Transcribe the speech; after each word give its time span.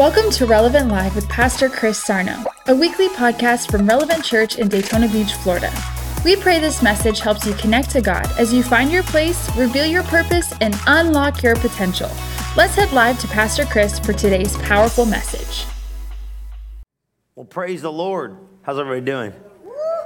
Welcome 0.00 0.30
to 0.30 0.46
Relevant 0.46 0.88
Live 0.88 1.14
with 1.14 1.28
Pastor 1.28 1.68
Chris 1.68 2.02
Sarno, 2.02 2.42
a 2.68 2.74
weekly 2.74 3.08
podcast 3.10 3.70
from 3.70 3.86
Relevant 3.86 4.24
Church 4.24 4.56
in 4.56 4.66
Daytona 4.66 5.06
Beach, 5.08 5.34
Florida. 5.34 5.70
We 6.24 6.36
pray 6.36 6.58
this 6.58 6.82
message 6.82 7.20
helps 7.20 7.44
you 7.44 7.52
connect 7.52 7.90
to 7.90 8.00
God 8.00 8.26
as 8.38 8.50
you 8.50 8.62
find 8.62 8.90
your 8.90 9.02
place, 9.02 9.54
reveal 9.56 9.84
your 9.84 10.02
purpose, 10.04 10.54
and 10.62 10.74
unlock 10.86 11.42
your 11.42 11.54
potential. 11.56 12.08
Let's 12.56 12.74
head 12.76 12.90
live 12.92 13.18
to 13.20 13.28
Pastor 13.28 13.66
Chris 13.66 13.98
for 13.98 14.14
today's 14.14 14.56
powerful 14.62 15.04
message. 15.04 15.66
Well, 17.34 17.44
praise 17.44 17.82
the 17.82 17.92
Lord. 17.92 18.38
How's 18.62 18.78
everybody 18.78 19.04
doing? 19.04 19.34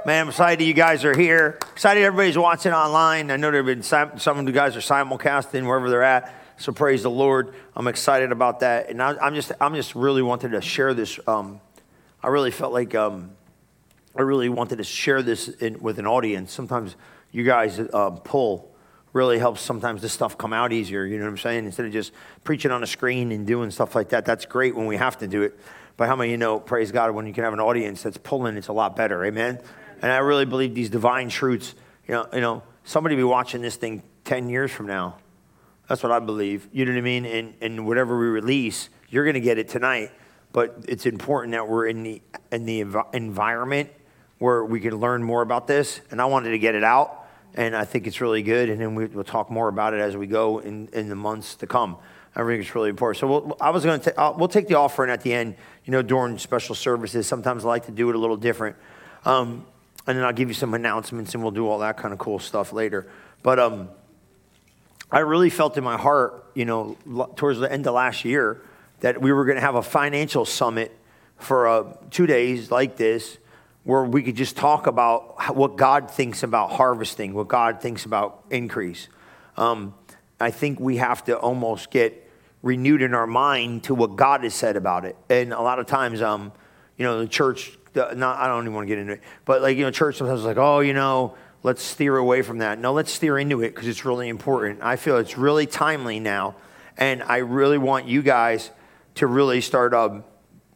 Man, 0.05 0.23
I'm 0.23 0.27
excited 0.27 0.65
you 0.65 0.73
guys 0.73 1.05
are 1.05 1.17
here. 1.17 1.57
Excited 1.71 2.03
everybody's 2.03 2.37
watching 2.37 2.73
online. 2.73 3.31
I 3.31 3.37
know 3.37 3.49
there 3.49 3.63
have 3.63 3.65
been 3.65 3.81
some, 3.81 4.19
some 4.19 4.39
of 4.39 4.45
you 4.45 4.51
guys 4.51 4.75
are 4.75 4.81
simulcasting 4.81 5.65
wherever 5.65 5.89
they're 5.89 6.03
at. 6.03 6.33
So 6.57 6.71
praise 6.71 7.03
the 7.03 7.09
Lord. 7.09 7.53
I'm 7.75 7.87
excited 7.87 8.31
about 8.31 8.61
that. 8.61 8.89
And 8.89 9.01
I, 9.01 9.27
am 9.27 9.35
just, 9.35 9.51
I'm 9.59 9.75
just 9.75 9.95
really 9.95 10.21
wanted 10.21 10.51
to 10.51 10.61
share 10.61 10.93
this. 10.93 11.19
Um, 11.27 11.59
I 12.23 12.29
really 12.29 12.51
felt 12.51 12.71
like 12.71 12.95
um, 12.95 13.31
I 14.15 14.21
really 14.21 14.49
wanted 14.49 14.77
to 14.77 14.83
share 14.83 15.21
this 15.21 15.49
in, 15.49 15.79
with 15.81 15.99
an 15.99 16.07
audience. 16.07 16.51
Sometimes 16.53 16.95
you 17.31 17.43
guys 17.43 17.79
uh, 17.79 18.11
pull 18.11 18.71
really 19.11 19.39
helps 19.39 19.61
sometimes 19.61 20.01
this 20.01 20.11
stuff 20.11 20.37
come 20.37 20.51
out 20.51 20.73
easier. 20.73 21.05
You 21.05 21.17
know 21.17 21.23
what 21.23 21.31
I'm 21.31 21.37
saying? 21.37 21.65
Instead 21.65 21.85
of 21.85 21.93
just 21.93 22.11
preaching 22.43 22.71
on 22.71 22.83
a 22.83 22.87
screen 22.87 23.31
and 23.31 23.47
doing 23.47 23.71
stuff 23.71 23.95
like 23.95 24.09
that. 24.09 24.25
That's 24.25 24.45
great 24.45 24.75
when 24.75 24.87
we 24.87 24.97
have 24.97 25.17
to 25.19 25.27
do 25.27 25.41
it. 25.43 25.57
But 25.97 26.07
how 26.07 26.15
many 26.17 26.31
you 26.31 26.37
know, 26.37 26.59
praise 26.59 26.91
God, 26.91 27.11
when 27.11 27.25
you 27.25 27.33
can 27.33 27.45
have 27.45 27.53
an 27.53 27.61
audience 27.61 28.03
that's 28.03 28.17
pulling, 28.17 28.57
it's 28.57 28.67
a 28.67 28.73
lot 28.73 28.95
better. 28.97 29.23
Amen. 29.23 29.59
And 30.01 30.11
I 30.11 30.17
really 30.17 30.45
believe 30.45 30.75
these 30.75 30.89
divine 30.89 31.29
truths, 31.29 31.73
you 32.07 32.13
know, 32.13 32.27
you 32.33 32.41
know, 32.41 32.63
somebody 32.83 33.15
be 33.15 33.23
watching 33.23 33.61
this 33.61 33.77
thing 33.77 34.03
10 34.25 34.49
years 34.49 34.71
from 34.71 34.87
now. 34.87 35.17
That's 35.87 36.01
what 36.01 36.11
I 36.11 36.19
believe. 36.19 36.67
You 36.71 36.85
know 36.85 36.91
what 36.91 36.97
I 36.97 37.01
mean? 37.01 37.25
And, 37.25 37.53
and 37.61 37.85
whatever 37.85 38.17
we 38.17 38.25
release, 38.27 38.89
you're 39.09 39.23
going 39.23 39.35
to 39.35 39.39
get 39.39 39.57
it 39.57 39.69
tonight. 39.69 40.11
But 40.51 40.85
it's 40.87 41.05
important 41.05 41.51
that 41.51 41.67
we're 41.67 41.87
in 41.87 42.03
the, 42.03 42.21
in 42.51 42.65
the 42.65 42.81
env- 42.81 43.13
environment 43.13 43.89
where 44.39 44.63
we 44.63 44.79
can 44.79 44.95
learn 44.95 45.23
more 45.23 45.41
about 45.41 45.67
this. 45.67 46.01
And 46.11 46.21
I 46.21 46.25
wanted 46.25 46.51
to 46.51 46.59
get 46.59 46.75
it 46.75 46.83
out. 46.83 47.27
And 47.53 47.75
I 47.75 47.85
think 47.85 48.07
it's 48.07 48.19
really 48.19 48.41
good. 48.41 48.69
And 48.69 48.81
then 48.81 48.95
we, 48.95 49.05
will 49.05 49.23
talk 49.23 49.49
more 49.49 49.67
about 49.67 49.93
it 49.93 50.01
as 50.01 50.17
we 50.17 50.27
go 50.27 50.59
in, 50.59 50.89
in 50.91 51.09
the 51.09 51.15
months 51.15 51.55
to 51.55 51.67
come. 51.67 51.97
I 52.35 52.43
think 52.43 52.61
it's 52.61 52.75
really 52.75 52.89
important. 52.89 53.19
So 53.19 53.27
we'll, 53.27 53.57
I 53.61 53.69
was 53.69 53.85
going 53.85 54.01
to 54.01 54.19
uh, 54.19 54.33
we'll 54.37 54.49
take 54.49 54.67
the 54.67 54.75
offering 54.75 55.09
at 55.09 55.21
the 55.21 55.33
end. 55.33 55.55
You 55.85 55.91
know, 55.91 56.01
during 56.01 56.37
special 56.37 56.75
services, 56.75 57.27
sometimes 57.27 57.63
I 57.63 57.69
like 57.69 57.85
to 57.85 57.93
do 57.93 58.09
it 58.09 58.15
a 58.15 58.19
little 58.19 58.35
different. 58.35 58.75
Um, 59.23 59.65
and 60.07 60.17
then 60.17 60.25
I'll 60.25 60.33
give 60.33 60.49
you 60.49 60.53
some 60.53 60.73
announcements 60.73 61.33
and 61.33 61.41
we'll 61.41 61.51
do 61.51 61.67
all 61.67 61.79
that 61.79 61.97
kind 61.97 62.13
of 62.13 62.19
cool 62.19 62.39
stuff 62.39 62.73
later. 62.73 63.07
But 63.41 63.59
um, 63.59 63.89
I 65.11 65.19
really 65.19 65.49
felt 65.49 65.77
in 65.77 65.83
my 65.83 65.97
heart, 65.97 66.49
you 66.55 66.65
know, 66.65 66.97
towards 67.35 67.59
the 67.59 67.71
end 67.71 67.87
of 67.87 67.93
last 67.93 68.25
year, 68.25 68.61
that 69.01 69.21
we 69.21 69.31
were 69.31 69.45
going 69.45 69.55
to 69.55 69.61
have 69.61 69.75
a 69.75 69.83
financial 69.83 70.45
summit 70.45 70.91
for 71.37 71.67
uh, 71.67 71.93
two 72.11 72.25
days 72.25 72.71
like 72.71 72.97
this, 72.97 73.37
where 73.83 74.03
we 74.03 74.23
could 74.23 74.35
just 74.35 74.57
talk 74.57 74.87
about 74.87 75.55
what 75.55 75.75
God 75.75 76.09
thinks 76.09 76.43
about 76.43 76.71
harvesting, 76.71 77.33
what 77.33 77.47
God 77.47 77.81
thinks 77.81 78.05
about 78.05 78.43
increase. 78.49 79.09
Um, 79.57 79.93
I 80.39 80.51
think 80.51 80.79
we 80.79 80.97
have 80.97 81.23
to 81.25 81.37
almost 81.37 81.91
get 81.91 82.29
renewed 82.63 83.01
in 83.01 83.13
our 83.13 83.27
mind 83.27 83.83
to 83.83 83.93
what 83.93 84.15
God 84.15 84.43
has 84.43 84.55
said 84.55 84.75
about 84.75 85.05
it. 85.05 85.15
And 85.29 85.53
a 85.53 85.61
lot 85.61 85.77
of 85.77 85.85
times, 85.85 86.21
um, 86.21 86.51
you 86.97 87.05
know, 87.05 87.19
the 87.19 87.27
church 87.27 87.77
not, 87.95 88.39
I 88.39 88.47
don't 88.47 88.63
even 88.63 88.73
want 88.73 88.87
to 88.87 88.89
get 88.89 88.99
into 88.99 89.13
it, 89.13 89.21
but 89.45 89.61
like, 89.61 89.77
you 89.77 89.83
know, 89.83 89.91
church 89.91 90.17
sometimes 90.17 90.41
is 90.41 90.45
like, 90.45 90.57
oh, 90.57 90.79
you 90.79 90.93
know, 90.93 91.35
let's 91.65 91.81
steer 91.81 92.15
away 92.15 92.43
from 92.43 92.59
that. 92.59 92.77
No, 92.77 92.93
let's 92.93 93.11
steer 93.11 93.39
into 93.39 93.63
it 93.63 93.73
because 93.73 93.87
it's 93.87 94.05
really 94.05 94.29
important. 94.29 94.83
I 94.83 94.97
feel 94.97 95.17
it's 95.17 95.35
really 95.35 95.65
timely 95.65 96.19
now. 96.19 96.53
And 96.95 97.23
I 97.23 97.37
really 97.37 97.79
want 97.79 98.07
you 98.07 98.21
guys 98.21 98.69
to 99.15 99.25
really 99.25 99.61
start 99.61 99.91
um, 99.95 100.23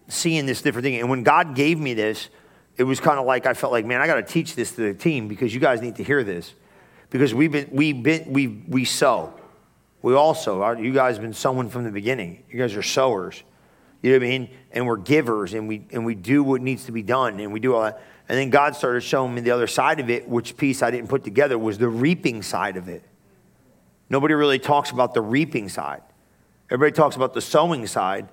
seeing 0.07 0.47
this 0.47 0.63
different 0.63 0.85
thing. 0.85 0.95
And 0.95 1.07
when 1.07 1.21
God 1.21 1.53
gave 1.53 1.79
me 1.79 1.93
this, 1.93 2.29
it 2.75 2.85
was 2.85 2.99
kind 2.99 3.19
of 3.19 3.27
like 3.27 3.45
I 3.45 3.53
felt 3.53 3.71
like, 3.71 3.85
man, 3.85 4.01
I 4.01 4.07
got 4.07 4.15
to 4.15 4.23
teach 4.23 4.55
this 4.55 4.71
to 4.71 4.81
the 4.81 4.95
team 4.95 5.27
because 5.27 5.53
you 5.53 5.59
guys 5.59 5.79
need 5.79 5.95
to 5.97 6.03
hear 6.03 6.23
this. 6.23 6.55
Because 7.11 7.35
we've 7.35 7.51
been, 7.51 7.69
we've 7.71 8.01
been, 8.01 8.33
we, 8.33 8.47
we 8.47 8.83
sow. 8.83 9.31
We 10.01 10.15
also, 10.15 10.71
you 10.71 10.91
guys 10.91 11.17
have 11.17 11.21
been 11.21 11.33
sowing 11.33 11.69
from 11.69 11.83
the 11.83 11.91
beginning. 11.91 12.43
You 12.49 12.57
guys 12.57 12.75
are 12.75 12.81
sowers. 12.81 13.43
You 14.01 14.11
know 14.11 14.17
what 14.17 14.25
I 14.25 14.29
mean? 14.29 14.49
And 14.71 14.87
we're 14.87 14.97
givers 14.97 15.53
and 15.53 15.67
we, 15.67 15.85
and 15.91 16.03
we 16.03 16.15
do 16.15 16.43
what 16.43 16.61
needs 16.61 16.85
to 16.85 16.91
be 16.91 17.03
done 17.03 17.39
and 17.39 17.53
we 17.53 17.59
do 17.59 17.75
all 17.75 17.83
that. 17.83 18.01
And 18.29 18.37
then 18.37 18.51
God 18.51 18.75
started 18.75 19.01
showing 19.01 19.33
me 19.33 19.41
the 19.41 19.49
other 19.49 19.65
side 19.65 19.99
of 19.99 20.11
it, 20.11 20.29
which 20.29 20.55
piece 20.55 20.83
I 20.83 20.91
didn't 20.91 21.09
put 21.09 21.23
together 21.23 21.57
was 21.57 21.79
the 21.79 21.89
reaping 21.89 22.43
side 22.43 22.77
of 22.77 22.87
it. 22.87 23.03
Nobody 24.07 24.35
really 24.35 24.59
talks 24.59 24.91
about 24.91 25.15
the 25.15 25.21
reaping 25.21 25.67
side. 25.67 26.03
Everybody 26.69 26.95
talks 26.95 27.15
about 27.15 27.33
the 27.33 27.41
sowing 27.41 27.87
side, 27.87 28.27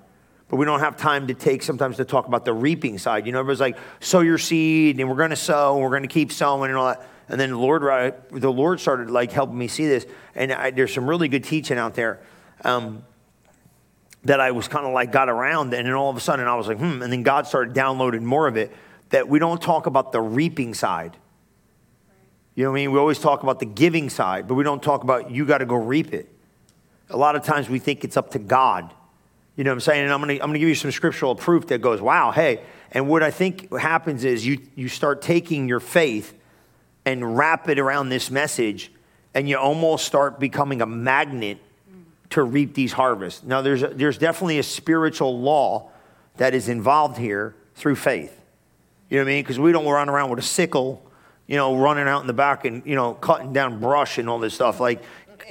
but 0.48 0.56
we 0.56 0.66
don't 0.66 0.80
have 0.80 0.98
time 0.98 1.28
to 1.28 1.34
take 1.34 1.62
sometimes 1.62 1.96
to 1.96 2.04
talk 2.04 2.28
about 2.28 2.44
the 2.44 2.52
reaping 2.52 2.98
side. 2.98 3.24
You 3.24 3.32
know, 3.32 3.38
everybody's 3.38 3.60
like, 3.60 3.78
sow 4.00 4.20
your 4.20 4.36
seed 4.36 5.00
and 5.00 5.08
we're 5.08 5.16
going 5.16 5.30
to 5.30 5.36
sow 5.36 5.74
and 5.74 5.82
we're 5.82 5.90
going 5.90 6.02
to 6.02 6.08
keep 6.08 6.30
sowing 6.30 6.70
and 6.70 6.76
all 6.76 6.88
that. 6.88 7.08
And 7.30 7.40
then 7.40 7.50
the 7.50 7.58
Lord, 7.58 7.82
the 8.30 8.52
Lord 8.52 8.80
started 8.80 9.10
like 9.10 9.32
helping 9.32 9.56
me 9.56 9.66
see 9.66 9.86
this. 9.86 10.06
And 10.34 10.52
I, 10.52 10.72
there's 10.72 10.92
some 10.92 11.08
really 11.08 11.28
good 11.28 11.42
teaching 11.42 11.78
out 11.78 11.94
there. 11.94 12.20
Um, 12.64 13.02
that 14.24 14.40
I 14.40 14.50
was 14.50 14.66
kind 14.66 14.84
of 14.84 14.92
like 14.92 15.12
got 15.12 15.28
around, 15.28 15.72
and 15.72 15.86
then 15.86 15.94
all 15.94 16.10
of 16.10 16.16
a 16.16 16.20
sudden 16.20 16.48
I 16.48 16.56
was 16.56 16.66
like, 16.66 16.78
hmm, 16.78 17.00
and 17.00 17.12
then 17.12 17.22
God 17.22 17.46
started 17.46 17.74
downloading 17.74 18.26
more 18.26 18.48
of 18.48 18.56
it 18.56 18.74
that 19.10 19.28
we 19.28 19.38
don't 19.38 19.60
talk 19.60 19.86
about 19.86 20.12
the 20.12 20.20
reaping 20.20 20.74
side. 20.74 21.16
You 22.54 22.64
know 22.64 22.70
what 22.70 22.76
I 22.76 22.80
mean? 22.80 22.92
We 22.92 22.98
always 22.98 23.18
talk 23.18 23.42
about 23.42 23.60
the 23.60 23.66
giving 23.66 24.08
side, 24.08 24.48
but 24.48 24.54
we 24.54 24.64
don't 24.64 24.82
talk 24.82 25.04
about 25.04 25.30
you 25.30 25.44
got 25.44 25.58
to 25.58 25.66
go 25.66 25.76
reap 25.76 26.12
it. 26.14 26.28
A 27.10 27.16
lot 27.16 27.36
of 27.36 27.44
times 27.44 27.68
we 27.68 27.78
think 27.78 28.02
it's 28.02 28.16
up 28.16 28.30
to 28.30 28.38
God. 28.38 28.92
You 29.56 29.64
know 29.64 29.70
what 29.70 29.74
I'm 29.74 29.80
saying? 29.80 30.04
And 30.04 30.12
I'm 30.12 30.20
going 30.20 30.36
to 30.36 30.42
I'm 30.42 30.48
going 30.48 30.54
to 30.54 30.58
give 30.60 30.68
you 30.68 30.74
some 30.74 30.90
scriptural 30.90 31.34
proof 31.34 31.68
that 31.68 31.80
goes, 31.80 32.00
wow, 32.00 32.30
hey. 32.30 32.60
And 32.92 33.08
what 33.08 33.22
I 33.22 33.30
think 33.30 33.72
happens 33.74 34.24
is 34.24 34.46
you, 34.46 34.58
you 34.74 34.88
start 34.88 35.20
taking 35.20 35.68
your 35.68 35.80
faith 35.80 36.34
and 37.04 37.36
wrap 37.36 37.68
it 37.68 37.78
around 37.78 38.08
this 38.08 38.30
message, 38.30 38.90
and 39.34 39.48
you 39.48 39.56
almost 39.56 40.06
start 40.06 40.40
becoming 40.40 40.82
a 40.82 40.86
magnet 40.86 41.58
to 42.30 42.42
reap 42.42 42.74
these 42.74 42.92
harvests. 42.92 43.42
Now, 43.44 43.62
there's, 43.62 43.82
a, 43.82 43.88
there's 43.88 44.18
definitely 44.18 44.58
a 44.58 44.62
spiritual 44.62 45.38
law 45.38 45.90
that 46.36 46.54
is 46.54 46.68
involved 46.68 47.16
here 47.16 47.54
through 47.74 47.96
faith. 47.96 48.40
You 49.08 49.18
know 49.18 49.24
what 49.24 49.30
I 49.30 49.34
mean? 49.34 49.42
Because 49.42 49.58
we 49.58 49.72
don't 49.72 49.86
run 49.86 50.08
around 50.08 50.30
with 50.30 50.38
a 50.38 50.42
sickle, 50.42 51.10
you 51.46 51.56
know, 51.56 51.76
running 51.76 52.08
out 52.08 52.22
in 52.22 52.26
the 52.26 52.32
back 52.32 52.64
and, 52.64 52.84
you 52.84 52.94
know, 52.94 53.14
cutting 53.14 53.52
down 53.52 53.78
brush 53.80 54.18
and 54.18 54.28
all 54.28 54.38
this 54.38 54.54
stuff. 54.54 54.80
Like, 54.80 55.02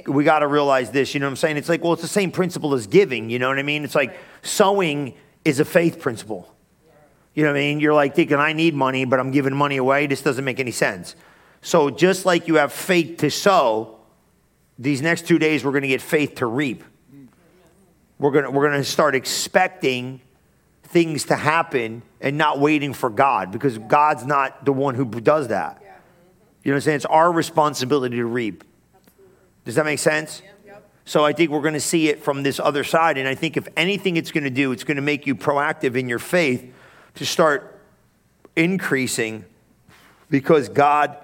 we 0.06 0.24
got 0.24 0.40
to 0.40 0.46
realize 0.46 0.90
this, 0.90 1.14
you 1.14 1.20
know 1.20 1.26
what 1.26 1.30
I'm 1.30 1.36
saying? 1.36 1.56
It's 1.56 1.68
like, 1.68 1.82
well, 1.82 1.94
it's 1.94 2.02
the 2.02 2.08
same 2.08 2.30
principle 2.30 2.74
as 2.74 2.86
giving, 2.86 3.30
you 3.30 3.38
know 3.38 3.48
what 3.48 3.58
I 3.58 3.62
mean? 3.62 3.82
It's 3.82 3.94
like 3.94 4.18
sowing 4.42 5.14
is 5.44 5.58
a 5.60 5.64
faith 5.64 6.00
principle. 6.00 6.52
You 7.34 7.42
know 7.44 7.50
what 7.50 7.58
I 7.58 7.60
mean? 7.60 7.80
You're 7.80 7.94
like 7.94 8.14
thinking, 8.14 8.38
I 8.38 8.52
need 8.52 8.74
money, 8.74 9.04
but 9.04 9.20
I'm 9.20 9.30
giving 9.30 9.54
money 9.54 9.76
away. 9.76 10.06
This 10.06 10.22
doesn't 10.22 10.44
make 10.44 10.58
any 10.58 10.70
sense. 10.70 11.16
So, 11.60 11.90
just 11.90 12.24
like 12.24 12.48
you 12.48 12.54
have 12.56 12.72
faith 12.72 13.18
to 13.18 13.30
sow, 13.30 13.98
these 14.78 15.02
next 15.02 15.26
two 15.26 15.38
days, 15.38 15.64
we're 15.64 15.72
going 15.72 15.82
to 15.82 15.88
get 15.88 16.00
faith 16.00 16.36
to 16.36 16.46
reap. 16.46 16.82
We're 18.18 18.30
going 18.30 18.44
to, 18.44 18.50
we're 18.50 18.68
going 18.68 18.80
to 18.80 18.88
start 18.88 19.14
expecting 19.14 20.22
things 20.96 21.24
to 21.24 21.36
happen 21.36 22.00
and 22.22 22.38
not 22.38 22.58
waiting 22.58 22.94
for 22.94 23.10
God 23.10 23.52
because 23.52 23.76
God's 23.76 24.24
not 24.24 24.64
the 24.64 24.72
one 24.72 24.94
who 24.94 25.04
does 25.04 25.48
that. 25.48 25.78
You 26.62 26.70
know 26.70 26.72
what 26.72 26.76
I'm 26.76 26.80
saying? 26.80 26.96
It's 26.96 27.04
our 27.04 27.30
responsibility 27.30 28.16
to 28.16 28.24
reap. 28.24 28.64
Does 29.66 29.74
that 29.74 29.84
make 29.84 29.98
sense? 29.98 30.40
So 31.04 31.22
I 31.22 31.34
think 31.34 31.50
we're 31.50 31.60
going 31.60 31.74
to 31.74 31.80
see 31.80 32.08
it 32.08 32.24
from 32.24 32.42
this 32.42 32.58
other 32.58 32.82
side. 32.82 33.18
And 33.18 33.28
I 33.28 33.34
think 33.34 33.58
if 33.58 33.68
anything 33.76 34.16
it's 34.16 34.32
going 34.32 34.44
to 34.44 34.50
do, 34.50 34.72
it's 34.72 34.84
going 34.84 34.96
to 34.96 35.02
make 35.02 35.26
you 35.26 35.34
proactive 35.34 35.96
in 35.96 36.08
your 36.08 36.18
faith 36.18 36.72
to 37.16 37.26
start 37.26 37.78
increasing 38.56 39.44
because 40.30 40.70
God 40.70 41.18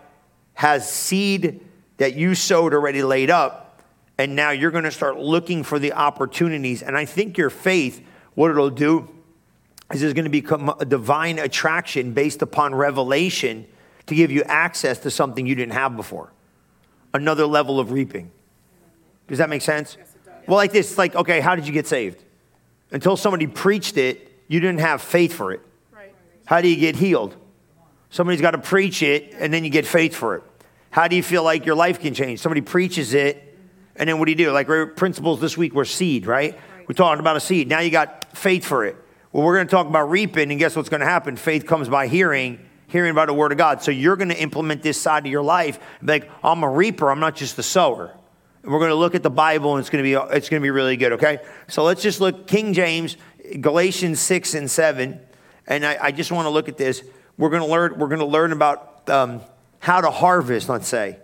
has 0.53 0.87
seed 0.87 1.63
that 1.97 2.15
you 2.15 2.35
sowed 2.35 2.75
already 2.75 3.03
laid 3.03 3.31
up, 3.31 3.81
and 4.19 4.37
now 4.37 4.51
you're 4.51 4.71
going 4.71 4.85
to 4.85 4.91
start 4.91 5.17
looking 5.17 5.63
for 5.63 5.79
the 5.79 5.95
opportunities. 5.95 6.83
And 6.83 6.95
I 6.95 7.07
think 7.07 7.39
your 7.39 7.49
faith, 7.49 8.05
what 8.35 8.51
it'll 8.51 8.69
do 8.69 9.09
is 9.93 10.01
there's 10.01 10.15
going 10.15 10.25
to 10.25 10.31
become 10.31 10.75
a 10.81 10.85
divine 10.85 11.39
attraction 11.39 12.13
based 12.13 12.43
upon 12.43 12.75
revelation 12.75 13.67
to 14.07 14.15
give 14.15 14.31
you 14.31 14.43
access 14.45 14.99
to 15.01 15.11
something 15.11 15.47
you 15.47 15.55
didn't 15.55 15.75
have 15.75 15.97
before. 15.97 16.33
Another 17.15 17.47
level 17.47 17.79
of 17.79 17.93
reaping. 17.93 18.31
Does 19.29 19.39
that 19.39 19.49
make 19.49 19.63
sense? 19.63 19.97
Yes, 19.99 20.15
well, 20.47 20.57
like 20.57 20.73
this, 20.73 20.99
like, 20.99 21.15
okay, 21.15 21.41
how 21.41 21.55
did 21.55 21.67
you 21.67 21.73
get 21.73 21.87
saved? 21.87 22.23
Until 22.91 23.17
somebody 23.17 23.47
preached 23.47 23.97
it, 23.97 24.33
you 24.49 24.61
didn't 24.61 24.81
have 24.81 25.01
faith 25.01 25.33
for 25.33 25.53
it. 25.53 25.61
Right. 25.93 26.13
How 26.45 26.61
do 26.61 26.69
you 26.69 26.77
get 26.77 26.97
healed? 26.97 27.37
Somebody's 28.11 28.41
got 28.41 28.51
to 28.51 28.59
preach 28.59 29.03
it, 29.03 29.35
and 29.39 29.53
then 29.53 29.65
you 29.65 29.71
get 29.71 29.87
faith 29.87 30.15
for 30.15 30.37
it. 30.37 30.43
How 30.91 31.09
do 31.09 31.17
you 31.17 31.23
feel 31.23 31.43
like 31.43 31.65
your 31.65 31.75
life 31.75 32.01
can 32.01 32.13
change? 32.13 32.41
Somebody 32.41 32.61
preaches 32.61 33.15
it, 33.15 33.57
and 33.97 34.09
then 34.09 34.19
what 34.19 34.27
do 34.27 34.33
you 34.33 34.37
do? 34.37 34.51
Like 34.51 34.67
principles 34.97 35.41
this 35.41 35.57
week 35.57 35.75
were 35.75 35.87
seed, 35.87 36.27
right? 36.27 36.53
right. 36.53 36.89
We're 36.89 36.95
talking 36.95 37.21
about 37.21 37.37
a 37.37 37.41
seed. 37.41 37.69
Now 37.69 37.81
you 37.81 37.91
got 37.91 38.37
faith 38.37 38.65
for 38.65 38.85
it. 38.85 38.97
Well, 39.33 39.45
we're 39.45 39.55
going 39.55 39.67
to 39.67 39.71
talk 39.71 39.87
about 39.87 40.11
reaping, 40.11 40.51
and 40.51 40.59
guess 40.59 40.77
what's 40.77 40.91
going 40.91 41.01
to 41.01 41.07
happen? 41.07 41.37
Faith 41.37 41.67
comes 41.67 41.89
by 41.89 42.07
hearing, 42.07 42.59
hearing 42.89 43.11
about 43.11 43.29
the 43.29 43.35
word 43.35 43.51
of 43.51 43.57
God. 43.57 43.83
So 43.83 43.91
you're 43.91 44.17
going 44.17 44.29
to 44.29 44.39
implement 44.39 44.83
this 44.83 45.01
side 45.01 45.25
of 45.25 45.33
your 45.33 45.43
life. 45.43 45.79
Like, 46.03 46.31
I'm 46.45 46.63
a 46.63 46.69
reaper, 46.69 47.11
I'm 47.11 47.21
not 47.21 47.35
just 47.35 47.59
a 47.59 47.63
sower. 47.63 48.15
And 48.63 48.71
we're 48.71 48.79
going 48.79 48.91
to 48.91 48.97
look 48.97 49.15
at 49.15 49.23
the 49.23 49.31
Bible, 49.31 49.75
and 49.75 49.81
it's 49.81 49.89
going 49.89 50.05
to 50.05 50.09
be 50.09 50.37
it's 50.37 50.51
going 50.51 50.61
to 50.61 50.65
be 50.65 50.71
really 50.71 50.99
good. 50.99 51.13
Okay, 51.13 51.39
so 51.67 51.83
let's 51.83 52.03
just 52.03 52.21
look. 52.21 52.47
King 52.47 52.75
James 52.75 53.17
Galatians 53.61 54.21
6 54.21 54.55
and 54.55 54.71
7, 54.71 55.19
and 55.67 55.87
I, 55.87 55.99
I 56.01 56.13
just 56.13 56.31
want 56.31 56.47
to 56.47 56.51
look 56.51 56.69
at 56.69 56.77
this. 56.77 57.03
We're 57.39 57.51
going 57.51 57.63
to 57.63 57.69
learn, 57.69 57.99
we're 57.99 58.09
going 58.09 58.21
to 58.21 58.27
learn 58.27 58.53
about 58.53 59.09
um, 59.09 59.41
how 59.79 60.01
to 60.01 60.11
harvest, 60.11 60.69
let's 60.69 60.87
say. 60.87 61.19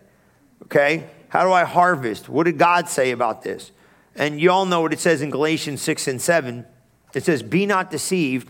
Okay? 0.65 1.05
How 1.29 1.45
do 1.45 1.53
I 1.53 1.65
harvest? 1.65 2.29
What 2.29 2.45
did 2.45 2.59
God 2.59 2.89
say 2.89 3.11
about 3.11 3.43
this? 3.43 3.71
And 4.17 4.41
you 4.41 4.51
all 4.51 4.67
know 4.67 4.81
what 4.81 4.93
it 4.93 4.99
says 4.99 5.23
in 5.23 5.31
Galatians 5.31 5.83
6 5.83 6.09
and 6.09 6.21
7. 6.21 6.67
It 7.15 7.25
says, 7.25 7.43
Be 7.43 7.67
not 7.67 7.91
deceived, 7.91 8.49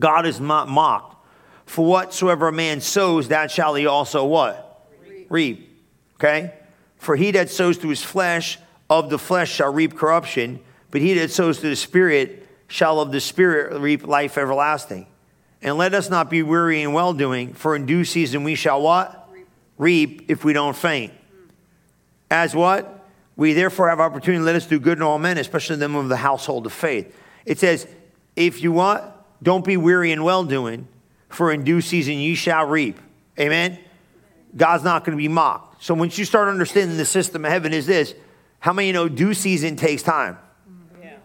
God 0.00 0.26
is 0.26 0.40
not 0.40 0.68
mocked. 0.68 1.16
For 1.66 1.84
whatsoever 1.84 2.48
a 2.48 2.52
man 2.52 2.80
sows, 2.80 3.28
that 3.28 3.50
shall 3.50 3.74
he 3.74 3.86
also 3.86 4.24
what? 4.24 4.86
Reap. 5.00 5.26
reap. 5.30 5.84
Okay? 6.16 6.54
For 6.98 7.16
he 7.16 7.30
that 7.32 7.50
sows 7.50 7.78
to 7.78 7.88
his 7.88 8.02
flesh, 8.02 8.58
of 8.90 9.10
the 9.10 9.18
flesh 9.18 9.50
shall 9.50 9.72
reap 9.72 9.96
corruption, 9.96 10.60
but 10.90 11.00
he 11.00 11.14
that 11.14 11.30
sows 11.30 11.60
to 11.60 11.68
the 11.68 11.76
Spirit 11.76 12.46
shall 12.66 13.00
of 13.00 13.12
the 13.12 13.20
Spirit 13.20 13.78
reap 13.80 14.06
life 14.06 14.36
everlasting. 14.36 15.06
And 15.62 15.78
let 15.78 15.94
us 15.94 16.10
not 16.10 16.28
be 16.28 16.42
weary 16.42 16.82
in 16.82 16.92
well 16.92 17.14
doing, 17.14 17.54
for 17.54 17.74
in 17.74 17.86
due 17.86 18.04
season 18.04 18.44
we 18.44 18.54
shall 18.54 18.82
what? 18.82 19.28
Reap, 19.32 19.48
reap 19.78 20.30
if 20.30 20.44
we 20.44 20.52
don't 20.52 20.76
faint. 20.76 21.12
As 22.30 22.54
what? 22.54 23.06
We 23.36 23.52
therefore 23.52 23.88
have 23.88 24.00
opportunity, 24.00 24.42
let 24.44 24.54
us 24.54 24.66
do 24.66 24.78
good 24.78 24.98
in 24.98 25.02
all 25.02 25.18
men, 25.18 25.38
especially 25.38 25.76
them 25.76 25.96
of 25.96 26.08
the 26.08 26.16
household 26.16 26.66
of 26.66 26.72
faith. 26.72 27.16
It 27.46 27.58
says, 27.58 27.86
if 28.36 28.62
you 28.62 28.72
want, 28.72 29.04
Don't 29.44 29.64
be 29.64 29.76
weary 29.76 30.10
in 30.10 30.24
well 30.24 30.42
doing, 30.42 30.88
for 31.28 31.52
in 31.52 31.64
due 31.64 31.82
season 31.82 32.14
you 32.14 32.34
shall 32.34 32.64
reap. 32.64 32.98
Amen? 33.38 33.78
God's 34.56 34.82
not 34.82 35.04
going 35.04 35.16
to 35.16 35.20
be 35.20 35.28
mocked. 35.28 35.84
So 35.84 35.92
once 35.92 36.16
you 36.16 36.24
start 36.24 36.48
understanding 36.48 36.96
the 36.96 37.04
system 37.04 37.44
of 37.44 37.50
heaven 37.50 37.74
is 37.74 37.86
this, 37.86 38.14
how 38.58 38.72
many 38.72 38.88
you 38.88 38.94
know 38.94 39.06
due 39.06 39.34
season 39.34 39.76
takes 39.76 40.02
time? 40.02 40.38
Yeah. 41.02 41.16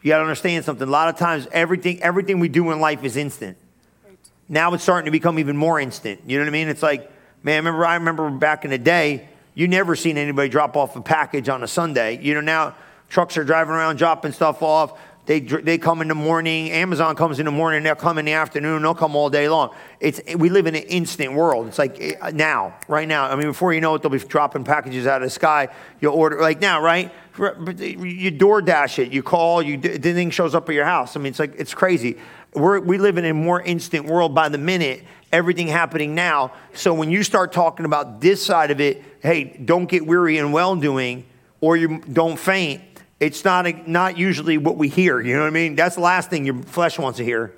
You 0.00 0.08
got 0.08 0.18
to 0.18 0.22
understand 0.22 0.64
something. 0.64 0.88
A 0.88 0.90
lot 0.90 1.10
of 1.10 1.18
times 1.18 1.46
everything 1.52 2.02
everything 2.02 2.40
we 2.40 2.48
do 2.48 2.70
in 2.70 2.80
life 2.80 3.04
is 3.04 3.18
instant. 3.18 3.58
Right. 4.06 4.16
Now 4.48 4.72
it's 4.72 4.82
starting 4.82 5.04
to 5.04 5.10
become 5.10 5.38
even 5.38 5.56
more 5.56 5.78
instant. 5.78 6.22
You 6.26 6.38
know 6.38 6.44
what 6.44 6.48
I 6.48 6.52
mean? 6.52 6.68
It's 6.68 6.82
like, 6.82 7.10
man, 7.42 7.54
I 7.54 7.58
remember 7.58 7.84
I 7.84 7.94
remember 7.96 8.30
back 8.30 8.64
in 8.64 8.70
the 8.70 8.78
day, 8.78 9.28
you 9.52 9.68
never 9.68 9.94
seen 9.96 10.16
anybody 10.16 10.48
drop 10.48 10.76
off 10.78 10.96
a 10.96 11.02
package 11.02 11.50
on 11.50 11.62
a 11.62 11.68
Sunday. 11.68 12.18
You 12.22 12.32
know, 12.32 12.40
now 12.40 12.74
trucks 13.10 13.36
are 13.36 13.44
driving 13.44 13.74
around 13.74 13.96
dropping 13.96 14.32
stuff 14.32 14.62
off. 14.62 14.98
They, 15.26 15.40
they 15.40 15.76
come 15.76 16.02
in 16.02 16.08
the 16.08 16.14
morning. 16.14 16.70
Amazon 16.70 17.16
comes 17.16 17.40
in 17.40 17.46
the 17.46 17.50
morning. 17.50 17.82
They'll 17.82 17.96
come 17.96 18.16
in 18.18 18.24
the 18.24 18.32
afternoon. 18.32 18.82
They'll 18.82 18.94
come 18.94 19.16
all 19.16 19.28
day 19.28 19.48
long. 19.48 19.74
It's, 19.98 20.20
we 20.36 20.50
live 20.50 20.68
in 20.68 20.76
an 20.76 20.84
instant 20.84 21.32
world. 21.32 21.66
It's 21.66 21.80
like 21.80 22.00
eh, 22.00 22.30
now, 22.32 22.76
right 22.86 23.08
now. 23.08 23.26
I 23.26 23.34
mean, 23.34 23.48
before 23.48 23.74
you 23.74 23.80
know 23.80 23.96
it, 23.96 24.02
they'll 24.02 24.10
be 24.10 24.20
dropping 24.20 24.62
packages 24.62 25.04
out 25.04 25.22
of 25.22 25.26
the 25.26 25.30
sky. 25.30 25.68
You'll 26.00 26.14
order, 26.14 26.40
like 26.40 26.60
now, 26.60 26.80
right? 26.80 27.12
You 27.36 28.30
DoorDash 28.30 29.00
it. 29.00 29.12
You 29.12 29.24
call, 29.24 29.62
you, 29.62 29.76
the 29.76 29.98
thing 29.98 30.30
shows 30.30 30.54
up 30.54 30.68
at 30.68 30.74
your 30.76 30.84
house. 30.84 31.16
I 31.16 31.18
mean, 31.18 31.30
it's 31.30 31.40
like, 31.40 31.54
it's 31.58 31.74
crazy. 31.74 32.18
We're, 32.54 32.78
we 32.78 32.96
live 32.96 33.18
in 33.18 33.24
a 33.24 33.34
more 33.34 33.60
instant 33.60 34.06
world 34.06 34.32
by 34.32 34.48
the 34.48 34.58
minute 34.58 35.02
everything 35.32 35.66
happening 35.66 36.14
now. 36.14 36.52
So 36.72 36.94
when 36.94 37.10
you 37.10 37.24
start 37.24 37.52
talking 37.52 37.84
about 37.84 38.20
this 38.20 38.46
side 38.46 38.70
of 38.70 38.80
it, 38.80 39.02
hey, 39.20 39.44
don't 39.64 39.86
get 39.86 40.06
weary 40.06 40.38
in 40.38 40.52
well 40.52 40.76
doing 40.76 41.24
or 41.60 41.76
you 41.76 42.00
don't 42.12 42.38
faint 42.38 42.80
it's 43.18 43.44
not, 43.44 43.66
a, 43.66 43.90
not 43.90 44.18
usually 44.18 44.58
what 44.58 44.76
we 44.76 44.88
hear. 44.88 45.20
You 45.20 45.34
know 45.34 45.40
what 45.40 45.48
I 45.48 45.50
mean? 45.50 45.74
That's 45.74 45.94
the 45.94 46.02
last 46.02 46.30
thing 46.30 46.44
your 46.44 46.62
flesh 46.62 46.98
wants 46.98 47.18
to 47.18 47.24
hear. 47.24 47.54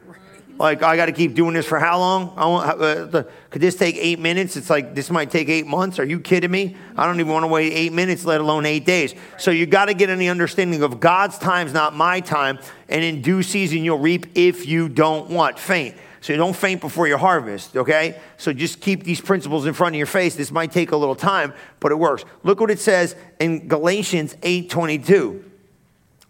Like, 0.58 0.82
I 0.82 0.96
got 0.96 1.06
to 1.06 1.12
keep 1.12 1.34
doing 1.34 1.54
this 1.54 1.66
for 1.66 1.78
how 1.78 2.00
long? 2.00 2.32
I 2.36 2.46
want, 2.46 2.68
uh, 2.68 3.04
the, 3.04 3.28
could 3.50 3.62
this 3.62 3.76
take 3.76 3.96
eight 3.96 4.18
minutes? 4.18 4.56
It's 4.56 4.68
like, 4.68 4.92
this 4.92 5.08
might 5.08 5.30
take 5.30 5.48
eight 5.48 5.68
months. 5.68 6.00
Are 6.00 6.04
you 6.04 6.18
kidding 6.18 6.50
me? 6.50 6.76
I 6.96 7.06
don't 7.06 7.20
even 7.20 7.32
want 7.32 7.44
to 7.44 7.48
wait 7.48 7.72
eight 7.72 7.92
minutes, 7.92 8.24
let 8.24 8.40
alone 8.40 8.66
eight 8.66 8.84
days. 8.84 9.14
So 9.38 9.52
you 9.52 9.66
got 9.66 9.84
to 9.84 9.94
get 9.94 10.06
the 10.16 10.28
understanding 10.28 10.82
of 10.82 10.98
God's 10.98 11.38
time's 11.38 11.72
not 11.72 11.94
my 11.94 12.18
time. 12.20 12.58
And 12.88 13.04
in 13.04 13.22
due 13.22 13.44
season, 13.44 13.84
you'll 13.84 14.00
reap 14.00 14.26
if 14.34 14.66
you 14.66 14.88
don't 14.88 15.30
want 15.30 15.60
Faint. 15.60 15.94
So 16.20 16.36
don't 16.36 16.56
faint 16.56 16.80
before 16.80 17.06
your 17.06 17.18
harvest, 17.18 17.76
okay? 17.76 18.20
So 18.38 18.52
just 18.52 18.80
keep 18.80 19.04
these 19.04 19.20
principles 19.20 19.66
in 19.66 19.74
front 19.74 19.94
of 19.94 19.98
your 19.98 20.06
face. 20.06 20.34
This 20.34 20.50
might 20.50 20.72
take 20.72 20.90
a 20.90 20.96
little 20.96 21.14
time, 21.14 21.54
but 21.78 21.92
it 21.92 21.94
works. 21.94 22.24
Look 22.42 22.58
what 22.58 22.72
it 22.72 22.80
says 22.80 23.14
in 23.38 23.68
Galatians 23.68 24.36
8 24.42 24.68
22. 24.68 25.47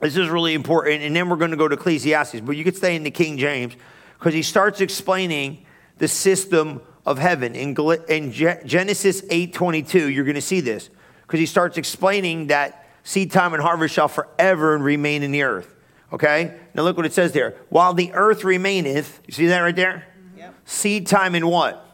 This 0.00 0.16
is 0.16 0.28
really 0.28 0.54
important. 0.54 1.02
And 1.02 1.14
then 1.14 1.28
we're 1.28 1.36
going 1.36 1.50
to 1.50 1.56
go 1.56 1.68
to 1.68 1.74
Ecclesiastes, 1.74 2.40
but 2.40 2.56
you 2.56 2.64
could 2.64 2.76
stay 2.76 2.94
in 2.94 3.02
the 3.02 3.10
King 3.10 3.38
James 3.38 3.74
because 4.18 4.34
he 4.34 4.42
starts 4.42 4.80
explaining 4.80 5.64
the 5.98 6.08
system 6.08 6.80
of 7.04 7.18
heaven. 7.18 7.54
In, 7.54 7.76
in 8.08 8.32
Genesis 8.32 9.22
8.22, 9.22 10.14
you're 10.14 10.24
going 10.24 10.34
to 10.34 10.40
see 10.40 10.60
this 10.60 10.90
because 11.22 11.40
he 11.40 11.46
starts 11.46 11.78
explaining 11.78 12.48
that 12.48 12.86
seed 13.02 13.32
time 13.32 13.54
and 13.54 13.62
harvest 13.62 13.94
shall 13.94 14.08
forever 14.08 14.78
remain 14.78 15.22
in 15.22 15.32
the 15.32 15.42
earth. 15.42 15.74
Okay? 16.12 16.58
Now 16.74 16.82
look 16.84 16.96
what 16.96 17.06
it 17.06 17.12
says 17.12 17.32
there. 17.32 17.56
While 17.68 17.94
the 17.94 18.12
earth 18.12 18.44
remaineth, 18.44 19.20
you 19.26 19.32
see 19.32 19.46
that 19.46 19.60
right 19.60 19.76
there? 19.76 20.06
Yep. 20.36 20.54
Seed 20.64 21.06
time 21.06 21.34
and 21.34 21.48
what? 21.50 21.84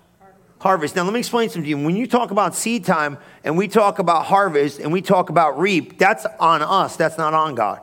harvest. 0.64 0.96
Now, 0.96 1.04
let 1.04 1.12
me 1.12 1.18
explain 1.18 1.50
something 1.50 1.64
to 1.64 1.68
you. 1.68 1.76
When 1.76 1.94
you 1.94 2.06
talk 2.06 2.30
about 2.30 2.54
seed 2.54 2.86
time 2.86 3.18
and 3.44 3.54
we 3.58 3.68
talk 3.68 3.98
about 3.98 4.24
harvest 4.24 4.78
and 4.80 4.90
we 4.90 5.02
talk 5.02 5.28
about 5.28 5.58
reap, 5.58 5.98
that's 5.98 6.24
on 6.40 6.62
us. 6.62 6.96
That's 6.96 7.18
not 7.18 7.34
on 7.34 7.54
God. 7.54 7.82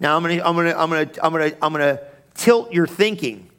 Now 0.00 0.16
I'm 0.16 0.22
gonna, 0.22 0.42
I'm 0.42 0.56
gonna, 0.56 0.74
I'm 0.76 0.90
gonna, 0.90 1.10
I'm 1.22 1.32
gonna, 1.32 1.52
I'm 1.62 1.72
gonna 1.72 2.00
tilt 2.34 2.72
your 2.72 2.86
thinking, 2.86 3.50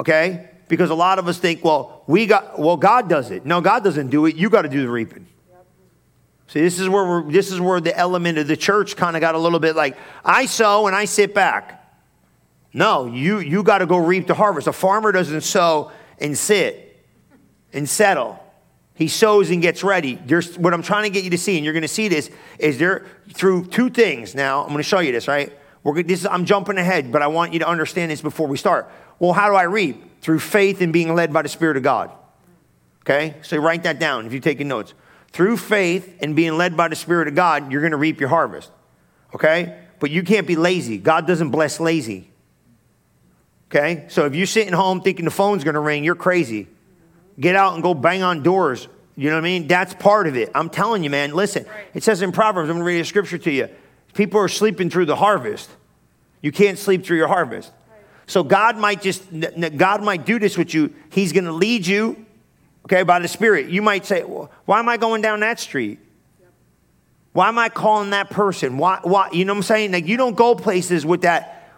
okay? 0.00 0.48
Because 0.66 0.90
a 0.90 0.94
lot 0.94 1.18
of 1.18 1.28
us 1.28 1.38
think, 1.38 1.62
well, 1.62 2.02
we 2.06 2.26
got, 2.26 2.58
well, 2.58 2.78
God 2.78 3.08
does 3.08 3.30
it. 3.30 3.44
No, 3.44 3.60
God 3.60 3.84
doesn't 3.84 4.08
do 4.08 4.24
it. 4.26 4.34
You 4.34 4.48
got 4.48 4.62
to 4.62 4.68
do 4.68 4.82
the 4.82 4.88
reaping. 4.88 5.26
See, 6.46 6.60
this 6.60 6.80
is 6.80 6.88
where 6.88 7.04
we're, 7.04 7.30
this 7.30 7.52
is 7.52 7.60
where 7.60 7.80
the 7.80 7.96
element 7.96 8.38
of 8.38 8.46
the 8.46 8.56
church 8.56 8.96
kind 8.96 9.14
of 9.14 9.20
got 9.20 9.34
a 9.34 9.38
little 9.38 9.58
bit 9.58 9.76
like, 9.76 9.96
I 10.24 10.46
sow 10.46 10.86
and 10.86 10.96
I 10.96 11.04
sit 11.04 11.34
back. 11.34 11.82
No, 12.72 13.06
you 13.06 13.38
you 13.38 13.62
got 13.62 13.78
to 13.78 13.86
go 13.86 13.98
reap 13.98 14.26
the 14.26 14.34
harvest. 14.34 14.66
A 14.66 14.72
farmer 14.72 15.12
doesn't 15.12 15.42
sow 15.42 15.92
and 16.18 16.36
sit 16.36 17.04
and 17.72 17.88
settle. 17.88 18.42
He 18.94 19.08
sows 19.08 19.50
and 19.50 19.60
gets 19.60 19.84
ready. 19.84 20.14
There's, 20.14 20.56
what 20.58 20.72
I'm 20.72 20.82
trying 20.82 21.04
to 21.04 21.10
get 21.10 21.24
you 21.24 21.30
to 21.30 21.38
see, 21.38 21.56
and 21.56 21.64
you're 21.64 21.74
going 21.74 21.82
to 21.82 21.88
see 21.88 22.08
this, 22.08 22.30
is 22.58 22.78
there 22.78 23.06
through 23.32 23.66
two 23.66 23.90
things. 23.90 24.34
Now, 24.34 24.62
I'm 24.62 24.68
going 24.68 24.78
to 24.78 24.82
show 24.82 25.00
you 25.00 25.12
this, 25.12 25.28
right? 25.28 25.52
We're, 25.84 26.02
this 26.02 26.20
is, 26.20 26.26
I'm 26.26 26.46
jumping 26.46 26.78
ahead, 26.78 27.12
but 27.12 27.22
I 27.22 27.28
want 27.28 27.52
you 27.52 27.60
to 27.60 27.68
understand 27.68 28.10
this 28.10 28.22
before 28.22 28.48
we 28.48 28.56
start. 28.56 28.90
Well, 29.18 29.32
how 29.32 29.48
do 29.48 29.54
I 29.54 29.64
reap? 29.64 30.22
Through 30.22 30.40
faith 30.40 30.80
and 30.80 30.92
being 30.92 31.14
led 31.14 31.32
by 31.32 31.42
the 31.42 31.48
Spirit 31.48 31.76
of 31.76 31.82
God. 31.82 32.10
Okay? 33.02 33.36
So 33.42 33.58
write 33.58 33.82
that 33.82 33.98
down 33.98 34.26
if 34.26 34.32
you're 34.32 34.40
taking 34.40 34.66
notes. 34.66 34.94
Through 35.32 35.58
faith 35.58 36.16
and 36.22 36.34
being 36.34 36.56
led 36.56 36.76
by 36.76 36.88
the 36.88 36.96
Spirit 36.96 37.28
of 37.28 37.34
God, 37.34 37.70
you're 37.70 37.82
going 37.82 37.90
to 37.90 37.98
reap 37.98 38.18
your 38.18 38.30
harvest. 38.30 38.70
Okay? 39.34 39.78
But 40.00 40.10
you 40.10 40.22
can't 40.22 40.46
be 40.46 40.56
lazy. 40.56 40.96
God 40.96 41.26
doesn't 41.26 41.50
bless 41.50 41.78
lazy. 41.78 42.30
Okay? 43.70 44.06
So 44.08 44.24
if 44.24 44.34
you're 44.34 44.46
sitting 44.46 44.72
home 44.72 45.02
thinking 45.02 45.26
the 45.26 45.30
phone's 45.30 45.64
going 45.64 45.74
to 45.74 45.80
ring, 45.80 46.02
you're 46.02 46.14
crazy. 46.14 46.68
Get 47.38 47.56
out 47.56 47.74
and 47.74 47.82
go 47.82 47.92
bang 47.92 48.22
on 48.22 48.42
doors. 48.42 48.88
You 49.16 49.28
know 49.28 49.36
what 49.36 49.42
I 49.42 49.44
mean? 49.44 49.66
That's 49.66 49.92
part 49.94 50.26
of 50.26 50.36
it. 50.36 50.50
I'm 50.54 50.70
telling 50.70 51.04
you, 51.04 51.10
man. 51.10 51.34
Listen, 51.34 51.66
it 51.92 52.02
says 52.02 52.22
in 52.22 52.32
Proverbs, 52.32 52.70
I'm 52.70 52.76
going 52.76 52.84
to 52.84 52.86
read 52.86 53.00
a 53.00 53.04
scripture 53.04 53.38
to 53.38 53.50
you. 53.50 53.68
People 54.14 54.40
are 54.40 54.48
sleeping 54.48 54.90
through 54.90 55.06
the 55.06 55.16
harvest. 55.16 55.68
You 56.40 56.52
can't 56.52 56.78
sleep 56.78 57.04
through 57.04 57.16
your 57.16 57.28
harvest. 57.28 57.72
So 58.26 58.42
God 58.42 58.78
might 58.78 59.02
just, 59.02 59.24
God 59.76 60.02
might 60.02 60.24
do 60.24 60.38
this 60.38 60.56
with 60.56 60.72
you. 60.72 60.94
He's 61.10 61.32
going 61.32 61.44
to 61.44 61.52
lead 61.52 61.86
you, 61.86 62.24
okay, 62.86 63.02
by 63.02 63.18
the 63.18 63.28
Spirit. 63.28 63.68
You 63.68 63.82
might 63.82 64.06
say, 64.06 64.22
well, 64.24 64.50
why 64.64 64.78
am 64.78 64.88
I 64.88 64.96
going 64.96 65.20
down 65.20 65.40
that 65.40 65.60
street? 65.60 65.98
Why 67.32 67.48
am 67.48 67.58
I 67.58 67.68
calling 67.68 68.10
that 68.10 68.30
person? 68.30 68.78
Why, 68.78 69.00
why, 69.02 69.30
you 69.32 69.44
know 69.44 69.52
what 69.52 69.58
I'm 69.58 69.62
saying? 69.64 69.92
Like, 69.92 70.06
you 70.06 70.16
don't 70.16 70.36
go 70.36 70.54
places 70.54 71.04
with 71.04 71.22
that. 71.22 71.72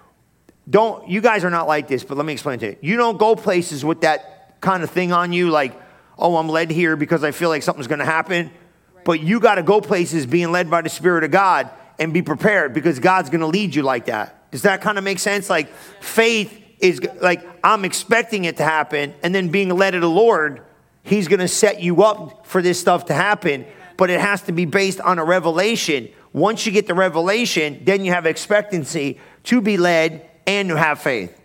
Don't, 0.69 1.09
you 1.09 1.21
guys 1.21 1.45
are 1.45 1.50
not 1.50 1.66
like 1.66 1.88
this, 1.88 2.05
but 2.05 2.16
let 2.16 2.26
me 2.26 2.35
explain 2.35 2.59
to 2.59 2.66
you. 2.66 2.76
You 2.83 2.97
don't 2.97 3.16
go 3.16 3.35
places 3.35 3.85
with 3.85 4.02
that 4.02 4.61
kind 4.61 4.83
of 4.83 4.90
thing 4.90 5.12
on 5.12 5.33
you, 5.33 5.49
like, 5.49 5.81
oh, 6.19 6.37
I'm 6.37 6.49
led 6.49 6.71
here 6.71 6.97
because 6.97 7.25
I 7.25 7.31
feel 7.31 7.49
like 7.49 7.62
something's 7.62 7.87
going 7.87 8.00
to 8.00 8.05
happen. 8.05 8.47
Right. 8.95 9.05
But 9.05 9.21
you 9.21 9.40
got 9.40 9.55
to 9.55 9.62
go 9.62 9.81
places 9.81 10.26
being 10.26 10.52
led 10.52 10.71
by 10.71 10.83
the 10.83 10.88
Spirit 10.90 11.25
of 11.25 11.31
God 11.31 11.71
and 11.99 12.12
be 12.12 12.23
prepared 12.23 12.75
because 12.75 12.99
God's 12.99 13.31
going 13.31 13.41
to 13.41 13.47
lead 13.47 13.75
you 13.75 13.83
like 13.83 14.07
that. 14.07 14.50
Does 14.50 14.62
that 14.62 14.81
kind 14.81 14.99
of 14.99 15.05
make 15.05 15.19
sense? 15.19 15.50
Like 15.50 15.73
faith 16.00 16.62
is 16.79 17.00
like 17.21 17.47
I'm 17.65 17.85
expecting 17.85 18.45
it 18.45 18.59
to 18.59 18.65
happen 18.65 19.15
and 19.23 19.35
then 19.35 19.49
being 19.49 19.71
led 19.71 19.95
of 19.95 20.00
the 20.00 20.11
Lord, 20.11 20.62
he's 21.03 21.29
going 21.29 21.41
to 21.41 21.49
set 21.49 21.81
you 21.81 22.03
up 22.03 22.47
for 22.47 22.62
this 22.62 22.79
stuff 22.79 23.07
to 23.07 23.15
happen, 23.15 23.67
but 23.97 24.11
it 24.11 24.21
has 24.21 24.43
to 24.43 24.53
be 24.53 24.65
based 24.65 25.00
on 25.00 25.19
a 25.19 25.25
revelation. 25.25 26.09
Once 26.33 26.67
you 26.67 26.73
get 26.73 26.87
the 26.87 26.95
revelation, 26.95 27.81
then 27.85 28.05
you 28.05 28.12
have 28.12 28.26
expectancy 28.26 29.19
to 29.45 29.61
be 29.61 29.76
led 29.76 30.29
and 30.47 30.69
to 30.69 30.76
have 30.76 31.00
faith. 31.00 31.38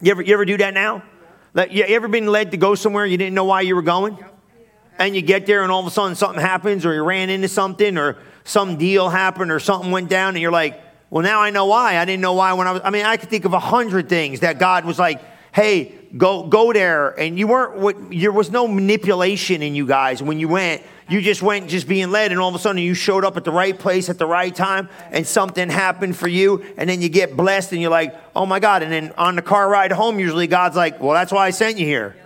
You 0.00 0.10
ever, 0.12 0.22
you 0.22 0.34
ever 0.34 0.44
do 0.44 0.56
that 0.58 0.74
now? 0.74 1.02
You 1.70 1.84
ever 1.84 2.08
been 2.08 2.26
led 2.26 2.50
to 2.50 2.56
go 2.56 2.74
somewhere 2.74 3.06
you 3.06 3.16
didn't 3.16 3.34
know 3.34 3.44
why 3.44 3.62
you 3.62 3.74
were 3.76 3.82
going? 3.82 4.18
And 4.98 5.16
you 5.16 5.22
get 5.22 5.46
there 5.46 5.62
and 5.62 5.72
all 5.72 5.80
of 5.80 5.86
a 5.86 5.90
sudden 5.90 6.14
something 6.14 6.40
happens 6.40 6.86
or 6.86 6.94
you 6.94 7.02
ran 7.02 7.30
into 7.30 7.48
something 7.48 7.98
or 7.98 8.16
some 8.44 8.76
deal 8.76 9.08
happened 9.08 9.50
or 9.50 9.58
something 9.58 9.90
went 9.90 10.08
down 10.08 10.34
and 10.34 10.42
you're 10.42 10.52
like, 10.52 10.80
well, 11.10 11.22
now 11.22 11.40
I 11.40 11.50
know 11.50 11.66
why. 11.66 11.98
I 11.98 12.04
didn't 12.04 12.22
know 12.22 12.34
why 12.34 12.52
when 12.54 12.66
I 12.66 12.72
was, 12.72 12.82
I 12.84 12.90
mean, 12.90 13.04
I 13.04 13.16
could 13.16 13.28
think 13.28 13.44
of 13.44 13.52
a 13.52 13.60
hundred 13.60 14.08
things 14.08 14.40
that 14.40 14.58
God 14.58 14.84
was 14.84 14.98
like, 14.98 15.20
hey, 15.52 15.94
go, 16.16 16.46
go 16.46 16.72
there. 16.72 17.10
And 17.10 17.38
you 17.38 17.46
weren't, 17.46 17.78
what, 17.78 17.96
there 18.10 18.32
was 18.32 18.50
no 18.50 18.66
manipulation 18.66 19.62
in 19.62 19.74
you 19.74 19.86
guys 19.86 20.22
when 20.22 20.40
you 20.40 20.48
went. 20.48 20.82
You 21.08 21.20
just 21.20 21.42
went 21.42 21.68
just 21.68 21.86
being 21.86 22.10
led, 22.10 22.32
and 22.32 22.40
all 22.40 22.48
of 22.48 22.54
a 22.54 22.58
sudden 22.58 22.80
you 22.80 22.94
showed 22.94 23.26
up 23.26 23.36
at 23.36 23.44
the 23.44 23.52
right 23.52 23.78
place 23.78 24.08
at 24.08 24.18
the 24.18 24.26
right 24.26 24.54
time, 24.54 24.88
and 25.10 25.26
something 25.26 25.68
happened 25.68 26.16
for 26.16 26.28
you, 26.28 26.64
and 26.78 26.88
then 26.88 27.02
you 27.02 27.10
get 27.10 27.36
blessed, 27.36 27.72
and 27.72 27.82
you're 27.82 27.90
like, 27.90 28.16
oh 28.34 28.46
my 28.46 28.58
God. 28.58 28.82
And 28.82 28.90
then 28.90 29.12
on 29.18 29.36
the 29.36 29.42
car 29.42 29.68
ride 29.68 29.92
home, 29.92 30.18
usually 30.18 30.46
God's 30.46 30.76
like, 30.76 31.00
well, 31.00 31.12
that's 31.12 31.30
why 31.30 31.46
I 31.46 31.50
sent 31.50 31.76
you 31.76 31.84
here. 31.84 32.16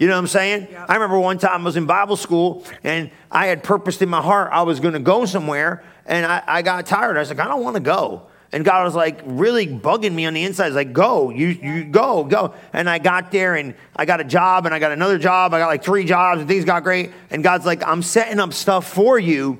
You 0.00 0.06
know 0.06 0.14
what 0.14 0.20
I'm 0.20 0.26
saying? 0.28 0.68
Yeah. 0.72 0.86
I 0.88 0.94
remember 0.94 1.18
one 1.18 1.36
time 1.36 1.60
I 1.60 1.64
was 1.64 1.76
in 1.76 1.84
Bible 1.84 2.16
school 2.16 2.64
and 2.82 3.10
I 3.30 3.48
had 3.48 3.62
purposed 3.62 4.00
in 4.00 4.08
my 4.08 4.22
heart 4.22 4.48
I 4.50 4.62
was 4.62 4.80
going 4.80 4.94
to 4.94 4.98
go 4.98 5.26
somewhere 5.26 5.84
and 6.06 6.24
I, 6.24 6.42
I 6.46 6.62
got 6.62 6.86
tired. 6.86 7.18
I 7.18 7.20
was 7.20 7.28
like, 7.28 7.38
I 7.38 7.44
don't 7.44 7.62
want 7.62 7.76
to 7.76 7.80
go. 7.80 8.22
And 8.50 8.64
God 8.64 8.84
was 8.84 8.94
like 8.94 9.20
really 9.26 9.66
bugging 9.66 10.14
me 10.14 10.24
on 10.24 10.32
the 10.32 10.42
inside. 10.42 10.68
He's 10.68 10.74
like, 10.74 10.94
go, 10.94 11.28
you, 11.28 11.48
you 11.48 11.84
go, 11.84 12.24
go. 12.24 12.54
And 12.72 12.88
I 12.88 12.98
got 12.98 13.30
there 13.30 13.56
and 13.56 13.74
I 13.94 14.06
got 14.06 14.20
a 14.20 14.24
job 14.24 14.64
and 14.64 14.74
I 14.74 14.78
got 14.78 14.90
another 14.90 15.18
job. 15.18 15.52
I 15.52 15.58
got 15.58 15.66
like 15.66 15.84
three 15.84 16.06
jobs 16.06 16.40
and 16.40 16.48
things 16.48 16.64
got 16.64 16.82
great. 16.82 17.12
And 17.28 17.44
God's 17.44 17.66
like, 17.66 17.86
I'm 17.86 18.02
setting 18.02 18.40
up 18.40 18.54
stuff 18.54 18.90
for 18.90 19.18
you, 19.18 19.58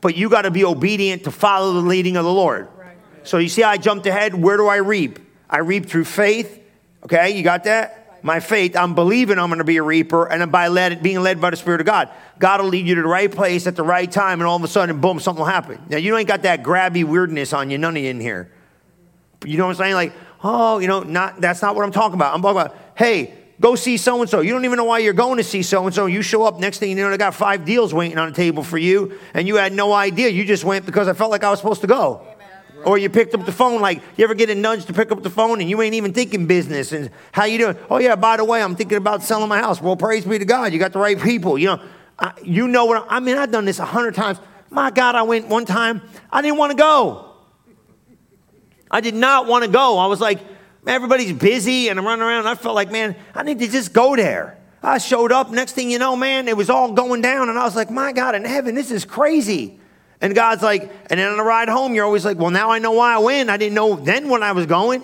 but 0.00 0.16
you 0.16 0.30
got 0.30 0.42
to 0.42 0.50
be 0.50 0.64
obedient 0.64 1.24
to 1.24 1.30
follow 1.30 1.74
the 1.74 1.86
leading 1.86 2.16
of 2.16 2.24
the 2.24 2.32
Lord. 2.32 2.68
So 3.24 3.36
you 3.36 3.50
see, 3.50 3.62
I 3.62 3.76
jumped 3.76 4.06
ahead. 4.06 4.34
Where 4.34 4.56
do 4.56 4.68
I 4.68 4.76
reap? 4.76 5.18
I 5.50 5.58
reap 5.58 5.84
through 5.84 6.06
faith. 6.06 6.60
Okay, 7.04 7.36
you 7.36 7.42
got 7.42 7.64
that? 7.64 8.01
My 8.22 8.40
faith, 8.40 8.76
I'm 8.76 8.94
believing 8.94 9.38
I'm 9.38 9.48
going 9.48 9.58
to 9.58 9.64
be 9.64 9.78
a 9.78 9.82
reaper, 9.82 10.26
and 10.26 10.50
by 10.52 10.68
led, 10.68 11.02
being 11.02 11.20
led 11.20 11.40
by 11.40 11.50
the 11.50 11.56
Spirit 11.56 11.80
of 11.80 11.86
God. 11.86 12.08
God 12.38 12.60
will 12.60 12.68
lead 12.68 12.86
you 12.86 12.94
to 12.94 13.02
the 13.02 13.08
right 13.08 13.30
place 13.30 13.66
at 13.66 13.76
the 13.76 13.82
right 13.82 14.10
time, 14.10 14.40
and 14.40 14.46
all 14.48 14.56
of 14.56 14.64
a 14.64 14.68
sudden, 14.68 15.00
boom, 15.00 15.18
something 15.20 15.40
will 15.40 15.50
happen. 15.50 15.80
Now, 15.88 15.96
you 15.96 16.16
ain't 16.16 16.28
got 16.28 16.42
that 16.42 16.62
grabby 16.62 17.04
weirdness 17.04 17.52
on 17.52 17.70
you, 17.70 17.78
none 17.78 17.96
of 17.96 18.02
you 18.02 18.10
in 18.10 18.20
here. 18.20 18.50
You 19.44 19.58
know 19.58 19.66
what 19.66 19.70
I'm 19.70 19.76
saying? 19.76 19.94
Like, 19.94 20.12
oh, 20.44 20.78
you 20.78 20.88
know, 20.88 21.00
not 21.00 21.40
that's 21.40 21.62
not 21.62 21.74
what 21.74 21.84
I'm 21.84 21.92
talking 21.92 22.14
about. 22.14 22.34
I'm 22.34 22.42
talking 22.42 22.60
about, 22.60 22.76
hey, 22.96 23.34
go 23.60 23.74
see 23.74 23.96
so 23.96 24.20
and 24.20 24.30
so. 24.30 24.40
You 24.40 24.52
don't 24.52 24.64
even 24.64 24.76
know 24.76 24.84
why 24.84 24.98
you're 24.98 25.12
going 25.12 25.38
to 25.38 25.44
see 25.44 25.62
so 25.62 25.84
and 25.86 25.94
so. 25.94 26.06
You 26.06 26.22
show 26.22 26.44
up, 26.44 26.60
next 26.60 26.78
thing 26.78 26.90
you 26.90 26.96
know, 26.96 27.10
they 27.10 27.16
got 27.16 27.34
five 27.34 27.64
deals 27.64 27.92
waiting 27.92 28.18
on 28.18 28.28
the 28.28 28.36
table 28.36 28.62
for 28.62 28.78
you, 28.78 29.18
and 29.34 29.48
you 29.48 29.56
had 29.56 29.72
no 29.72 29.92
idea. 29.92 30.28
You 30.28 30.44
just 30.44 30.64
went 30.64 30.86
because 30.86 31.08
I 31.08 31.12
felt 31.12 31.30
like 31.30 31.42
I 31.42 31.50
was 31.50 31.58
supposed 31.58 31.80
to 31.80 31.86
go. 31.86 32.26
Or 32.84 32.98
you 32.98 33.08
picked 33.08 33.34
up 33.34 33.44
the 33.44 33.52
phone, 33.52 33.80
like 33.80 34.02
you 34.16 34.24
ever 34.24 34.34
get 34.34 34.50
a 34.50 34.54
nudge 34.54 34.86
to 34.86 34.92
pick 34.92 35.10
up 35.12 35.22
the 35.22 35.30
phone 35.30 35.60
and 35.60 35.68
you 35.68 35.80
ain't 35.82 35.94
even 35.94 36.12
thinking 36.12 36.46
business 36.46 36.92
and 36.92 37.10
how 37.32 37.44
you 37.44 37.58
doing? 37.58 37.76
Oh 37.90 37.98
yeah, 37.98 38.16
by 38.16 38.36
the 38.36 38.44
way, 38.44 38.62
I'm 38.62 38.76
thinking 38.76 38.98
about 38.98 39.22
selling 39.22 39.48
my 39.48 39.58
house. 39.58 39.80
Well, 39.80 39.96
praise 39.96 40.24
be 40.24 40.38
to 40.38 40.44
God, 40.44 40.72
you 40.72 40.78
got 40.78 40.92
the 40.92 40.98
right 40.98 41.20
people. 41.20 41.58
You 41.58 41.66
know, 41.68 41.82
I, 42.18 42.32
you 42.42 42.68
know 42.68 42.84
what? 42.84 43.06
I 43.08 43.20
mean, 43.20 43.36
I've 43.36 43.50
done 43.50 43.64
this 43.64 43.78
a 43.78 43.84
hundred 43.84 44.14
times. 44.14 44.38
My 44.70 44.90
God, 44.90 45.14
I 45.14 45.22
went 45.22 45.48
one 45.48 45.64
time. 45.64 46.02
I 46.30 46.42
didn't 46.42 46.58
want 46.58 46.70
to 46.72 46.76
go. 46.76 47.34
I 48.90 49.00
did 49.00 49.14
not 49.14 49.46
want 49.46 49.64
to 49.64 49.70
go. 49.70 49.98
I 49.98 50.06
was 50.06 50.20
like, 50.20 50.40
everybody's 50.86 51.32
busy 51.32 51.88
and 51.88 51.98
I'm 51.98 52.04
running 52.04 52.24
around. 52.24 52.46
I 52.46 52.54
felt 52.54 52.74
like, 52.74 52.90
man, 52.90 53.16
I 53.34 53.42
need 53.42 53.58
to 53.58 53.68
just 53.68 53.92
go 53.92 54.16
there. 54.16 54.58
I 54.82 54.98
showed 54.98 55.30
up. 55.30 55.50
Next 55.50 55.72
thing 55.72 55.90
you 55.90 55.98
know, 55.98 56.16
man, 56.16 56.48
it 56.48 56.56
was 56.56 56.68
all 56.68 56.92
going 56.92 57.20
down, 57.20 57.48
and 57.48 57.58
I 57.58 57.64
was 57.64 57.76
like, 57.76 57.90
my 57.90 58.12
God 58.12 58.34
in 58.34 58.44
heaven, 58.44 58.74
this 58.74 58.90
is 58.90 59.04
crazy. 59.04 59.78
And 60.22 60.36
God's 60.36 60.62
like, 60.62 60.90
and 61.10 61.18
then 61.18 61.28
on 61.28 61.36
the 61.36 61.42
ride 61.42 61.68
home, 61.68 61.94
you're 61.94 62.04
always 62.04 62.24
like, 62.24 62.38
well, 62.38 62.50
now 62.50 62.70
I 62.70 62.78
know 62.78 62.92
why 62.92 63.14
I 63.14 63.18
win. 63.18 63.50
I 63.50 63.56
didn't 63.56 63.74
know 63.74 63.96
then 63.96 64.28
when 64.28 64.44
I 64.44 64.52
was 64.52 64.66
going. 64.66 65.02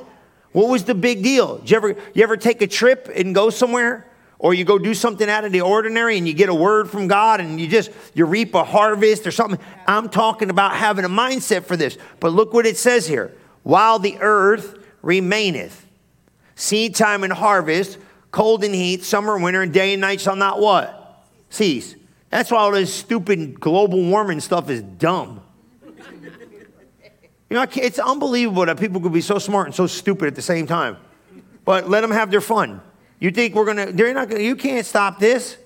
What 0.53 0.69
was 0.69 0.85
the 0.85 0.95
big 0.95 1.25
deal? 1.25 1.59
Did 1.59 1.71
you 1.71 1.77
ever, 1.77 1.89
you 2.15 2.23
ever 2.23 2.37
take 2.37 2.63
a 2.63 2.69
trip 2.69 3.11
and 3.15 3.35
go 3.35 3.51
somewhere? 3.51 4.07
Or 4.39 4.55
you 4.55 4.65
go 4.65 4.79
do 4.79 4.95
something 4.95 5.29
out 5.29 5.45
of 5.45 5.51
the 5.51 5.63
ordinary 5.63 6.17
and 6.17 6.29
you 6.29 6.33
get 6.33 6.49
a 6.49 6.55
word 6.55 6.89
from 6.89 7.09
God 7.09 7.41
and 7.41 7.61
you 7.61 7.67
just, 7.67 7.91
you 8.15 8.25
reap 8.25 8.55
a 8.55 8.63
harvest 8.63 9.27
or 9.27 9.33
something. 9.33 9.59
I'm 9.89 10.09
talking 10.09 10.51
about 10.51 10.77
having 10.77 11.05
a 11.05 11.09
mindset 11.09 11.65
for 11.65 11.77
this. 11.77 11.99
But 12.21 12.33
look 12.33 12.55
what 12.55 12.65
it 12.65 12.77
says 12.77 13.09
here. 13.09 13.35
While 13.65 13.99
the 13.99 14.17
earth 14.21 14.79
remaineth, 15.03 15.85
seed 16.55 16.95
time 16.95 17.25
and 17.25 17.33
harvest, 17.33 17.99
cold 18.31 18.63
and 18.63 18.73
heat, 18.75 19.03
summer 19.03 19.35
and 19.35 19.43
winter, 19.43 19.63
and 19.63 19.73
day 19.73 19.93
and 19.93 20.01
night 20.01 20.21
shall 20.21 20.37
not 20.37 20.61
what? 20.61 21.25
Cease. 21.51 21.97
That's 22.31 22.51
why 22.51 22.59
all 22.59 22.73
this 22.73 22.93
stupid 22.93 23.59
global 23.59 24.03
warming 24.03 24.41
stuff 24.41 24.69
is 24.71 24.83
dumb. 24.83 25.43
You 27.51 27.57
know, 27.57 27.67
it's 27.75 27.99
unbelievable 27.99 28.67
that 28.67 28.79
people 28.79 29.01
could 29.01 29.13
be 29.13 29.23
so 29.23 29.39
smart 29.39 29.67
and 29.67 29.75
so 29.75 29.87
stupid 29.87 30.27
at 30.27 30.35
the 30.35 30.43
same 30.43 30.67
time. 30.67 30.99
But 31.65 31.89
let 31.89 32.03
them 32.03 32.11
have 32.11 32.31
their 32.31 32.43
fun. 32.43 32.83
You 33.21 33.31
think 33.31 33.55
we're 33.55 33.65
gonna? 33.65 33.91
They're 33.93 34.13
not 34.13 34.29
gonna. 34.29 34.43
You 34.43 34.55
can't 34.55 34.85
stop 34.85 35.19
this. 35.19 35.57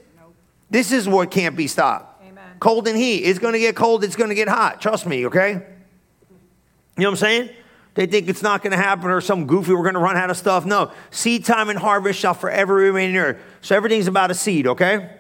This 0.71 0.93
is 0.93 1.09
what 1.09 1.31
can't 1.31 1.57
be 1.57 1.67
stopped. 1.67 2.23
Amen. 2.23 2.45
Cold 2.61 2.87
and 2.87 2.97
heat. 2.97 3.25
It's 3.25 3.39
gonna 3.39 3.59
get 3.59 3.75
cold. 3.75 4.05
It's 4.05 4.17
gonna 4.17 4.35
get 4.35 4.49
hot. 4.49 4.81
Trust 4.81 5.07
me. 5.07 5.27
Okay. 5.27 5.53
You 6.97 7.03
know 7.03 7.11
what 7.11 7.11
I'm 7.11 7.17
saying? 7.17 7.51
They 7.95 8.07
think 8.07 8.29
it's 8.29 8.43
not 8.43 8.63
going 8.63 8.71
to 8.71 8.77
happen 8.79 9.11
or 9.11 9.21
some 9.21 9.47
goofy, 9.47 9.73
we're 9.73 9.83
going 9.83 9.95
to 9.95 10.01
run 10.01 10.17
out 10.17 10.31
of 10.31 10.37
stuff. 10.37 10.65
No. 10.65 10.93
Seed 11.11 11.45
time 11.45 11.69
and 11.69 11.79
harvest 11.79 12.19
shall 12.19 12.35
forever 12.35 12.75
remain 12.75 13.11
in 13.11 13.17
earth. 13.17 13.39
So 13.61 13.77
everything's 13.77 14.07
about 14.07 14.31
a 14.31 14.35
seed, 14.35 14.67
okay? 14.67 15.11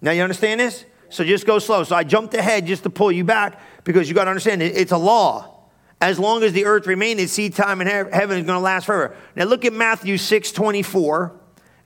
Now 0.00 0.12
you 0.12 0.22
understand 0.22 0.60
this? 0.60 0.84
So 1.10 1.24
just 1.24 1.46
go 1.46 1.58
slow. 1.58 1.84
So 1.84 1.96
I 1.96 2.04
jumped 2.04 2.34
ahead 2.34 2.66
just 2.66 2.82
to 2.82 2.90
pull 2.90 3.10
you 3.10 3.24
back 3.24 3.60
because 3.84 4.08
you 4.08 4.14
got 4.14 4.24
to 4.24 4.30
understand 4.30 4.62
it, 4.62 4.76
it's 4.76 4.92
a 4.92 4.98
law. 4.98 5.54
As 6.00 6.18
long 6.18 6.42
as 6.44 6.52
the 6.52 6.64
earth 6.64 6.86
remains, 6.86 7.32
seed 7.32 7.54
time 7.54 7.80
in 7.80 7.88
heaven 7.88 8.38
is 8.38 8.46
going 8.46 8.56
to 8.56 8.60
last 8.60 8.86
forever. 8.86 9.16
Now 9.34 9.44
look 9.44 9.64
at 9.64 9.72
Matthew 9.72 10.16
6 10.16 10.52
24. 10.52 11.34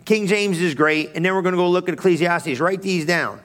King 0.04 0.26
James 0.26 0.60
is 0.60 0.74
great. 0.74 1.12
And 1.14 1.24
then 1.24 1.34
we're 1.34 1.42
going 1.42 1.54
to 1.54 1.58
go 1.58 1.70
look 1.70 1.88
at 1.88 1.94
Ecclesiastes. 1.94 2.60
Write 2.60 2.82
these 2.82 3.06
down. 3.06 3.40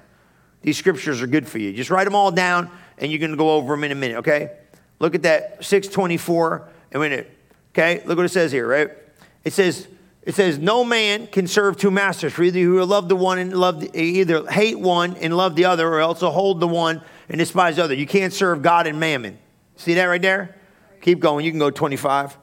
These 0.61 0.77
scriptures 0.77 1.21
are 1.21 1.27
good 1.27 1.47
for 1.47 1.59
you. 1.59 1.71
Just 1.71 1.89
write 1.89 2.05
them 2.05 2.15
all 2.15 2.31
down 2.31 2.69
and 2.97 3.11
you're 3.11 3.19
going 3.19 3.31
to 3.31 3.37
go 3.37 3.51
over 3.51 3.73
them 3.73 3.83
in 3.83 3.91
a 3.91 3.95
minute, 3.95 4.17
okay? 4.17 4.57
Look 4.99 5.13
at 5.15 5.21
that 5.23 5.63
624 5.63 6.67
a 6.93 6.99
minute. 6.99 7.31
Okay? 7.71 8.01
Look 8.05 8.17
what 8.17 8.25
it 8.25 8.29
says 8.29 8.51
here, 8.51 8.67
right? 8.67 8.89
It 9.43 9.53
says, 9.53 9.87
it 10.27 10.35
says, 10.35 10.59
No 10.59 10.83
man 10.83 11.27
can 11.27 11.47
serve 11.47 11.77
two 11.77 11.89
masters, 11.89 12.33
for 12.33 12.43
either 12.43 12.59
you 12.59 12.71
will 12.71 12.85
love 12.85 13.07
the 13.07 13.15
one 13.15 13.39
and 13.39 13.53
love 13.53 13.79
the, 13.79 13.97
either 13.97 14.45
hate 14.45 14.77
one 14.77 15.15
and 15.15 15.35
love 15.35 15.55
the 15.55 15.63
other, 15.63 15.87
or 15.87 16.01
else 16.01 16.19
hold 16.19 16.59
the 16.59 16.67
one 16.67 17.01
and 17.29 17.37
despise 17.39 17.77
the 17.77 17.85
other. 17.85 17.93
You 17.93 18.05
can't 18.05 18.33
serve 18.33 18.61
God 18.61 18.87
and 18.87 18.99
mammon. 18.99 19.39
See 19.77 19.93
that 19.93 20.03
right 20.03 20.21
there? 20.21 20.57
Keep 20.99 21.21
going. 21.21 21.45
You 21.45 21.51
can 21.51 21.59
go 21.59 21.69
25. 21.69 22.37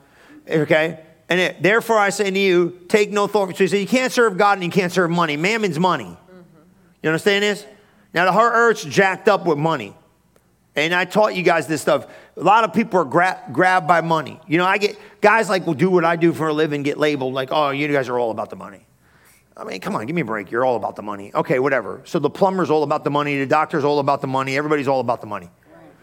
Okay? 0.49 0.99
And 1.29 1.39
it, 1.39 1.63
therefore 1.63 1.99
I 1.99 2.09
say 2.09 2.31
to 2.31 2.39
you, 2.39 2.81
take 2.89 3.11
no 3.11 3.27
thought. 3.27 3.55
So 3.55 3.65
you, 3.65 3.69
say 3.69 3.81
you 3.83 3.87
can't 3.87 4.13
serve 4.13 4.39
God 4.39 4.55
and 4.55 4.65
you 4.65 4.71
can't 4.71 4.91
serve 4.91 5.11
money. 5.11 5.37
Mammon's 5.37 5.79
money. 5.79 6.05
Mm-hmm. 6.05 6.41
You 7.03 7.11
understand 7.11 7.43
this? 7.43 7.67
Now 8.15 8.25
the 8.25 8.33
whole 8.33 8.45
earth's 8.45 8.85
jacked 8.85 9.29
up 9.29 9.45
with 9.45 9.59
money. 9.59 9.95
And 10.77 10.95
I 10.95 11.05
taught 11.05 11.35
you 11.35 11.43
guys 11.43 11.67
this 11.67 11.83
stuff. 11.83 12.07
A 12.37 12.41
lot 12.41 12.65
of 12.65 12.73
people 12.73 13.01
are 13.01 13.05
gra- 13.05 13.43
grabbed 13.53 13.87
by 13.87 14.01
money. 14.01 14.41
You 14.49 14.59
know, 14.59 14.65
I 14.65 14.79
get 14.79 14.99
guys 15.25 15.49
like 15.49 15.67
will 15.67 15.73
do 15.73 15.89
what 15.89 16.05
I 16.05 16.17
do 16.17 16.35
for 16.35 16.49
a 16.49 16.53
living, 16.53 16.83
get 16.83 16.99
labeled 16.99 17.33
like, 17.33 17.49
oh, 17.51 17.71
you 17.71 17.89
guys 17.89 18.11
are 18.11 18.19
all 18.19 18.31
about 18.31 18.51
the 18.51 18.57
money. 18.57 18.87
I 19.57 19.65
mean, 19.65 19.81
come 19.81 19.97
on, 19.97 20.05
give 20.05 20.15
me 20.15 20.21
a 20.21 20.25
break. 20.25 20.51
You're 20.51 20.67
all 20.67 20.77
about 20.77 20.97
the 20.97 21.03
money. 21.03 21.33
Okay, 21.35 21.59
whatever. 21.59 22.03
So 22.05 22.19
the 22.19 22.29
plumber's 22.29 22.71
all 22.71 22.83
about 22.83 23.05
the 23.05 23.11
money, 23.11 23.39
the 23.39 23.47
doctor's 23.47 23.85
all 23.85 24.01
about 24.01 24.21
the 24.21 24.27
money, 24.27 24.55
everybody's 24.59 24.87
all 24.87 25.01
about 25.01 25.23
the 25.23 25.27
money. 25.27 25.49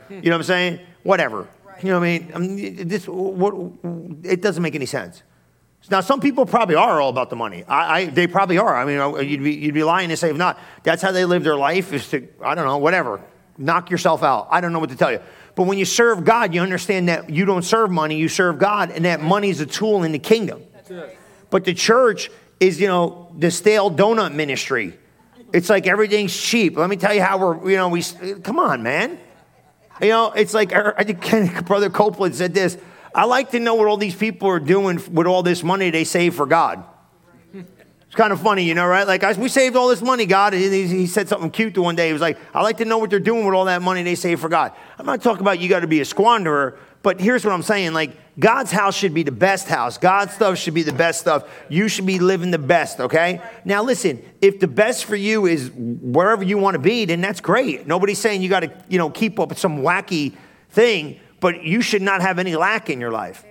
You 0.10 0.22
know 0.24 0.32
what 0.32 0.38
I'm 0.38 0.44
saying? 0.44 0.80
Whatever. 1.04 1.48
You 1.84 1.90
know 1.90 2.00
what 2.00 2.08
I 2.08 2.18
mean? 2.18 2.32
I 2.34 2.38
mean 2.40 2.88
this, 2.88 3.08
what, 3.08 3.54
it 4.24 4.42
doesn't 4.42 4.64
make 4.64 4.74
any 4.74 4.88
sense. 4.88 5.22
Now, 5.90 6.02
some 6.02 6.20
people 6.20 6.46
probably 6.48 6.76
are 6.76 7.00
all 7.00 7.10
about 7.10 7.30
the 7.30 7.36
money. 7.36 7.64
I, 7.68 8.02
I, 8.02 8.06
they 8.06 8.26
probably 8.28 8.58
are. 8.58 8.76
I 8.76 8.86
mean, 8.86 9.00
uh, 9.00 9.20
you'd 9.20 9.44
be, 9.44 9.54
you'd 9.54 9.74
be 9.74 9.84
lying 9.84 10.10
to 10.10 10.18
say 10.18 10.32
if 10.32 10.38
not. 10.38 10.60
That's 10.84 11.02
how 11.02 11.12
they 11.12 11.26
live 11.26 11.44
their 11.44 11.56
life 11.56 11.94
is 11.94 12.10
to, 12.10 12.28
I 12.44 12.56
don't 12.56 12.66
know, 12.66 12.78
whatever 12.78 13.22
knock 13.62 13.90
yourself 13.90 14.24
out. 14.24 14.48
I 14.50 14.62
don't 14.62 14.74
know 14.74 14.80
what 14.80 14.90
to 14.90 14.96
tell 14.96 15.12
you. 15.12 15.20
But 15.56 15.64
when 15.64 15.78
you 15.78 15.86
serve 15.86 16.24
God, 16.24 16.54
you 16.54 16.62
understand 16.62 17.10
that 17.10 17.30
you 17.30 17.46
don't 17.46 17.64
serve 17.64 17.92
money, 17.92 18.18
you 18.18 18.30
serve 18.30 18.58
God, 18.58 18.92
and 18.92 19.06
that 19.06 19.22
money 19.22 19.50
is 19.50 19.60
a 19.60 19.66
tool 19.66 20.04
in 20.04 20.12
the 20.12 20.20
kingdom. 20.20 20.64
But 21.50 21.66
the 21.66 21.74
church 21.74 22.30
is, 22.60 22.80
you 22.80 22.88
know, 22.88 23.32
the 23.38 23.52
stale 23.52 23.92
donut 23.92 24.34
ministry. 24.34 24.98
It's 25.54 25.70
like 25.70 25.88
everything's 25.88 26.36
cheap. 26.36 26.78
Let 26.78 26.90
me 26.90 26.96
tell 26.96 27.14
you 27.14 27.22
how 27.22 27.38
we're, 27.38 27.72
you 27.72 27.78
know, 27.78 27.90
we, 27.90 28.02
come 28.44 28.60
on, 28.60 28.84
man. 28.84 29.20
You 30.02 30.10
know, 30.10 30.32
it's 30.32 30.54
like, 30.54 30.74
er, 30.74 30.96
I 30.98 31.04
think 31.04 31.66
Brother 31.66 31.90
Copeland 31.90 32.36
said 32.36 32.54
this. 32.54 32.78
I 33.14 33.26
like 33.26 33.52
to 33.52 33.60
know 33.60 33.76
what 33.76 33.88
all 33.88 33.98
these 33.98 34.16
people 34.16 34.48
are 34.48 34.60
doing 34.60 35.02
with 35.12 35.28
all 35.28 35.44
this 35.44 35.64
money 35.64 35.90
they 35.90 36.06
save 36.06 36.36
for 36.36 36.46
God. 36.46 36.84
It's 38.12 38.18
kind 38.18 38.34
of 38.34 38.42
funny, 38.42 38.66
you 38.66 38.76
know, 38.76 38.86
right? 38.86 39.08
Like, 39.08 39.24
we 39.38 39.48
saved 39.48 39.78
all 39.78 39.88
this 39.88 40.02
money, 40.02 40.26
God. 40.26 40.52
He 40.52 41.08
said 41.08 41.30
something 41.30 41.50
cute 41.50 41.76
to 41.76 41.82
one 41.82 41.96
day. 41.96 42.08
He 42.08 42.14
was 42.14 42.22
like, 42.22 42.38
I 42.54 42.62
like 42.62 42.76
to 42.80 42.86
know 42.86 42.98
what 42.98 43.10
they're 43.10 43.22
doing 43.22 43.46
with 43.46 43.56
all 43.56 43.64
that 43.64 43.82
money 43.82 44.04
they 44.04 44.16
save 44.16 44.42
for 44.42 44.50
God. 44.50 44.74
I'm 45.00 45.06
not 45.06 45.22
talking 45.22 45.40
about 45.40 45.62
you 45.62 45.70
got 45.70 45.80
to 45.80 45.88
be 45.88 46.02
a 46.02 46.04
squanderer, 46.04 46.78
but 47.04 47.22
here's 47.22 47.46
what 47.46 47.54
I'm 47.54 47.64
saying. 47.64 47.94
Like, 47.94 48.18
God's 48.38 48.70
house 48.70 48.98
should 48.98 49.14
be 49.14 49.24
the 49.24 49.32
best 49.32 49.70
house. 49.70 49.98
God's 49.98 50.34
stuff 50.34 50.58
should 50.58 50.74
be 50.74 50.84
the 50.84 50.92
best 50.92 51.22
stuff. 51.22 51.50
You 51.70 51.88
should 51.88 52.06
be 52.06 52.20
living 52.20 52.52
the 52.52 52.58
best, 52.58 53.00
okay? 53.00 53.42
Now, 53.64 53.82
listen, 53.82 54.22
if 54.42 54.60
the 54.60 54.68
best 54.68 55.06
for 55.06 55.16
you 55.16 55.46
is 55.46 55.72
wherever 55.74 56.44
you 56.44 56.58
want 56.58 56.76
to 56.76 56.80
be, 56.80 57.06
then 57.06 57.22
that's 57.22 57.40
great. 57.40 57.88
Nobody's 57.88 58.20
saying 58.20 58.42
you 58.42 58.50
got 58.50 58.60
to, 58.60 58.74
you 58.90 58.98
know, 58.98 59.10
keep 59.10 59.40
up 59.40 59.48
with 59.48 59.58
some 59.58 59.84
wacky 59.84 60.34
thing, 60.72 61.18
but 61.40 61.64
you 61.64 61.82
should 61.82 62.02
not 62.02 62.20
have 62.20 62.40
any 62.40 62.58
lack 62.58 62.90
in 62.90 63.00
your 63.00 63.12
life. 63.12 63.46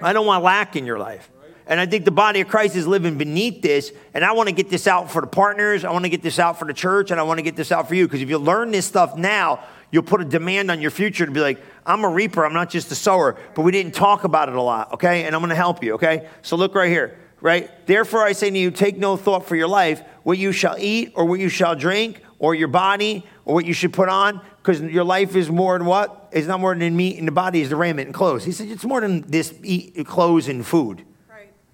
I 0.00 0.14
don't 0.14 0.24
want 0.24 0.42
lack 0.42 0.74
in 0.74 0.86
your 0.86 0.98
life. 0.98 1.30
And 1.68 1.78
I 1.78 1.86
think 1.86 2.06
the 2.06 2.10
body 2.10 2.40
of 2.40 2.48
Christ 2.48 2.74
is 2.76 2.86
living 2.86 3.18
beneath 3.18 3.60
this. 3.60 3.92
And 4.14 4.24
I 4.24 4.32
want 4.32 4.48
to 4.48 4.54
get 4.54 4.70
this 4.70 4.86
out 4.86 5.10
for 5.10 5.20
the 5.20 5.26
partners. 5.26 5.84
I 5.84 5.92
want 5.92 6.06
to 6.06 6.08
get 6.08 6.22
this 6.22 6.38
out 6.38 6.58
for 6.58 6.64
the 6.64 6.72
church. 6.72 7.10
And 7.10 7.20
I 7.20 7.22
want 7.22 7.38
to 7.38 7.42
get 7.42 7.56
this 7.56 7.70
out 7.70 7.86
for 7.86 7.94
you. 7.94 8.06
Because 8.06 8.22
if 8.22 8.30
you 8.30 8.38
learn 8.38 8.70
this 8.70 8.86
stuff 8.86 9.16
now, 9.16 9.62
you'll 9.90 10.02
put 10.02 10.22
a 10.22 10.24
demand 10.24 10.70
on 10.70 10.80
your 10.80 10.90
future 10.90 11.26
to 11.26 11.30
be 11.30 11.40
like, 11.40 11.62
I'm 11.84 12.04
a 12.04 12.08
reaper. 12.08 12.44
I'm 12.44 12.54
not 12.54 12.70
just 12.70 12.90
a 12.90 12.94
sower. 12.94 13.36
But 13.54 13.62
we 13.62 13.70
didn't 13.70 13.94
talk 13.94 14.24
about 14.24 14.48
it 14.48 14.54
a 14.54 14.62
lot. 14.62 14.94
Okay. 14.94 15.24
And 15.24 15.34
I'm 15.34 15.42
going 15.42 15.50
to 15.50 15.56
help 15.56 15.84
you. 15.84 15.94
Okay. 15.94 16.26
So 16.40 16.56
look 16.56 16.74
right 16.74 16.88
here. 16.88 17.18
Right. 17.40 17.70
Therefore, 17.86 18.24
I 18.24 18.32
say 18.32 18.50
to 18.50 18.58
you, 18.58 18.70
take 18.70 18.96
no 18.96 19.16
thought 19.16 19.46
for 19.46 19.54
your 19.54 19.68
life, 19.68 20.02
what 20.24 20.38
you 20.38 20.50
shall 20.52 20.74
eat 20.78 21.12
or 21.14 21.24
what 21.26 21.38
you 21.38 21.48
shall 21.48 21.76
drink 21.76 22.22
or 22.38 22.54
your 22.54 22.68
body 22.68 23.24
or 23.44 23.54
what 23.54 23.64
you 23.64 23.72
should 23.72 23.92
put 23.92 24.08
on 24.08 24.40
because 24.56 24.80
your 24.82 25.04
life 25.04 25.36
is 25.36 25.50
more 25.50 25.78
than 25.78 25.86
what? 25.86 26.28
It's 26.32 26.46
not 26.46 26.60
more 26.60 26.74
than 26.74 26.96
meat 26.96 27.18
and 27.18 27.26
the 27.26 27.32
body 27.32 27.60
is 27.60 27.70
the 27.70 27.76
raiment 27.76 28.06
and 28.06 28.14
clothes. 28.14 28.44
He 28.44 28.52
said 28.52 28.68
it's 28.68 28.84
more 28.84 29.00
than 29.00 29.22
this 29.22 29.54
eat, 29.62 30.06
clothes 30.06 30.48
and 30.48 30.66
food. 30.66 31.04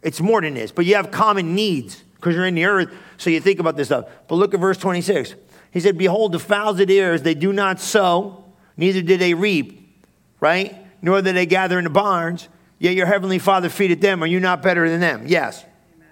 It's 0.04 0.20
more 0.20 0.42
than 0.42 0.52
this, 0.52 0.70
but 0.70 0.84
you 0.84 0.96
have 0.96 1.10
common 1.10 1.54
needs 1.54 2.04
because 2.16 2.36
you're 2.36 2.46
in 2.46 2.54
the 2.54 2.66
earth, 2.66 2.94
so 3.16 3.30
you 3.30 3.40
think 3.40 3.58
about 3.58 3.74
this 3.76 3.88
stuff. 3.88 4.04
But 4.28 4.34
look 4.36 4.52
at 4.52 4.60
verse 4.60 4.76
26. 4.76 5.34
He 5.72 5.80
said, 5.80 5.96
Behold, 5.96 6.32
the 6.32 6.38
fowls 6.38 6.78
of 6.78 6.88
the 6.88 7.00
air, 7.00 7.18
they 7.18 7.34
do 7.34 7.54
not 7.54 7.80
sow, 7.80 8.44
neither 8.76 9.00
do 9.00 9.16
they 9.16 9.32
reap, 9.32 9.98
right? 10.40 10.76
Nor 11.00 11.22
do 11.22 11.32
they 11.32 11.46
gather 11.46 11.78
in 11.78 11.84
the 11.84 11.90
barns, 11.90 12.48
yet 12.78 12.94
your 12.94 13.06
heavenly 13.06 13.38
Father 13.38 13.70
feedeth 13.70 14.02
them. 14.02 14.22
Are 14.22 14.26
you 14.26 14.40
not 14.40 14.62
better 14.62 14.88
than 14.88 15.00
them? 15.00 15.24
Yes. 15.26 15.64
Amen. 15.96 16.08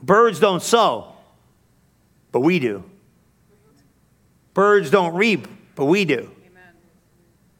Birds 0.00 0.38
don't 0.38 0.62
sow, 0.62 1.12
but 2.30 2.40
we 2.40 2.60
do. 2.60 2.84
Birds 4.54 4.90
don't 4.90 5.14
reap, 5.14 5.48
but 5.74 5.86
we 5.86 6.04
do. 6.04 6.30
Amen. 6.46 6.62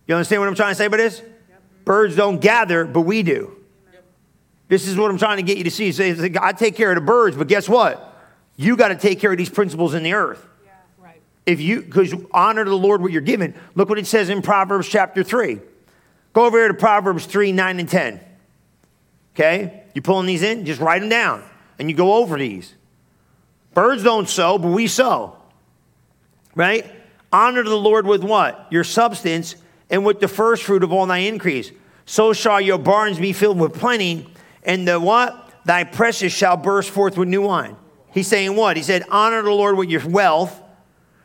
You 0.06 0.14
understand 0.14 0.40
what 0.40 0.48
I'm 0.48 0.54
trying 0.54 0.70
to 0.70 0.76
say 0.76 0.86
by 0.86 0.98
this? 0.98 1.18
Yep. 1.18 1.62
Birds 1.84 2.14
don't 2.14 2.40
gather, 2.40 2.84
but 2.84 3.00
we 3.00 3.24
do. 3.24 3.56
This 4.68 4.88
is 4.88 4.96
what 4.96 5.10
I'm 5.10 5.18
trying 5.18 5.36
to 5.36 5.42
get 5.42 5.58
you 5.58 5.64
to 5.64 5.70
see. 5.70 5.92
Say, 5.92 6.32
I 6.40 6.52
take 6.52 6.76
care 6.76 6.90
of 6.90 6.96
the 6.96 7.02
birds, 7.02 7.36
but 7.36 7.48
guess 7.48 7.68
what? 7.68 8.12
You 8.56 8.76
got 8.76 8.88
to 8.88 8.96
take 8.96 9.20
care 9.20 9.32
of 9.32 9.38
these 9.38 9.50
principles 9.50 9.94
in 9.94 10.02
the 10.02 10.14
earth. 10.14 10.46
Yeah, 10.64 10.70
right. 10.98 11.20
If 11.44 11.60
you, 11.60 11.82
because 11.82 12.14
honor 12.30 12.64
the 12.64 12.74
Lord 12.74 13.02
what 13.02 13.12
you're 13.12 13.20
given. 13.20 13.54
Look 13.74 13.88
what 13.88 13.98
it 13.98 14.06
says 14.06 14.30
in 14.30 14.42
Proverbs 14.42 14.88
chapter 14.88 15.22
3. 15.22 15.60
Go 16.32 16.46
over 16.46 16.58
here 16.58 16.68
to 16.68 16.74
Proverbs 16.74 17.26
3, 17.26 17.52
9, 17.52 17.80
and 17.80 17.88
10. 17.88 18.20
Okay? 19.34 19.82
You 19.94 20.02
pulling 20.02 20.26
these 20.26 20.42
in? 20.42 20.64
Just 20.64 20.80
write 20.80 21.00
them 21.00 21.08
down. 21.08 21.44
And 21.78 21.90
you 21.90 21.96
go 21.96 22.14
over 22.14 22.38
these. 22.38 22.74
Birds 23.74 24.02
don't 24.02 24.28
sow, 24.28 24.58
but 24.58 24.68
we 24.68 24.86
sow 24.86 25.36
right? 26.54 26.90
Honor 27.32 27.62
the 27.62 27.76
Lord 27.76 28.06
with 28.06 28.22
what? 28.22 28.66
Your 28.70 28.84
substance 28.84 29.56
and 29.90 30.04
with 30.04 30.20
the 30.20 30.28
first 30.28 30.62
fruit 30.62 30.82
of 30.82 30.92
all 30.92 31.06
thy 31.06 31.18
increase. 31.18 31.72
So 32.06 32.32
shall 32.32 32.60
your 32.60 32.78
barns 32.78 33.18
be 33.18 33.32
filled 33.32 33.58
with 33.58 33.74
plenty, 33.74 34.26
and 34.64 34.86
the 34.86 34.98
what? 34.98 35.40
Thy 35.64 35.84
precious 35.84 36.32
shall 36.32 36.56
burst 36.56 36.90
forth 36.90 37.16
with 37.16 37.28
new 37.28 37.42
wine. 37.42 37.76
He's 38.12 38.28
saying 38.28 38.54
what? 38.54 38.76
He 38.76 38.82
said, 38.82 39.04
Honor 39.10 39.42
the 39.42 39.50
Lord 39.50 39.76
with 39.76 39.88
your 39.90 40.06
wealth. 40.06 40.60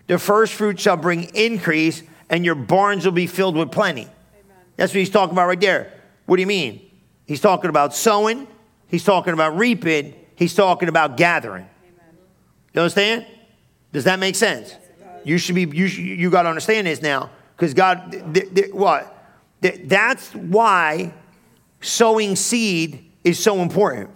The 0.08 0.18
first 0.18 0.54
fruit 0.54 0.80
shall 0.80 0.98
bring 0.98 1.26
increase, 1.36 2.02
and 2.30 2.44
your 2.44 2.56
barns 2.56 3.06
will 3.06 3.12
be 3.12 3.28
filled 3.28 3.56
with 3.56 3.72
plenty. 3.72 4.04
Amen. 4.04 4.58
That's 4.76 4.92
what 4.92 5.00
he's 5.00 5.10
talking 5.10 5.34
about 5.34 5.48
right 5.48 5.60
there. 5.60 5.94
What 6.26 6.38
do 6.38 6.42
you 6.42 6.48
mean? 6.48 6.90
He's 7.26 7.42
talking 7.42 7.70
about 7.70 7.94
sowing, 7.94 8.48
he's 8.88 9.04
talking 9.04 9.34
about 9.34 9.56
reaping, 9.58 10.16
he's 10.36 10.56
talking 10.56 10.90
about 10.90 11.16
gathering. 11.16 11.70
Amen. 11.84 12.18
You 12.74 12.82
understand? 12.82 13.28
Does 13.92 14.06
that 14.06 14.18
make 14.20 14.36
sense? 14.36 14.76
You 15.24 15.38
should 15.38 15.56
be, 15.56 15.62
you, 15.62 15.86
you 15.86 16.30
got 16.32 16.44
to 16.44 16.50
understand 16.50 16.88
this 16.88 17.02
now. 17.02 17.30
Because 17.56 17.74
God, 17.74 18.12
th- 18.34 18.54
th- 18.54 18.74
what? 18.74 19.16
Th- 19.62 19.82
that's 19.84 20.34
why 20.34 21.14
sowing 21.82 22.36
seed 22.36 23.09
is 23.30 23.42
so 23.42 23.62
important. 23.62 24.10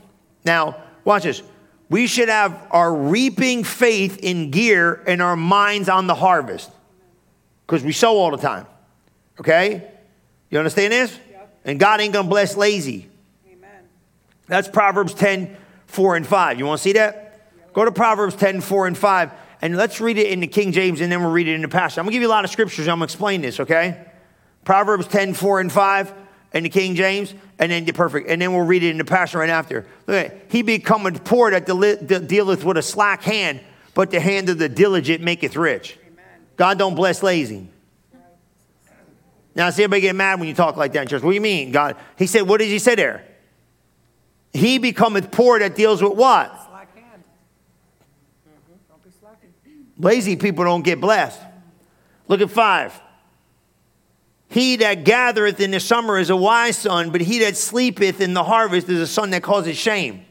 Now, 0.46 0.82
watch 1.06 1.24
this. 1.24 1.42
We 1.90 2.08
should 2.08 2.30
have 2.30 2.68
our 2.72 2.94
reaping 2.94 3.64
faith 3.64 4.18
in 4.18 4.52
gear 4.52 5.04
and 5.06 5.22
our 5.22 5.36
minds 5.36 5.90
on 5.90 6.08
the 6.08 6.16
harvest. 6.16 6.72
Because 7.66 7.84
we 7.84 7.92
sow 7.92 8.18
all 8.18 8.32
the 8.32 8.38
time. 8.38 8.66
Okay? 9.40 9.90
You 10.50 10.58
understand 10.58 10.94
this? 10.94 11.18
Yep. 11.32 11.60
And 11.66 11.80
God 11.80 12.02
ain't 12.02 12.14
going 12.14 12.26
to 12.26 12.30
bless 12.30 12.58
lazy. 12.58 13.10
Amen. 13.48 13.70
That's 14.48 14.68
Proverbs 14.68 15.14
10, 15.14 15.56
4 15.88 16.16
and 16.16 16.28
5. 16.28 16.60
You 16.60 16.66
want 16.66 16.80
to 16.80 16.84
see 16.84 16.94
that? 16.94 17.16
Yep. 17.58 17.74
Go 17.74 17.86
to 17.86 17.92
Proverbs 17.92 18.36
10, 18.36 18.62
4 18.62 18.88
and 18.88 18.98
5. 18.98 19.32
And 19.62 19.78
let's 19.78 20.02
read 20.02 20.18
it 20.18 20.28
in 20.28 20.40
the 20.42 20.48
King 20.48 20.72
James 20.72 21.00
and 21.00 21.12
then 21.12 21.22
we'll 21.22 21.32
read 21.32 21.48
it 21.48 21.54
in 21.54 21.62
the 21.62 21.70
Passion. 21.70 22.00
I'm 22.00 22.06
going 22.06 22.12
to 22.12 22.16
give 22.16 22.22
you 22.22 22.28
a 22.28 22.30
lot 22.30 22.44
of 22.44 22.52
scriptures. 22.52 22.88
I'm 22.88 22.98
going 22.98 23.08
to 23.08 23.14
explain 23.14 23.42
this, 23.42 23.60
okay? 23.60 24.06
Proverbs 24.66 25.08
10, 25.08 25.34
4 25.34 25.60
and 25.62 25.72
5 25.72 26.14
in 26.54 26.64
the 26.64 26.70
King 26.70 26.96
James, 26.96 27.34
and 27.58 27.72
then 27.72 27.84
the 27.86 27.94
perfect. 27.94 28.30
And 28.30 28.42
then 28.42 28.54
we'll 28.54 28.66
read 28.66 28.84
it 28.84 28.90
in 28.92 28.98
the 28.98 29.06
Passion 29.06 29.40
right 29.40 29.50
after. 29.50 29.86
Look 30.06 30.26
at 30.26 30.46
He 30.50 30.62
becometh 30.62 31.24
poor 31.24 31.52
that 31.52 31.66
dealeth 32.28 32.64
with 32.64 32.78
a 32.78 32.82
slack 32.82 33.24
hand, 33.24 33.60
but 33.94 34.12
the 34.12 34.20
hand 34.20 34.50
of 34.50 34.60
the 34.60 34.70
diligent 34.70 35.24
maketh 35.24 35.56
rich. 35.56 35.98
Amen. 36.06 36.26
God 36.56 36.78
don't 36.78 36.96
bless 36.96 37.24
lazy. 37.24 37.68
Now, 39.56 39.70
see 39.70 39.84
everybody 39.84 40.02
get 40.02 40.16
mad 40.16 40.40
when 40.40 40.48
you 40.48 40.56
talk 40.56 40.78
like 40.78 40.94
that 40.94 41.04
in 41.04 41.08
church. 41.08 41.22
What 41.22 41.30
do 41.30 41.36
you 41.36 41.42
mean, 41.42 41.72
God? 41.72 41.96
He 42.18 42.26
said, 42.26 42.42
what 42.42 42.58
did 42.58 42.70
he 42.70 42.80
say 42.80 42.96
there? 42.96 43.24
He 44.52 44.80
becometh 44.80 45.32
poor 45.32 45.60
that 45.60 45.76
deals 45.76 46.02
with 46.02 46.14
what? 46.14 46.50
Slack 46.68 46.96
hand. 46.96 47.24
Mm-hmm. 48.48 48.74
Don't 48.90 49.04
be 49.04 49.10
slacking. 49.20 49.54
Lazy 49.98 50.36
people 50.36 50.64
don't 50.64 50.84
get 50.84 51.00
blessed. 51.00 51.40
Look 52.28 52.42
at 52.42 52.50
five. 52.50 53.00
He 54.54 54.76
that 54.78 55.04
gathereth 55.04 55.60
in 55.60 55.72
the 55.72 55.80
summer 55.80 56.20
is 56.20 56.30
a 56.30 56.36
wise 56.36 56.78
son, 56.78 57.10
but 57.10 57.22
he 57.22 57.40
that 57.40 57.58
sleepeth 57.58 58.22
in 58.22 58.36
the 58.36 58.44
harvest 58.44 58.88
is 58.88 59.00
a 59.00 59.08
son 59.08 59.32
that 59.32 59.42
causes 59.42 59.76
shame. 59.76 60.26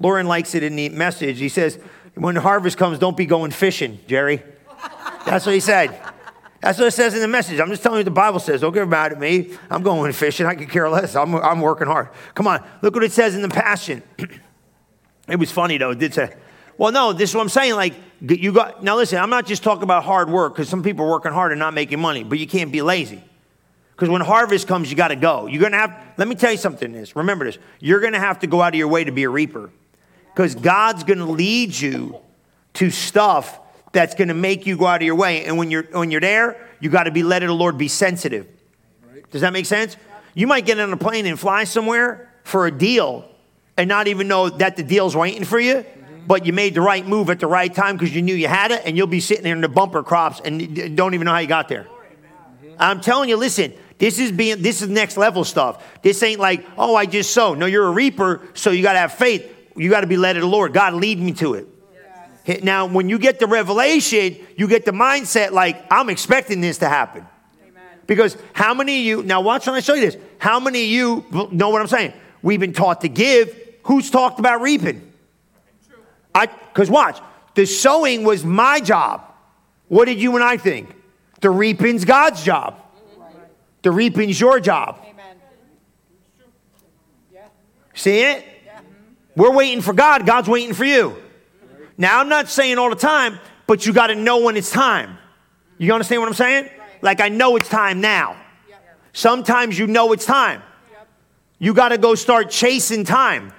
Lauren 0.00 0.26
likes 0.26 0.56
it 0.56 0.64
in 0.64 0.74
the 0.74 0.88
message. 0.88 1.38
He 1.38 1.48
says, 1.48 1.78
when 2.14 2.34
the 2.34 2.40
harvest 2.40 2.76
comes, 2.76 2.98
don't 2.98 3.16
be 3.16 3.26
going 3.26 3.52
fishing, 3.52 4.00
Jerry. 4.08 4.42
That's 5.24 5.46
what 5.46 5.54
he 5.54 5.60
said. 5.60 5.96
That's 6.60 6.80
what 6.80 6.88
it 6.88 6.92
says 6.92 7.14
in 7.14 7.20
the 7.20 7.28
message. 7.28 7.60
I'm 7.60 7.68
just 7.68 7.84
telling 7.84 7.98
you 7.98 8.00
what 8.00 8.06
the 8.06 8.10
Bible 8.10 8.40
says. 8.40 8.60
Don't 8.60 8.72
get 8.72 8.88
mad 8.88 9.12
at 9.12 9.20
me. 9.20 9.56
I'm 9.70 9.84
going 9.84 10.12
fishing. 10.12 10.46
I 10.46 10.56
could 10.56 10.68
care 10.68 10.90
less. 10.90 11.14
I'm, 11.14 11.32
I'm 11.36 11.60
working 11.60 11.86
hard. 11.86 12.08
Come 12.34 12.48
on. 12.48 12.66
Look 12.82 12.94
what 12.96 13.04
it 13.04 13.12
says 13.12 13.36
in 13.36 13.42
the 13.42 13.48
Passion. 13.48 14.02
it 15.28 15.36
was 15.36 15.52
funny, 15.52 15.78
though. 15.78 15.90
It 15.90 16.00
did 16.00 16.12
say, 16.12 16.34
well, 16.78 16.92
no, 16.92 17.12
this 17.12 17.30
is 17.30 17.36
what 17.36 17.42
I'm 17.42 17.48
saying. 17.48 17.74
Like, 17.74 17.94
you 18.20 18.52
got, 18.52 18.82
now 18.82 18.96
listen, 18.96 19.18
I'm 19.18 19.30
not 19.30 19.46
just 19.46 19.62
talking 19.62 19.82
about 19.82 20.04
hard 20.04 20.30
work 20.30 20.54
because 20.54 20.68
some 20.68 20.82
people 20.82 21.04
are 21.06 21.10
working 21.10 21.32
hard 21.32 21.52
and 21.52 21.58
not 21.58 21.74
making 21.74 22.00
money, 22.00 22.24
but 22.24 22.38
you 22.38 22.46
can't 22.46 22.72
be 22.72 22.82
lazy. 22.82 23.22
Because 23.94 24.08
when 24.08 24.20
harvest 24.20 24.66
comes, 24.66 24.90
you 24.90 24.96
got 24.96 25.08
to 25.08 25.16
go. 25.16 25.46
You're 25.46 25.60
going 25.60 25.72
to 25.72 25.78
have, 25.78 25.96
let 26.16 26.26
me 26.26 26.34
tell 26.34 26.50
you 26.50 26.58
something 26.58 26.92
this. 26.92 27.14
Remember 27.14 27.44
this. 27.44 27.58
You're 27.78 28.00
going 28.00 28.14
to 28.14 28.18
have 28.18 28.40
to 28.40 28.46
go 28.46 28.62
out 28.62 28.74
of 28.74 28.78
your 28.78 28.88
way 28.88 29.04
to 29.04 29.12
be 29.12 29.24
a 29.24 29.30
reaper. 29.30 29.70
Because 30.34 30.54
God's 30.54 31.04
going 31.04 31.18
to 31.18 31.26
lead 31.26 31.78
you 31.78 32.18
to 32.74 32.90
stuff 32.90 33.60
that's 33.92 34.14
going 34.14 34.28
to 34.28 34.34
make 34.34 34.66
you 34.66 34.76
go 34.76 34.86
out 34.86 35.02
of 35.02 35.06
your 35.06 35.14
way. 35.14 35.44
And 35.44 35.58
when 35.58 35.70
you're, 35.70 35.84
when 35.84 36.10
you're 36.10 36.22
there, 36.22 36.68
you 36.80 36.88
got 36.88 37.04
to 37.04 37.10
be 37.10 37.22
led 37.22 37.42
of 37.42 37.48
the 37.48 37.54
Lord, 37.54 37.76
be 37.76 37.88
sensitive. 37.88 38.48
Does 39.30 39.42
that 39.42 39.52
make 39.52 39.66
sense? 39.66 39.96
You 40.34 40.46
might 40.46 40.64
get 40.64 40.80
on 40.80 40.92
a 40.92 40.96
plane 40.96 41.26
and 41.26 41.38
fly 41.38 41.64
somewhere 41.64 42.32
for 42.44 42.66
a 42.66 42.70
deal 42.70 43.28
and 43.76 43.88
not 43.88 44.08
even 44.08 44.26
know 44.26 44.48
that 44.48 44.76
the 44.76 44.82
deal's 44.82 45.14
waiting 45.14 45.44
for 45.44 45.60
you 45.60 45.84
but 46.26 46.46
you 46.46 46.52
made 46.52 46.74
the 46.74 46.80
right 46.80 47.06
move 47.06 47.30
at 47.30 47.40
the 47.40 47.46
right 47.46 47.72
time 47.72 47.96
because 47.96 48.14
you 48.14 48.22
knew 48.22 48.34
you 48.34 48.48
had 48.48 48.70
it, 48.70 48.82
and 48.84 48.96
you'll 48.96 49.06
be 49.06 49.20
sitting 49.20 49.44
there 49.44 49.54
in 49.54 49.60
the 49.60 49.68
bumper 49.68 50.02
crops 50.02 50.40
and 50.44 50.96
don't 50.96 51.14
even 51.14 51.24
know 51.24 51.32
how 51.32 51.38
you 51.38 51.48
got 51.48 51.68
there. 51.68 51.86
I'm 52.78 53.00
telling 53.00 53.28
you, 53.28 53.36
listen, 53.36 53.72
this 53.98 54.18
is 54.18 54.32
being 54.32 54.62
this 54.62 54.82
is 54.82 54.88
next 54.88 55.16
level 55.16 55.44
stuff. 55.44 55.84
This 56.02 56.22
ain't 56.22 56.40
like, 56.40 56.66
oh, 56.76 56.96
I 56.96 57.06
just 57.06 57.32
sow. 57.32 57.54
No, 57.54 57.66
you're 57.66 57.86
a 57.86 57.92
reaper, 57.92 58.40
so 58.54 58.70
you 58.70 58.82
gotta 58.82 58.98
have 58.98 59.12
faith. 59.12 59.48
You 59.76 59.90
gotta 59.90 60.06
be 60.06 60.16
led 60.16 60.36
of 60.36 60.42
the 60.42 60.48
Lord. 60.48 60.72
God 60.72 60.94
lead 60.94 61.18
me 61.18 61.32
to 61.34 61.54
it. 61.54 61.68
Yes. 62.46 62.62
Now, 62.64 62.86
when 62.86 63.08
you 63.08 63.18
get 63.18 63.38
the 63.38 63.46
revelation, 63.46 64.36
you 64.56 64.66
get 64.66 64.84
the 64.84 64.92
mindset 64.92 65.52
like, 65.52 65.84
I'm 65.90 66.08
expecting 66.08 66.60
this 66.60 66.78
to 66.78 66.88
happen. 66.88 67.24
Amen. 67.62 67.82
Because 68.06 68.36
how 68.52 68.74
many 68.74 68.98
of 68.98 69.04
you, 69.04 69.22
now 69.22 69.40
watch 69.40 69.66
when 69.66 69.76
I 69.76 69.80
show 69.80 69.94
you 69.94 70.00
this, 70.00 70.16
how 70.38 70.58
many 70.58 70.82
of 70.82 70.88
you 70.88 71.48
know 71.52 71.68
what 71.68 71.80
I'm 71.80 71.86
saying? 71.86 72.12
We've 72.42 72.58
been 72.58 72.72
taught 72.72 73.02
to 73.02 73.08
give. 73.08 73.56
Who's 73.84 74.10
talked 74.10 74.40
about 74.40 74.60
reaping? 74.60 75.11
I 76.34 76.46
because 76.46 76.90
watch, 76.90 77.20
the 77.54 77.66
sowing 77.66 78.24
was 78.24 78.44
my 78.44 78.80
job. 78.80 79.22
What 79.88 80.06
did 80.06 80.20
you 80.20 80.34
and 80.34 80.44
I 80.44 80.56
think? 80.56 80.94
The 81.40 81.50
reaping's 81.50 82.04
God's 82.04 82.42
job. 82.42 82.78
The 83.82 83.90
reaping's 83.90 84.40
your 84.40 84.60
job. 84.60 84.98
See 87.94 88.20
it? 88.20 88.44
We're 89.36 89.52
waiting 89.52 89.80
for 89.80 89.92
God, 89.92 90.26
God's 90.26 90.48
waiting 90.48 90.74
for 90.74 90.84
you. 90.84 91.16
Now, 91.98 92.20
I'm 92.20 92.28
not 92.28 92.48
saying 92.48 92.78
all 92.78 92.90
the 92.90 92.96
time, 92.96 93.38
but 93.66 93.86
you 93.86 93.92
got 93.92 94.08
to 94.08 94.14
know 94.14 94.38
when 94.38 94.56
it's 94.56 94.70
time. 94.70 95.18
You 95.78 95.92
understand 95.92 96.20
what 96.22 96.28
I'm 96.28 96.34
saying? 96.34 96.70
Like, 97.00 97.20
I 97.20 97.28
know 97.28 97.56
it's 97.56 97.68
time 97.68 98.00
now. 98.00 98.36
Sometimes 99.12 99.78
you 99.78 99.86
know 99.86 100.12
it's 100.12 100.24
time. 100.24 100.62
You 101.58 101.74
got 101.74 101.90
to 101.90 101.98
go 101.98 102.14
start 102.14 102.50
chasing 102.50 103.04
time. 103.04 103.52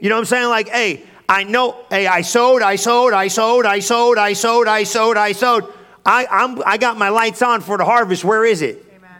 You 0.00 0.08
know 0.08 0.16
what 0.16 0.20
I'm 0.20 0.24
saying? 0.26 0.48
Like, 0.48 0.68
hey, 0.68 1.04
I 1.28 1.44
know, 1.44 1.76
hey, 1.90 2.06
I 2.06 2.22
sowed, 2.22 2.62
I 2.62 2.76
sowed, 2.76 3.12
I 3.12 3.28
sowed, 3.28 3.66
I 3.66 3.80
sowed, 3.80 4.16
I 4.16 4.32
sowed, 4.32 4.66
I 4.66 4.84
sowed, 4.84 5.16
I 5.16 5.32
sowed. 5.32 5.72
I, 6.06 6.26
I'm, 6.30 6.62
I 6.64 6.78
got 6.78 6.96
my 6.96 7.10
lights 7.10 7.42
on 7.42 7.60
for 7.60 7.76
the 7.76 7.84
harvest. 7.84 8.24
Where 8.24 8.46
is 8.46 8.62
it? 8.62 8.82
Amen. 8.96 9.10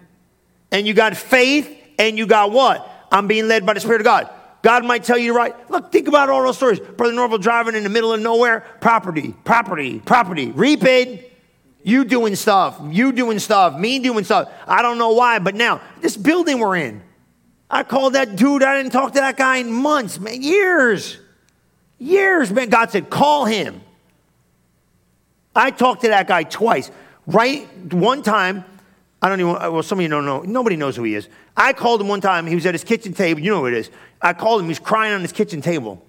And 0.73 0.87
you 0.87 0.95
got 0.95 1.17
faith 1.17 1.71
and 1.99 2.17
you 2.17 2.27
got 2.27 2.51
what? 2.51 2.89
I'm 3.13 3.27
being 3.27 3.47
led 3.47 3.67
by 3.67 3.75
the 3.75 3.81
Spirit 3.81 4.01
of 4.01 4.07
God. 4.07 4.31
God 4.63 4.85
might 4.85 5.05
tell 5.05 5.19
you 5.19 5.33
to 5.33 5.37
write. 5.37 5.71
Look, 5.71 5.93
think 5.93 6.09
about 6.09 6.31
all 6.31 6.43
those 6.43 6.57
stories. 6.57 6.81
Brother 6.81 7.13
Norvel 7.13 7.41
driving 7.41 7.75
in 7.75 7.85
the 7.85 7.91
middle 7.91 8.13
of 8.13 8.21
nowhere, 8.21 8.61
property, 8.81 9.35
property, 9.45 10.01
property, 10.01 10.51
repaid. 10.51 11.27
You 11.85 12.05
doing 12.05 12.35
stuff, 12.35 12.79
you 12.91 13.13
doing 13.13 13.39
stuff, 13.39 13.79
me 13.79 13.99
doing 13.99 14.25
stuff. 14.25 14.51
I 14.67 14.83
don't 14.83 14.99
know 14.99 15.13
why, 15.13 15.39
but 15.39 15.55
now, 15.55 15.81
this 16.01 16.17
building 16.17 16.59
we're 16.59 16.77
in, 16.77 17.03
I 17.71 17.83
called 17.83 18.15
that 18.15 18.35
dude, 18.35 18.63
I 18.63 18.77
didn't 18.77 18.93
talk 18.93 19.13
to 19.13 19.21
that 19.21 19.37
guy 19.37 19.59
in 19.59 19.71
months, 19.71 20.19
man, 20.19 20.43
years. 20.43 21.19
Years, 21.99 22.53
man. 22.53 22.69
God 22.69 22.91
said, 22.91 23.11
call 23.11 23.45
him. 23.45 23.81
I 25.55 25.71
talked 25.71 26.03
to 26.03 26.09
that 26.09 26.29
guy 26.29 26.45
twice. 26.45 26.91
Right 27.27 27.67
one 27.93 28.23
time, 28.23 28.65
I 29.21 29.29
don't 29.29 29.41
even, 29.41 29.53
well, 29.55 29.83
some 29.83 29.99
of 29.99 30.03
you 30.03 30.09
don't 30.09 30.25
know. 30.25 30.43
Nobody 30.43 30.77
knows 30.77 30.95
who 30.95 31.03
he 31.03 31.15
is. 31.15 31.29
I 31.57 31.73
called 31.73 32.01
him 32.01 32.09
one 32.09 32.21
time. 32.21 32.47
He 32.47 32.55
was 32.55 32.67
at 32.67 32.75
his 32.75 32.85
kitchen 32.85 33.13
table. 33.13 33.41
You 33.41 33.51
know 33.51 33.61
who 33.61 33.67
it 33.67 33.75
is. 33.75 33.91
I 34.23 34.33
called 34.33 34.61
him. 34.61 34.67
He 34.67 34.71
was 34.71 34.79
crying 34.79 35.13
on 35.13 35.23
his 35.23 35.33
kitchen 35.33 35.61
table. 35.61 36.05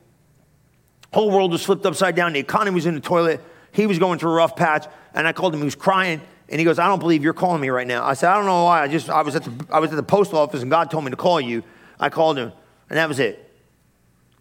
Whole 1.12 1.32
world 1.32 1.52
was 1.52 1.64
flipped 1.66 1.86
upside 1.88 2.16
down. 2.16 2.34
The 2.34 2.40
economy 2.40 2.76
was 2.76 2.86
in 2.86 2.94
the 2.94 3.02
toilet. 3.02 3.42
He 3.72 3.88
was 3.88 3.98
going 3.98 4.20
through 4.20 4.32
a 4.32 4.36
rough 4.36 4.56
patch. 4.56 4.86
And 5.16 5.28
I 5.28 5.34
called 5.34 5.56
him. 5.56 5.60
He 5.62 5.66
was 5.66 5.76
crying. 5.76 6.22
And 6.50 6.60
he 6.60 6.66
goes, 6.66 6.78
I 6.78 6.88
don't 6.88 7.00
believe 7.00 7.24
you're 7.24 7.34
calling 7.34 7.62
me 7.62 7.70
right 7.70 7.88
now. 7.88 8.06
I 8.06 8.14
said, 8.14 8.30
I 8.30 8.36
don't 8.36 8.46
know 8.46 8.66
why. 8.66 8.84
I 8.84 8.88
just, 8.88 9.10
I 9.10 9.24
was 9.24 9.36
at 9.36 9.44
the, 9.44 9.66
I 9.72 9.80
was 9.80 9.90
at 9.92 9.96
the 9.96 10.04
post 10.04 10.34
office 10.34 10.62
and 10.62 10.70
God 10.70 10.92
told 10.92 11.04
me 11.04 11.10
to 11.10 11.18
call 11.18 11.42
you. 11.42 11.64
I 12.00 12.10
called 12.10 12.38
him. 12.38 12.52
And 12.90 12.98
that 12.98 13.08
was 13.08 13.20
it. 13.20 13.49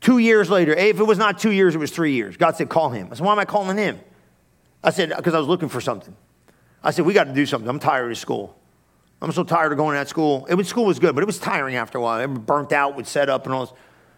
Two 0.01 0.19
years 0.19 0.49
later, 0.49 0.73
if 0.73 1.01
it 1.01 1.05
was 1.05 1.19
not 1.19 1.39
two 1.39 1.51
years, 1.51 1.75
it 1.75 1.79
was 1.79 1.91
three 1.91 2.13
years. 2.13 2.37
God 2.37 2.57
said, 2.57 2.69
call 2.69 2.91
him. 2.91 3.09
I 3.11 3.15
said, 3.17 3.27
why 3.27 3.33
am 3.33 3.39
I 3.39 3.45
calling 3.45 3.77
him? 3.77 3.99
I 4.83 4.91
said, 4.91 5.13
because 5.17 5.35
I 5.35 5.39
was 5.39 5.49
looking 5.49 5.69
for 5.69 5.81
something. 5.81 6.15
I 6.83 6.93
said, 6.93 7.05
we 7.05 7.13
got 7.13 7.25
to 7.25 7.35
do 7.35 7.47
something. 7.47 7.69
I'm 7.69 7.81
tired 7.81 8.11
of 8.11 8.19
school. 8.19 8.57
I'm 9.21 9.33
so 9.33 9.43
tired 9.43 9.73
of 9.73 9.79
going 9.79 9.95
to 9.95 9.99
that 9.99 10.09
school. 10.09 10.47
It 10.49 10.55
was, 10.55 10.69
school 10.69 10.85
was 10.85 11.01
good, 11.01 11.17
but 11.17 11.23
it 11.23 11.27
was 11.27 11.41
tiring 11.41 11.75
after 11.75 11.99
a 11.99 12.01
while. 12.01 12.21
It 12.21 12.29
burnt 12.29 12.73
out 12.73 12.95
with 12.97 13.09
setup 13.09 13.45
and 13.47 13.55
all 13.55 13.67
this. 13.67 13.75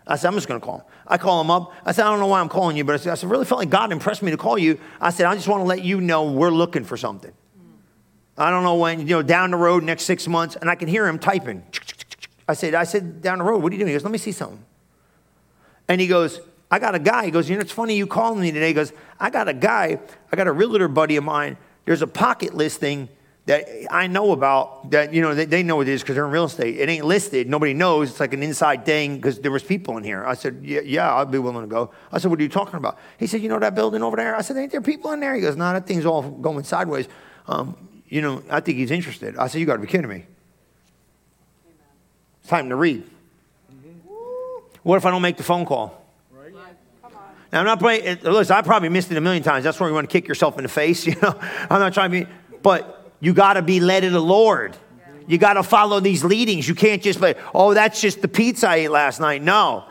I 0.06 0.16
said, 0.16 0.28
I'm 0.28 0.34
just 0.34 0.48
going 0.48 0.60
to 0.60 0.64
call 0.64 0.78
him. 0.78 0.84
I 1.06 1.16
call 1.16 1.40
him 1.40 1.50
up. 1.50 1.72
I 1.84 1.92
said, 1.92 2.04
I 2.04 2.10
don't 2.10 2.20
know 2.20 2.26
why 2.26 2.40
I'm 2.40 2.48
calling 2.48 2.76
you, 2.76 2.84
but 2.84 2.94
I 2.94 2.98
said, 2.98 3.12
I 3.12 3.14
said, 3.14 3.30
really 3.30 3.44
felt 3.46 3.60
like 3.60 3.70
God 3.70 3.92
impressed 3.92 4.22
me 4.22 4.30
to 4.30 4.36
call 4.36 4.58
you. 4.58 4.78
I 5.00 5.10
said, 5.10 5.26
I 5.26 5.34
just 5.34 5.48
want 5.48 5.60
to 5.60 5.64
let 5.64 5.82
you 5.82 6.00
know 6.00 6.30
we're 6.30 6.50
looking 6.50 6.84
for 6.84 6.96
something. 6.96 7.32
I 8.36 8.50
don't 8.50 8.64
know 8.64 8.76
when, 8.76 9.00
you 9.00 9.06
know, 9.06 9.22
down 9.22 9.50
the 9.52 9.56
road, 9.56 9.84
next 9.84 10.04
six 10.04 10.26
months, 10.26 10.56
and 10.56 10.68
I 10.68 10.74
can 10.74 10.88
hear 10.88 11.06
him 11.06 11.18
typing. 11.18 11.62
I 12.48 12.54
said, 12.54 12.74
I 12.74 12.84
said, 12.84 13.22
down 13.22 13.38
the 13.38 13.44
road, 13.44 13.62
what 13.62 13.70
are 13.70 13.74
you 13.74 13.78
doing? 13.78 13.88
He 13.88 13.94
goes, 13.94 14.02
let 14.02 14.12
me 14.12 14.18
see 14.18 14.32
something. 14.32 14.64
And 15.90 16.00
he 16.00 16.06
goes, 16.06 16.40
I 16.70 16.78
got 16.78 16.94
a 16.94 17.00
guy. 17.00 17.24
He 17.24 17.32
goes, 17.32 17.50
you 17.50 17.56
know, 17.56 17.62
it's 17.62 17.72
funny 17.72 17.96
you 17.96 18.06
calling 18.06 18.40
me 18.40 18.52
today. 18.52 18.68
He 18.68 18.74
goes, 18.74 18.92
I 19.18 19.28
got 19.28 19.48
a 19.48 19.52
guy, 19.52 19.98
I 20.30 20.36
got 20.36 20.46
a 20.46 20.52
realtor 20.52 20.86
buddy 20.86 21.16
of 21.16 21.24
mine. 21.24 21.56
There's 21.84 22.00
a 22.00 22.06
pocket 22.06 22.54
listing 22.54 23.08
that 23.46 23.66
I 23.90 24.06
know 24.06 24.30
about 24.30 24.92
that, 24.92 25.12
you 25.12 25.20
know, 25.20 25.34
they, 25.34 25.46
they 25.46 25.64
know 25.64 25.74
what 25.74 25.88
it 25.88 25.92
is 25.92 26.02
because 26.02 26.14
they're 26.14 26.26
in 26.26 26.30
real 26.30 26.44
estate. 26.44 26.78
It 26.78 26.88
ain't 26.88 27.06
listed. 27.06 27.48
Nobody 27.48 27.74
knows. 27.74 28.10
It's 28.10 28.20
like 28.20 28.32
an 28.32 28.44
inside 28.44 28.86
thing 28.86 29.16
because 29.16 29.40
there 29.40 29.50
was 29.50 29.64
people 29.64 29.96
in 29.96 30.04
here. 30.04 30.24
I 30.24 30.34
said, 30.34 30.60
yeah, 30.62 30.78
yeah, 30.84 31.12
I'd 31.12 31.32
be 31.32 31.38
willing 31.38 31.62
to 31.62 31.66
go. 31.66 31.90
I 32.12 32.18
said, 32.18 32.30
what 32.30 32.38
are 32.38 32.44
you 32.44 32.48
talking 32.48 32.76
about? 32.76 32.96
He 33.18 33.26
said, 33.26 33.40
you 33.40 33.48
know 33.48 33.58
that 33.58 33.74
building 33.74 34.04
over 34.04 34.16
there? 34.16 34.36
I 34.36 34.42
said, 34.42 34.56
ain't 34.58 34.70
there 34.70 34.80
people 34.80 35.10
in 35.10 35.18
there? 35.18 35.34
He 35.34 35.40
goes, 35.40 35.56
no, 35.56 35.72
that 35.72 35.88
thing's 35.88 36.06
all 36.06 36.22
going 36.22 36.62
sideways. 36.62 37.08
Um, 37.48 37.76
you 38.08 38.22
know, 38.22 38.44
I 38.48 38.60
think 38.60 38.78
he's 38.78 38.92
interested. 38.92 39.36
I 39.36 39.48
said, 39.48 39.58
you 39.58 39.66
got 39.66 39.74
to 39.74 39.80
be 39.80 39.88
kidding 39.88 40.08
me. 40.08 40.24
It's 42.42 42.48
time 42.48 42.68
to 42.68 42.76
read. 42.76 43.02
What 44.82 44.96
if 44.96 45.06
I 45.06 45.10
don't 45.10 45.22
make 45.22 45.36
the 45.36 45.42
phone 45.42 45.66
call? 45.66 46.00
Now, 47.52 47.58
I'm 47.58 47.66
not 47.66 47.80
playing, 47.80 48.20
listen, 48.22 48.54
I 48.54 48.62
probably 48.62 48.90
missed 48.90 49.10
it 49.10 49.16
a 49.16 49.20
million 49.20 49.42
times. 49.42 49.64
That's 49.64 49.80
where 49.80 49.88
you 49.88 49.94
want 49.94 50.08
to 50.08 50.12
kick 50.12 50.28
yourself 50.28 50.56
in 50.56 50.62
the 50.62 50.68
face, 50.68 51.06
you 51.06 51.16
know? 51.20 51.34
I'm 51.68 51.80
not 51.80 51.92
trying 51.92 52.12
to 52.12 52.24
be, 52.24 52.32
but 52.62 53.12
you 53.20 53.34
got 53.34 53.54
to 53.54 53.62
be 53.62 53.80
led 53.80 54.04
of 54.04 54.12
the 54.12 54.22
Lord. 54.22 54.76
You 55.26 55.38
got 55.38 55.54
to 55.54 55.62
follow 55.62 56.00
these 56.00 56.24
leadings. 56.24 56.68
You 56.68 56.74
can't 56.74 57.02
just 57.02 57.20
say, 57.20 57.36
oh, 57.54 57.74
that's 57.74 58.00
just 58.00 58.22
the 58.22 58.28
pizza 58.28 58.68
I 58.68 58.76
ate 58.76 58.90
last 58.90 59.20
night. 59.20 59.42
No. 59.42 59.84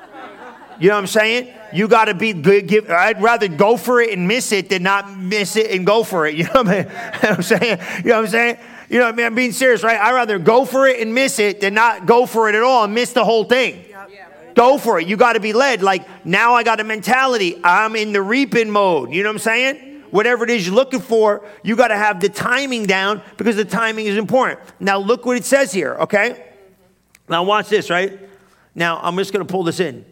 You 0.80 0.88
know 0.88 0.96
what 0.96 1.02
I'm 1.02 1.08
saying? 1.08 1.54
You 1.74 1.88
got 1.88 2.06
to 2.06 2.14
be 2.14 2.34
good. 2.34 2.68
Give, 2.68 2.90
I'd 2.90 3.22
rather 3.22 3.48
go 3.48 3.78
for 3.78 4.02
it 4.02 4.12
and 4.12 4.28
miss 4.28 4.52
it 4.52 4.70
than 4.70 4.84
not 4.84 5.18
miss 5.18 5.56
it 5.56 5.72
and 5.72 5.86
go 5.86 6.04
for 6.04 6.26
it. 6.26 6.36
You 6.40 6.46
know 6.46 6.64
what, 6.64 6.68
I 6.68 6.72
mean? 6.72 6.84
you 6.84 6.90
know 6.90 7.30
what 7.30 7.38
I'm 7.38 7.44
saying? 7.44 7.80
You 7.98 8.04
know 8.10 8.16
what 8.16 8.26
I'm 8.26 8.28
saying? 8.28 8.58
You 8.90 9.00
know 9.00 9.06
what 9.06 9.14
I 9.14 9.18
mean? 9.18 9.26
I'm 9.28 9.36
being 9.36 9.52
serious, 9.52 9.84
right? 9.84 10.00
I'd 10.00 10.14
rather 10.14 10.40
go 10.40 10.66
for 10.66 10.88
it 10.88 11.00
and 11.00 11.14
miss 11.14 11.38
it 11.40 11.62
than 11.62 11.74
not 11.74 12.06
go 12.06 12.26
for 12.26 12.50
it 12.50 12.56
at 12.56 12.64
all 12.64 12.86
and 12.86 12.94
miss 12.94 13.14
the 13.14 13.26
whole 13.26 13.44
thing. 13.44 13.86
Go 14.56 14.78
for 14.78 15.00
it. 15.00 15.08
You 15.08 15.18
got 15.18 15.34
to 15.34 15.40
be 15.40 15.54
led. 15.54 15.82
Like 15.82 16.26
now 16.26 16.54
I 16.54 16.64
got 16.64 16.80
a 16.80 16.84
mentality. 16.84 17.60
I'm 17.64 17.96
in 17.96 18.14
the 18.14 18.22
reaping 18.22 18.70
mode. 18.70 19.12
You 19.12 19.24
know 19.24 19.30
what 19.30 19.36
I'm 19.36 19.40
saying? 19.40 20.04
Whatever 20.12 20.44
it 20.44 20.50
is 20.50 20.66
you're 20.66 20.76
looking 20.76 21.02
for, 21.02 21.46
you 21.64 21.76
got 21.76 21.90
to 21.90 21.98
have 21.98 22.20
the 22.20 22.30
timing 22.30 22.86
down 22.86 23.22
because 23.38 23.56
the 23.56 23.66
timing 23.66 24.08
is 24.08 24.18
important. 24.18 24.60
Now 24.80 24.98
look 24.98 25.26
what 25.26 25.38
it 25.38 25.46
says 25.46 25.72
here, 25.72 25.96
okay? 25.96 26.52
Now 27.28 27.44
watch 27.44 27.70
this, 27.70 27.90
right? 27.90 28.20
Now 28.74 29.00
I'm 29.02 29.16
just 29.18 29.32
going 29.32 29.46
to 29.46 29.52
pull 29.52 29.64
this 29.64 29.80
in. 29.80 30.06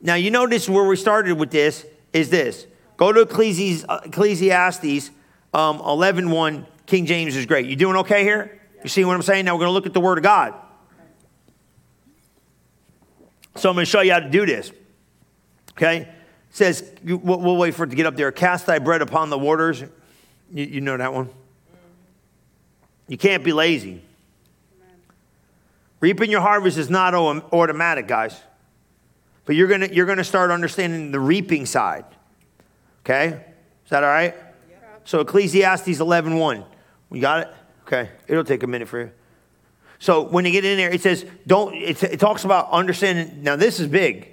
Now 0.00 0.14
you 0.14 0.30
notice 0.30 0.68
where 0.68 0.84
we 0.84 0.96
started 0.96 1.38
with 1.38 1.50
this 1.50 1.86
is 2.12 2.28
this. 2.28 2.66
Go 2.96 3.12
to 3.12 3.20
Ecclesiastes, 3.20 3.86
Ecclesiastes 4.06 5.10
um, 5.54 5.80
11 5.80 6.30
1. 6.30 6.66
King 6.86 7.06
James 7.06 7.36
is 7.36 7.46
great. 7.46 7.66
You 7.66 7.76
doing 7.76 7.96
okay 7.96 8.22
here? 8.22 8.60
You 8.82 8.88
see 8.88 9.04
what 9.04 9.14
I'm 9.14 9.22
saying? 9.22 9.44
Now 9.44 9.54
we're 9.54 9.60
going 9.60 9.68
to 9.70 9.72
look 9.72 9.86
at 9.86 9.92
the 9.92 10.00
Word 10.00 10.18
of 10.18 10.24
God. 10.24 10.54
So 13.58 13.68
I'm 13.68 13.74
going 13.74 13.84
to 13.84 13.90
show 13.90 14.00
you 14.00 14.12
how 14.12 14.20
to 14.20 14.28
do 14.28 14.46
this. 14.46 14.72
Okay? 15.72 15.98
It 15.98 16.08
says, 16.50 16.90
we'll, 17.04 17.56
wait 17.56 17.74
for 17.74 17.84
it 17.84 17.90
to 17.90 17.96
get 17.96 18.06
up 18.06 18.16
there. 18.16 18.32
Cast 18.32 18.66
thy 18.66 18.78
bread 18.78 19.02
upon 19.02 19.30
the 19.30 19.38
waters. 19.38 19.82
You, 20.52 20.64
you 20.64 20.80
know 20.80 20.96
that 20.96 21.12
one? 21.12 21.28
You 23.08 23.16
can't 23.16 23.44
be 23.44 23.52
lazy. 23.52 24.02
Reaping 26.00 26.30
your 26.30 26.40
harvest 26.40 26.76
is 26.76 26.90
not 26.90 27.14
automatic, 27.14 28.06
guys. 28.06 28.38
But 29.44 29.54
you're 29.54 29.68
going 29.68 29.94
you're 29.94 30.06
gonna 30.06 30.24
start 30.24 30.50
understanding 30.50 31.12
the 31.12 31.20
reaping 31.20 31.66
side. 31.66 32.04
Okay? 33.04 33.28
Is 33.84 33.90
that 33.90 34.02
all 34.02 34.10
right? 34.10 34.34
Yeah. 34.68 34.76
So 35.04 35.20
Ecclesiastes 35.20 35.86
11.1. 35.86 36.38
1. 36.38 36.64
You 37.12 37.20
got 37.20 37.42
it? 37.42 37.54
Okay. 37.86 38.10
It'll 38.26 38.44
take 38.44 38.64
a 38.64 38.66
minute 38.66 38.88
for 38.88 39.00
you. 39.00 39.10
So 39.98 40.22
when 40.22 40.44
you 40.44 40.50
get 40.50 40.64
in 40.64 40.76
there, 40.76 40.90
it 40.90 41.00
says, 41.00 41.24
don't, 41.46 41.74
it, 41.74 42.02
it 42.02 42.20
talks 42.20 42.44
about 42.44 42.70
understanding. 42.70 43.42
Now, 43.42 43.56
this 43.56 43.80
is 43.80 43.88
big 43.88 44.28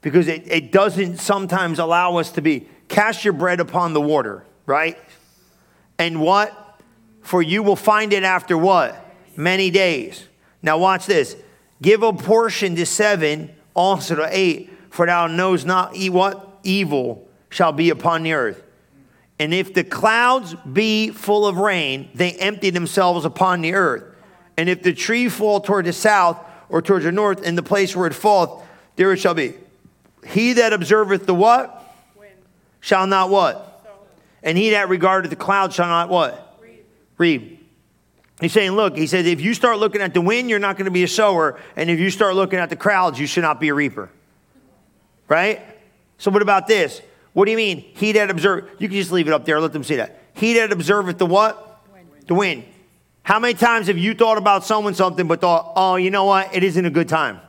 because 0.00 0.28
it, 0.28 0.50
it 0.50 0.72
doesn't 0.72 1.18
sometimes 1.18 1.78
allow 1.78 2.16
us 2.16 2.30
to 2.32 2.42
be 2.42 2.68
cast 2.88 3.24
your 3.24 3.32
bread 3.32 3.60
upon 3.60 3.92
the 3.92 4.00
water, 4.00 4.44
right? 4.66 4.96
And 5.98 6.20
what? 6.20 6.80
For 7.22 7.42
you 7.42 7.62
will 7.62 7.76
find 7.76 8.12
it 8.12 8.22
after 8.22 8.56
what? 8.56 9.04
Many 9.36 9.70
days. 9.70 10.24
Now, 10.62 10.78
watch 10.78 11.06
this. 11.06 11.36
Give 11.82 12.02
a 12.02 12.12
portion 12.12 12.76
to 12.76 12.86
seven, 12.86 13.54
also 13.74 14.16
to 14.16 14.28
eight, 14.30 14.70
for 14.90 15.06
thou 15.06 15.26
knows 15.26 15.64
not 15.64 15.96
what 15.96 16.60
evil 16.62 17.28
shall 17.50 17.72
be 17.72 17.90
upon 17.90 18.22
the 18.22 18.32
earth. 18.32 18.62
And 19.38 19.54
if 19.54 19.74
the 19.74 19.84
clouds 19.84 20.54
be 20.72 21.10
full 21.10 21.46
of 21.46 21.58
rain, 21.58 22.10
they 22.14 22.32
empty 22.32 22.70
themselves 22.70 23.24
upon 23.24 23.60
the 23.60 23.74
earth. 23.74 24.07
And 24.58 24.68
if 24.68 24.82
the 24.82 24.92
tree 24.92 25.28
fall 25.28 25.60
toward 25.60 25.84
the 25.86 25.92
south 25.92 26.36
or 26.68 26.82
towards 26.82 27.04
the 27.04 27.12
north, 27.12 27.44
in 27.44 27.54
the 27.54 27.62
place 27.62 27.94
where 27.94 28.08
it 28.08 28.12
falleth, 28.12 28.50
there 28.96 29.12
it 29.12 29.18
shall 29.18 29.32
be. 29.32 29.54
He 30.26 30.54
that 30.54 30.72
observeth 30.72 31.26
the 31.26 31.34
what? 31.34 31.94
Wind. 32.18 32.34
Shall 32.80 33.06
not 33.06 33.30
what? 33.30 33.82
Sow. 33.84 33.90
And 34.42 34.58
he 34.58 34.70
that 34.70 34.88
regardeth 34.88 35.30
the 35.30 35.36
cloud 35.36 35.72
shall 35.72 35.86
not 35.86 36.08
what? 36.08 36.58
Read. 36.60 36.84
Read. 37.18 37.58
He's 38.40 38.52
saying, 38.52 38.72
look, 38.72 38.96
he 38.96 39.06
says, 39.06 39.26
if 39.26 39.40
you 39.40 39.54
start 39.54 39.78
looking 39.78 40.00
at 40.00 40.12
the 40.12 40.20
wind, 40.20 40.50
you're 40.50 40.58
not 40.58 40.76
going 40.76 40.86
to 40.86 40.90
be 40.90 41.04
a 41.04 41.08
sower. 41.08 41.58
And 41.76 41.88
if 41.88 42.00
you 42.00 42.10
start 42.10 42.34
looking 42.34 42.58
at 42.58 42.68
the 42.68 42.76
crowds, 42.76 43.20
you 43.20 43.28
should 43.28 43.42
not 43.42 43.60
be 43.60 43.68
a 43.68 43.74
reaper. 43.74 44.10
Right? 45.28 45.62
So 46.18 46.32
what 46.32 46.42
about 46.42 46.66
this? 46.66 47.00
What 47.32 47.44
do 47.44 47.52
you 47.52 47.56
mean? 47.56 47.84
He 47.94 48.10
that 48.12 48.28
observe, 48.28 48.68
you 48.80 48.88
can 48.88 48.96
just 48.96 49.12
leave 49.12 49.28
it 49.28 49.32
up 49.32 49.44
there, 49.44 49.60
let 49.60 49.72
them 49.72 49.84
see 49.84 49.96
that. 49.96 50.20
He 50.34 50.54
that 50.54 50.72
observeth 50.72 51.18
the 51.18 51.26
what? 51.26 51.80
Wind. 51.92 52.08
The 52.26 52.34
wind. 52.34 52.64
How 53.28 53.38
many 53.38 53.52
times 53.52 53.88
have 53.88 53.98
you 53.98 54.14
thought 54.14 54.38
about 54.38 54.64
someone 54.64 54.94
something 54.94 55.28
but 55.28 55.42
thought, 55.42 55.74
oh, 55.76 55.96
you 55.96 56.10
know 56.10 56.24
what? 56.24 56.56
It 56.56 56.64
isn't 56.64 56.86
a 56.86 56.88
good 56.88 57.10
time? 57.10 57.42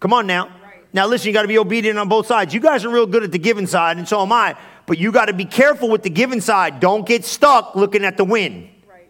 Come 0.00 0.12
on 0.12 0.26
now. 0.26 0.50
Now, 0.92 1.06
listen, 1.06 1.28
you 1.28 1.32
got 1.32 1.42
to 1.42 1.48
be 1.48 1.58
obedient 1.58 1.96
on 1.96 2.08
both 2.08 2.26
sides. 2.26 2.52
You 2.52 2.58
guys 2.58 2.84
are 2.84 2.88
real 2.88 3.06
good 3.06 3.22
at 3.22 3.30
the 3.30 3.38
giving 3.38 3.68
side, 3.68 3.96
and 3.96 4.08
so 4.08 4.20
am 4.20 4.32
I. 4.32 4.56
But 4.86 4.98
you 4.98 5.12
got 5.12 5.26
to 5.26 5.32
be 5.32 5.44
careful 5.44 5.88
with 5.88 6.02
the 6.02 6.10
giving 6.10 6.40
side. 6.40 6.80
Don't 6.80 7.06
get 7.06 7.24
stuck 7.24 7.76
looking 7.76 8.04
at 8.04 8.16
the 8.16 8.24
win. 8.24 8.68
Right. 8.90 9.08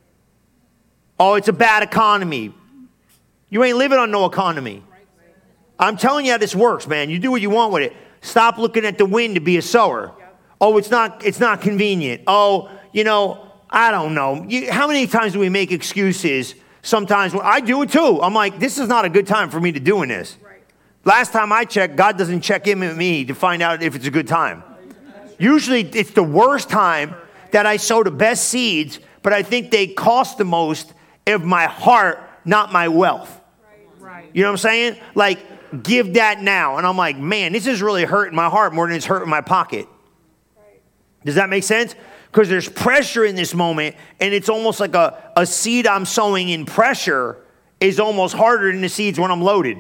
Oh, 1.19 1.37
it's 1.37 1.49
a 1.49 1.55
bad 1.55 1.83
economy. 1.83 2.53
You 3.49 3.65
ain't 3.65 3.79
living 3.79 3.99
on 3.99 4.11
no 4.11 4.27
economy. 4.27 4.83
Right. 4.91 5.35
I'm 5.79 5.97
telling 5.97 6.27
you 6.27 6.33
how 6.33 6.39
this 6.39 6.55
works, 6.55 6.87
man. 6.87 7.09
You 7.09 7.19
do 7.19 7.31
what 7.31 7.41
you 7.41 7.49
want 7.49 7.73
with 7.73 7.85
it. 7.85 7.97
Stop 8.21 8.59
looking 8.59 8.85
at 8.85 8.99
the 8.99 9.07
wind 9.07 9.37
to 9.37 9.41
be 9.41 9.57
a 9.57 9.63
sower. 9.63 10.13
Yep. 10.19 10.41
Oh, 10.61 10.77
it's 10.77 10.91
not. 10.91 11.25
It's 11.25 11.41
not 11.41 11.63
convenient. 11.63 12.25
Oh, 12.27 12.71
you 12.93 13.05
know 13.05 13.48
I 13.71 13.91
don't 13.91 14.15
know. 14.15 14.45
You, 14.49 14.73
how 14.73 14.87
many 14.87 15.07
times 15.07 15.35
do 15.35 15.39
we 15.39 15.49
make 15.49 15.73
excuses? 15.73 16.55
Sometimes 16.83 17.35
when, 17.35 17.45
I 17.45 17.61
do 17.61 17.83
it 17.83 17.91
too. 17.91 18.21
I'm 18.23 18.35
like, 18.35 18.59
this 18.59 18.79
is 18.79 18.89
not 18.89 19.05
a 19.05 19.09
good 19.09 19.27
time 19.27 19.51
for 19.51 19.61
me 19.61 19.73
to 19.73 19.81
doing 19.81 20.09
this. 20.09 20.37
Right. 20.43 20.63
Last 21.05 21.33
time 21.33 21.53
I 21.53 21.65
checked, 21.65 21.97
God 21.97 22.17
doesn't 22.17 22.41
check 22.41 22.67
in 22.67 22.81
with 22.81 22.97
me 22.97 23.25
to 23.27 23.35
find 23.35 23.63
out 23.63 23.83
if 23.83 23.95
it's 23.95 24.07
a 24.07 24.11
good 24.11 24.29
time. 24.29 24.63
Usually 25.39 25.83
it's 25.83 26.13
the 26.13 26.23
worst 26.23 26.69
time 26.69 27.15
that 27.53 27.67
I 27.67 27.77
sow 27.77 28.03
the 28.03 28.11
best 28.11 28.49
seeds, 28.49 29.01
but 29.23 29.33
I 29.33 29.43
think 29.43 29.71
they 29.71 29.87
cost 29.87 30.39
the 30.39 30.45
most 30.45 30.93
of 31.27 31.45
my 31.45 31.67
heart, 31.67 32.23
not 32.45 32.73
my 32.73 32.89
wealth. 32.89 33.41
Right. 34.01 34.31
You 34.33 34.43
know 34.43 34.49
what 34.49 34.53
I'm 34.53 34.59
saying? 34.59 34.97
Like, 35.15 35.83
give 35.83 36.15
that 36.15 36.43
now. 36.43 36.79
And 36.79 36.87
I'm 36.87 36.97
like, 36.97 37.19
man, 37.19 37.53
this 37.53 37.67
is 37.67 37.83
really 37.83 38.05
hurting 38.05 38.35
my 38.35 38.49
heart 38.49 38.73
more 38.73 38.87
than 38.87 38.97
it's 38.97 39.07
hurting 39.07 39.29
my 39.29 39.41
pocket. 39.41 39.87
Does 41.25 41.35
that 41.35 41.51
make 41.51 41.65
sense? 41.65 41.95
Because 42.31 42.49
there's 42.49 42.69
pressure 42.69 43.25
in 43.25 43.37
this 43.37 43.55
moment, 43.55 43.97
and 44.21 44.33
it's 44.33 44.49
almost 44.49 44.81
like 44.81 44.95
a, 44.95 45.33
a 45.37 45.47
seed 45.47 45.87
I'm 45.87 46.05
sowing 46.05 46.49
in 46.49 46.67
pressure 46.67 47.39
is 47.81 47.99
almost 48.01 48.35
harder 48.35 48.71
than 48.73 48.81
the 48.81 48.89
seeds 48.89 49.19
when 49.19 49.31
I'm 49.31 49.43
loaded. 49.43 49.79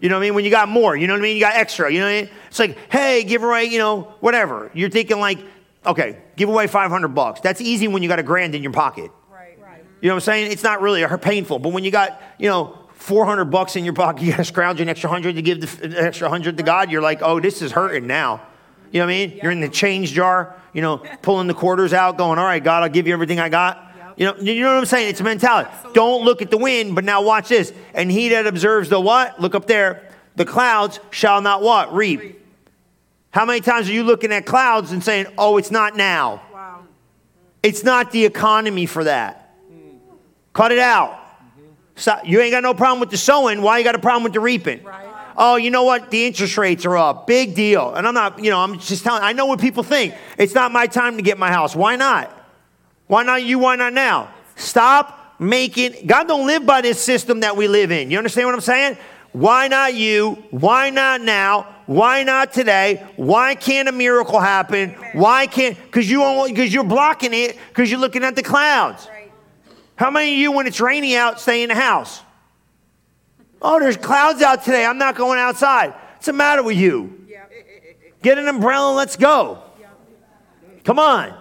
You 0.00 0.08
know 0.08 0.14
what 0.14 0.20
I 0.20 0.26
mean? 0.26 0.34
When 0.34 0.44
you 0.44 0.50
got 0.50 0.68
more, 0.68 0.96
you 0.96 1.08
know 1.08 1.14
what 1.14 1.20
I 1.20 1.22
mean? 1.22 1.36
You 1.36 1.42
got 1.42 1.56
extra, 1.56 1.92
you 1.92 1.98
know 1.98 2.06
what 2.06 2.12
I 2.12 2.22
mean? 2.22 2.30
It's 2.48 2.58
like, 2.58 2.78
hey, 2.90 3.24
give 3.24 3.42
away, 3.42 3.64
you 3.64 3.78
know, 3.78 4.14
whatever. 4.20 4.70
You're 4.72 4.90
thinking 4.90 5.18
like, 5.18 5.40
Okay, 5.88 6.18
give 6.36 6.48
away 6.48 6.66
500 6.66 7.08
bucks. 7.08 7.40
That's 7.40 7.60
easy 7.60 7.88
when 7.88 8.02
you 8.02 8.08
got 8.08 8.18
a 8.18 8.22
grand 8.22 8.54
in 8.54 8.62
your 8.62 8.72
pocket. 8.72 9.10
Right. 9.30 9.58
Right. 9.58 9.82
You 10.02 10.08
know 10.08 10.14
what 10.14 10.22
I'm 10.22 10.26
saying? 10.26 10.52
It's 10.52 10.62
not 10.62 10.82
really 10.82 11.04
painful. 11.18 11.58
But 11.60 11.70
when 11.70 11.82
you 11.82 11.90
got, 11.90 12.20
you 12.38 12.48
know, 12.48 12.78
400 12.94 13.46
bucks 13.46 13.74
in 13.74 13.84
your 13.84 13.94
pocket, 13.94 14.22
you 14.24 14.32
got 14.32 14.38
to 14.38 14.44
scrounge 14.44 14.80
an 14.80 14.88
extra 14.88 15.08
100 15.08 15.36
to 15.36 15.42
give 15.42 15.60
the, 15.60 15.88
the 15.88 16.02
extra 16.02 16.28
100 16.28 16.58
to 16.58 16.62
God, 16.62 16.90
you're 16.90 17.02
like, 17.02 17.22
oh, 17.22 17.40
this 17.40 17.62
is 17.62 17.72
hurting 17.72 18.06
now. 18.06 18.42
You 18.92 19.00
know 19.00 19.06
what 19.06 19.12
I 19.12 19.26
mean? 19.26 19.40
You're 19.42 19.52
in 19.52 19.60
the 19.60 19.68
change 19.68 20.12
jar, 20.12 20.57
you 20.78 20.82
know, 20.82 20.98
pulling 21.22 21.48
the 21.48 21.54
quarters 21.54 21.92
out, 21.92 22.16
going, 22.16 22.38
all 22.38 22.44
right, 22.44 22.62
God, 22.62 22.84
I'll 22.84 22.88
give 22.88 23.08
you 23.08 23.12
everything 23.12 23.40
I 23.40 23.48
got. 23.48 23.92
You 24.16 24.26
know, 24.26 24.36
you 24.36 24.60
know 24.60 24.74
what 24.74 24.78
I'm 24.78 24.84
saying? 24.84 25.08
It's 25.08 25.18
a 25.18 25.24
mentality. 25.24 25.68
Don't 25.92 26.24
look 26.24 26.40
at 26.40 26.52
the 26.52 26.56
wind, 26.56 26.94
but 26.94 27.02
now 27.02 27.20
watch 27.20 27.48
this. 27.48 27.72
And 27.94 28.08
he 28.08 28.28
that 28.28 28.46
observes 28.46 28.88
the 28.88 29.00
what? 29.00 29.40
Look 29.40 29.56
up 29.56 29.66
there. 29.66 30.08
The 30.36 30.44
clouds 30.44 31.00
shall 31.10 31.42
not 31.42 31.62
what? 31.62 31.92
Reap. 31.92 32.40
How 33.30 33.44
many 33.44 33.60
times 33.60 33.88
are 33.88 33.92
you 33.92 34.04
looking 34.04 34.30
at 34.30 34.46
clouds 34.46 34.92
and 34.92 35.02
saying, 35.02 35.26
oh, 35.36 35.56
it's 35.56 35.72
not 35.72 35.96
now? 35.96 36.42
Wow. 36.52 36.84
It's 37.64 37.82
not 37.82 38.12
the 38.12 38.24
economy 38.24 38.86
for 38.86 39.02
that. 39.02 39.56
Hmm. 39.68 39.96
Cut 40.52 40.70
it 40.70 40.78
out. 40.78 41.18
Stop. 41.96 42.24
You 42.24 42.40
ain't 42.40 42.52
got 42.52 42.62
no 42.62 42.72
problem 42.72 43.00
with 43.00 43.10
the 43.10 43.16
sowing. 43.16 43.62
Why 43.62 43.78
you 43.78 43.84
got 43.84 43.96
a 43.96 43.98
problem 43.98 44.22
with 44.22 44.32
the 44.32 44.38
reaping? 44.38 44.84
Right. 44.84 45.07
Oh, 45.40 45.54
you 45.54 45.70
know 45.70 45.84
what? 45.84 46.10
The 46.10 46.26
interest 46.26 46.58
rates 46.58 46.84
are 46.84 46.96
up. 46.96 47.28
Big 47.28 47.54
deal. 47.54 47.94
And 47.94 48.08
I'm 48.08 48.14
not, 48.14 48.42
you 48.42 48.50
know, 48.50 48.58
I'm 48.58 48.80
just 48.80 49.04
telling, 49.04 49.22
I 49.22 49.32
know 49.32 49.46
what 49.46 49.60
people 49.60 49.84
think. 49.84 50.14
It's 50.36 50.52
not 50.52 50.72
my 50.72 50.88
time 50.88 51.16
to 51.16 51.22
get 51.22 51.38
my 51.38 51.48
house. 51.48 51.76
Why 51.76 51.94
not? 51.94 52.30
Why 53.06 53.22
not 53.22 53.44
you? 53.44 53.60
Why 53.60 53.76
not 53.76 53.92
now? 53.92 54.34
Stop 54.56 55.36
making, 55.38 56.06
God 56.06 56.26
don't 56.26 56.48
live 56.48 56.66
by 56.66 56.80
this 56.80 57.00
system 57.00 57.40
that 57.40 57.56
we 57.56 57.68
live 57.68 57.92
in. 57.92 58.10
You 58.10 58.18
understand 58.18 58.48
what 58.48 58.54
I'm 58.56 58.60
saying? 58.60 58.98
Why 59.30 59.68
not 59.68 59.94
you? 59.94 60.42
Why 60.50 60.90
not 60.90 61.20
now? 61.20 61.76
Why 61.86 62.24
not 62.24 62.52
today? 62.52 63.06
Why 63.14 63.54
can't 63.54 63.88
a 63.88 63.92
miracle 63.92 64.40
happen? 64.40 64.90
Why 65.12 65.46
can't? 65.46 65.76
Because 65.76 66.10
you 66.10 66.20
want. 66.20 66.52
because 66.52 66.74
you're 66.74 66.82
blocking 66.82 67.32
it 67.32 67.56
because 67.68 67.90
you're 67.90 68.00
looking 68.00 68.24
at 68.24 68.34
the 68.34 68.42
clouds. 68.42 69.08
How 69.94 70.10
many 70.10 70.32
of 70.32 70.38
you, 70.38 70.52
when 70.52 70.66
it's 70.66 70.80
rainy 70.80 71.16
out, 71.16 71.40
stay 71.40 71.62
in 71.62 71.68
the 71.68 71.74
house? 71.74 72.22
Oh, 73.60 73.80
there's 73.80 73.96
clouds 73.96 74.42
out 74.42 74.64
today. 74.64 74.84
I'm 74.84 74.98
not 74.98 75.16
going 75.16 75.38
outside. 75.38 75.90
What's 76.14 76.26
the 76.26 76.32
matter 76.32 76.62
with 76.62 76.76
you? 76.76 77.26
Get 78.22 78.38
an 78.38 78.48
umbrella 78.48 78.88
and 78.88 78.96
let's 78.96 79.16
go. 79.16 79.62
Come 80.84 80.98
on. 80.98 81.34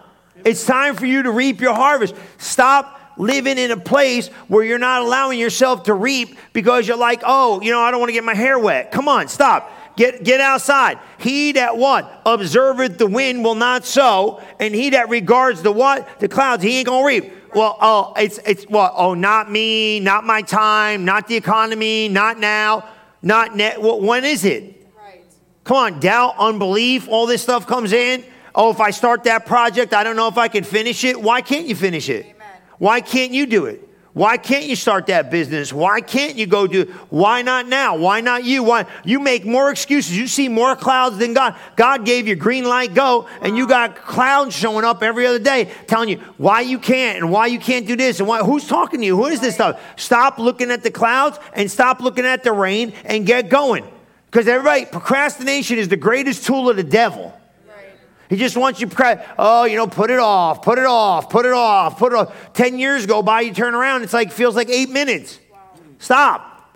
It's 0.45 0.65
time 0.65 0.95
for 0.95 1.06
you 1.06 1.23
to 1.23 1.32
reap 1.32 1.62
your 1.62 1.73
harvest. 1.73 2.15
Stop 2.38 2.97
living 3.17 3.58
in 3.58 3.71
a 3.71 3.77
place 3.77 4.27
where 4.47 4.63
you're 4.63 4.77
not 4.77 5.01
allowing 5.01 5.39
yourself 5.39 5.84
to 5.84 5.93
reap 5.93 6.38
because 6.53 6.88
you're 6.88 6.97
like, 6.97 7.21
oh, 7.25 7.62
you 7.62 7.71
know, 7.71 7.82
I 7.82 7.91
don't 7.91 7.99
want 7.99 8.10
to 8.10 8.13
get 8.13 8.23
my 8.23 8.36
hair 8.36 8.60
wet. 8.60 8.91
Come 8.91 9.08
on, 9.08 9.27
stop. 9.27 9.71
Get, 9.97 10.23
get 10.23 10.39
outside. 10.39 10.99
He 11.17 11.53
that 11.53 11.75
what? 11.75 12.23
Observeth 12.23 12.99
the 12.99 13.07
wind 13.07 13.43
will 13.43 13.55
not 13.55 13.83
sow, 13.83 14.41
and 14.60 14.73
he 14.73 14.91
that 14.91 15.10
regards 15.10 15.63
the 15.63 15.71
what? 15.71 16.19
The 16.19 16.27
clouds, 16.27 16.62
he 16.62 16.77
ain't 16.77 16.86
gonna 16.86 17.05
reap. 17.05 17.33
Well, 17.55 17.75
oh, 17.81 18.13
it's 18.15 18.38
it's 18.45 18.65
what? 18.65 18.93
Oh, 18.95 19.15
not 19.15 19.51
me, 19.51 19.99
not 19.99 20.23
my 20.23 20.43
time, 20.43 21.03
not 21.03 21.27
the 21.27 21.36
economy, 21.36 22.10
not 22.10 22.38
now, 22.38 22.88
not 23.23 23.55
net. 23.55 23.81
Well, 23.81 23.99
when 23.99 24.23
is 24.23 24.45
it? 24.45 24.88
Right. 24.95 25.25
Come 25.63 25.77
on, 25.77 25.99
doubt, 25.99 26.36
unbelief, 26.38 27.07
all 27.10 27.25
this 27.25 27.41
stuff 27.41 27.65
comes 27.65 27.91
in. 27.91 28.23
Oh, 28.53 28.69
if 28.69 28.79
I 28.79 28.91
start 28.91 29.23
that 29.23 29.47
project, 29.47 29.95
I 29.95 30.03
don't 30.03 30.15
know 30.15 30.27
if 30.27 30.38
I 30.38 30.47
can 30.47 30.63
finish 30.63 31.03
it. 31.05 31.19
Why 31.19 31.41
can't 31.41 31.65
you 31.65 31.73
finish 31.75 32.07
it? 32.07 32.25
Amen. 32.25 32.47
Why 32.77 33.01
can't 33.01 33.31
you 33.31 33.47
do 33.47 33.65
it? 33.65 33.87
Why 34.17 34.38
can't 34.38 34.65
you 34.65 34.75
start 34.75 35.06
that 35.08 35.30
business? 35.30 35.71
Why 35.71 36.01
can't 36.01 36.38
you 36.38 36.47
go 36.47 36.65
do 36.65 36.86
Why 37.12 37.43
not 37.43 37.67
now? 37.67 37.97
Why 37.97 38.19
not 38.19 38.43
you? 38.43 38.63
Why 38.63 38.88
you 39.06 39.19
make 39.19 39.45
more 39.45 39.69
excuses? 39.69 40.17
You 40.17 40.25
see 40.25 40.49
more 40.49 40.75
clouds 40.75 41.19
than 41.19 41.36
God. 41.36 41.56
God 41.75 42.03
gave 42.03 42.27
you 42.27 42.36
green 42.36 42.65
light 42.65 42.95
go 42.95 43.27
and 43.41 43.56
you 43.56 43.67
got 43.67 43.95
clouds 43.95 44.56
showing 44.56 44.86
up 44.86 45.03
every 45.03 45.27
other 45.27 45.38
day 45.38 45.71
telling 45.86 46.10
you 46.10 46.17
why 46.38 46.62
you 46.62 46.80
can't 46.80 47.19
and 47.19 47.32
why 47.32 47.45
you 47.45 47.60
can't 47.60 47.86
do 47.86 47.95
this 47.95 48.17
and 48.17 48.27
why 48.27 48.39
who's 48.39 48.67
talking 48.67 49.01
to 49.01 49.06
you? 49.06 49.15
Who 49.15 49.27
is 49.27 49.39
this 49.39 49.53
stuff? 49.53 49.80
Stop 49.97 50.39
looking 50.39 50.71
at 50.71 50.82
the 50.82 50.89
clouds 50.89 51.38
and 51.53 51.69
stop 51.69 51.99
looking 51.99 52.25
at 52.25 52.43
the 52.43 52.51
rain 52.51 52.93
and 53.06 53.23
get 53.23 53.49
going. 53.49 53.88
Because 54.32 54.47
everybody 54.47 54.86
procrastination 54.86 55.77
is 55.77 55.89
the 55.89 55.95
greatest 55.95 56.43
tool 56.43 56.71
of 56.71 56.75
the 56.75 56.84
devil. 56.84 57.39
He 58.29 58.35
just 58.35 58.57
wants 58.57 58.81
you, 58.81 58.87
to 58.87 58.95
pray, 58.95 59.25
oh, 59.39 59.63
you 59.63 59.77
know, 59.77 59.87
put 59.87 60.11
it 60.11 60.19
off, 60.19 60.61
put 60.61 60.79
it 60.79 60.85
off, 60.85 61.29
put 61.29 61.45
it 61.45 61.53
off, 61.53 61.97
put 61.97 62.11
it 62.11 62.15
off. 62.17 62.53
Ten 62.53 62.77
years 62.77 63.05
go 63.05 63.21
by, 63.21 63.41
you 63.41 63.53
turn 63.53 63.73
around, 63.73 64.03
it's 64.03 64.13
like, 64.13 64.31
feels 64.31 64.55
like 64.55 64.69
eight 64.69 64.89
minutes. 64.89 65.39
Stop. 65.99 66.75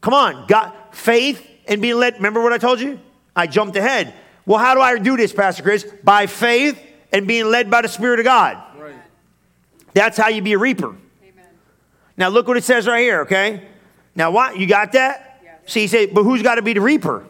Come 0.00 0.14
on. 0.14 0.46
Got 0.46 0.94
faith 0.94 1.46
and 1.66 1.80
being 1.80 1.96
led. 1.96 2.14
Remember 2.14 2.42
what 2.42 2.52
I 2.52 2.58
told 2.58 2.80
you? 2.80 2.98
I 3.34 3.46
jumped 3.46 3.76
ahead. 3.76 4.12
Well, 4.44 4.58
how 4.58 4.74
do 4.74 4.80
I 4.80 4.98
do 4.98 5.16
this, 5.16 5.32
Pastor 5.32 5.62
Chris? 5.62 5.86
By 6.02 6.26
faith 6.26 6.80
and 7.12 7.26
being 7.26 7.46
led 7.46 7.70
by 7.70 7.82
the 7.82 7.88
Spirit 7.88 8.18
of 8.18 8.24
God. 8.24 8.60
Right. 8.76 8.94
That's 9.94 10.18
how 10.18 10.28
you 10.28 10.42
be 10.42 10.54
a 10.54 10.58
reaper. 10.58 10.88
Amen. 10.88 11.46
Now, 12.16 12.28
look 12.28 12.48
what 12.48 12.56
it 12.56 12.64
says 12.64 12.88
right 12.88 13.00
here, 13.00 13.20
okay? 13.20 13.62
Now, 14.16 14.32
what? 14.32 14.58
You 14.58 14.66
got 14.66 14.92
that? 14.92 15.40
Yes. 15.44 15.60
See, 15.66 15.82
you 15.82 15.88
say, 15.88 16.06
but 16.06 16.24
who's 16.24 16.42
got 16.42 16.56
to 16.56 16.62
be 16.62 16.72
the 16.72 16.80
reaper? 16.80 17.24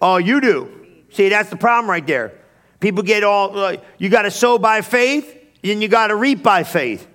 Oh, 0.00 0.16
you 0.16 0.40
do. 0.40 0.72
See, 1.10 1.28
that's 1.28 1.50
the 1.50 1.56
problem 1.56 1.88
right 1.90 2.06
there. 2.06 2.32
People 2.80 3.02
get 3.02 3.24
all, 3.24 3.58
uh, 3.58 3.76
you 3.98 4.08
got 4.08 4.22
to 4.22 4.30
sow 4.30 4.58
by 4.58 4.82
faith, 4.82 5.36
and 5.64 5.82
you 5.82 5.88
got 5.88 6.08
to 6.08 6.16
reap 6.16 6.42
by 6.42 6.62
faith. 6.62 7.06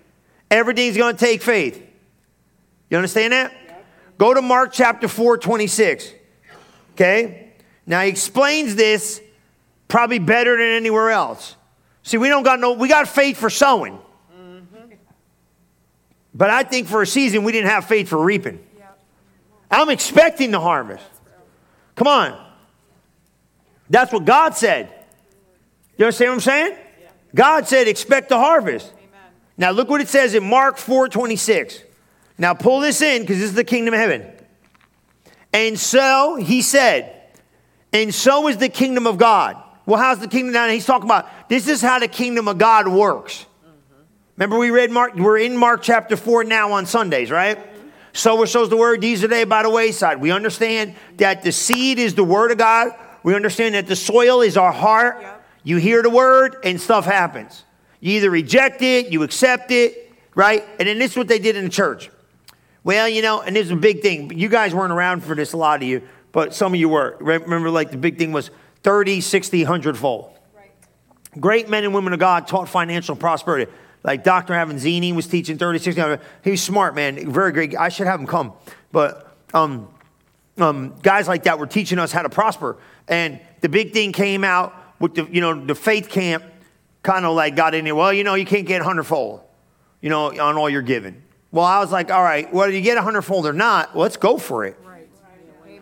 Everything's 0.50 0.98
going 0.98 1.16
to 1.16 1.20
take 1.20 1.42
faith. 1.42 1.82
You 2.90 2.98
understand 2.98 3.34
that? 3.34 3.54
Go 4.18 4.34
to 4.34 4.42
Mark 4.42 4.72
chapter 4.74 5.08
4, 5.08 5.38
26. 5.38 6.14
Okay? 6.94 7.54
Now, 7.86 8.02
he 8.02 8.10
explains 8.10 8.76
this 8.76 9.22
probably 9.88 10.20
better 10.20 10.58
than 10.58 10.68
anywhere 10.68 11.10
else. 11.10 11.56
See, 12.04 12.18
we 12.18 12.30
don't 12.30 12.44
got 12.44 12.60
no, 12.60 12.74
we 12.74 12.88
got 12.88 13.08
faith 13.08 13.38
for 13.38 13.50
sowing. 13.50 14.00
But 16.34 16.50
I 16.50 16.64
think 16.64 16.88
for 16.88 17.02
a 17.02 17.08
season, 17.08 17.44
we 17.44 17.52
didn't 17.52 17.70
have 17.70 17.86
faith 17.86 18.08
for 18.08 18.18
reaping. 18.18 18.66
Yeah. 18.78 18.86
I'm 19.70 19.90
expecting 19.90 20.52
the 20.52 20.60
harvest. 20.60 21.04
Come 21.96 22.08
on. 22.08 22.52
That's 23.90 24.14
what 24.14 24.24
God 24.24 24.56
said. 24.56 24.90
You 26.02 26.06
understand 26.06 26.30
what 26.32 26.34
I'm 26.34 26.42
saying? 26.42 26.78
God 27.36 27.68
said, 27.68 27.88
expect 27.88 28.30
the 28.30 28.40
harvest. 28.40 28.92
Amen. 28.92 29.20
Now 29.56 29.70
look 29.70 29.88
what 29.88 30.02
it 30.02 30.08
says 30.08 30.34
in 30.34 30.44
Mark 30.44 30.78
4 30.78 31.08
26. 31.08 31.84
Now 32.40 32.56
pull 32.56 32.80
this 32.80 33.04
in 33.04 33.22
because 33.22 33.38
this 33.38 33.50
is 33.50 33.54
the 33.54 33.64
kingdom 33.64 33.94
of 33.94 34.00
heaven. 34.00 34.26
And 35.54 35.80
so 35.80 36.38
he 36.38 36.64
said, 36.64 37.22
and 37.94 38.16
so 38.16 38.48
is 38.48 38.58
the 38.58 38.68
kingdom 38.68 39.06
of 39.06 39.20
God. 39.20 39.62
Well, 39.86 40.00
how's 40.00 40.18
the 40.18 40.28
kingdom 40.28 40.54
now? 40.54 40.68
He's 40.70 40.88
talking 40.88 41.06
about 41.06 41.30
this 41.50 41.68
is 41.68 41.84
how 41.84 42.00
the 42.00 42.08
kingdom 42.08 42.48
of 42.48 42.58
God 42.58 42.88
works. 42.88 43.46
Mm-hmm. 43.64 44.02
Remember, 44.38 44.58
we 44.58 44.72
read 44.72 44.90
Mark, 44.90 45.14
we're 45.14 45.38
in 45.38 45.56
Mark 45.56 45.84
chapter 45.84 46.18
4 46.18 46.46
now 46.46 46.72
on 46.72 46.88
Sundays, 46.88 47.30
right? 47.30 47.60
Mm-hmm. 47.60 47.88
So 48.14 48.38
Sower 48.38 48.48
sows 48.48 48.70
the 48.70 48.78
word, 48.78 49.02
these 49.02 49.24
are 49.24 49.28
they 49.28 49.44
by 49.44 49.62
the 49.62 49.70
wayside. 49.70 50.20
We 50.20 50.32
understand 50.32 50.96
that 51.18 51.44
the 51.44 51.52
seed 51.52 52.00
is 52.00 52.16
the 52.16 52.24
word 52.24 52.50
of 52.50 52.58
God. 52.58 52.90
We 53.22 53.36
understand 53.36 53.76
that 53.76 53.86
the 53.86 53.96
soil 53.96 54.42
is 54.42 54.58
our 54.58 54.72
heart. 54.72 55.24
You 55.64 55.78
hear 55.78 56.02
the 56.02 56.10
word 56.10 56.58
and 56.64 56.80
stuff 56.80 57.06
happens. 57.06 57.64
You 58.00 58.18
either 58.18 58.32
reject 58.32 58.82
it, 58.82 59.12
you 59.12 59.24
accept 59.24 59.72
it, 59.72 60.12
right? 60.34 60.64
And 60.80 60.88
then 60.88 60.98
this 60.98 61.12
is 61.12 61.18
what 61.18 61.28
they 61.28 61.40
did 61.40 61.56
in 61.56 61.64
the 61.64 61.70
church. 61.70 62.10
Well, 62.84 63.08
you 63.08 63.22
know, 63.22 63.42
and 63.42 63.56
this 63.56 63.66
is 63.66 63.72
a 63.72 63.76
big 63.76 64.02
thing. 64.02 64.38
You 64.38 64.50
guys 64.50 64.74
weren't 64.74 64.92
around 64.92 65.24
for 65.24 65.36
this, 65.36 65.54
a 65.54 65.58
lot 65.58 65.84
of 65.84 65.88
you, 65.88 66.02
but 66.32 66.56
some 66.56 66.74
of 66.74 66.80
you 66.80 66.90
were. 66.90 67.16
Remember, 67.20 67.70
like 67.70 67.92
the 67.92 67.98
big 67.98 68.18
thing 68.18 68.32
was 68.32 68.50
30, 68.82 69.22
60, 69.22 69.64
100 69.64 69.98
fold. 69.98 70.32
Right. 70.56 70.72
Great 71.40 71.70
men 71.70 71.84
and 71.84 71.94
women 71.94 72.14
of 72.14 72.20
God 72.20 72.48
taught 72.48 72.68
financial 72.68 73.16
prosperity. 73.16 73.72
Like 74.04 74.24
Dr. 74.24 74.54
Avanzini 74.54 75.14
was 75.14 75.28
teaching 75.28 75.60
30, 75.60 75.78
60. 75.78 76.02
100. 76.02 76.26
He's 76.44 76.64
smart, 76.64 76.96
man. 76.96 77.32
Very 77.32 77.52
great. 77.52 77.78
I 77.78 77.90
should 77.90 78.08
have 78.08 78.20
him 78.20 78.26
come. 78.26 78.54
But 78.92 79.32
um, 79.54 79.88
um, 80.58 80.96
guys 81.04 81.28
like 81.28 81.44
that 81.44 81.60
were 81.60 81.68
teaching 81.68 82.00
us 82.00 82.12
how 82.12 82.24
to 82.24 82.30
prosper. 82.30 82.78
And 83.08 83.40
the 83.62 83.70
big 83.70 83.94
thing 83.94 84.12
came 84.12 84.44
out 84.44 84.74
with 85.02 85.16
the, 85.16 85.26
you 85.26 85.42
know, 85.42 85.66
the 85.66 85.76
faith 85.76 86.10
camp 86.10 86.44
kind 87.04 87.26
of 87.26 87.36
like 87.36 87.56
got 87.56 87.74
in 87.74 87.86
there. 87.86 87.96
Well, 87.96 88.14
you 88.14 88.24
know, 88.24 88.36
you 88.36 88.46
can't 88.46 88.68
get 88.68 88.82
hundredfold, 88.82 89.42
you 90.00 90.10
know, 90.10 90.28
on 90.28 90.58
all 90.58 90.70
you're 90.70 90.82
giving. 90.82 91.22
Well, 91.52 91.66
I 91.66 91.80
was 91.80 91.92
like, 91.92 92.12
all 92.12 92.24
right, 92.24 92.52
whether 92.54 92.72
you 92.72 92.82
get 92.82 92.98
a 92.98 93.02
hundredfold 93.02 93.46
or 93.46 93.54
not, 93.54 93.98
let's 93.98 94.16
go 94.16 94.38
for 94.38 94.64
it. 94.66 94.78
Right. 94.86 95.10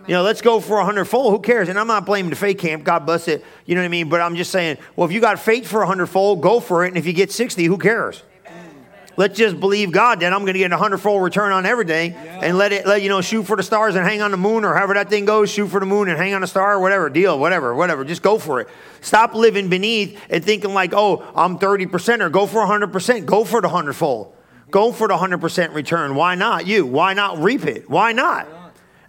You 0.08 0.16
know, 0.16 0.24
let's 0.24 0.42
go 0.42 0.60
for 0.60 0.80
a 0.80 0.86
hundredfold. 0.86 1.34
Who 1.34 1.40
cares? 1.40 1.70
And 1.70 1.78
I'm 1.78 1.86
not 1.86 2.06
blaming 2.06 2.32
the 2.32 2.36
faith 2.36 2.58
camp. 2.58 2.84
God 2.84 3.06
bless 3.06 3.28
it. 3.28 3.46
You 3.68 3.76
know 3.76 3.82
what 3.82 3.86
I 3.86 3.90
mean? 3.90 4.10
But 4.10 4.22
I'm 4.22 4.36
just 4.36 4.52
saying, 4.52 4.78
well, 4.96 5.08
if 5.08 5.14
you 5.14 5.22
got 5.22 5.38
faith 5.38 5.68
for 5.68 5.84
a 5.84 5.86
hundredfold, 5.86 6.42
go 6.42 6.60
for 6.60 6.84
it. 6.84 6.88
And 6.88 6.98
if 6.98 7.06
you 7.06 7.14
get 7.14 7.32
60, 7.32 7.64
who 7.66 7.78
cares? 7.78 8.24
Let's 9.20 9.38
just 9.38 9.60
believe 9.60 9.92
God 9.92 10.22
that 10.22 10.32
I'm 10.32 10.44
going 10.44 10.54
to 10.54 10.60
get 10.60 10.72
a 10.72 10.78
hundredfold 10.78 11.22
return 11.22 11.52
on 11.52 11.66
everything 11.66 12.14
and 12.14 12.58
let 12.58 12.72
it, 12.72 12.88
let 12.88 13.02
you 13.02 13.10
know, 13.10 13.20
shoot 13.20 13.44
for 13.44 13.58
the 13.58 13.64
stars 13.64 13.96
and 13.96 14.08
hang 14.08 14.22
on 14.22 14.32
the 14.32 14.38
moon 14.38 14.64
or 14.64 14.74
however 14.74 14.94
that 14.94 15.10
thing 15.10 15.26
goes, 15.26 15.52
shoot 15.52 15.68
for 15.68 15.82
the 15.82 15.86
moon 15.86 16.08
and 16.08 16.18
hang 16.18 16.34
on 16.34 16.42
a 16.42 16.48
star 16.48 16.76
or 16.76 16.80
whatever, 16.80 17.10
deal, 17.10 17.38
whatever, 17.38 17.76
whatever. 17.76 18.06
Just 18.06 18.22
go 18.22 18.40
for 18.40 18.62
it. 18.62 18.70
Stop 19.02 19.34
living 19.34 19.68
beneath 19.68 20.18
and 20.30 20.42
thinking 20.42 20.74
like, 20.74 20.94
oh, 20.94 21.30
I'm 21.36 21.60
30% 21.60 22.22
or 22.22 22.30
go 22.30 22.46
for 22.46 22.66
100%. 22.66 23.26
Go 23.26 23.44
for 23.44 23.60
the 23.60 23.68
hundredfold. 23.68 24.34
Go 24.72 24.94
for 24.94 25.10
the 25.10 25.18
100% 25.18 25.74
return. 25.74 26.16
Why 26.16 26.36
not 26.36 26.66
you? 26.66 26.86
Why 26.86 27.14
not 27.14 27.40
reap 27.40 27.66
it? 27.66 27.90
Why 27.90 28.14
not? 28.14 28.48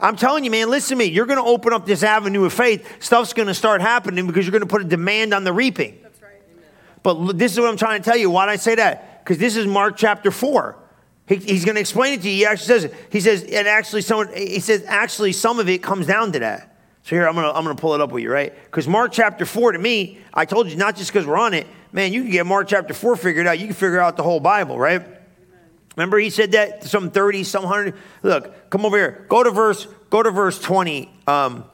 I'm 0.01 0.16
telling 0.16 0.42
you, 0.42 0.51
man, 0.51 0.70
listen 0.70 0.99
to 0.99 1.05
me. 1.05 1.05
You're 1.05 1.27
going 1.27 1.38
to 1.38 1.49
open 1.49 1.73
up 1.73 1.87
this 1.87 2.03
avenue 2.03 2.42
of 2.46 2.53
faith. 2.53 3.01
Stuff's 3.01 3.33
going 3.33 3.46
to 3.46 3.55
start 3.55 3.81
happening 3.81 4.27
because 4.27 4.44
you're 4.44 4.51
going 4.51 4.62
to 4.62 4.66
put 4.66 4.83
a 4.83 4.88
demand 4.88 5.33
on 5.33 5.44
the 5.44 5.53
reaping. 5.53 6.01
That's 6.03 6.20
right. 6.20 6.33
But 7.05 7.38
this 7.38 7.53
is 7.53 7.61
what 7.61 7.68
I'm 7.68 7.77
trying 7.77 8.03
to 8.03 8.11
tell 8.11 8.18
you. 8.18 8.29
Why 8.29 8.46
did 8.46 8.53
I 8.55 8.57
say 8.57 8.75
that? 8.75 9.10
Because 9.22 9.38
this 9.38 9.56
is 9.56 9.66
Mark 9.66 9.96
chapter 9.96 10.30
4. 10.30 10.76
He, 11.26 11.37
he's 11.37 11.64
going 11.64 11.76
to 11.76 11.80
explain 11.80 12.14
it 12.14 12.22
to 12.22 12.28
you. 12.28 12.37
He 12.37 12.46
actually 12.46 12.80
says, 12.80 12.94
he 13.12 13.20
says, 13.20 13.44
and 13.44 13.68
actually, 13.68 14.02
someone, 14.02 14.35
he 14.35 14.61
says, 14.61 14.83
actually, 14.87 15.33
some 15.33 15.61
of 15.61 15.68
it 15.68 15.83
comes 15.83 16.06
down 16.06 16.33
to 16.33 16.40
that. 16.40 16.76
So 17.02 17.16
here, 17.16 17.26
I'm 17.26 17.35
going 17.35 17.46
to, 17.46 17.56
I'm 17.56 17.64
going 17.64 17.76
to 17.76 17.80
pull 17.80 17.94
it 17.94 18.00
up 18.00 18.12
with 18.12 18.22
you, 18.22 18.30
right? 18.30 18.52
Because 18.64 18.87
Mark 18.88 19.12
chapter 19.12 19.46
4, 19.46 19.72
to 19.72 19.78
me, 19.78 20.18
I 20.35 20.44
told 20.44 20.68
you, 20.68 20.76
not 20.76 20.96
just 20.96 21.12
because 21.12 21.26
we're 21.26 21.38
on 21.38 21.54
it, 21.54 21.66
man, 21.92 22.12
you 22.12 22.22
can 22.22 22.30
get 22.30 22.46
Mark 22.46 22.68
chapter 22.68 22.92
4 22.94 23.16
figured 23.16 23.46
out. 23.46 23.59
You 23.59 23.66
can 23.66 23.74
figure 23.74 24.00
out 24.00 24.16
the 24.16 24.22
whole 24.22 24.40
Bible, 24.40 24.78
right? 24.78 25.06
Remember 25.96 26.18
he 26.18 26.30
said 26.30 26.52
that 26.52 26.85
some 26.85 27.11
30, 27.11 27.44
some 27.44 27.64
100. 27.64 27.94
Look, 28.22 28.70
come 28.70 28.85
over 28.85 28.96
here. 28.96 29.26
Go 29.28 29.42
to 29.42 29.50
verse, 29.50 29.87
go 30.09 30.22
to 30.22 30.30
verse 30.30 30.59
20. 30.61 31.11
Um, 31.26 31.64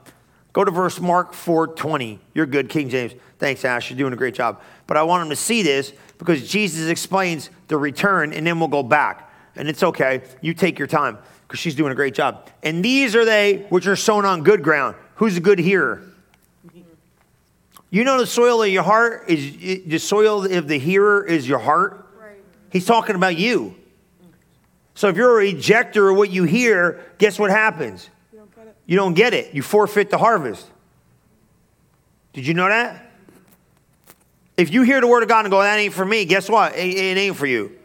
go 0.53 0.65
to 0.65 0.71
verse 0.71 1.01
Mark 1.01 1.33
4, 1.33 1.69
20. 1.69 2.19
You're 2.35 2.47
good, 2.47 2.69
King 2.69 2.89
James. 2.89 3.13
Thanks, 3.39 3.65
Ash. 3.65 3.91
You're 3.91 3.99
doing 3.99 4.13
a 4.13 4.17
great 4.17 4.35
job. 4.35 4.63
But 4.87 4.97
I 4.97 5.03
want 5.03 5.25
him 5.25 5.31
to 5.31 5.37
see 5.37 5.63
this 5.63 5.93
because 6.19 6.49
Jesus 6.49 6.89
explains 6.89 7.51
the 7.69 7.77
return 7.77 8.33
and 8.33 8.47
then 8.47 8.59
we'll 8.59 8.69
go 8.69 8.83
back. 8.83 9.31
And 9.55 9.69
it's 9.69 9.83
okay. 9.83 10.23
You 10.41 10.55
take 10.55 10.79
your 10.79 10.89
time 10.89 11.19
because 11.47 11.61
she's 11.61 11.75
doing 11.75 11.93
a 11.93 11.95
great 11.95 12.15
job. 12.15 12.49
And 12.63 12.85
these 12.85 13.15
are 13.17 13.25
they 13.25 13.67
which 13.69 13.87
are 13.87 13.97
sown 13.97 14.25
on 14.25 14.43
good 14.43 14.63
ground. 14.63 14.97
Who's 15.17 15.37
a 15.37 15.41
good 15.41 15.59
hearer? 15.59 16.03
You 17.91 18.05
know 18.05 18.19
the 18.19 18.27
soil 18.27 18.63
of 18.63 18.69
your 18.69 18.83
heart 18.83 19.25
is 19.29 19.85
the 19.87 19.99
soil 19.99 20.45
of 20.45 20.69
the 20.69 20.79
hearer 20.79 21.25
is 21.25 21.49
your 21.49 21.61
heart. 21.61 22.07
Right. 22.21 22.37
He's 22.71 22.85
talking 22.85 23.15
about 23.17 23.37
you. 23.37 23.75
So 24.95 25.09
if 25.09 25.17
you're 25.17 25.41
a 25.41 25.53
rejecter 25.53 26.11
of 26.11 26.17
what 26.17 26.31
you 26.31 26.45
hear, 26.45 27.05
guess 27.19 27.39
what 27.39 27.51
happens? 27.51 28.11
You 28.33 28.39
don't 28.39 28.55
get 28.55 28.67
it. 28.67 28.77
You, 28.87 28.97
don't 28.97 29.15
get 29.15 29.35
it. 29.35 29.55
you 29.55 29.63
forfeit 29.63 30.11
the 30.11 30.19
harvest. 30.19 30.67
Did 32.33 32.47
you 32.47 32.55
know 32.55 32.69
that? 32.69 33.06
If 34.57 34.73
you 34.73 34.83
hear 34.83 35.01
the 35.01 35.07
word 35.07 35.23
of 35.23 35.29
God 35.29 35.45
and 35.45 35.51
go, 35.51 35.61
that 35.61 35.79
ain't 35.79 35.93
for 35.93 36.05
me, 36.05 36.25
guess 36.25 36.49
what? 36.49 36.77
It, 36.77 36.97
it 36.97 37.19
ain't 37.19 37.37
for 37.37 37.47
you. 37.47 37.77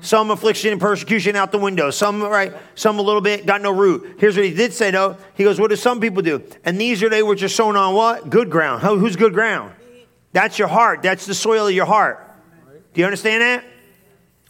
Some 0.00 0.30
affliction 0.30 0.70
and 0.70 0.80
persecution 0.80 1.34
out 1.34 1.50
the 1.50 1.58
window. 1.58 1.90
Some, 1.90 2.22
right, 2.22 2.52
some 2.76 2.98
a 2.98 3.02
little 3.02 3.20
bit, 3.20 3.46
got 3.46 3.62
no 3.62 3.72
root. 3.72 4.16
Here's 4.18 4.36
what 4.36 4.44
he 4.44 4.54
did 4.54 4.72
say 4.72 4.90
though. 4.90 5.16
He 5.34 5.44
goes, 5.44 5.60
What 5.60 5.70
do 5.70 5.76
some 5.76 6.00
people 6.00 6.22
do? 6.22 6.42
And 6.64 6.80
these 6.80 7.02
are 7.02 7.08
they 7.08 7.22
which 7.22 7.42
are 7.42 7.48
sown 7.48 7.76
on 7.76 7.94
what? 7.94 8.30
Good 8.30 8.50
ground. 8.50 8.82
Who's 8.82 9.16
good 9.16 9.34
ground? 9.34 9.72
That's 10.32 10.58
your 10.58 10.68
heart. 10.68 11.02
That's 11.02 11.26
the 11.26 11.34
soil 11.34 11.66
of 11.66 11.74
your 11.74 11.86
heart. 11.86 12.24
Do 12.94 13.00
you 13.00 13.06
understand 13.06 13.42
that? 13.42 13.64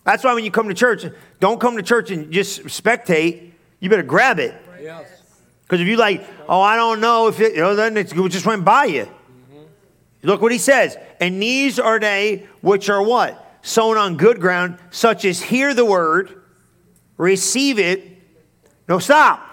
That's 0.05 0.25
why 0.25 0.35
when 0.35 0.45
you 0.45 0.51
come 0.51 0.69
to 0.69 0.75
church, 0.75 1.05
don't 1.41 1.61
come 1.61 1.77
to 1.77 1.83
church 1.83 2.11
and 2.11 2.31
just 2.31 2.65
spectate. 2.65 3.53
You 3.81 3.91
better 3.91 4.03
grab 4.03 4.39
it. 4.39 4.55
Yes. 4.81 5.07
Because 5.63 5.81
if 5.81 5.87
you 5.87 5.97
like, 5.97 6.27
oh, 6.49 6.61
I 6.61 6.77
don't 6.77 7.01
know 7.01 7.29
if 7.29 7.41
it, 7.41 7.55
you 7.55 7.61
know, 7.61 7.75
then 7.75 7.97
it 7.97 8.13
just 8.13 8.47
went 8.47 8.65
by 8.65 8.87
you. 8.87 9.09
Look 10.23 10.43
what 10.43 10.53
he 10.53 10.59
says. 10.59 10.97
And 11.21 11.43
these 11.43 11.79
are 11.79 11.99
they 12.01 12.47
which 12.61 12.91
are 12.91 13.03
what? 13.03 13.45
sown 13.63 13.97
on 13.97 14.17
good 14.17 14.41
ground, 14.41 14.79
such 14.91 15.25
as 15.25 15.41
hear 15.43 15.75
the 15.75 15.85
word, 15.85 16.43
receive 17.17 17.79
it. 17.79 18.05
No, 18.89 18.99
stop. 18.99 19.45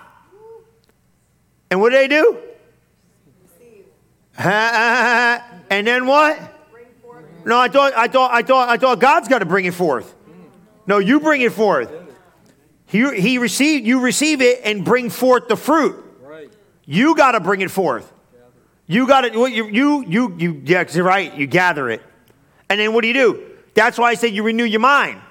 And 1.69 1.82
what 1.82 1.89
do 1.89 1.97
they 1.97 2.08
do? 2.08 2.38
and 4.38 5.88
then 5.88 6.08
what? 6.08 6.39
No, 7.45 7.60
I 7.60 7.67
thought, 7.67 7.93
I 7.95 8.08
thought, 8.08 8.32
I 8.32 8.41
thought, 8.41 8.69
I 8.69 8.78
thought 8.78 8.99
God's 8.99 9.28
got 9.28 9.39
to 9.39 9.45
bring 9.45 9.65
it 9.65 9.73
forth. 9.73 10.13
No, 10.88 10.99
you 10.99 11.19
bring 11.19 11.41
it 11.41 11.51
forth. 11.51 11.91
He, 12.86 13.19
he 13.19 13.38
received, 13.38 13.86
you 13.86 13.99
receive 13.99 14.41
it 14.41 14.62
and 14.63 14.86
bring 14.86 15.10
forth 15.10 15.47
the 15.47 15.58
fruit. 15.58 16.04
You 16.86 17.15
got 17.15 17.32
to 17.32 17.39
bring 17.39 17.62
it 17.62 17.71
forth. 17.71 18.12
You 18.87 19.07
got 19.07 19.21
to, 19.21 19.31
you, 19.33 19.67
you, 19.67 20.05
you, 20.05 20.35
you, 20.37 20.61
yeah, 20.63 20.85
you're 20.91 21.03
right. 21.03 21.33
You 21.33 21.47
gather 21.47 21.89
it. 21.89 22.01
And 22.69 22.79
then 22.79 22.93
what 22.93 23.01
do 23.01 23.07
you 23.07 23.13
do? 23.13 23.51
That's 23.73 23.97
why 23.97 24.09
I 24.09 24.13
said 24.15 24.33
you 24.33 24.43
renew 24.43 24.63
your 24.63 24.79
mind. 24.79 25.21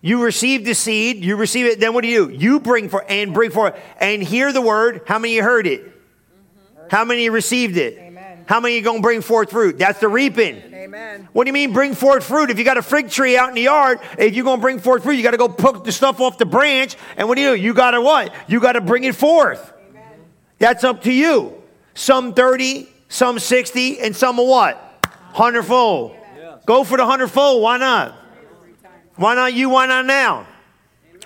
You 0.00 0.22
receive 0.22 0.66
the 0.66 0.74
seed, 0.74 1.24
you 1.24 1.34
receive 1.36 1.64
it, 1.64 1.80
then 1.80 1.94
what 1.94 2.02
do 2.02 2.08
you 2.08 2.28
do? 2.28 2.34
You 2.34 2.60
bring 2.60 2.90
for 2.90 3.02
and 3.08 3.32
bring 3.32 3.50
forth 3.50 3.74
and 3.98 4.22
hear 4.22 4.52
the 4.52 4.60
word. 4.60 5.00
How 5.06 5.18
many 5.18 5.38
heard 5.38 5.66
it? 5.66 5.80
Mm-hmm. 5.80 6.88
How 6.90 7.06
many 7.06 7.30
received 7.30 7.78
it? 7.78 7.96
Amen. 7.96 8.44
How 8.46 8.60
many 8.60 8.78
are 8.78 8.82
going 8.82 8.98
to 8.98 9.02
bring 9.02 9.22
forth 9.22 9.50
fruit? 9.50 9.78
That's 9.78 10.00
the 10.00 10.08
reaping. 10.08 10.56
Amen. 10.74 11.26
What 11.32 11.44
do 11.44 11.48
you 11.48 11.54
mean 11.54 11.72
bring 11.72 11.94
forth 11.94 12.22
fruit? 12.22 12.50
If 12.50 12.58
you 12.58 12.66
got 12.66 12.76
a 12.76 12.82
fig 12.82 13.08
tree 13.08 13.38
out 13.38 13.48
in 13.48 13.54
the 13.54 13.62
yard, 13.62 13.98
if 14.18 14.34
you're 14.34 14.44
going 14.44 14.58
to 14.58 14.62
bring 14.62 14.78
forth 14.78 15.04
fruit, 15.04 15.14
you 15.14 15.22
got 15.22 15.30
to 15.30 15.38
go 15.38 15.48
poke 15.48 15.84
the 15.84 15.92
stuff 15.92 16.20
off 16.20 16.36
the 16.36 16.44
branch. 16.44 16.96
And 17.16 17.26
what 17.26 17.36
do 17.36 17.40
you 17.40 17.56
do? 17.56 17.62
You 17.62 17.72
got 17.72 17.92
to 17.92 18.02
what? 18.02 18.34
You 18.46 18.60
got 18.60 18.72
to 18.72 18.82
bring 18.82 19.04
it 19.04 19.16
forth. 19.16 19.72
Amen. 19.88 20.02
That's 20.58 20.84
up 20.84 21.02
to 21.04 21.12
you. 21.12 21.62
Some 21.94 22.34
30, 22.34 22.88
some 23.08 23.38
60, 23.38 24.00
and 24.00 24.14
some 24.14 24.38
of 24.38 24.46
what? 24.46 24.80
Hundredfold. 25.32 26.16
Go 26.66 26.84
for 26.84 26.96
the 26.96 27.06
hundredfold. 27.06 27.62
Why 27.62 27.78
not? 27.78 28.14
Why 29.16 29.34
not 29.34 29.54
you? 29.54 29.68
Why 29.68 29.86
not 29.86 30.06
now? 30.06 30.46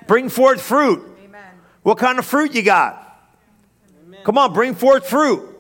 Bring 0.07 0.29
forth 0.29 0.61
fruit. 0.61 1.05
What 1.83 1.99
kind 1.99 2.19
of 2.19 2.27
fruit 2.27 2.55
you 2.55 2.63
got? 2.63 3.05
Come 4.25 4.37
on, 4.37 4.53
bring 4.53 4.75
forth 4.75 5.09
fruit. 5.09 5.59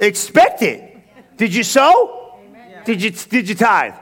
Expect 0.00 0.62
it. 0.62 1.36
Did 1.36 1.54
you 1.54 1.62
sow? 1.62 2.38
Did 2.84 3.00
you 3.00 3.10
did 3.10 3.48
you 3.48 3.54
tithe? 3.54 3.94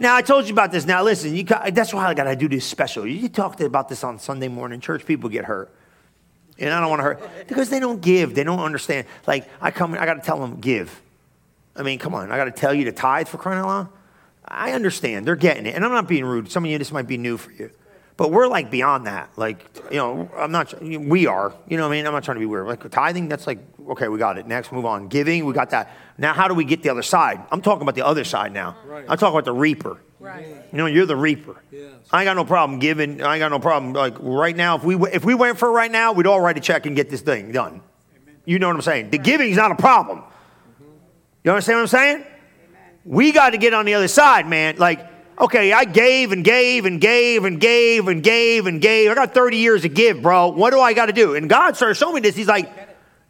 Now 0.00 0.14
I 0.14 0.22
told 0.22 0.46
you 0.46 0.52
about 0.52 0.70
this. 0.70 0.86
Now 0.86 1.02
listen, 1.02 1.34
you 1.34 1.42
got, 1.42 1.74
that's 1.74 1.92
why 1.92 2.06
I 2.06 2.14
got 2.14 2.24
to 2.24 2.36
do 2.36 2.48
this 2.48 2.64
special. 2.64 3.06
You 3.06 3.28
talked 3.28 3.60
about 3.60 3.88
this 3.88 4.04
on 4.04 4.18
Sunday 4.18 4.48
morning. 4.48 4.80
Church 4.80 5.04
people 5.04 5.28
get 5.28 5.44
hurt, 5.44 5.74
and 6.58 6.72
I 6.72 6.80
don't 6.80 6.90
want 6.90 7.00
to 7.00 7.04
hurt 7.04 7.48
because 7.48 7.70
they 7.70 7.80
don't 7.80 8.00
give. 8.00 8.34
They 8.34 8.44
don't 8.44 8.60
understand. 8.60 9.06
Like 9.26 9.48
I 9.60 9.70
come, 9.70 9.94
I 9.94 10.04
got 10.04 10.14
to 10.14 10.20
tell 10.20 10.40
them 10.40 10.60
give. 10.60 11.00
I 11.76 11.82
mean, 11.82 11.98
come 11.98 12.14
on, 12.14 12.32
I 12.32 12.36
got 12.36 12.44
to 12.44 12.50
tell 12.50 12.74
you 12.74 12.84
to 12.86 12.92
tithe 12.92 13.28
for 13.28 13.38
crying 13.38 13.60
out 13.60 13.66
loud. 13.66 13.88
I 14.44 14.72
understand. 14.72 15.26
They're 15.26 15.36
getting 15.36 15.66
it. 15.66 15.74
And 15.74 15.84
I'm 15.84 15.92
not 15.92 16.08
being 16.08 16.24
rude. 16.24 16.50
Some 16.50 16.64
of 16.64 16.70
you, 16.70 16.78
this 16.78 16.90
might 16.90 17.06
be 17.06 17.18
new 17.18 17.36
for 17.36 17.52
you. 17.52 17.70
But 18.16 18.32
we're 18.32 18.48
like 18.48 18.68
beyond 18.68 19.06
that. 19.06 19.30
Like, 19.36 19.64
you 19.92 19.98
know, 19.98 20.28
I'm 20.36 20.50
not, 20.50 20.82
we 20.82 21.26
are. 21.26 21.54
You 21.68 21.76
know 21.76 21.84
what 21.84 21.92
I 21.92 21.96
mean? 21.96 22.06
I'm 22.06 22.12
not 22.12 22.24
trying 22.24 22.34
to 22.34 22.40
be 22.40 22.46
weird. 22.46 22.66
Like 22.66 22.90
tithing, 22.90 23.28
that's 23.28 23.46
like, 23.46 23.60
okay, 23.90 24.08
we 24.08 24.18
got 24.18 24.38
it. 24.38 24.46
Next, 24.46 24.72
move 24.72 24.86
on. 24.86 25.06
Giving, 25.06 25.44
we 25.44 25.52
got 25.52 25.70
that. 25.70 25.94
Now, 26.16 26.32
how 26.32 26.48
do 26.48 26.54
we 26.54 26.64
get 26.64 26.82
the 26.82 26.88
other 26.88 27.02
side? 27.02 27.40
I'm 27.52 27.62
talking 27.62 27.82
about 27.82 27.94
the 27.94 28.04
other 28.04 28.24
side 28.24 28.52
now. 28.52 28.76
Right. 28.86 29.04
I'm 29.08 29.18
talking 29.18 29.34
about 29.34 29.44
the 29.44 29.52
reaper. 29.52 30.00
Right. 30.20 30.46
You 30.72 30.78
know, 30.78 30.86
you're 30.86 31.06
the 31.06 31.16
reaper. 31.16 31.56
Yes. 31.70 31.92
I 32.10 32.22
ain't 32.22 32.26
got 32.26 32.34
no 32.34 32.44
problem 32.44 32.80
giving. 32.80 33.22
I 33.22 33.34
ain't 33.34 33.40
got 33.40 33.50
no 33.50 33.60
problem. 33.60 33.92
Like 33.92 34.14
right 34.18 34.56
now, 34.56 34.76
if 34.76 34.82
we 34.82 34.96
if 35.10 35.24
we 35.24 35.34
went 35.34 35.58
for 35.58 35.70
right 35.70 35.90
now, 35.90 36.12
we'd 36.12 36.26
all 36.26 36.40
write 36.40 36.56
a 36.56 36.60
check 36.60 36.86
and 36.86 36.96
get 36.96 37.08
this 37.08 37.20
thing 37.20 37.52
done. 37.52 37.80
Amen. 38.22 38.36
You 38.44 38.58
know 38.58 38.66
what 38.66 38.76
I'm 38.76 38.82
saying? 38.82 39.10
The 39.10 39.18
right. 39.18 39.24
giving 39.24 39.50
is 39.50 39.56
not 39.56 39.70
a 39.70 39.76
problem. 39.76 40.18
Mm-hmm. 40.18 40.84
You 41.44 41.50
understand 41.52 41.76
what 41.76 41.82
I'm 41.82 41.86
saying? 41.86 42.24
We 43.04 43.32
got 43.32 43.50
to 43.50 43.58
get 43.58 43.72
on 43.74 43.84
the 43.84 43.94
other 43.94 44.08
side, 44.08 44.48
man. 44.48 44.76
Like, 44.76 45.06
okay, 45.38 45.72
I 45.72 45.84
gave 45.84 46.32
and 46.32 46.44
gave 46.44 46.84
and 46.84 47.00
gave 47.00 47.44
and 47.44 47.60
gave 47.60 48.08
and 48.08 48.22
gave 48.22 48.66
and 48.66 48.82
gave. 48.82 49.10
I 49.10 49.14
got 49.14 49.32
30 49.32 49.56
years 49.56 49.82
to 49.82 49.88
give, 49.88 50.20
bro. 50.20 50.48
What 50.48 50.70
do 50.70 50.80
I 50.80 50.92
got 50.94 51.06
to 51.06 51.12
do? 51.12 51.34
And 51.34 51.48
God 51.48 51.76
started 51.76 51.94
showing 51.94 52.16
me 52.16 52.20
this. 52.20 52.36
He's 52.36 52.48
like, 52.48 52.70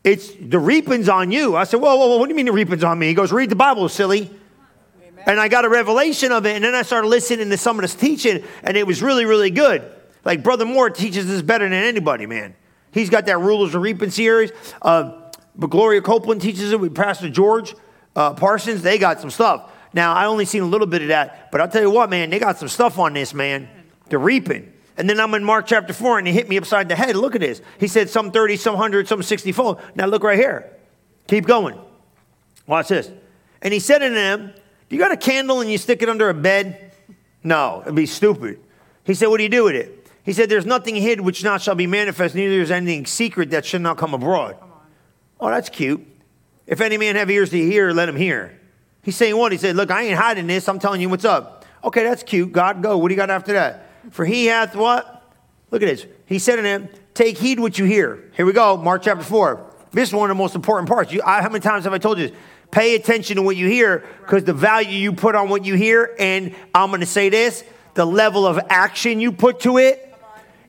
it's 0.03 0.33
the 0.41 0.59
reaping's 0.59 1.09
on 1.09 1.31
you. 1.31 1.55
I 1.55 1.65
said, 1.65 1.81
whoa, 1.81 1.97
whoa, 1.97 2.09
whoa, 2.09 2.17
what 2.17 2.27
do 2.27 2.31
you 2.31 2.37
mean 2.37 2.47
the 2.47 2.53
reaping's 2.53 2.83
on 2.83 2.99
me? 2.99 3.09
He 3.09 3.15
goes, 3.15 3.31
read 3.31 3.51
the 3.51 3.57
Bible, 3.57 3.89
silly. 3.89 4.31
And 5.27 5.41
I 5.41 5.49
got 5.49 5.65
a 5.65 5.69
revelation 5.69 6.33
of 6.33 6.47
it. 6.47 6.57
And 6.57 6.65
then 6.65 6.75
I 6.75 6.83
started 6.83 7.09
listening 7.09 7.51
to 7.51 7.57
some 7.57 7.79
of 7.79 7.83
this 7.83 7.95
teaching, 7.95 8.45
and 8.63 8.77
it 8.77 8.87
was 8.87 9.03
really, 9.03 9.25
really 9.25 9.51
good. 9.51 9.83
Like, 10.25 10.43
Brother 10.43 10.65
Moore 10.65 10.91
teaches 10.91 11.27
this 11.27 11.43
better 11.43 11.65
than 11.65 11.73
anybody, 11.73 12.27
man. 12.27 12.55
He's 12.93 13.11
got 13.11 13.27
that 13.27 13.39
Rulers 13.39 13.75
of 13.75 13.83
Reaping 13.83 14.11
series. 14.11 14.53
Uh, 14.81 15.13
but 15.57 15.71
Gloria 15.71 16.01
Copeland 16.01 16.41
teaches 16.41 16.73
it 16.73 16.81
with 16.81 16.95
Pastor 16.95 17.29
George 17.29 17.75
uh, 18.19 18.35
Pearsons, 18.35 18.83
they 18.83 18.99
got 18.99 19.21
some 19.21 19.31
stuff. 19.31 19.71
Now, 19.93 20.13
I 20.13 20.27
only 20.27 20.45
seen 20.45 20.63
a 20.63 20.67
little 20.67 20.89
bit 20.89 21.03
of 21.03 21.09
that, 21.09 21.51
but 21.53 21.61
I'll 21.61 21.69
tell 21.69 21.83
you 21.83 21.91
what, 21.91 22.11
man, 22.11 22.31
they 22.31 22.41
got 22.41 22.59
some 22.59 22.69
stuff 22.69 22.99
on 22.99 23.15
this, 23.15 23.33
man. 23.33 23.69
They're 24.09 24.19
reaping. 24.19 24.73
And 24.97 25.09
then 25.09 25.21
I'm 25.21 25.33
in 25.35 25.45
Mark 25.45 25.67
chapter 25.67 25.93
4, 25.93 26.19
and 26.19 26.27
he 26.27 26.35
hit 26.35 26.49
me 26.49 26.59
upside 26.59 26.89
the 26.89 26.97
head. 26.97 27.15
Look 27.15 27.37
at 27.37 27.41
this. 27.41 27.63
He 27.79 27.87
said 27.87 28.11
some 28.11 28.33
30, 28.33 28.57
some 28.57 28.75
100, 28.75 29.07
some 29.07 29.23
60 29.23 29.53
fold. 29.53 29.81
Now, 29.95 30.07
look 30.07 30.25
right 30.25 30.39
here. 30.39 30.77
Keep 31.29 31.47
going. 31.47 31.79
Watch 32.67 32.89
this. 32.89 33.11
And 33.63 33.73
he 33.73 33.79
said 33.79 33.99
to 33.99 34.11
them, 34.11 34.53
You 34.89 34.99
got 34.99 35.13
a 35.13 35.17
candle 35.17 35.61
and 35.61 35.71
you 35.71 35.79
stick 35.79 36.03
it 36.03 36.09
under 36.09 36.29
a 36.31 36.35
bed? 36.35 36.93
No, 37.43 37.83
it'd 37.83 37.95
be 37.95 38.07
stupid. 38.07 38.61
He 39.05 39.15
said, 39.15 39.27
What 39.29 39.39
do 39.39 39.43
you 39.43 39.49
do 39.49 39.65
with 39.65 39.75
it? 39.75 40.11
He 40.23 40.33
said, 40.33 40.49
There's 40.49 40.67
nothing 40.67 40.97
hid 40.97 41.21
which 41.21 41.45
not 41.45 41.63
shall 41.63 41.75
be 41.75 41.87
manifest, 41.87 42.35
neither 42.35 42.61
is 42.61 42.71
anything 42.71 43.07
secret 43.07 43.51
that 43.51 43.65
should 43.65 43.81
not 43.81 43.99
come 43.99 44.15
abroad. 44.15 44.57
Oh, 45.41 45.49
that's 45.49 45.69
cute. 45.69 46.07
If 46.67 46.81
any 46.81 46.99
man 46.99 47.17
have 47.17 47.31
ears 47.31 47.51
to 47.51 47.59
hear, 47.59 47.93
let 47.93 48.09
him 48.09 48.17
hear. 48.17 48.59
He's 49.03 49.17
saying 49.17 49.37
what? 49.37 49.53
He 49.53 49.59
said, 49.59 49.77
Look, 49.77 49.91
I 49.91 50.03
ain't 50.03 50.19
hiding 50.19 50.47
this. 50.47 50.69
I'm 50.69 50.79
telling 50.79 51.01
you 51.01 51.09
what's 51.09 51.25
up. 51.25 51.65
Okay, 51.85 52.03
that's 52.03 52.23
cute. 52.23 52.53
God, 52.53 52.83
go. 52.83 52.99
What 52.99 53.09
do 53.09 53.15
you 53.15 53.17
got 53.17 53.31
after 53.31 53.53
that? 53.55 53.87
For 54.11 54.25
he 54.25 54.47
hath 54.47 54.75
what? 54.75 55.15
Look 55.71 55.83
at 55.83 55.87
this. 55.87 56.07
He 56.27 56.39
said 56.39 56.57
to 56.57 56.63
him, 56.63 56.89
Take 57.15 57.39
heed 57.39 57.61
what 57.61 57.79
you 57.79 57.85
hear. 57.85 58.31
Here 58.37 58.47
we 58.47 58.53
go, 58.53 58.77
Mark 58.77 59.03
chapter 59.03 59.25
4. 59.25 59.67
This 59.93 60.11
is 60.11 60.15
one 60.15 60.31
of 60.31 60.37
the 60.37 60.39
most 60.39 60.55
important 60.55 60.89
parts. 60.89 61.13
You, 61.13 61.23
I, 61.25 61.41
how 61.41 61.49
many 61.49 61.61
times 61.61 61.85
have 61.85 61.93
I 61.93 61.99
told 61.99 62.19
you 62.19 62.29
this? 62.29 62.37
Pay 62.71 62.95
attention 62.95 63.37
to 63.37 63.43
what 63.43 63.57
you 63.57 63.67
hear 63.69 64.05
because 64.21 64.45
the 64.45 64.53
value 64.53 64.91
you 64.91 65.13
put 65.13 65.35
on 65.35 65.49
what 65.49 65.65
you 65.65 65.75
hear, 65.75 66.15
and 66.19 66.55
I'm 66.75 66.91
going 66.91 67.01
to 67.01 67.07
say 67.07 67.29
this 67.29 67.65
the 67.95 68.05
level 68.05 68.47
of 68.47 68.61
action 68.69 69.21
you 69.21 69.33
put 69.33 69.61
to 69.61 69.79
it 69.79 70.15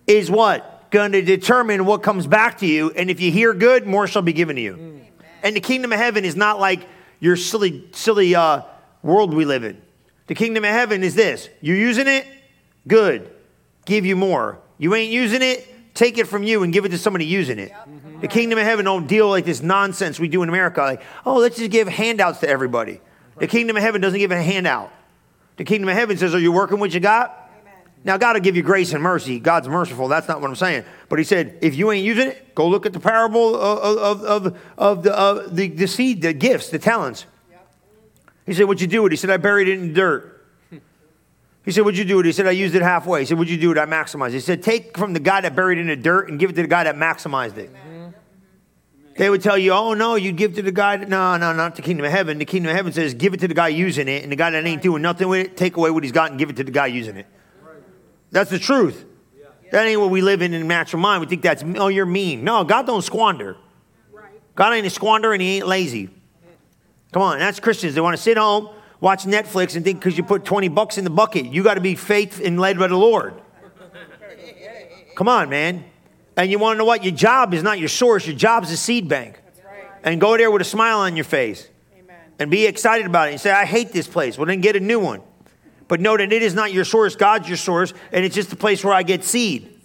is 0.08 0.32
what? 0.32 0.90
Going 0.92 1.12
to 1.12 1.22
determine 1.22 1.86
what 1.86 2.02
comes 2.02 2.26
back 2.26 2.60
to 2.60 2.66
you. 2.66 2.90
And 2.92 3.12
if 3.12 3.20
you 3.22 3.32
hear 3.32 3.54
good, 3.54 3.86
more 3.86 4.08
shall 4.08 4.24
be 4.24 4.34
given 4.34 4.56
to 4.56 4.62
you. 4.62 5.02
And 5.44 5.56
the 5.56 5.60
kingdom 5.60 5.94
of 5.94 6.00
heaven 6.00 6.26
is 6.26 6.36
not 6.36 6.60
like 6.60 6.88
your 7.20 7.36
silly, 7.36 7.88
silly 7.92 8.34
uh, 8.34 8.64
world 9.04 9.34
we 9.34 9.46
live 9.46 9.64
in. 9.64 9.80
The 10.28 10.36
kingdom 10.36 10.64
of 10.64 10.72
heaven 10.72 11.04
is 11.04 11.16
this 11.16 11.50
you're 11.62 11.78
using 11.78 12.08
it? 12.08 12.26
Good. 12.88 13.30
Give 13.86 14.06
you 14.06 14.16
more. 14.16 14.60
You 14.78 14.96
ain't 14.96 15.12
using 15.12 15.42
it? 15.42 15.68
Take 15.94 16.18
it 16.18 16.28
from 16.28 16.44
you 16.44 16.64
and 16.64 16.72
give 16.72 16.86
it 16.86 16.90
to 16.90 16.98
somebody 16.98 17.26
using 17.26 17.60
it. 17.60 17.72
The 18.22 18.28
kingdom 18.28 18.60
of 18.60 18.66
heaven 18.66 18.86
don't 18.86 19.08
deal 19.08 19.30
like 19.30 19.46
this 19.46 19.62
nonsense 19.62 20.20
we 20.20 20.28
do 20.28 20.44
in 20.44 20.50
America. 20.50 20.82
Like, 20.82 21.02
oh, 21.26 21.38
let's 21.38 21.58
just 21.58 21.72
give 21.72 21.88
handouts 21.88 22.40
to 22.40 22.50
everybody. 22.50 23.02
The 23.38 23.48
kingdom 23.48 23.78
of 23.78 23.84
heaven 23.84 24.02
doesn't 24.02 24.20
give 24.20 24.32
a 24.32 24.42
handout. 24.42 24.92
The 25.58 25.64
kingdom 25.64 25.90
of 25.90 25.96
heaven 25.96 26.18
says, 26.18 26.34
Are 26.34 26.40
you 26.40 26.52
working 26.52 26.80
what 26.80 26.94
you 26.94 27.00
got? 27.00 27.50
Now, 28.04 28.18
God 28.18 28.36
will 28.36 28.42
give 28.42 28.56
you 28.56 28.64
grace 28.64 28.94
and 28.94 29.04
mercy. 29.04 29.40
God's 29.40 29.68
merciful. 29.68 30.08
That's 30.08 30.28
not 30.28 30.40
what 30.40 30.50
I'm 30.50 30.56
saying. 30.56 30.86
But 31.10 31.20
he 31.20 31.26
said, 31.26 31.58
if 31.62 31.76
you 31.76 31.92
ain't 31.92 32.06
using 32.06 32.30
it, 32.30 32.56
go 32.56 32.66
look 32.66 32.86
at 32.86 32.94
the 32.94 33.00
parable 33.00 33.56
of, 33.56 33.98
of, 33.98 34.24
of, 34.24 34.58
of 34.78 35.04
the, 35.04 35.20
of 35.20 35.56
the, 35.56 35.68
the 35.68 35.86
seed, 35.88 36.22
the 36.22 36.32
gifts, 36.32 36.70
the 36.70 36.80
talents. 36.80 37.26
He 38.46 38.54
said, 38.54 38.64
What'd 38.64 38.82
you 38.82 38.88
do 38.88 39.04
with 39.04 39.12
it? 39.12 39.14
He 39.14 39.18
said, 39.18 39.30
I 39.30 39.38
buried 39.38 39.68
it 39.68 39.80
in 39.80 39.94
dirt. 39.94 40.36
He 41.66 41.74
said, 41.74 41.84
What'd 41.84 42.00
you 42.00 42.06
do 42.06 42.18
with 42.18 42.26
it? 42.26 42.30
He 42.30 42.34
said, 42.34 42.48
I 42.48 42.52
used 42.52 42.74
it 42.74 42.82
halfway. 42.82 43.20
He 43.20 43.26
said, 43.26 43.38
What'd 43.38 43.52
you 43.52 43.60
do 43.60 43.70
with 43.70 43.78
it? 43.78 43.82
I 43.82 43.86
maximized 43.86 44.30
it. 44.30 44.34
He 44.36 44.40
said, 44.40 44.64
Take 44.64 44.98
from 44.98 45.14
the 45.14 45.20
guy 45.20 45.42
that 45.42 45.56
buried 45.56 45.78
it 45.78 45.82
in 45.82 45.88
the 45.88 45.96
dirt 45.96 46.30
and 46.30 46.40
give 46.40 46.50
it 46.50 46.54
to 46.54 46.62
the 46.64 46.68
guy 46.68 46.86
that 46.86 46.96
maximized 46.96 47.58
it. 47.58 47.70
Amen. 47.70 47.89
They 49.20 49.30
would 49.30 49.42
tell 49.42 49.58
you, 49.58 49.74
Oh, 49.74 49.94
no, 49.94 50.16
you 50.16 50.32
give 50.32 50.56
to 50.56 50.62
the 50.62 50.72
guy. 50.72 50.96
That, 50.96 51.10
no, 51.10 51.36
no, 51.36 51.52
not 51.52 51.76
the 51.76 51.82
kingdom 51.82 52.06
of 52.06 52.12
heaven. 52.12 52.38
The 52.38 52.46
kingdom 52.46 52.70
of 52.70 52.78
heaven 52.78 52.94
says, 52.94 53.14
Give 53.14 53.34
it 53.34 53.42
to 53.42 53.50
the 53.50 53.54
guy 53.54 53.68
using 53.68 54.08
it. 54.08 54.24
And 54.24 54.32
the 54.32 54.38
guy 54.38 54.50
that 54.52 54.66
ain't 54.66 54.82
doing 54.82 55.02
nothing 55.02 55.28
with 55.28 55.46
it, 55.46 55.58
take 55.58 55.76
away 55.76 55.92
what 55.92 56.04
he's 56.04 56.14
got 56.14 56.30
and 56.30 56.40
give 56.40 56.50
it 56.50 56.56
to 56.56 56.64
the 56.64 56.72
guy 56.72 56.88
using 56.88 57.18
it. 57.18 57.28
That's 58.32 58.50
the 58.50 58.58
truth. 58.58 59.04
That 59.74 59.86
ain't 59.86 60.00
what 60.00 60.10
we 60.10 60.22
live 60.22 60.42
in 60.42 60.54
in 60.54 60.66
natural 60.70 61.02
mind. 61.02 61.20
We 61.20 61.28
think 61.28 61.42
that's, 61.42 61.66
oh, 61.76 61.90
you're 61.90 62.06
mean. 62.06 62.46
No, 62.46 62.64
God 62.64 62.88
don't 62.88 63.02
squander. 63.02 63.58
God 64.56 64.74
ain't 64.74 64.88
a 64.88 64.90
squander 64.90 65.34
and 65.34 65.42
he 65.42 65.58
ain't 65.58 65.68
lazy. 65.68 66.10
Come 67.12 67.22
on, 67.22 67.40
that's 67.40 67.60
Christians. 67.60 67.96
They 67.96 68.02
want 68.02 68.16
to 68.16 68.24
sit 68.24 68.38
home, 68.38 68.70
watch 69.02 69.26
Netflix, 69.26 69.76
and 69.76 69.84
think 69.84 70.00
because 70.00 70.18
you 70.18 70.24
put 70.24 70.46
20 70.46 70.70
bucks 70.70 70.98
in 70.98 71.04
the 71.04 71.10
bucket, 71.10 71.46
you 71.48 71.62
got 71.62 71.74
to 71.74 71.82
be 71.82 71.96
faith 71.96 72.40
and 72.42 72.58
led 72.58 72.80
by 72.80 72.88
the 72.88 72.96
Lord. 72.96 73.34
Come 75.16 75.28
on, 75.28 75.50
man. 75.50 75.84
And 76.40 76.50
you 76.50 76.58
want 76.58 76.76
to 76.76 76.78
know 76.78 76.86
what? 76.86 77.04
Your 77.04 77.14
job 77.14 77.54
is 77.54 77.64
not 77.64 77.80
your 77.80 77.90
source, 77.90 78.26
your 78.26 78.36
job 78.36 78.64
is 78.64 78.72
a 78.72 78.78
seed 78.78 79.10
bank. 79.10 79.42
And 80.04 80.22
go 80.22 80.38
there 80.38 80.50
with 80.50 80.62
a 80.62 80.66
smile 80.66 81.00
on 81.00 81.18
your 81.18 81.26
face. 81.26 81.68
And 82.40 82.50
be 82.50 82.66
excited 82.66 83.06
about 83.06 83.28
it. 83.28 83.32
And 83.32 83.42
say, 83.42 83.52
I 83.52 83.66
hate 83.66 83.92
this 83.92 84.08
place. 84.08 84.38
Well, 84.38 84.48
then 84.48 84.62
get 84.62 84.78
a 84.78 84.80
new 84.80 85.02
one. 85.02 85.22
But 85.90 86.00
know 86.00 86.16
that 86.16 86.32
it 86.32 86.42
is 86.42 86.54
not 86.54 86.72
your 86.72 86.86
source, 86.86 87.18
God's 87.18 87.50
your 87.50 87.58
source, 87.58 87.94
and 88.14 88.24
it's 88.24 88.36
just 88.36 88.52
the 88.52 88.56
place 88.56 88.86
where 88.86 88.94
I 88.94 89.04
get 89.04 89.26
seed. 89.26 89.82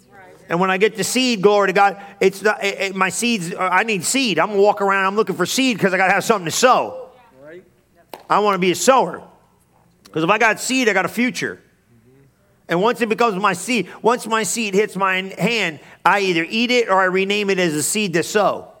And 0.47 0.61
when 0.61 0.71
I 0.71 0.77
get 0.77 0.95
the 0.95 1.03
seed, 1.03 1.41
glory 1.41 1.67
to 1.67 1.73
God, 1.73 2.01
it's 2.21 2.41
not, 2.41 2.63
it, 2.63 2.79
it, 2.79 2.95
my 2.95 3.09
seeds, 3.09 3.53
I 3.53 3.83
need 3.83 4.05
seed. 4.05 4.39
I'm 4.39 4.51
gonna 4.51 4.61
walk 4.61 4.79
around, 4.79 5.07
I'm 5.07 5.17
looking 5.17 5.35
for 5.35 5.45
seed 5.45 5.75
because 5.75 5.93
I 5.93 5.97
gotta 5.97 6.13
have 6.13 6.23
something 6.23 6.45
to 6.45 6.51
sow. 6.51 7.09
Right. 7.43 7.65
I 8.29 8.39
wanna 8.39 8.59
be 8.59 8.71
a 8.71 8.75
sower. 8.75 9.27
Because 10.05 10.23
if 10.23 10.29
I 10.29 10.37
got 10.37 10.61
seed, 10.61 10.87
I 10.87 10.93
got 10.93 11.03
a 11.03 11.09
future. 11.09 11.61
And 12.67 12.81
once 12.81 13.01
it 13.01 13.09
becomes 13.09 13.35
my 13.35 13.53
seed, 13.53 13.89
once 14.01 14.25
my 14.25 14.43
seed 14.43 14.73
hits 14.73 14.95
my 14.95 15.15
hand, 15.37 15.79
I 16.03 16.21
either 16.21 16.45
eat 16.47 16.71
it 16.71 16.89
or 16.89 16.99
I 16.99 17.05
rename 17.05 17.49
it 17.49 17.59
as 17.59 17.73
a 17.73 17.83
seed 17.83 18.13
to 18.13 18.23
sow. 18.23 18.71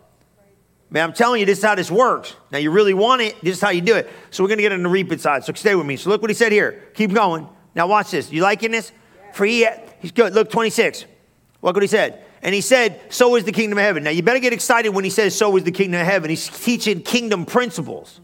Man, 0.89 1.03
I'm 1.03 1.13
telling 1.13 1.39
you, 1.39 1.45
this 1.45 1.59
is 1.59 1.63
how 1.63 1.75
this 1.75 1.91
works. 1.91 2.35
Now, 2.51 2.57
you 2.57 2.71
really 2.71 2.93
want 2.93 3.21
it, 3.21 3.35
this 3.41 3.57
is 3.57 3.61
how 3.61 3.71
you 3.71 3.81
do 3.81 3.95
it. 3.95 4.09
So, 4.29 4.43
we're 4.43 4.47
going 4.47 4.59
to 4.59 4.63
get 4.63 4.71
on 4.71 4.81
the 4.81 4.89
reaping 4.89 5.17
side. 5.17 5.43
So, 5.43 5.53
stay 5.53 5.75
with 5.75 5.85
me. 5.85 5.97
So, 5.97 6.09
look 6.09 6.21
what 6.21 6.29
he 6.29 6.35
said 6.35 6.51
here. 6.51 6.83
Keep 6.93 7.13
going. 7.13 7.49
Now, 7.73 7.87
watch 7.87 8.11
this. 8.11 8.31
You 8.31 8.41
liking 8.41 8.71
this? 8.71 8.91
For 9.33 9.45
he, 9.45 9.67
he's 9.99 10.11
good. 10.11 10.33
Look, 10.33 10.49
26. 10.49 11.05
Look 11.61 11.75
what 11.75 11.83
he 11.83 11.87
said. 11.87 12.23
And 12.41 12.53
he 12.53 12.61
said, 12.61 13.01
So 13.09 13.35
is 13.35 13.43
the 13.43 13.51
kingdom 13.51 13.79
of 13.79 13.83
heaven. 13.83 14.03
Now, 14.03 14.11
you 14.11 14.21
better 14.21 14.39
get 14.39 14.53
excited 14.53 14.89
when 14.89 15.03
he 15.03 15.09
says, 15.09 15.35
So 15.35 15.57
is 15.57 15.63
the 15.63 15.71
kingdom 15.71 15.99
of 15.99 16.07
heaven. 16.07 16.29
He's 16.29 16.47
teaching 16.47 17.01
kingdom 17.01 17.45
principles. 17.45 18.21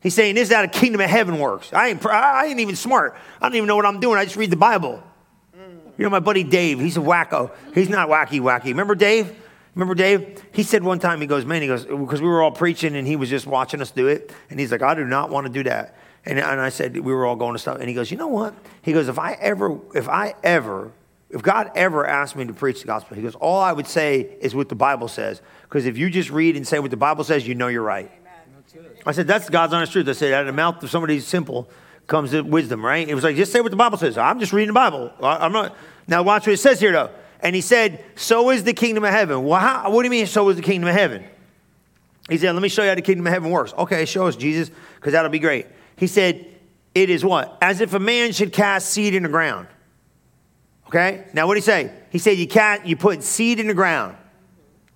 He's 0.00 0.14
saying, 0.14 0.34
This 0.34 0.48
is 0.48 0.54
how 0.54 0.62
the 0.62 0.68
kingdom 0.68 1.00
of 1.00 1.10
heaven 1.10 1.38
works. 1.38 1.72
I 1.72 1.88
ain't, 1.88 2.04
I 2.06 2.46
ain't 2.46 2.60
even 2.60 2.76
smart. 2.76 3.16
I 3.40 3.48
don't 3.48 3.56
even 3.56 3.66
know 3.66 3.76
what 3.76 3.86
I'm 3.86 4.00
doing. 4.00 4.18
I 4.18 4.24
just 4.24 4.36
read 4.36 4.50
the 4.50 4.56
Bible. 4.56 5.02
You 6.00 6.04
know, 6.04 6.10
my 6.10 6.20
buddy 6.20 6.44
Dave, 6.44 6.80
he's 6.80 6.96
a 6.96 7.00
wacko. 7.00 7.50
He's 7.74 7.90
not 7.90 8.08
wacky, 8.08 8.40
wacky. 8.40 8.66
Remember 8.66 8.94
Dave? 8.94 9.36
Remember 9.74 9.94
Dave? 9.94 10.42
He 10.52 10.62
said 10.62 10.82
one 10.82 10.98
time, 10.98 11.20
he 11.20 11.26
goes, 11.26 11.44
man, 11.44 11.60
he 11.60 11.68
goes, 11.68 11.84
because 11.84 12.22
we 12.22 12.28
were 12.28 12.42
all 12.42 12.52
preaching 12.52 12.96
and 12.96 13.06
he 13.06 13.16
was 13.16 13.28
just 13.28 13.46
watching 13.46 13.82
us 13.82 13.90
do 13.90 14.08
it. 14.08 14.32
And 14.48 14.58
he's 14.58 14.72
like, 14.72 14.80
I 14.80 14.94
do 14.94 15.04
not 15.04 15.28
want 15.28 15.46
to 15.46 15.52
do 15.52 15.62
that. 15.64 15.96
And, 16.24 16.38
and 16.38 16.60
I 16.60 16.70
said, 16.70 16.96
we 16.96 17.12
were 17.12 17.26
all 17.26 17.36
going 17.36 17.52
to 17.52 17.58
stuff. 17.58 17.78
And 17.78 17.88
he 17.88 17.94
goes, 17.94 18.10
you 18.10 18.16
know 18.16 18.28
what? 18.28 18.54
He 18.82 18.92
goes, 18.92 19.08
if 19.08 19.18
I 19.18 19.32
ever, 19.34 19.78
if 19.94 20.08
I 20.08 20.34
ever, 20.42 20.90
if 21.28 21.42
God 21.42 21.70
ever 21.74 22.06
asked 22.06 22.34
me 22.34 22.46
to 22.46 22.52
preach 22.52 22.80
the 22.80 22.86
gospel, 22.86 23.16
he 23.16 23.22
goes, 23.22 23.34
all 23.36 23.60
I 23.60 23.72
would 23.72 23.86
say 23.86 24.36
is 24.40 24.54
what 24.54 24.68
the 24.68 24.74
Bible 24.74 25.08
says. 25.08 25.40
Because 25.62 25.86
if 25.86 25.96
you 25.96 26.10
just 26.10 26.30
read 26.30 26.56
and 26.56 26.66
say 26.66 26.78
what 26.78 26.90
the 26.90 26.96
Bible 26.96 27.24
says, 27.24 27.46
you 27.46 27.54
know 27.54 27.68
you're 27.68 27.82
right. 27.82 28.10
I 29.06 29.12
said, 29.12 29.26
that's 29.26 29.48
God's 29.48 29.72
honest 29.72 29.92
truth. 29.92 30.08
I 30.08 30.12
said, 30.12 30.32
out 30.32 30.42
of 30.42 30.46
the 30.46 30.52
mouth 30.52 30.82
of 30.82 30.90
somebody 30.90 31.20
simple 31.20 31.68
comes 32.06 32.34
wisdom, 32.34 32.84
right? 32.84 33.08
It 33.08 33.14
was 33.14 33.24
like, 33.24 33.36
just 33.36 33.52
say 33.52 33.60
what 33.60 33.70
the 33.70 33.76
Bible 33.76 33.98
says. 33.98 34.18
I'm 34.18 34.40
just 34.40 34.52
reading 34.52 34.68
the 34.68 34.74
Bible. 34.74 35.12
I'm 35.22 35.52
not. 35.52 35.76
Now 36.06 36.22
watch 36.22 36.46
what 36.46 36.52
it 36.52 36.58
says 36.58 36.80
here, 36.80 36.92
though. 36.92 37.10
And 37.42 37.54
he 37.54 37.62
said, 37.62 38.04
So 38.16 38.50
is 38.50 38.64
the 38.64 38.74
kingdom 38.74 39.04
of 39.04 39.10
heaven. 39.10 39.44
Well, 39.44 39.60
how, 39.60 39.90
what 39.90 40.02
do 40.02 40.06
you 40.06 40.10
mean, 40.10 40.26
so 40.26 40.48
is 40.50 40.56
the 40.56 40.62
kingdom 40.62 40.88
of 40.88 40.94
heaven? 40.94 41.24
He 42.28 42.36
said, 42.36 42.52
Let 42.52 42.62
me 42.62 42.68
show 42.68 42.82
you 42.82 42.90
how 42.90 42.94
the 42.94 43.02
kingdom 43.02 43.26
of 43.26 43.32
heaven 43.32 43.50
works. 43.50 43.72
Okay, 43.78 44.04
show 44.04 44.26
us, 44.26 44.36
Jesus, 44.36 44.70
because 44.96 45.12
that'll 45.12 45.30
be 45.30 45.38
great. 45.38 45.66
He 45.96 46.06
said, 46.06 46.46
It 46.94 47.10
is 47.10 47.24
what? 47.24 47.56
As 47.62 47.80
if 47.80 47.94
a 47.94 47.98
man 47.98 48.32
should 48.32 48.52
cast 48.52 48.90
seed 48.90 49.14
in 49.14 49.22
the 49.22 49.28
ground. 49.28 49.68
Okay? 50.88 51.24
Now, 51.32 51.46
what 51.46 51.54
did 51.54 51.60
he 51.60 51.66
say? 51.66 51.92
He 52.10 52.18
said, 52.18 52.36
You 52.36 52.48
can't, 52.48 52.84
you 52.84 52.96
put 52.96 53.22
seed 53.22 53.60
in 53.60 53.68
the 53.68 53.74
ground. 53.74 54.16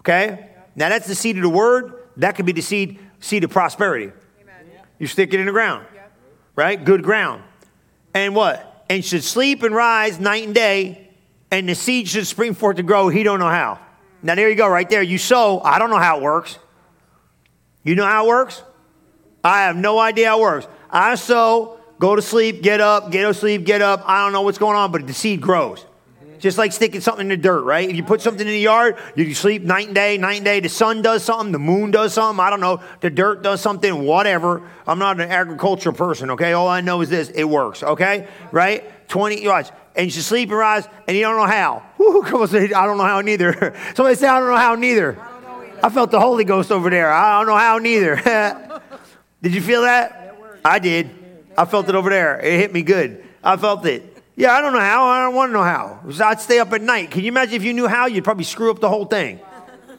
Okay? 0.01 0.51
Now, 0.77 0.89
that's 0.89 1.07
the 1.07 1.15
seed 1.15 1.37
of 1.37 1.43
the 1.43 1.49
word. 1.49 1.95
That 2.17 2.37
could 2.37 2.47
be 2.47 2.53
the 2.53 2.61
seed, 2.61 2.99
seed 3.25 3.45
of 3.45 3.51
prosperity. 3.51 4.13
You 4.99 5.07
stick 5.07 5.35
it 5.35 5.41
in 5.41 5.47
the 5.47 5.53
ground. 5.53 5.87
Right? 6.57 6.83
Good 6.83 7.03
ground. 7.03 7.43
And 8.15 8.35
what? 8.35 8.85
And 8.89 9.05
should 9.05 9.25
sleep 9.25 9.63
and 9.63 9.75
rise 9.75 10.21
night 10.21 10.45
and 10.45 10.55
day 10.55 11.05
and 11.51 11.69
the 11.69 11.75
seed 11.75 12.09
should 12.09 12.27
spring 12.27 12.55
forth 12.55 12.77
to 12.77 12.83
grow. 12.83 13.09
He 13.09 13.23
don't 13.23 13.39
know 13.39 13.49
how. 13.49 13.75
Mm. 13.75 14.25
Now 14.25 14.35
there 14.35 14.51
you 14.51 14.57
go, 14.57 14.69
right 14.69 14.89
there. 14.89 15.03
You 15.03 15.19
sow. 15.19 15.61
I 15.61 15.79
don't 15.79 15.91
know 15.91 15.99
how 15.99 16.19
it 16.19 16.23
works. 16.23 16.59
You 17.85 17.95
know 17.95 18.07
how 18.07 18.25
it 18.25 18.29
works? 18.29 18.63
I 19.43 19.63
have 19.63 19.77
no 19.77 19.99
idea 19.99 20.29
how 20.29 20.39
it 20.39 20.43
works. 20.43 20.67
I 20.91 21.15
sow, 21.17 21.79
go 21.99 22.17
to 22.17 22.23
sleep, 22.23 22.63
get 22.63 22.81
up, 22.81 23.13
get 23.13 23.23
to 23.23 23.35
sleep, 23.35 23.65
get 23.65 23.83
up. 23.83 24.03
I 24.07 24.25
don't 24.25 24.33
know 24.33 24.43
what's 24.43 24.59
going 24.59 24.77
on, 24.77 24.91
but 24.91 25.07
the 25.07 25.13
seed 25.13 25.41
grows. 25.41 25.85
Just 26.45 26.59
like 26.59 26.73
sticking 26.73 27.01
something 27.01 27.23
in 27.25 27.31
the 27.31 27.39
dirt, 27.39 27.63
right? 27.63 27.89
If 27.89 27.97
you 27.97 28.03
put 28.03 28.21
something 28.21 28.47
in 28.47 28.53
the 28.53 28.59
yard, 28.59 28.99
you 29.17 29.33
sleep 29.33 29.63
night 29.63 29.87
and 29.87 29.95
day, 29.95 30.19
night 30.19 30.37
and 30.37 30.45
day. 30.45 30.61
The 30.61 30.69
sun 30.69 31.01
does 31.01 31.25
something, 31.25 31.53
the 31.53 31.59
moon 31.59 31.91
does 31.91 32.13
something. 32.13 32.39
I 32.39 32.51
don't 32.51 32.61
know. 32.61 32.83
The 33.01 33.09
dirt 33.09 33.43
does 33.43 33.63
something, 33.63 34.05
whatever. 34.05 34.63
I'm 34.87 34.99
not 34.99 35.19
an 35.23 35.31
agricultural 35.31 35.95
person, 35.95 36.33
okay? 36.33 36.53
All 36.53 36.69
I 36.69 36.83
know 36.83 37.01
is 37.01 37.09
this 37.09 37.31
it 37.31 37.45
works, 37.45 37.83
okay? 37.83 38.29
Right? 38.53 38.85
20, 39.09 39.49
watch 39.49 39.71
and 39.97 40.05
you 40.05 40.11
should 40.11 40.23
sleep 40.23 40.51
and 40.51 40.59
rise, 40.59 40.87
and 41.09 41.17
you 41.17 41.23
don't 41.23 41.39
know 41.39 41.47
how. 41.47 41.83
Woo, 41.99 42.23
come 42.25 42.43
on, 42.43 42.49
say, 42.49 42.73
I 42.73 42.85
don't 42.85 42.99
know 42.99 43.05
how 43.05 43.23
neither. 43.23 43.75
Somebody 43.95 44.17
say, 44.17 44.29
I 44.29 44.39
don't 44.39 44.51
know 44.51 44.57
how 44.59 44.75
neither. 44.75 45.19
I, 45.19 45.87
I 45.87 45.89
felt 45.89 46.11
the 46.11 46.21
Holy 46.21 46.45
Ghost 46.45 46.71
over 46.71 46.91
there. 46.91 47.11
I 47.11 47.39
don't 47.39 47.47
know 47.47 47.57
how 47.57 47.79
neither. 47.79 48.17
did 49.43 49.55
you 49.55 49.63
feel 49.63 49.81
that? 49.81 50.37
I 50.63 50.79
did. 50.79 51.09
I 51.57 51.65
felt 51.65 51.89
it 51.89 51.95
over 51.95 52.11
there. 52.11 52.39
It 52.39 52.61
hit 52.61 52.71
me 52.71 52.83
good. 52.83 53.25
I 53.43 53.57
felt 53.57 53.87
it. 53.87 54.14
Yeah, 54.37 54.53
I 54.53 54.61
don't 54.61 54.73
know 54.73 54.81
how. 54.81 55.05
I 55.05 55.23
don't 55.25 55.35
want 55.35 55.51
to 55.51 55.53
know 55.53 55.63
how. 55.63 56.01
I'd 56.25 56.41
stay 56.41 56.59
up 56.59 56.73
at 56.73 56.83
night. 56.83 57.11
Can 57.11 57.23
you 57.23 57.29
imagine 57.29 57.55
if 57.55 57.63
you 57.63 57.73
knew 57.73 57.87
how? 57.87 58.07
You'd 58.07 58.25
probably 58.25 58.45
screw 58.45 58.71
up 58.71 58.81
the 58.81 58.89
whole 58.89 59.05
thing. 59.05 59.41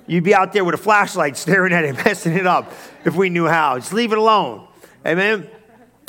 You'd 0.07 0.23
be 0.23 0.35
out 0.35 0.53
there 0.53 0.63
with 0.63 0.75
a 0.75 0.79
flashlight 0.79 1.37
staring 1.37 1.73
at 1.73 1.85
it, 1.85 1.95
messing 2.05 2.33
it 2.33 2.45
up 2.45 2.71
if 3.05 3.15
we 3.15 3.29
knew 3.29 3.47
how. 3.47 3.77
Just 3.79 3.93
leave 3.93 4.11
it 4.11 4.17
alone. 4.17 4.67
Amen. 5.05 5.49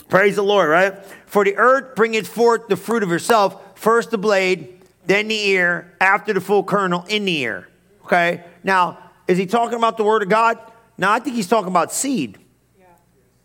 Praise 0.09 0.37
the 0.37 0.43
Lord, 0.43 0.69
right? 0.69 1.05
For 1.27 1.45
the 1.45 1.57
earth 1.57 1.95
bringeth 1.97 2.29
forth 2.29 2.69
the 2.69 2.77
fruit 2.77 3.03
of 3.03 3.09
herself 3.09 3.63
first 3.77 4.11
the 4.11 4.19
blade, 4.19 4.81
then 5.07 5.29
the 5.29 5.49
ear, 5.49 5.95
after 6.01 6.33
the 6.33 6.41
full 6.41 6.65
kernel 6.65 7.05
in 7.09 7.25
the 7.25 7.39
ear. 7.39 7.69
Okay? 8.05 8.45
Now, 8.65 8.99
is 9.29 9.39
he 9.39 9.47
talking 9.47 9.79
about 9.79 9.97
the 9.97 10.05
word 10.05 10.23
of 10.23 10.29
God? 10.29 10.59
No, 10.99 11.11
I 11.11 11.19
think 11.19 11.37
he's 11.37 11.49
talking 11.49 11.69
about 11.69 11.93
seed. 11.93 12.39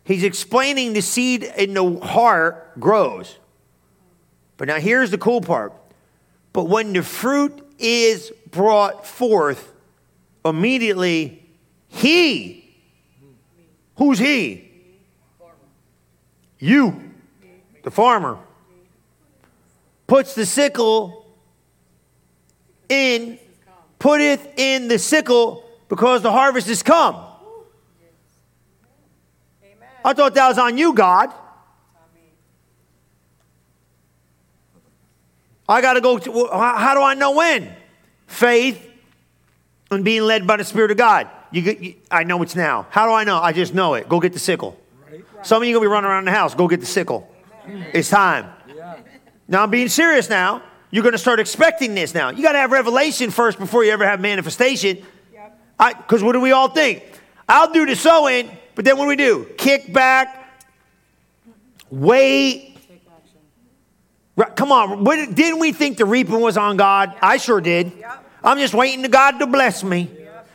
He's 0.04 0.24
explaining 0.24 0.94
the 0.94 1.02
seed 1.02 1.44
in 1.44 1.74
the 1.74 2.00
heart 2.00 2.78
grows. 2.80 3.38
But 4.62 4.68
now 4.68 4.78
here's 4.78 5.10
the 5.10 5.18
cool 5.18 5.40
part. 5.40 5.72
But 6.52 6.68
when 6.68 6.92
the 6.92 7.02
fruit 7.02 7.66
is 7.80 8.32
brought 8.48 9.04
forth, 9.04 9.74
immediately 10.44 11.42
he, 11.88 12.72
who's 13.96 14.20
he? 14.20 14.70
You, 16.60 17.10
the 17.82 17.90
farmer 17.90 18.38
puts 20.06 20.36
the 20.36 20.46
sickle 20.46 21.26
in, 22.88 23.40
putteth 23.98 24.46
in 24.56 24.86
the 24.86 25.00
sickle 25.00 25.64
because 25.88 26.22
the 26.22 26.30
harvest 26.30 26.68
is 26.68 26.84
come. 26.84 27.16
I 30.04 30.12
thought 30.12 30.34
that 30.34 30.46
was 30.46 30.58
on 30.58 30.78
you, 30.78 30.92
God. 30.92 31.34
I 35.68 35.80
got 35.80 35.94
to 35.94 36.00
go. 36.00 36.18
To, 36.18 36.48
how 36.52 36.94
do 36.94 37.02
I 37.02 37.14
know 37.14 37.32
when? 37.32 37.72
Faith 38.26 38.90
and 39.90 40.04
being 40.04 40.22
led 40.22 40.46
by 40.46 40.56
the 40.56 40.64
Spirit 40.64 40.90
of 40.90 40.96
God. 40.96 41.28
You, 41.50 41.62
you, 41.62 41.94
I 42.10 42.24
know 42.24 42.42
it's 42.42 42.56
now. 42.56 42.86
How 42.90 43.06
do 43.06 43.12
I 43.12 43.24
know? 43.24 43.38
I 43.38 43.52
just 43.52 43.74
know 43.74 43.94
it. 43.94 44.08
Go 44.08 44.20
get 44.20 44.32
the 44.32 44.38
sickle. 44.38 44.78
Right. 45.10 45.22
Some 45.42 45.62
of 45.62 45.68
you 45.68 45.74
going 45.74 45.82
to 45.84 45.88
be 45.88 45.92
running 45.92 46.10
around 46.10 46.24
the 46.24 46.30
house. 46.30 46.54
Go 46.54 46.66
get 46.66 46.80
the 46.80 46.86
sickle. 46.86 47.30
It's 47.66 48.08
time. 48.08 48.50
Now 49.48 49.62
I'm 49.62 49.70
being 49.70 49.88
serious 49.88 50.30
now. 50.30 50.62
You're 50.90 51.02
going 51.02 51.12
to 51.12 51.18
start 51.18 51.40
expecting 51.40 51.94
this 51.94 52.14
now. 52.14 52.30
You 52.30 52.42
got 52.42 52.52
to 52.52 52.58
have 52.58 52.70
revelation 52.72 53.30
first 53.30 53.58
before 53.58 53.84
you 53.84 53.92
ever 53.92 54.06
have 54.06 54.20
manifestation. 54.20 55.04
Because 55.78 56.22
what 56.22 56.32
do 56.32 56.40
we 56.40 56.52
all 56.52 56.68
think? 56.68 57.02
I'll 57.48 57.72
do 57.72 57.84
the 57.86 57.96
sowing, 57.96 58.50
but 58.74 58.84
then 58.84 58.96
what 58.96 59.04
do 59.04 59.08
we 59.08 59.16
do? 59.16 59.46
Kick 59.58 59.92
back, 59.92 60.62
wait. 61.90 62.71
Come 64.56 64.72
on. 64.72 65.04
What, 65.04 65.34
didn't 65.34 65.58
we 65.58 65.72
think 65.72 65.98
the 65.98 66.06
reaping 66.06 66.40
was 66.40 66.56
on 66.56 66.76
God? 66.76 67.14
I 67.20 67.36
sure 67.36 67.60
did. 67.60 67.92
I'm 68.42 68.58
just 68.58 68.74
waiting 68.74 69.02
to 69.02 69.08
God 69.08 69.38
to 69.38 69.46
bless 69.46 69.84
me. 69.84 70.10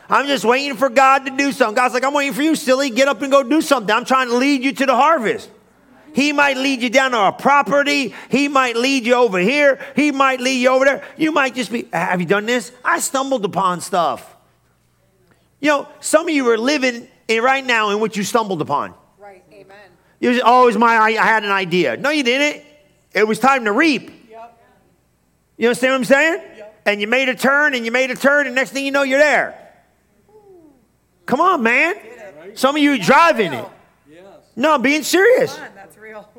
I'm 0.10 0.28
just 0.28 0.46
waiting 0.46 0.78
for 0.78 0.90
God 0.90 1.26
to 1.26 1.36
do 1.36 1.52
something. 1.52 1.76
God's 1.76 1.94
like, 1.94 2.04
I'm 2.04 2.14
waiting 2.14 2.34
for 2.34 2.42
you, 2.42 2.56
silly. 2.56 2.90
Get 2.90 3.08
up 3.08 3.22
and 3.22 3.32
go 3.32 3.44
do 3.44 3.62
something. 3.62 3.94
I'm 3.94 4.06
trying 4.06 4.30
to 4.30 4.38
lead 4.38 4.64
you 4.64 4.72
to 4.72 4.86
the 4.86 4.96
harvest. 4.96 5.50
He 6.14 6.32
might 6.32 6.58
lead 6.58 6.82
you 6.82 6.90
down 6.90 7.12
to 7.12 7.28
a 7.28 7.32
property. 7.32 8.16
He 8.30 8.48
might 8.48 8.76
lead 8.76 9.06
you 9.06 9.14
over 9.14 9.38
here. 9.38 9.80
He 9.96 10.12
might 10.12 10.40
lead 10.40 10.60
you 10.62 10.70
over 10.70 10.86
there. 10.86 11.04
You 11.18 11.32
might 11.32 11.54
just 11.54 11.72
be, 11.72 11.88
have 11.94 12.22
you 12.22 12.26
done 12.26 12.46
this? 12.46 12.72
I 12.84 13.00
stumbled 13.00 13.46
upon 13.46 13.82
stuff. 13.82 14.36
You 15.60 15.70
know, 15.70 15.90
some 16.00 16.28
of 16.28 16.34
you 16.34 16.50
are 16.50 16.58
living 16.58 17.08
in 17.28 17.44
right 17.44 17.66
now 17.66 17.90
in 17.90 18.00
what 18.00 18.16
you 18.16 18.24
stumbled 18.24 18.62
upon. 18.62 18.94
Right, 19.20 19.44
amen. 19.52 19.78
You 20.20 20.30
was, 20.30 20.42
oh, 20.44 20.64
it 20.64 20.66
was 20.68 20.78
my, 20.78 20.98
I 20.98 21.12
had 21.12 21.44
an 21.44 21.52
idea. 21.52 21.98
No, 21.98 22.10
you 22.10 22.24
didn't. 22.24 22.64
It 23.18 23.28
was 23.28 23.40
time 23.40 23.66
to 23.66 23.72
reap. 23.72 24.12
Yep. 24.30 24.60
You 25.58 25.68
understand 25.70 25.94
what 25.94 25.98
I'm 25.98 26.06
saying? 26.06 26.42
And 26.86 27.02
you 27.02 27.08
made 27.08 27.30
a 27.30 27.36
turn 27.36 27.74
and 27.74 27.84
you 27.84 27.92
made 27.92 28.12
a 28.12 28.16
turn, 28.16 28.46
and 28.46 28.56
next 28.56 28.72
thing 28.72 28.86
you 28.86 28.92
know, 28.92 29.02
you're 29.02 29.20
there. 29.20 29.60
Come 31.26 31.42
on, 31.42 31.64
man. 31.64 31.96
Some 32.54 32.76
of 32.76 32.82
you 32.82 33.02
driving 33.02 33.54
it. 33.54 33.66
No, 34.56 34.76
I'm 34.76 34.82
being 34.82 35.04
serious. 35.04 35.58
On, 35.58 35.68
that's 35.76 35.98
real. 35.98 36.30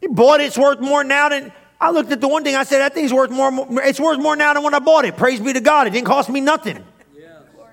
You 0.00 0.10
bought 0.10 0.40
it, 0.40 0.44
it's 0.44 0.58
worth 0.58 0.80
more 0.80 1.02
now 1.04 1.28
than. 1.28 1.52
I 1.80 1.90
looked 1.90 2.12
at 2.12 2.20
the 2.20 2.28
one 2.28 2.44
thing, 2.44 2.54
I 2.54 2.64
said, 2.64 2.78
that 2.78 2.94
thing's 2.94 3.12
worth 3.12 3.30
more, 3.30 3.50
it's 3.82 3.98
worth 3.98 4.20
more 4.20 4.36
now 4.36 4.52
than 4.54 4.62
when 4.62 4.74
I 4.74 4.80
bought 4.80 5.06
it. 5.06 5.16
Praise 5.16 5.40
be 5.40 5.52
to 5.52 5.60
God. 5.60 5.86
It 5.86 5.90
didn't 5.90 6.06
cost 6.06 6.28
me 6.28 6.40
nothing. 6.40 6.84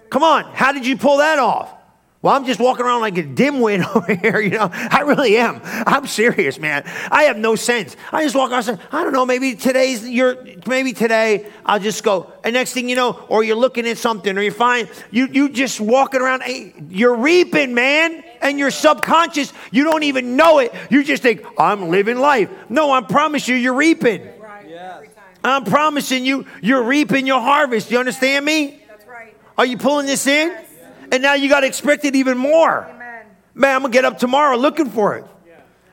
Come 0.10 0.24
on, 0.24 0.45
how 0.53 0.72
did 0.72 0.86
you 0.86 0.97
pull 0.97 1.18
that 1.18 1.38
off? 1.38 1.74
Well, 2.22 2.36
I'm 2.36 2.45
just 2.45 2.59
walking 2.59 2.84
around 2.84 3.01
like 3.01 3.18
a 3.18 3.24
dimwit 3.24 3.86
over 3.95 4.13
here, 4.13 4.39
you 4.39 4.49
know. 4.49 4.70
I 4.72 5.01
really 5.01 5.38
am. 5.38 5.61
I'm 5.63 6.07
serious, 6.07 6.59
man. 6.59 6.84
I 7.11 7.24
have 7.24 7.38
no 7.38 7.55
sense. 7.55 7.95
I 8.11 8.24
just 8.24 8.36
walk 8.36 8.49
around 8.49 8.68
and 8.68 8.80
say, 8.80 8.86
I 8.91 9.03
don't 9.03 9.13
know, 9.13 9.26
maybe 9.26 9.55
today's 9.55 10.07
your 10.07 10.43
maybe 10.65 10.93
today 10.93 11.45
I'll 11.65 11.80
just 11.80 12.03
go. 12.03 12.32
And 12.43 12.53
next 12.53 12.74
thing 12.74 12.89
you 12.89 12.95
know, 12.95 13.11
or 13.30 13.43
you're 13.43 13.55
looking 13.55 13.88
at 13.88 13.97
something, 13.97 14.36
or 14.36 14.41
you 14.41 14.51
find 14.51 14.89
you 15.11 15.28
you 15.32 15.49
just 15.49 15.80
walking 15.80 16.22
around, 16.22 16.41
hey, 16.41 16.74
you're 16.89 17.15
reaping, 17.15 17.74
man. 17.74 18.24
And 18.39 18.59
you're 18.59 18.72
subconscious, 18.72 19.51
you 19.72 19.84
don't 19.84 20.03
even 20.03 20.36
know 20.36 20.59
it. 20.59 20.72
You 20.91 21.03
just 21.03 21.24
think, 21.24 21.43
I'm 21.57 21.89
living 21.89 22.18
life. 22.20 22.51
No, 22.70 22.91
I 22.91 23.01
promise 23.01 23.47
you, 23.47 23.55
you're 23.55 23.74
reaping. 23.74 24.22
Right. 24.39 24.70
Every. 24.72 25.09
I'm 25.43 25.65
promising 25.65 26.26
you, 26.26 26.45
you're 26.61 26.84
reaping 26.84 27.26
your 27.26 27.41
harvest. 27.41 27.89
You 27.89 27.97
understand 27.97 28.45
me? 28.45 28.84
That's 28.88 29.07
right. 29.07 29.36
Are 29.57 29.65
you 29.65 29.78
pulling 29.78 30.05
this 30.05 30.28
in? 30.28 30.66
And 31.12 31.24
now 31.24 31.34
you 31.34 31.49
got 31.49 31.62
to 31.62 31.68
expect 31.68 32.05
it 32.05 32.16
even 32.16 32.38
more. 32.38 32.86
Amen. 32.86 33.26
Man, 33.53 33.76
I'm 33.76 33.82
going 33.82 33.91
to 33.91 33.97
get 33.97 34.05
up 34.05 34.20
tomorrow 34.20 34.58
looking 34.58 34.89
for 34.89 35.16
it. 35.18 35.26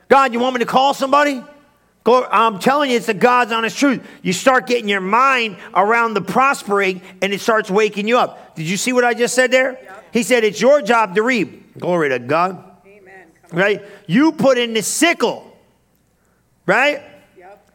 God, 0.08 0.32
you 0.32 0.38
want 0.38 0.54
me 0.54 0.60
to 0.60 0.66
call 0.66 0.94
somebody? 0.94 1.42
Go, 2.04 2.26
I'm 2.30 2.58
telling 2.58 2.90
you, 2.90 2.98
it's 2.98 3.06
the 3.06 3.14
God's 3.14 3.50
honest 3.50 3.78
truth. 3.78 4.06
You 4.22 4.34
start 4.34 4.66
getting 4.66 4.88
your 4.88 5.00
mind 5.00 5.56
around 5.74 6.12
the 6.12 6.20
prospering 6.20 7.00
and 7.22 7.32
it 7.32 7.40
starts 7.40 7.70
waking 7.70 8.06
you 8.06 8.18
up. 8.18 8.54
Did 8.54 8.68
you 8.68 8.76
see 8.76 8.92
what 8.92 9.04
I 9.04 9.14
just 9.14 9.34
said 9.34 9.50
there? 9.50 9.78
He 10.12 10.22
said, 10.22 10.44
It's 10.44 10.60
your 10.60 10.82
job 10.82 11.14
to 11.14 11.22
reap. 11.22 11.78
Glory 11.78 12.10
to 12.10 12.18
God. 12.18 12.62
Amen. 12.86 13.28
Right? 13.50 13.82
You 14.06 14.32
put 14.32 14.58
in 14.58 14.74
the 14.74 14.82
sickle. 14.82 15.50
Right? 16.66 17.02
Yep. 17.38 17.70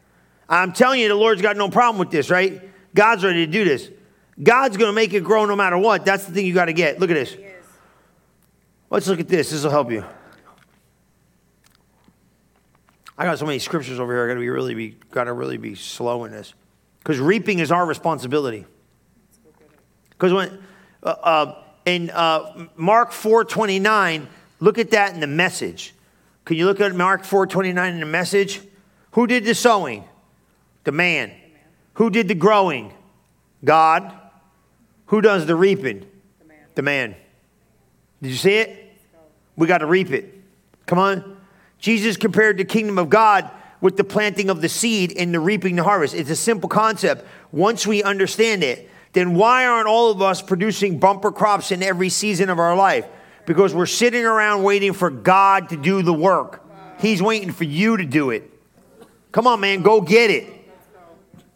I'm 0.48 0.72
telling 0.72 1.00
you, 1.00 1.08
the 1.08 1.16
Lord's 1.16 1.42
got 1.42 1.56
no 1.56 1.68
problem 1.68 1.98
with 1.98 2.10
this, 2.10 2.30
right? 2.30 2.62
God's 2.94 3.24
ready 3.24 3.46
to 3.46 3.52
do 3.52 3.64
this. 3.64 3.90
God's 4.42 4.76
going 4.76 4.88
to 4.88 4.94
make 4.94 5.12
it 5.12 5.22
grow 5.22 5.44
no 5.44 5.56
matter 5.56 5.76
what. 5.76 6.04
That's 6.04 6.24
the 6.24 6.32
thing 6.32 6.46
you 6.46 6.54
got 6.54 6.66
to 6.66 6.72
get. 6.72 6.98
Look 6.98 7.10
at 7.10 7.14
this. 7.14 7.36
Let's 8.88 9.06
look 9.06 9.20
at 9.20 9.28
this. 9.28 9.50
This 9.50 9.62
will 9.62 9.70
help 9.70 9.90
you. 9.90 10.04
I 13.16 13.24
got 13.24 13.38
so 13.38 13.44
many 13.44 13.58
scriptures 13.58 14.00
over 14.00 14.14
here. 14.14 14.24
I 14.24 14.28
got 14.28 14.34
to 14.34 14.40
be 14.40 14.48
really 14.48 14.74
be 14.74 14.96
got 15.10 15.24
to 15.24 15.34
really 15.34 15.58
be 15.58 15.74
slow 15.74 16.24
in 16.24 16.32
this, 16.32 16.54
because 17.00 17.18
reaping 17.18 17.58
is 17.58 17.70
our 17.70 17.84
responsibility. 17.84 18.64
Because 20.10 20.32
when 20.32 20.58
uh, 21.02 21.06
uh, 21.06 21.62
in 21.84 22.08
uh, 22.10 22.66
Mark 22.76 23.12
four 23.12 23.44
twenty 23.44 23.78
nine, 23.78 24.26
look 24.58 24.78
at 24.78 24.92
that 24.92 25.12
in 25.12 25.20
the 25.20 25.26
message. 25.26 25.94
Can 26.46 26.56
you 26.56 26.64
look 26.64 26.80
at 26.80 26.94
Mark 26.94 27.24
four 27.24 27.46
twenty 27.46 27.74
nine 27.74 27.92
in 27.92 28.00
the 28.00 28.06
message? 28.06 28.62
Who 29.12 29.26
did 29.26 29.44
the 29.44 29.54
sowing? 29.54 30.04
The 30.84 30.92
man. 30.92 31.30
Who 31.94 32.08
did 32.08 32.26
the 32.26 32.34
growing? 32.34 32.94
God. 33.62 34.16
Who 35.10 35.20
does 35.20 35.44
the 35.46 35.56
reaping? 35.56 36.06
The 36.38 36.44
man. 36.44 36.58
The 36.76 36.82
man. 36.82 37.16
Did 38.22 38.28
you 38.28 38.36
see 38.36 38.54
it? 38.54 38.96
We 39.56 39.66
got 39.66 39.78
to 39.78 39.86
reap 39.86 40.12
it. 40.12 40.40
Come 40.86 41.00
on. 41.00 41.36
Jesus 41.80 42.16
compared 42.16 42.58
the 42.58 42.64
kingdom 42.64 42.96
of 42.96 43.10
God 43.10 43.50
with 43.80 43.96
the 43.96 44.04
planting 44.04 44.50
of 44.50 44.60
the 44.60 44.68
seed 44.68 45.12
and 45.16 45.34
the 45.34 45.40
reaping 45.40 45.74
the 45.74 45.82
harvest. 45.82 46.14
It's 46.14 46.30
a 46.30 46.36
simple 46.36 46.68
concept. 46.68 47.26
Once 47.50 47.88
we 47.88 48.04
understand 48.04 48.62
it, 48.62 48.88
then 49.12 49.34
why 49.34 49.66
aren't 49.66 49.88
all 49.88 50.12
of 50.12 50.22
us 50.22 50.42
producing 50.42 51.00
bumper 51.00 51.32
crops 51.32 51.72
in 51.72 51.82
every 51.82 52.08
season 52.08 52.48
of 52.48 52.60
our 52.60 52.76
life? 52.76 53.04
Because 53.46 53.74
we're 53.74 53.86
sitting 53.86 54.24
around 54.24 54.62
waiting 54.62 54.92
for 54.92 55.10
God 55.10 55.70
to 55.70 55.76
do 55.76 56.02
the 56.02 56.14
work. 56.14 56.64
He's 57.00 57.20
waiting 57.20 57.50
for 57.50 57.64
you 57.64 57.96
to 57.96 58.04
do 58.04 58.30
it. 58.30 58.48
Come 59.32 59.48
on, 59.48 59.58
man, 59.58 59.82
go 59.82 60.02
get 60.02 60.30
it. 60.30 60.46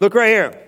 Look 0.01 0.15
right 0.15 0.29
here. 0.29 0.61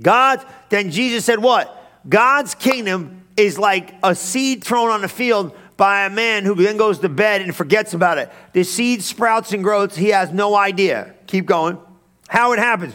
God, 0.00 0.42
then 0.70 0.90
Jesus 0.90 1.26
said 1.26 1.40
what? 1.40 1.76
God's 2.08 2.54
kingdom 2.54 3.26
is 3.36 3.58
like 3.58 3.94
a 4.02 4.14
seed 4.14 4.64
thrown 4.64 4.90
on 4.90 5.02
the 5.02 5.08
field 5.08 5.56
by 5.76 6.04
a 6.04 6.10
man 6.10 6.44
who 6.44 6.54
then 6.54 6.76
goes 6.76 6.98
to 6.98 7.08
bed 7.08 7.40
and 7.40 7.54
forgets 7.54 7.94
about 7.94 8.18
it. 8.18 8.30
The 8.52 8.64
seed 8.64 9.02
sprouts 9.02 9.52
and 9.52 9.62
grows. 9.62 9.96
He 9.96 10.08
has 10.08 10.30
no 10.30 10.54
idea. 10.54 11.14
Keep 11.26 11.46
going. 11.46 11.78
How 12.28 12.52
it 12.52 12.58
happens. 12.58 12.94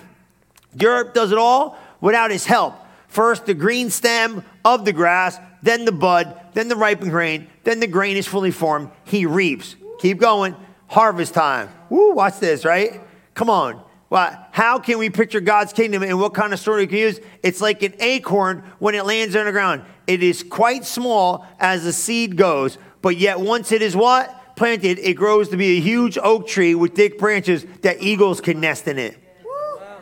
Europe 0.77 1.13
does 1.13 1.31
it 1.31 1.37
all 1.37 1.77
without 2.01 2.31
his 2.31 2.45
help. 2.45 2.75
First, 3.07 3.45
the 3.45 3.53
green 3.53 3.89
stem 3.89 4.43
of 4.63 4.85
the 4.85 4.93
grass, 4.93 5.39
then 5.63 5.85
the 5.85 5.91
bud, 5.91 6.39
then 6.53 6.67
the 6.67 6.75
ripened 6.75 7.11
grain, 7.11 7.47
then 7.63 7.79
the 7.79 7.87
grain 7.87 8.17
is 8.17 8.27
fully 8.27 8.51
formed. 8.51 8.91
He 9.05 9.25
reaps. 9.25 9.75
Keep 9.99 10.19
going. 10.19 10.55
Harvest 10.87 11.33
time. 11.33 11.69
Woo, 11.89 12.11
watch 12.11 12.39
this, 12.39 12.65
right? 12.65 13.01
Come 13.33 13.49
on. 13.49 13.81
Well, 14.09 14.47
how 14.51 14.79
can 14.79 14.99
we 14.99 15.09
picture 15.09 15.39
God's 15.39 15.73
kingdom 15.73 16.03
and 16.03 16.19
what 16.19 16.33
kind 16.33 16.53
of 16.53 16.59
story 16.59 16.83
we 16.83 16.87
can 16.87 16.97
use? 16.97 17.19
It's 17.41 17.59
like 17.59 17.81
an 17.81 17.95
acorn 17.99 18.63
when 18.79 18.93
it 18.93 19.05
lands 19.05 19.35
on 19.35 19.45
the 19.45 19.51
ground. 19.51 19.83
It 20.05 20.21
is 20.21 20.43
quite 20.43 20.85
small 20.85 21.45
as 21.59 21.83
the 21.83 21.93
seed 21.93 22.37
goes, 22.37 22.77
but 23.01 23.17
yet 23.17 23.39
once 23.39 23.71
it 23.71 23.81
is 23.81 23.95
what? 23.95 24.55
Planted, 24.55 24.99
it 24.99 25.15
grows 25.15 25.49
to 25.49 25.57
be 25.57 25.77
a 25.77 25.81
huge 25.81 26.17
oak 26.17 26.47
tree 26.47 26.75
with 26.75 26.95
thick 26.95 27.17
branches 27.17 27.65
that 27.81 28.01
eagles 28.01 28.39
can 28.41 28.61
nest 28.61 28.87
in 28.87 28.99
it. 28.99 29.17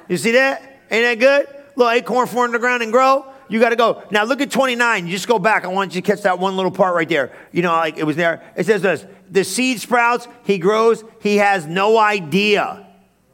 You 0.09 0.17
see 0.17 0.31
that? 0.31 0.61
Ain't 0.91 1.19
that 1.19 1.19
good? 1.19 1.47
Little 1.75 1.91
acorn 1.91 2.27
form 2.27 2.47
in 2.47 2.51
the 2.51 2.59
ground 2.59 2.83
and 2.83 2.91
grow. 2.91 3.25
You 3.49 3.59
got 3.59 3.69
to 3.69 3.75
go. 3.75 4.03
Now 4.11 4.25
look 4.25 4.41
at 4.41 4.51
29. 4.51 5.05
You 5.05 5.11
just 5.11 5.27
go 5.27 5.39
back. 5.39 5.63
I 5.63 5.67
want 5.67 5.95
you 5.95 6.01
to 6.01 6.05
catch 6.05 6.23
that 6.23 6.39
one 6.39 6.55
little 6.55 6.71
part 6.71 6.95
right 6.95 7.07
there. 7.07 7.31
You 7.51 7.61
know, 7.61 7.71
like 7.71 7.97
it 7.97 8.03
was 8.03 8.15
there. 8.15 8.43
It 8.55 8.65
says 8.65 8.81
this 8.81 9.05
the 9.31 9.43
seed 9.43 9.79
sprouts, 9.81 10.27
he 10.43 10.59
grows, 10.59 11.03
he 11.21 11.37
has 11.37 11.65
no 11.65 11.97
idea. 11.97 12.87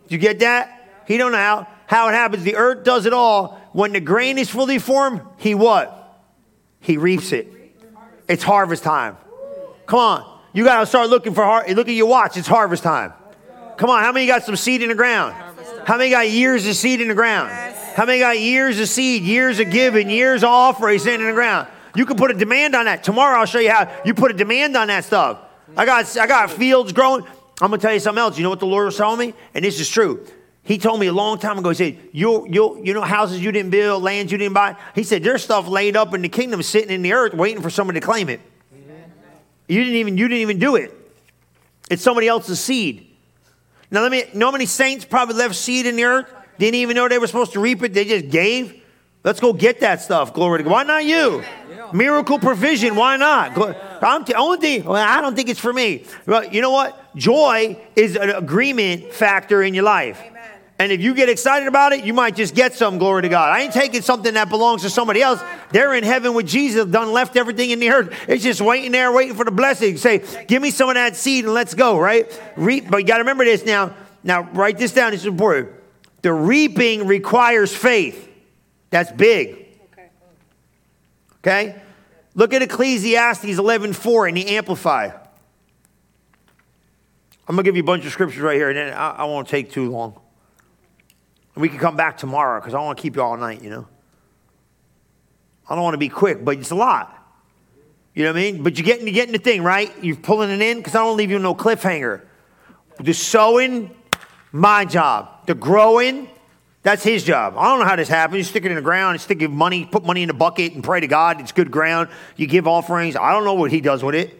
You 0.09 0.17
get 0.17 0.39
that? 0.39 1.03
He 1.07 1.17
don't 1.17 1.31
know 1.31 1.37
how. 1.37 1.67
How 1.87 2.09
it 2.09 2.11
happens. 2.11 2.43
The 2.43 2.55
earth 2.55 2.83
does 2.83 3.05
it 3.05 3.13
all. 3.13 3.59
When 3.71 3.93
the 3.93 3.99
grain 3.99 4.37
is 4.37 4.49
fully 4.49 4.77
formed, 4.77 5.21
he 5.37 5.55
what? 5.55 5.95
He 6.81 6.97
reaps 6.97 7.31
it. 7.31 7.51
It's 8.27 8.43
harvest 8.43 8.83
time. 8.83 9.17
Come 9.87 9.99
on. 9.99 10.39
You 10.53 10.63
got 10.63 10.81
to 10.81 10.85
start 10.85 11.09
looking 11.09 11.33
for 11.33 11.43
har- 11.43 11.65
Look 11.69 11.87
at 11.87 11.95
your 11.95 12.07
watch. 12.07 12.37
It's 12.37 12.47
harvest 12.47 12.83
time. 12.83 13.13
Come 13.77 13.89
on. 13.89 14.03
How 14.03 14.11
many 14.11 14.27
got 14.27 14.43
some 14.43 14.55
seed 14.55 14.83
in 14.83 14.89
the 14.89 14.95
ground? 14.95 15.33
How 15.85 15.97
many 15.97 16.11
got 16.11 16.29
years 16.29 16.67
of 16.67 16.75
seed 16.75 17.01
in 17.01 17.07
the 17.07 17.15
ground? 17.15 17.49
How 17.95 18.05
many 18.05 18.19
got 18.19 18.39
years 18.39 18.79
of 18.79 18.87
seed, 18.87 19.23
years 19.23 19.59
of 19.59 19.71
giving, 19.71 20.09
years 20.09 20.43
of 20.43 20.49
offering 20.49 20.99
in 20.99 21.25
the 21.25 21.33
ground? 21.33 21.67
You 21.95 22.05
can 22.05 22.17
put 22.17 22.29
a 22.29 22.33
demand 22.35 22.75
on 22.75 22.85
that. 22.85 23.03
Tomorrow 23.03 23.39
I'll 23.39 23.45
show 23.45 23.59
you 23.59 23.71
how 23.71 23.91
you 24.05 24.13
put 24.13 24.31
a 24.31 24.33
demand 24.33 24.77
on 24.77 24.87
that 24.87 25.05
stuff. 25.05 25.39
I 25.75 25.85
got 25.85 26.17
I 26.17 26.27
got 26.27 26.51
fields 26.51 26.93
growing. 26.93 27.25
I'm 27.61 27.69
gonna 27.69 27.81
tell 27.81 27.93
you 27.93 27.99
something 27.99 28.19
else. 28.19 28.37
You 28.37 28.43
know 28.43 28.49
what 28.49 28.59
the 28.59 28.65
Lord 28.65 28.85
was 28.85 28.97
telling 28.97 29.19
me? 29.19 29.33
And 29.53 29.65
this 29.65 29.79
is 29.79 29.89
true. 29.89 30.25
He 30.63 30.77
told 30.77 30.99
me 30.99 31.07
a 31.07 31.13
long 31.13 31.39
time 31.39 31.57
ago, 31.57 31.69
he 31.69 31.75
said, 31.75 31.97
you 32.11 32.47
you 32.47 32.81
you 32.83 32.93
know, 32.93 33.01
houses 33.01 33.43
you 33.43 33.51
didn't 33.51 33.71
build, 33.71 34.03
lands 34.03 34.31
you 34.31 34.37
didn't 34.37 34.53
buy. 34.53 34.75
He 34.95 35.03
said, 35.03 35.23
there's 35.23 35.43
stuff 35.43 35.67
laid 35.67 35.97
up 35.97 36.13
in 36.13 36.21
the 36.21 36.29
kingdom 36.29 36.61
sitting 36.63 36.91
in 36.91 37.01
the 37.01 37.13
earth 37.13 37.33
waiting 37.33 37.61
for 37.61 37.69
somebody 37.69 37.99
to 37.99 38.05
claim 38.05 38.29
it. 38.29 38.39
You 39.67 39.83
didn't 39.83 39.95
even 39.95 40.17
you 40.17 40.27
didn't 40.27 40.41
even 40.41 40.59
do 40.59 40.75
it. 40.75 40.93
It's 41.89 42.01
somebody 42.01 42.27
else's 42.27 42.59
seed. 42.59 43.07
Now 43.91 44.01
let 44.01 44.11
me 44.11 44.23
know 44.33 44.47
how 44.47 44.51
many 44.51 44.65
saints 44.65 45.05
probably 45.05 45.35
left 45.35 45.55
seed 45.55 45.85
in 45.85 45.95
the 45.95 46.03
earth, 46.03 46.31
didn't 46.57 46.75
even 46.75 46.95
know 46.95 47.07
they 47.07 47.17
were 47.17 47.27
supposed 47.27 47.53
to 47.53 47.59
reap 47.59 47.81
it, 47.83 47.93
they 47.93 48.05
just 48.05 48.29
gave. 48.29 48.78
Let's 49.23 49.39
go 49.39 49.51
get 49.53 49.81
that 49.81 50.01
stuff. 50.01 50.33
Glory 50.33 50.59
to 50.59 50.63
God. 50.63 50.71
Why 50.71 50.83
not 50.83 51.05
you? 51.05 51.43
Miracle 51.93 52.39
provision. 52.39 52.95
Why 52.95 53.17
not? 53.17 53.53
Glo- 53.53 53.75
I'm 54.01 54.23
the 54.23 54.35
only 54.35 54.59
thing, 54.59 54.85
well, 54.85 54.95
I 54.95 55.21
don't 55.21 55.35
think 55.35 55.49
it's 55.49 55.59
for 55.59 55.73
me. 55.73 56.05
Well, 56.25 56.45
you 56.45 56.61
know 56.61 56.71
what? 56.71 57.15
Joy 57.15 57.77
is 57.95 58.15
an 58.15 58.29
agreement 58.29 59.11
factor 59.11 59.61
in 59.61 59.73
your 59.73 59.83
life. 59.83 60.21
Amen. 60.25 60.35
And 60.77 60.93
if 60.93 61.01
you 61.01 61.13
get 61.13 61.27
excited 61.27 61.67
about 61.67 61.91
it, 61.91 62.05
you 62.05 62.13
might 62.13 62.37
just 62.37 62.55
get 62.55 62.73
some 62.73 62.99
glory 62.99 63.23
to 63.23 63.29
God. 63.29 63.51
I 63.51 63.63
ain't 63.63 63.73
taking 63.73 64.01
something 64.01 64.35
that 64.35 64.47
belongs 64.47 64.83
to 64.83 64.89
somebody 64.89 65.21
else. 65.21 65.41
They're 65.71 65.93
in 65.93 66.05
heaven 66.05 66.33
with 66.33 66.47
Jesus, 66.47 66.85
done 66.85 67.11
left 67.11 67.35
everything 67.35 67.71
in 67.71 67.79
the 67.79 67.89
earth. 67.89 68.13
It's 68.29 68.43
just 68.43 68.61
waiting 68.61 68.93
there, 68.93 69.11
waiting 69.11 69.35
for 69.35 69.43
the 69.43 69.51
blessing. 69.51 69.97
Say, 69.97 70.23
give 70.47 70.61
me 70.61 70.71
some 70.71 70.87
of 70.87 70.95
that 70.95 71.17
seed 71.17 71.43
and 71.43 71.53
let's 71.53 71.73
go, 71.73 71.99
right? 71.99 72.31
Reap, 72.55 72.89
but 72.89 72.97
you 72.97 73.03
got 73.07 73.17
to 73.17 73.23
remember 73.23 73.43
this 73.43 73.65
now. 73.65 73.93
Now, 74.23 74.43
write 74.53 74.77
this 74.77 74.93
down. 74.93 75.13
It's 75.13 75.25
important. 75.25 75.69
The 76.21 76.31
reaping 76.31 77.07
requires 77.07 77.75
faith. 77.75 78.28
That's 78.89 79.11
big. 79.11 79.77
Okay. 79.93 80.09
Okay? 81.39 81.81
Look 82.35 82.53
at 82.53 82.61
Ecclesiastes 82.61 83.45
11:4 83.45 84.29
in 84.29 84.35
the 84.35 84.47
Amplify. 84.55 85.09
I'm 87.47 87.55
gonna 87.55 87.63
give 87.63 87.75
you 87.75 87.83
a 87.83 87.85
bunch 87.85 88.05
of 88.05 88.11
scriptures 88.11 88.41
right 88.41 88.55
here, 88.55 88.69
and 88.69 88.77
then 88.77 88.93
I, 88.93 89.09
I 89.11 89.23
won't 89.25 89.47
take 89.47 89.71
too 89.71 89.89
long. 89.89 90.19
And 91.55 91.61
we 91.61 91.69
can 91.69 91.79
come 91.79 91.95
back 91.95 92.17
tomorrow 92.17 92.59
because 92.59 92.73
I 92.73 92.79
want 92.79 92.97
to 92.97 93.01
keep 93.01 93.15
you 93.15 93.21
all 93.21 93.35
night, 93.35 93.61
you 93.61 93.69
know. 93.69 93.87
I 95.67 95.75
don't 95.75 95.83
want 95.83 95.95
to 95.95 95.99
be 95.99 96.09
quick, 96.09 96.43
but 96.43 96.57
it's 96.57 96.71
a 96.71 96.75
lot. 96.75 97.15
You 98.13 98.23
know 98.23 98.31
what 98.31 98.39
I 98.39 98.51
mean? 98.51 98.63
But 98.63 98.77
you're 98.77 98.85
getting, 98.85 99.07
you're 99.07 99.13
getting 99.13 99.33
the 99.33 99.39
thing, 99.39 99.63
right? 99.63 99.91
You're 100.03 100.15
pulling 100.15 100.49
it 100.49 100.61
in 100.61 100.77
because 100.77 100.95
I 100.95 100.99
don't 100.99 101.15
leave 101.15 101.31
you 101.31 101.39
no 101.39 101.53
cliffhanger. 101.53 102.21
The 102.99 103.13
sowing, 103.13 103.95
my 104.51 104.85
job. 104.85 105.45
The 105.45 105.55
growing, 105.55 106.27
that's 106.81 107.03
his 107.03 107.23
job. 107.23 107.55
I 107.57 107.65
don't 107.65 107.79
know 107.79 107.85
how 107.85 107.97
this 107.97 108.07
happens. 108.07 108.37
You 108.37 108.43
stick 108.43 108.63
it 108.65 108.71
in 108.71 108.75
the 108.75 108.81
ground, 108.81 109.15
you 109.15 109.19
stick 109.19 109.41
your 109.41 109.49
money, 109.49 109.85
put 109.85 110.05
money 110.05 110.21
in 110.21 110.27
the 110.27 110.33
bucket 110.33 110.73
and 110.73 110.83
pray 110.83 111.01
to 111.01 111.07
God. 111.07 111.41
It's 111.41 111.51
good 111.51 111.71
ground. 111.71 112.09
You 112.37 112.47
give 112.47 112.67
offerings. 112.67 113.15
I 113.15 113.33
don't 113.33 113.43
know 113.43 113.55
what 113.55 113.71
he 113.71 113.81
does 113.81 114.03
with 114.03 114.15
it. 114.15 114.37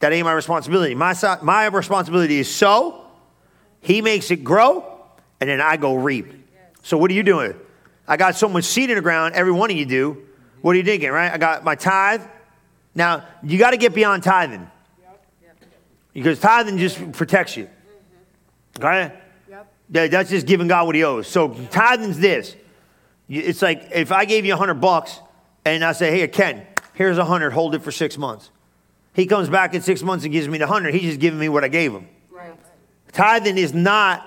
That 0.00 0.12
ain't 0.12 0.26
my 0.26 0.32
responsibility. 0.32 0.94
My, 0.94 1.14
my 1.42 1.66
responsibility 1.66 2.38
is 2.38 2.54
sow. 2.54 3.06
He 3.80 4.02
makes 4.02 4.30
it 4.30 4.44
grow, 4.44 4.84
and 5.40 5.48
then 5.48 5.60
I 5.60 5.76
go 5.76 5.94
reap. 5.94 6.32
So 6.82 6.98
what 6.98 7.10
are 7.10 7.14
you 7.14 7.22
doing? 7.22 7.54
I 8.06 8.18
got 8.18 8.34
so 8.34 8.48
much 8.48 8.64
seed 8.64 8.90
in 8.90 8.96
the 8.96 9.02
ground, 9.02 9.34
every 9.34 9.52
one 9.52 9.70
of 9.70 9.76
you 9.76 9.86
do. 9.86 10.22
What 10.60 10.72
are 10.72 10.78
you 10.78 10.84
thinking, 10.84 11.10
right? 11.10 11.32
I 11.32 11.38
got 11.38 11.64
my 11.64 11.74
tithe. 11.74 12.22
Now, 12.94 13.26
you 13.42 13.58
got 13.58 13.70
to 13.70 13.76
get 13.78 13.94
beyond 13.94 14.22
tithing. 14.22 14.70
Because 16.12 16.38
tithing 16.38 16.78
just 16.78 17.12
protects 17.12 17.56
you. 17.56 17.68
Okay? 18.78 19.12
That's 19.94 20.28
just 20.28 20.46
giving 20.46 20.66
God 20.66 20.86
what 20.86 20.96
he 20.96 21.04
owes. 21.04 21.28
So 21.28 21.54
tithing's 21.70 22.18
this. 22.18 22.56
It's 23.28 23.62
like 23.62 23.90
if 23.92 24.10
I 24.10 24.24
gave 24.24 24.44
you 24.44 24.54
a 24.54 24.56
hundred 24.56 24.80
bucks 24.80 25.20
and 25.64 25.84
I 25.84 25.92
say, 25.92 26.10
hey, 26.10 26.26
Ken, 26.26 26.66
here's 26.94 27.16
a 27.16 27.24
hundred, 27.24 27.52
hold 27.52 27.76
it 27.76 27.78
for 27.78 27.92
six 27.92 28.18
months. 28.18 28.50
He 29.14 29.26
comes 29.26 29.48
back 29.48 29.72
in 29.72 29.82
six 29.82 30.02
months 30.02 30.24
and 30.24 30.32
gives 30.32 30.48
me 30.48 30.58
the 30.58 30.66
hundred. 30.66 30.94
He's 30.94 31.02
just 31.02 31.20
giving 31.20 31.38
me 31.38 31.48
what 31.48 31.62
I 31.62 31.68
gave 31.68 31.92
him. 31.92 32.08
Right. 32.28 32.52
Tithing 33.12 33.56
is 33.56 33.72
not, 33.72 34.26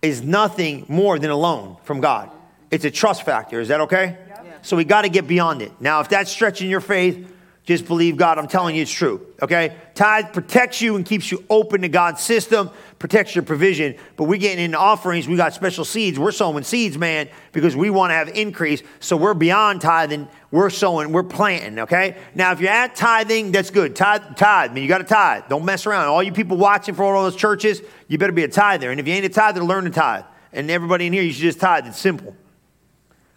is 0.00 0.22
nothing 0.22 0.86
more 0.88 1.18
than 1.18 1.30
a 1.30 1.36
loan 1.36 1.76
from 1.84 2.00
God. 2.00 2.30
It's 2.70 2.86
a 2.86 2.90
trust 2.90 3.24
factor. 3.24 3.60
Is 3.60 3.68
that 3.68 3.82
okay? 3.82 4.16
So 4.62 4.78
we 4.78 4.84
got 4.84 5.02
to 5.02 5.10
get 5.10 5.26
beyond 5.26 5.60
it. 5.60 5.72
Now, 5.78 6.00
if 6.00 6.08
that's 6.08 6.30
stretching 6.30 6.70
your 6.70 6.80
faith, 6.80 7.30
just 7.64 7.86
believe 7.86 8.16
God. 8.16 8.38
I'm 8.38 8.48
telling 8.48 8.74
you 8.74 8.82
it's 8.82 8.90
true. 8.90 9.24
Okay? 9.40 9.76
Tithe 9.94 10.32
protects 10.32 10.80
you 10.80 10.96
and 10.96 11.06
keeps 11.06 11.30
you 11.30 11.44
open 11.48 11.82
to 11.82 11.88
God's 11.88 12.20
system, 12.20 12.70
protects 12.98 13.36
your 13.36 13.44
provision. 13.44 13.94
But 14.16 14.24
we're 14.24 14.40
getting 14.40 14.64
into 14.64 14.78
offerings. 14.78 15.28
We 15.28 15.36
got 15.36 15.54
special 15.54 15.84
seeds. 15.84 16.18
We're 16.18 16.32
sowing 16.32 16.64
seeds, 16.64 16.98
man, 16.98 17.28
because 17.52 17.76
we 17.76 17.88
want 17.88 18.10
to 18.10 18.14
have 18.14 18.28
increase. 18.30 18.82
So 18.98 19.16
we're 19.16 19.34
beyond 19.34 19.80
tithing. 19.80 20.28
We're 20.50 20.70
sowing, 20.70 21.12
we're 21.12 21.22
planting, 21.22 21.78
okay? 21.78 22.16
Now, 22.34 22.50
if 22.52 22.60
you're 22.60 22.68
at 22.68 22.96
tithing, 22.96 23.52
that's 23.52 23.70
good. 23.70 23.94
Tithe, 23.94 24.36
tithe. 24.36 24.72
I 24.72 24.74
mean, 24.74 24.82
you 24.82 24.88
got 24.88 24.98
to 24.98 25.04
tithe. 25.04 25.44
Don't 25.48 25.64
mess 25.64 25.86
around. 25.86 26.08
All 26.08 26.22
you 26.22 26.32
people 26.32 26.56
watching 26.56 26.96
for 26.96 27.04
all 27.04 27.22
those 27.22 27.36
churches, 27.36 27.80
you 28.08 28.18
better 28.18 28.32
be 28.32 28.42
a 28.42 28.48
tither. 28.48 28.90
And 28.90 28.98
if 28.98 29.06
you 29.06 29.14
ain't 29.14 29.24
a 29.24 29.28
tither, 29.28 29.62
learn 29.62 29.84
to 29.84 29.90
tithe. 29.90 30.24
And 30.52 30.68
everybody 30.68 31.06
in 31.06 31.12
here, 31.12 31.22
you 31.22 31.32
should 31.32 31.42
just 31.42 31.60
tithe. 31.60 31.86
It's 31.86 31.98
simple. 31.98 32.36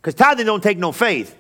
Because 0.02 0.16
tithing 0.16 0.48
don't 0.48 0.64
take 0.64 0.80
no 0.80 0.92
faith. 0.92 1.38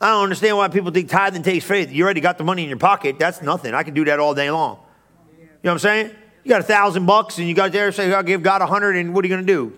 I 0.00 0.10
don't 0.10 0.24
understand 0.24 0.56
why 0.56 0.68
people 0.68 0.90
think 0.90 1.08
tithing 1.08 1.42
takes 1.42 1.64
faith. 1.64 1.90
You 1.90 2.04
already 2.04 2.20
got 2.20 2.38
the 2.38 2.44
money 2.44 2.62
in 2.62 2.68
your 2.68 2.78
pocket. 2.78 3.18
That's 3.18 3.40
nothing. 3.40 3.74
I 3.74 3.82
can 3.82 3.94
do 3.94 4.04
that 4.04 4.20
all 4.20 4.34
day 4.34 4.50
long. 4.50 4.78
You 5.38 5.44
know 5.44 5.48
what 5.62 5.72
I'm 5.72 5.78
saying? 5.78 6.10
You 6.44 6.50
got 6.50 6.60
a 6.60 6.64
thousand 6.64 7.06
bucks 7.06 7.38
and 7.38 7.48
you 7.48 7.54
got 7.54 7.72
there 7.72 7.90
say, 7.92 8.12
I'll 8.12 8.22
give 8.22 8.42
God 8.42 8.62
a 8.62 8.66
hundred, 8.66 8.96
and 8.96 9.14
what 9.14 9.24
are 9.24 9.28
you 9.28 9.34
going 9.34 9.46
to 9.46 9.52
do? 9.52 9.76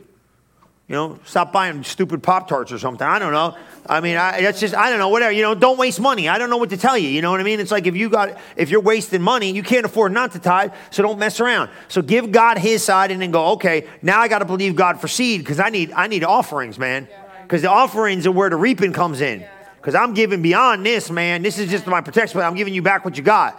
You 0.88 0.94
know, 0.94 1.18
stop 1.24 1.52
buying 1.52 1.84
stupid 1.84 2.22
Pop 2.22 2.48
Tarts 2.48 2.72
or 2.72 2.78
something. 2.78 3.06
I 3.06 3.18
don't 3.18 3.32
know. 3.32 3.56
I 3.86 4.00
mean, 4.00 4.16
I, 4.16 4.40
that's 4.40 4.58
just, 4.58 4.74
I 4.74 4.88
don't 4.88 4.98
know, 4.98 5.10
whatever. 5.10 5.32
You 5.32 5.42
know, 5.42 5.54
don't 5.54 5.78
waste 5.78 6.00
money. 6.00 6.30
I 6.30 6.38
don't 6.38 6.48
know 6.48 6.56
what 6.56 6.70
to 6.70 6.78
tell 6.78 6.96
you. 6.96 7.10
You 7.10 7.20
know 7.20 7.30
what 7.30 7.40
I 7.40 7.42
mean? 7.42 7.60
It's 7.60 7.70
like 7.70 7.86
if 7.86 7.94
you 7.94 8.08
got, 8.08 8.38
if 8.56 8.70
you're 8.70 8.80
wasting 8.80 9.20
money, 9.20 9.52
you 9.52 9.62
can't 9.62 9.84
afford 9.84 10.12
not 10.12 10.32
to 10.32 10.38
tithe, 10.38 10.72
so 10.90 11.02
don't 11.02 11.18
mess 11.18 11.40
around. 11.40 11.70
So 11.88 12.00
give 12.00 12.32
God 12.32 12.56
his 12.56 12.82
side 12.82 13.10
and 13.10 13.20
then 13.20 13.30
go, 13.30 13.52
okay, 13.52 13.86
now 14.00 14.20
I 14.20 14.28
got 14.28 14.38
to 14.38 14.46
believe 14.46 14.76
God 14.76 14.98
for 14.98 15.08
seed 15.08 15.40
because 15.40 15.60
I 15.60 15.68
need, 15.68 15.92
I 15.92 16.06
need 16.06 16.24
offerings, 16.24 16.78
man. 16.78 17.06
Because 17.42 17.60
the 17.62 17.70
offerings 17.70 18.26
are 18.26 18.32
where 18.32 18.48
the 18.48 18.56
reaping 18.56 18.94
comes 18.94 19.20
in. 19.20 19.46
Because 19.88 20.02
I'm 20.02 20.12
giving 20.12 20.42
beyond 20.42 20.84
this, 20.84 21.10
man. 21.10 21.40
This 21.40 21.58
is 21.58 21.70
just 21.70 21.86
my 21.86 22.02
protection, 22.02 22.38
but 22.38 22.44
I'm 22.44 22.54
giving 22.54 22.74
you 22.74 22.82
back 22.82 23.06
what 23.06 23.16
you 23.16 23.22
got. 23.22 23.56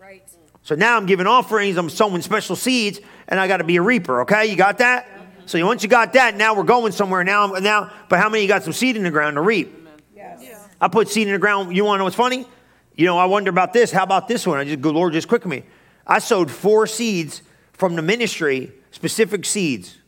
Right. 0.00 0.28
So 0.64 0.74
now 0.74 0.96
I'm 0.96 1.06
giving 1.06 1.28
offerings, 1.28 1.76
I'm 1.76 1.88
sowing 1.88 2.22
special 2.22 2.56
seeds, 2.56 2.98
and 3.28 3.38
I 3.38 3.46
got 3.46 3.58
to 3.58 3.64
be 3.64 3.76
a 3.76 3.80
reaper. 3.80 4.22
Okay, 4.22 4.46
you 4.46 4.56
got 4.56 4.78
that? 4.78 5.06
So 5.46 5.64
once 5.64 5.84
you 5.84 5.88
got 5.88 6.14
that, 6.14 6.34
now 6.34 6.56
we're 6.56 6.64
going 6.64 6.90
somewhere. 6.90 7.22
Now, 7.22 7.46
now, 7.46 7.92
but 8.08 8.18
how 8.18 8.28
many 8.28 8.40
of 8.40 8.42
you 8.42 8.48
got 8.48 8.64
some 8.64 8.72
seed 8.72 8.96
in 8.96 9.04
the 9.04 9.12
ground 9.12 9.36
to 9.36 9.42
reap? 9.42 9.88
Yes. 10.12 10.42
I 10.80 10.88
put 10.88 11.08
seed 11.08 11.28
in 11.28 11.34
the 11.34 11.38
ground. 11.38 11.76
You 11.76 11.84
want 11.84 11.94
to 11.94 11.98
know 11.98 12.04
what's 12.06 12.16
funny? 12.16 12.48
You 12.96 13.06
know, 13.06 13.16
I 13.16 13.26
wonder 13.26 13.50
about 13.50 13.72
this. 13.72 13.92
How 13.92 14.02
about 14.02 14.26
this 14.26 14.44
one? 14.48 14.58
I 14.58 14.64
just, 14.64 14.80
good 14.80 14.96
Lord, 14.96 15.12
just 15.12 15.28
quick 15.28 15.46
me. 15.46 15.62
I 16.04 16.18
sowed 16.18 16.50
four 16.50 16.88
seeds 16.88 17.42
from 17.74 17.94
the 17.94 18.02
ministry, 18.02 18.72
specific 18.90 19.44
seeds. 19.44 19.98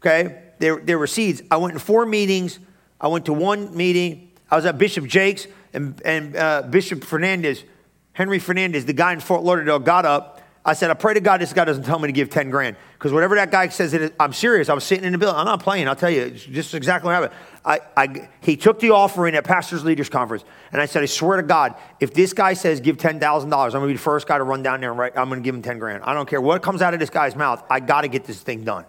Okay, 0.00 0.44
there, 0.60 0.80
there 0.80 0.98
were 0.98 1.06
seeds. 1.06 1.42
I 1.50 1.58
went 1.58 1.74
to 1.74 1.78
four 1.78 2.06
meetings. 2.06 2.58
I 2.98 3.08
went 3.08 3.26
to 3.26 3.34
one 3.34 3.76
meeting. 3.76 4.27
I 4.50 4.56
was 4.56 4.66
at 4.66 4.78
Bishop 4.78 5.06
Jakes, 5.06 5.46
and, 5.72 6.00
and 6.04 6.36
uh, 6.36 6.62
Bishop 6.62 7.04
Fernandez, 7.04 7.64
Henry 8.12 8.38
Fernandez, 8.38 8.84
the 8.86 8.92
guy 8.92 9.12
in 9.12 9.20
Fort 9.20 9.42
Lauderdale, 9.42 9.78
got 9.78 10.04
up. 10.04 10.42
I 10.64 10.74
said, 10.74 10.90
I 10.90 10.94
pray 10.94 11.14
to 11.14 11.20
God 11.20 11.40
this 11.40 11.52
guy 11.52 11.64
doesn't 11.64 11.84
tell 11.84 11.98
me 11.98 12.08
to 12.08 12.12
give 12.12 12.28
10 12.28 12.50
grand. 12.50 12.76
Because 12.92 13.12
whatever 13.12 13.36
that 13.36 13.50
guy 13.50 13.68
says, 13.68 13.94
it 13.94 14.02
is, 14.02 14.10
I'm 14.20 14.32
serious. 14.32 14.68
I 14.68 14.74
was 14.74 14.84
sitting 14.84 15.04
in 15.04 15.12
the 15.12 15.18
building. 15.18 15.38
I'm 15.38 15.46
not 15.46 15.62
playing. 15.62 15.88
I'll 15.88 15.96
tell 15.96 16.10
you. 16.10 16.22
It's 16.22 16.44
just 16.44 16.74
exactly 16.74 17.06
what 17.06 17.14
happened. 17.14 17.32
I, 17.64 17.80
I, 17.96 18.28
he 18.42 18.56
took 18.56 18.80
the 18.80 18.90
offering 18.90 19.34
at 19.34 19.44
Pastors 19.44 19.84
Leaders 19.84 20.10
Conference. 20.10 20.44
And 20.72 20.82
I 20.82 20.86
said, 20.86 21.02
I 21.02 21.06
swear 21.06 21.38
to 21.38 21.42
God, 21.42 21.76
if 22.00 22.12
this 22.12 22.32
guy 22.32 22.52
says 22.52 22.80
give 22.80 22.98
$10,000, 22.98 23.20
I'm 23.22 23.48
going 23.48 23.70
to 23.70 23.86
be 23.86 23.92
the 23.94 23.98
first 23.98 24.26
guy 24.26 24.36
to 24.36 24.44
run 24.44 24.62
down 24.62 24.80
there 24.80 24.90
and 24.90 24.98
write, 24.98 25.16
I'm 25.16 25.28
going 25.28 25.40
to 25.40 25.44
give 25.44 25.54
him 25.54 25.62
10 25.62 25.78
grand. 25.78 26.02
I 26.02 26.12
don't 26.12 26.28
care 26.28 26.40
what 26.40 26.62
comes 26.62 26.82
out 26.82 26.92
of 26.92 27.00
this 27.00 27.10
guy's 27.10 27.36
mouth. 27.36 27.64
I 27.70 27.80
got 27.80 28.02
to 28.02 28.08
get 28.08 28.24
this 28.24 28.40
thing 28.40 28.64
done. 28.64 28.84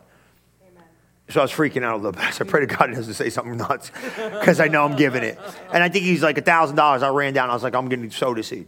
So 1.30 1.41
I 1.41 1.43
was 1.43 1.51
freaking 1.51 1.84
out 1.84 1.93
a 1.93 1.97
little 1.97 2.11
bit. 2.11 2.34
So 2.34 2.43
I 2.43 2.47
pray 2.47 2.61
to 2.61 2.65
God 2.65 2.89
he 2.89 2.95
doesn't 2.95 3.13
say 3.13 3.30
something 3.30 3.57
nuts 3.57 3.91
because 4.15 4.59
I 4.59 4.67
know 4.67 4.84
I'm 4.84 4.95
giving 4.95 5.23
it. 5.23 5.39
And 5.71 5.84
I 5.84 5.89
think 5.89 6.05
he's 6.05 6.23
like 6.23 6.38
$1,000. 6.38 7.03
I 7.03 7.07
ran 7.09 7.34
down. 7.34 7.49
I 7.49 7.53
was 7.53 7.61
like, 7.61 7.75
I'm 7.75 7.88
going 7.88 8.09
to 8.09 8.15
sow 8.15 8.34
the 8.34 8.41
seed. 8.41 8.67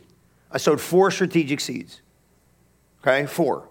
I 0.51 0.57
sowed 0.57 0.80
four 0.80 1.09
strategic 1.09 1.59
seeds. 1.59 2.01
Okay, 3.01 3.26
four. 3.26 3.68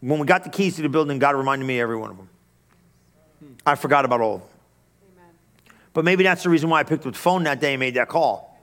When 0.00 0.18
we 0.18 0.26
got 0.26 0.42
the 0.42 0.50
keys 0.50 0.76
to 0.76 0.82
the 0.82 0.88
building, 0.88 1.18
God 1.20 1.36
reminded 1.36 1.66
me 1.66 1.78
of 1.78 1.84
every 1.84 1.96
one 1.96 2.10
of 2.10 2.16
them. 2.16 2.28
I 3.64 3.76
forgot 3.76 4.04
about 4.04 4.20
all 4.20 4.34
of 4.36 4.40
them. 4.40 4.50
But 5.92 6.04
maybe 6.04 6.24
that's 6.24 6.42
the 6.42 6.50
reason 6.50 6.70
why 6.70 6.80
I 6.80 6.82
picked 6.82 7.06
up 7.06 7.12
the 7.12 7.18
phone 7.18 7.44
that 7.44 7.60
day 7.60 7.74
and 7.74 7.80
made 7.80 7.94
that 7.94 8.08
call. 8.08 8.56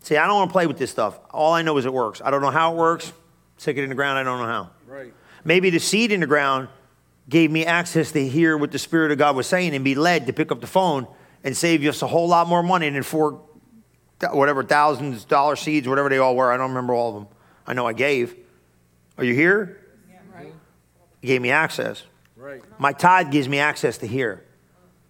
See, 0.00 0.16
I 0.16 0.26
don't 0.26 0.36
want 0.36 0.50
to 0.50 0.52
play 0.52 0.66
with 0.66 0.78
this 0.78 0.90
stuff. 0.90 1.18
All 1.30 1.52
I 1.52 1.62
know 1.62 1.76
is 1.78 1.84
it 1.84 1.92
works. 1.92 2.22
I 2.24 2.30
don't 2.30 2.42
know 2.42 2.50
how 2.50 2.72
it 2.72 2.76
works. 2.76 3.12
Stick 3.58 3.76
it 3.76 3.82
in 3.82 3.88
the 3.88 3.94
ground, 3.94 4.18
I 4.18 4.22
don't 4.22 4.38
know 4.40 4.46
how. 4.46 4.70
Right. 4.86 5.12
Maybe 5.44 5.70
the 5.70 5.80
seed 5.80 6.12
in 6.12 6.20
the 6.20 6.26
ground 6.26 6.68
gave 7.28 7.50
me 7.50 7.64
access 7.64 8.12
to 8.12 8.26
hear 8.26 8.56
what 8.56 8.72
the 8.72 8.78
Spirit 8.78 9.12
of 9.12 9.18
God 9.18 9.36
was 9.36 9.46
saying 9.46 9.74
and 9.74 9.84
be 9.84 9.94
led 9.94 10.26
to 10.26 10.32
pick 10.32 10.50
up 10.50 10.60
the 10.60 10.66
phone 10.66 11.06
and 11.44 11.56
save 11.56 11.84
us 11.84 12.02
a 12.02 12.06
whole 12.06 12.28
lot 12.28 12.48
more 12.48 12.62
money 12.62 12.88
than 12.88 13.02
four, 13.02 13.42
whatever, 14.32 14.62
thousands, 14.64 15.24
dollar 15.24 15.56
seeds, 15.56 15.86
whatever 15.86 16.08
they 16.08 16.18
all 16.18 16.34
were. 16.34 16.50
I 16.50 16.56
don't 16.56 16.70
remember 16.70 16.94
all 16.94 17.08
of 17.08 17.14
them. 17.14 17.28
I 17.66 17.74
know 17.74 17.86
I 17.86 17.92
gave. 17.92 18.34
Are 19.18 19.24
you 19.24 19.34
here? 19.34 19.78
Right. 20.34 20.52
He 21.20 21.26
gave 21.26 21.42
me 21.42 21.50
access. 21.50 22.02
Right. 22.36 22.62
My 22.78 22.92
tithe 22.92 23.30
gives 23.30 23.48
me 23.48 23.58
access 23.58 23.98
to 23.98 24.06
here. 24.06 24.44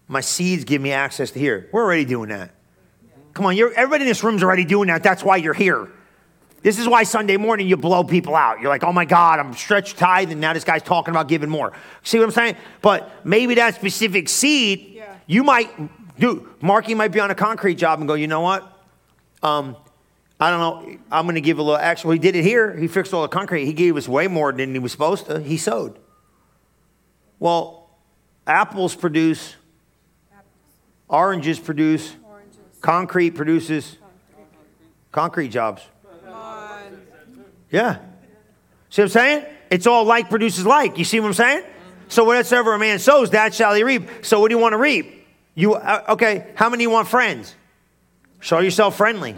My 0.08 0.22
seeds 0.22 0.64
give 0.64 0.80
me 0.80 0.90
access 0.90 1.30
to 1.32 1.38
here. 1.38 1.68
We're 1.72 1.84
already 1.84 2.06
doing 2.06 2.30
that. 2.30 2.50
Come 3.34 3.46
on, 3.46 3.56
you're, 3.56 3.72
everybody 3.72 4.02
in 4.02 4.08
this 4.08 4.24
room's 4.24 4.42
already 4.42 4.64
doing 4.64 4.88
that. 4.88 5.02
That's 5.02 5.22
why 5.22 5.36
you're 5.36 5.54
here. 5.54 5.88
This 6.68 6.78
is 6.78 6.86
why 6.86 7.04
Sunday 7.04 7.38
morning 7.38 7.66
you 7.66 7.78
blow 7.78 8.04
people 8.04 8.36
out. 8.36 8.60
You're 8.60 8.68
like, 8.68 8.84
oh 8.84 8.92
my 8.92 9.06
God, 9.06 9.38
I'm 9.38 9.54
stretched 9.54 9.96
tithe, 9.96 10.30
and 10.32 10.38
now 10.38 10.52
this 10.52 10.64
guy's 10.64 10.82
talking 10.82 11.12
about 11.12 11.26
giving 11.26 11.48
more. 11.48 11.72
See 12.02 12.18
what 12.18 12.24
I'm 12.24 12.30
saying? 12.30 12.56
But 12.82 13.10
maybe 13.24 13.54
that 13.54 13.74
specific 13.74 14.28
seed, 14.28 14.90
Yeah. 14.92 15.16
you 15.26 15.44
might 15.44 15.70
do. 16.18 16.46
Marky 16.60 16.92
might 16.94 17.08
be 17.10 17.20
on 17.20 17.30
a 17.30 17.34
concrete 17.34 17.76
job 17.76 18.00
and 18.00 18.06
go, 18.06 18.12
you 18.12 18.26
know 18.26 18.42
what? 18.42 18.70
Um, 19.42 19.76
I 20.38 20.50
don't 20.50 20.60
know. 20.60 20.98
I'm 21.10 21.24
going 21.24 21.36
to 21.36 21.40
give 21.40 21.58
a 21.58 21.62
little 21.62 21.80
extra. 21.80 22.08
Well, 22.08 22.12
he 22.12 22.18
did 22.18 22.36
it 22.36 22.42
here. 22.42 22.76
He 22.76 22.86
fixed 22.86 23.14
all 23.14 23.22
the 23.22 23.28
concrete. 23.28 23.64
He 23.64 23.72
gave 23.72 23.96
us 23.96 24.06
way 24.06 24.28
more 24.28 24.52
than 24.52 24.74
he 24.74 24.78
was 24.78 24.92
supposed 24.92 25.24
to. 25.24 25.40
He 25.40 25.56
sowed. 25.56 25.98
Well, 27.38 27.88
apples 28.46 28.94
produce, 28.94 29.56
oranges 31.08 31.58
produce, 31.58 32.14
Oranges. 32.28 32.58
concrete 32.82 33.30
produces. 33.30 33.96
Concrete 35.12 35.48
jobs. 35.48 35.80
Yeah. 37.70 37.98
See 38.90 39.02
what 39.02 39.06
I'm 39.06 39.08
saying? 39.08 39.46
It's 39.70 39.86
all 39.86 40.04
like 40.04 40.30
produces 40.30 40.64
like. 40.64 40.98
You 40.98 41.04
see 41.04 41.20
what 41.20 41.28
I'm 41.28 41.34
saying? 41.34 41.64
So 42.08 42.24
whatsoever 42.24 42.72
a 42.72 42.78
man 42.78 42.98
sows, 42.98 43.30
that 43.30 43.54
shall 43.54 43.74
he 43.74 43.82
reap. 43.82 44.08
So 44.22 44.40
what 44.40 44.48
do 44.48 44.54
you 44.54 44.60
want 44.60 44.72
to 44.72 44.78
reap? 44.78 45.26
You 45.54 45.74
uh, 45.74 46.04
okay? 46.10 46.52
How 46.54 46.70
many 46.70 46.84
you 46.84 46.90
want 46.90 47.08
friends? 47.08 47.54
Show 48.40 48.60
yourself 48.60 48.96
friendly. 48.96 49.36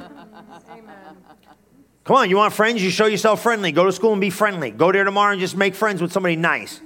Come 2.04 2.16
on, 2.16 2.30
you 2.30 2.36
want 2.36 2.52
friends? 2.52 2.82
You 2.82 2.90
show 2.90 3.06
yourself 3.06 3.42
friendly. 3.42 3.72
Go 3.72 3.84
to 3.84 3.92
school 3.92 4.12
and 4.12 4.20
be 4.20 4.30
friendly. 4.30 4.70
Go 4.70 4.90
there 4.92 5.04
tomorrow 5.04 5.32
and 5.32 5.40
just 5.40 5.56
make 5.56 5.74
friends 5.74 6.00
with 6.02 6.12
somebody 6.12 6.36
nice. 6.36 6.80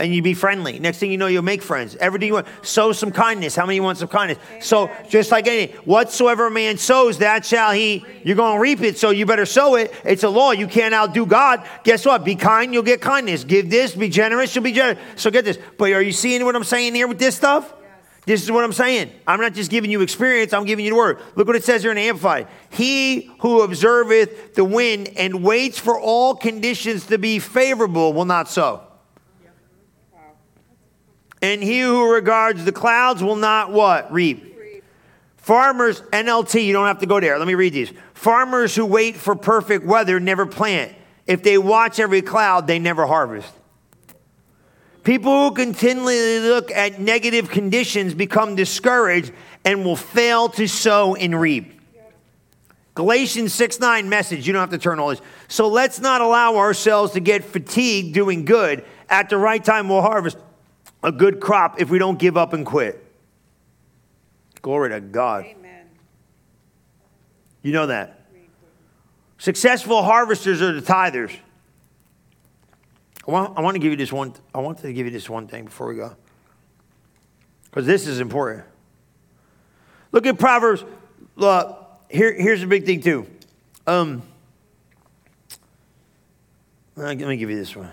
Amen. 0.00 0.06
And 0.06 0.14
you 0.14 0.22
be 0.22 0.34
friendly. 0.34 0.78
Next 0.78 0.98
thing 0.98 1.12
you 1.12 1.18
know, 1.18 1.26
you'll 1.26 1.42
make 1.42 1.62
friends. 1.62 1.96
Everything 1.96 2.28
you 2.28 2.34
want. 2.34 2.46
Sow 2.62 2.92
some 2.92 3.12
kindness. 3.12 3.54
How 3.54 3.66
many 3.66 3.80
want 3.80 3.98
some 3.98 4.08
kindness? 4.08 4.38
So 4.60 4.90
just 5.08 5.30
like 5.30 5.46
anything, 5.46 5.76
whatsoever 5.84 6.46
a 6.46 6.50
man 6.50 6.78
sows, 6.78 7.18
that 7.18 7.44
shall 7.44 7.72
he. 7.72 8.04
You're 8.24 8.36
going 8.36 8.56
to 8.56 8.60
reap 8.60 8.80
it. 8.80 8.98
So 8.98 9.10
you 9.10 9.26
better 9.26 9.46
sow 9.46 9.76
it. 9.76 9.94
It's 10.04 10.24
a 10.24 10.28
law. 10.28 10.52
You 10.52 10.66
can't 10.66 10.94
outdo 10.94 11.26
God. 11.26 11.66
Guess 11.84 12.06
what? 12.06 12.24
Be 12.24 12.34
kind, 12.34 12.72
you'll 12.72 12.82
get 12.82 13.00
kindness. 13.00 13.44
Give 13.44 13.68
this. 13.68 13.94
Be 13.94 14.08
generous, 14.08 14.54
you'll 14.54 14.64
be 14.64 14.72
generous. 14.72 14.98
So 15.16 15.30
get 15.30 15.44
this. 15.44 15.58
But 15.78 15.92
are 15.92 16.02
you 16.02 16.12
seeing 16.12 16.44
what 16.44 16.56
I'm 16.56 16.64
saying 16.64 16.94
here 16.94 17.06
with 17.06 17.18
this 17.18 17.36
stuff? 17.36 17.74
This 18.26 18.42
is 18.42 18.50
what 18.50 18.64
I'm 18.64 18.72
saying. 18.72 19.10
I'm 19.26 19.40
not 19.40 19.54
just 19.54 19.70
giving 19.70 19.90
you 19.90 20.02
experience, 20.02 20.52
I'm 20.52 20.64
giving 20.64 20.84
you 20.84 20.92
the 20.92 20.96
word. 20.96 21.20
Look 21.36 21.46
what 21.46 21.56
it 21.56 21.64
says 21.64 21.82
here 21.82 21.90
in 21.90 21.98
Amplified. 21.98 22.48
He 22.68 23.30
who 23.40 23.62
observeth 23.62 24.54
the 24.54 24.64
wind 24.64 25.10
and 25.16 25.42
waits 25.42 25.78
for 25.78 25.98
all 25.98 26.36
conditions 26.36 27.06
to 27.06 27.18
be 27.18 27.38
favorable 27.38 28.12
will 28.12 28.26
not 28.26 28.48
sow. 28.48 28.82
And 31.42 31.62
he 31.62 31.80
who 31.80 32.12
regards 32.12 32.64
the 32.64 32.72
clouds 32.72 33.22
will 33.22 33.36
not 33.36 33.72
what? 33.72 34.12
Reap. 34.12 34.50
Farmers, 35.38 36.02
NLT, 36.12 36.64
you 36.64 36.72
don't 36.72 36.86
have 36.86 36.98
to 36.98 37.06
go 37.06 37.18
there. 37.18 37.38
Let 37.38 37.48
me 37.48 37.54
read 37.54 37.72
these. 37.72 37.92
Farmers 38.12 38.74
who 38.74 38.84
wait 38.84 39.16
for 39.16 39.34
perfect 39.34 39.86
weather 39.86 40.20
never 40.20 40.44
plant. 40.44 40.94
If 41.26 41.42
they 41.42 41.56
watch 41.56 41.98
every 41.98 42.22
cloud, 42.22 42.66
they 42.66 42.78
never 42.78 43.06
harvest. 43.06 43.50
People 45.02 45.48
who 45.48 45.54
continually 45.54 46.40
look 46.40 46.70
at 46.70 47.00
negative 47.00 47.48
conditions 47.48 48.12
become 48.12 48.54
discouraged 48.54 49.32
and 49.64 49.84
will 49.84 49.96
fail 49.96 50.50
to 50.50 50.66
sow 50.66 51.14
and 51.14 51.40
reap. 51.40 51.80
Galatians 52.94 53.54
6 53.54 53.80
9 53.80 54.08
message, 54.10 54.46
you 54.46 54.52
don't 54.52 54.60
have 54.60 54.70
to 54.70 54.78
turn 54.78 54.98
all 54.98 55.08
this. 55.08 55.22
So 55.48 55.68
let's 55.68 56.00
not 56.00 56.20
allow 56.20 56.56
ourselves 56.56 57.12
to 57.12 57.20
get 57.20 57.44
fatigued 57.44 58.12
doing 58.12 58.44
good. 58.44 58.84
At 59.08 59.30
the 59.30 59.38
right 59.38 59.64
time, 59.64 59.88
we'll 59.88 60.02
harvest 60.02 60.36
a 61.02 61.12
good 61.12 61.40
crop 61.40 61.80
if 61.80 61.90
we 61.90 61.98
don't 61.98 62.18
give 62.18 62.36
up 62.36 62.52
and 62.52 62.64
quit. 62.64 63.04
Glory 64.62 64.90
to 64.90 65.00
God. 65.00 65.46
Amen. 65.46 65.86
You 67.62 67.72
know 67.72 67.86
that. 67.86 68.26
Successful 69.38 70.02
harvesters 70.02 70.60
are 70.60 70.72
the 70.72 70.82
tithers. 70.82 71.34
I 73.26 73.30
want, 73.30 73.58
I 73.58 73.62
want 73.62 73.74
to 73.74 73.78
give 73.78 73.90
you 73.90 73.96
this 73.96 74.12
one. 74.12 74.34
I 74.54 74.58
want 74.58 74.78
to 74.78 74.92
give 74.92 75.06
you 75.06 75.12
this 75.12 75.30
one 75.30 75.46
thing 75.46 75.64
before 75.64 75.88
we 75.88 75.96
go, 75.96 76.14
because 77.64 77.86
this 77.86 78.06
is 78.06 78.20
important. 78.20 78.64
Look 80.12 80.26
at 80.26 80.38
Proverbs. 80.38 80.84
Look, 81.36 81.86
here, 82.10 82.32
here's 82.32 82.60
the 82.60 82.66
big 82.66 82.84
thing 82.84 83.00
too. 83.00 83.26
Um, 83.86 84.22
uh, 86.96 87.02
let 87.02 87.18
me 87.18 87.36
give 87.36 87.48
you 87.48 87.56
this 87.56 87.74
one. 87.74 87.92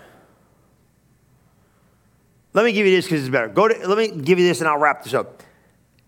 Let 2.58 2.64
me 2.64 2.72
give 2.72 2.86
you 2.86 2.96
this 2.96 3.04
because 3.04 3.20
it's 3.20 3.30
better. 3.30 3.46
Go 3.46 3.68
to. 3.68 3.86
Let 3.86 3.96
me 3.96 4.20
give 4.20 4.40
you 4.40 4.44
this, 4.44 4.58
and 4.58 4.68
I'll 4.68 4.78
wrap 4.78 5.04
this 5.04 5.14
up. 5.14 5.44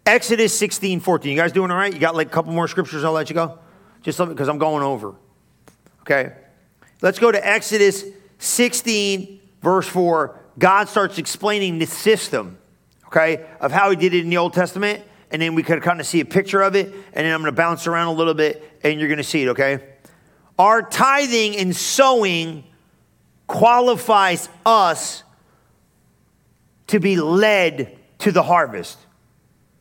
Exodus 0.04 0.58
16, 0.58 0.98
14. 0.98 1.30
You 1.30 1.36
guys 1.36 1.52
doing 1.52 1.70
all 1.70 1.76
right? 1.76 1.94
You 1.94 2.00
got 2.00 2.16
like 2.16 2.26
a 2.26 2.30
couple 2.30 2.52
more 2.52 2.66
scriptures. 2.66 3.04
I'll 3.04 3.12
let 3.12 3.30
you 3.30 3.34
go. 3.34 3.60
Just 4.02 4.18
because 4.18 4.48
I'm 4.48 4.58
going 4.58 4.82
over. 4.82 5.14
Okay. 6.00 6.32
Let's 7.02 7.20
go 7.20 7.30
to 7.30 7.48
Exodus 7.48 8.04
16, 8.40 9.38
verse 9.62 9.86
4. 9.86 10.40
God 10.58 10.88
starts 10.88 11.18
explaining 11.18 11.78
the 11.78 11.86
system, 11.86 12.58
okay, 13.06 13.46
of 13.60 13.70
how 13.70 13.90
he 13.90 13.94
did 13.94 14.12
it 14.12 14.24
in 14.24 14.30
the 14.30 14.38
Old 14.38 14.52
Testament. 14.52 15.04
And 15.30 15.40
then 15.40 15.54
we 15.54 15.62
could 15.62 15.84
kind 15.84 16.00
of 16.00 16.06
see 16.06 16.18
a 16.18 16.24
picture 16.24 16.62
of 16.62 16.74
it. 16.74 16.86
And 16.86 17.26
then 17.26 17.32
I'm 17.32 17.42
going 17.42 17.52
to 17.52 17.56
bounce 17.56 17.86
around 17.86 18.08
a 18.08 18.14
little 18.14 18.34
bit 18.34 18.80
and 18.82 18.98
you're 18.98 19.08
going 19.08 19.18
to 19.18 19.22
see 19.22 19.44
it, 19.44 19.50
okay? 19.50 19.84
Our 20.58 20.82
tithing 20.82 21.56
and 21.58 21.76
sowing 21.76 22.64
qualifies 23.46 24.48
us 24.66 25.22
to 26.90 27.00
be 27.00 27.16
led 27.16 27.96
to 28.18 28.32
the 28.32 28.42
harvest. 28.42 28.98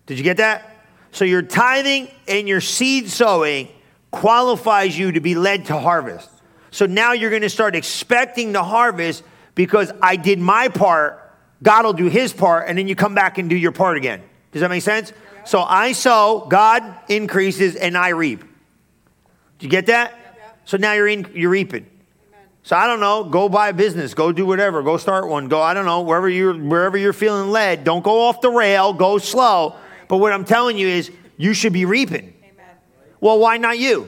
Did 0.05 0.17
you 0.17 0.23
get 0.23 0.37
that? 0.37 0.77
So 1.11 1.25
your 1.25 1.41
tithing 1.41 2.09
and 2.27 2.47
your 2.47 2.61
seed 2.61 3.09
sowing 3.09 3.69
qualifies 4.11 4.97
you 4.97 5.11
to 5.11 5.19
be 5.19 5.35
led 5.35 5.65
to 5.65 5.77
harvest. 5.77 6.29
So 6.71 6.85
now 6.85 7.13
you're 7.13 7.29
going 7.29 7.41
to 7.41 7.49
start 7.49 7.75
expecting 7.75 8.51
the 8.51 8.63
harvest 8.63 9.23
because 9.55 9.91
I 10.01 10.15
did 10.15 10.39
my 10.39 10.67
part, 10.67 11.19
God 11.61 11.85
will 11.85 11.93
do 11.93 12.05
his 12.05 12.31
part, 12.31 12.67
and 12.67 12.77
then 12.77 12.87
you 12.87 12.95
come 12.95 13.15
back 13.15 13.37
and 13.37 13.49
do 13.49 13.55
your 13.55 13.71
part 13.71 13.97
again. 13.97 14.21
Does 14.51 14.61
that 14.61 14.69
make 14.69 14.83
sense? 14.83 15.11
So 15.45 15.61
I 15.61 15.93
sow, 15.93 16.45
God 16.49 16.83
increases, 17.07 17.75
and 17.75 17.97
I 17.97 18.09
reap. 18.09 18.39
Did 18.39 19.65
you 19.65 19.69
get 19.69 19.87
that? 19.87 20.13
So 20.65 20.77
now 20.77 20.93
you're 20.93 21.07
in, 21.07 21.29
you're 21.33 21.49
reaping. 21.49 21.87
So 22.69 22.75
I 22.75 22.85
don't 22.85 22.99
know, 22.99 23.23
go 23.23 23.49
buy 23.49 23.69
a 23.69 23.73
business, 23.73 24.13
go 24.13 24.31
do 24.31 24.45
whatever, 24.45 24.83
go 24.83 24.97
start 24.97 25.27
one, 25.27 25.47
go, 25.47 25.59
I 25.59 25.73
don't 25.73 25.87
know, 25.87 26.01
wherever 26.01 26.29
you're 26.29 26.53
wherever 26.53 26.99
you're 26.99 27.13
feeling 27.13 27.49
led, 27.49 27.83
don't 27.83 28.03
go 28.03 28.21
off 28.27 28.41
the 28.41 28.51
rail, 28.51 28.93
go 28.93 29.17
slow. 29.17 29.75
But 30.07 30.17
what 30.17 30.31
I'm 30.31 30.45
telling 30.45 30.77
you 30.77 30.87
is 30.87 31.09
you 31.35 31.55
should 31.55 31.73
be 31.73 31.85
reaping. 31.85 32.31
Amen. 32.43 32.75
Well, 33.19 33.39
why 33.39 33.57
not 33.57 33.79
you? 33.79 34.07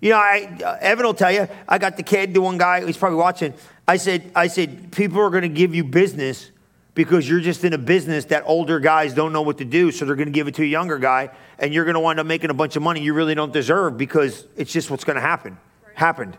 You 0.00 0.10
know, 0.10 0.16
I, 0.16 0.58
uh, 0.64 0.76
Evan 0.80 1.06
will 1.06 1.14
tell 1.14 1.30
you. 1.30 1.46
I 1.68 1.78
got 1.78 1.96
the 1.96 2.02
kid, 2.02 2.34
the 2.34 2.40
one 2.40 2.58
guy, 2.58 2.84
he's 2.84 2.96
probably 2.96 3.18
watching. 3.18 3.54
I 3.86 3.96
said, 3.98 4.28
I 4.34 4.48
said, 4.48 4.90
people 4.90 5.20
are 5.20 5.30
going 5.30 5.42
to 5.42 5.48
give 5.48 5.72
you 5.72 5.84
business 5.84 6.50
because 6.94 7.28
you're 7.28 7.38
just 7.38 7.62
in 7.62 7.74
a 7.74 7.78
business 7.78 8.24
that 8.24 8.42
older 8.44 8.80
guys 8.80 9.14
don't 9.14 9.32
know 9.32 9.42
what 9.42 9.58
to 9.58 9.64
do, 9.64 9.92
so 9.92 10.04
they're 10.04 10.16
going 10.16 10.26
to 10.26 10.32
give 10.32 10.48
it 10.48 10.56
to 10.56 10.64
a 10.64 10.66
younger 10.66 10.98
guy, 10.98 11.30
and 11.60 11.72
you're 11.72 11.84
going 11.84 11.94
to 11.94 12.00
wind 12.00 12.18
up 12.18 12.26
making 12.26 12.50
a 12.50 12.54
bunch 12.54 12.74
of 12.74 12.82
money 12.82 13.02
you 13.02 13.14
really 13.14 13.36
don't 13.36 13.52
deserve 13.52 13.96
because 13.96 14.48
it's 14.56 14.72
just 14.72 14.90
what's 14.90 15.04
going 15.04 15.14
to 15.14 15.22
happen. 15.22 15.56
Happened. 15.94 16.36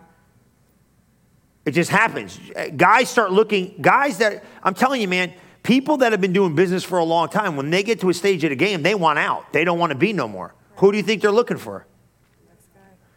It 1.65 1.71
just 1.71 1.89
happens. 1.89 2.39
Guys 2.77 3.09
start 3.09 3.31
looking. 3.31 3.75
Guys 3.81 4.19
that 4.19 4.43
I'm 4.63 4.73
telling 4.73 5.01
you, 5.01 5.07
man. 5.07 5.33
People 5.63 5.97
that 5.97 6.11
have 6.11 6.21
been 6.21 6.33
doing 6.33 6.53
business 6.53 6.83
for 6.83 6.99
a 6.99 7.03
long 7.03 7.27
time, 7.27 7.55
when 7.55 7.71
they 7.71 7.81
get 7.81 7.99
to 8.01 8.09
a 8.09 8.13
stage 8.13 8.43
of 8.43 8.51
the 8.51 8.55
game, 8.55 8.83
they 8.83 8.93
want 8.93 9.17
out. 9.17 9.51
They 9.51 9.63
don't 9.63 9.79
want 9.79 9.91
to 9.91 9.97
be 9.97 10.13
no 10.13 10.27
more. 10.27 10.53
Who 10.75 10.91
do 10.91 10.97
you 10.97 11.03
think 11.03 11.23
they're 11.23 11.31
looking 11.31 11.57
for? 11.57 11.87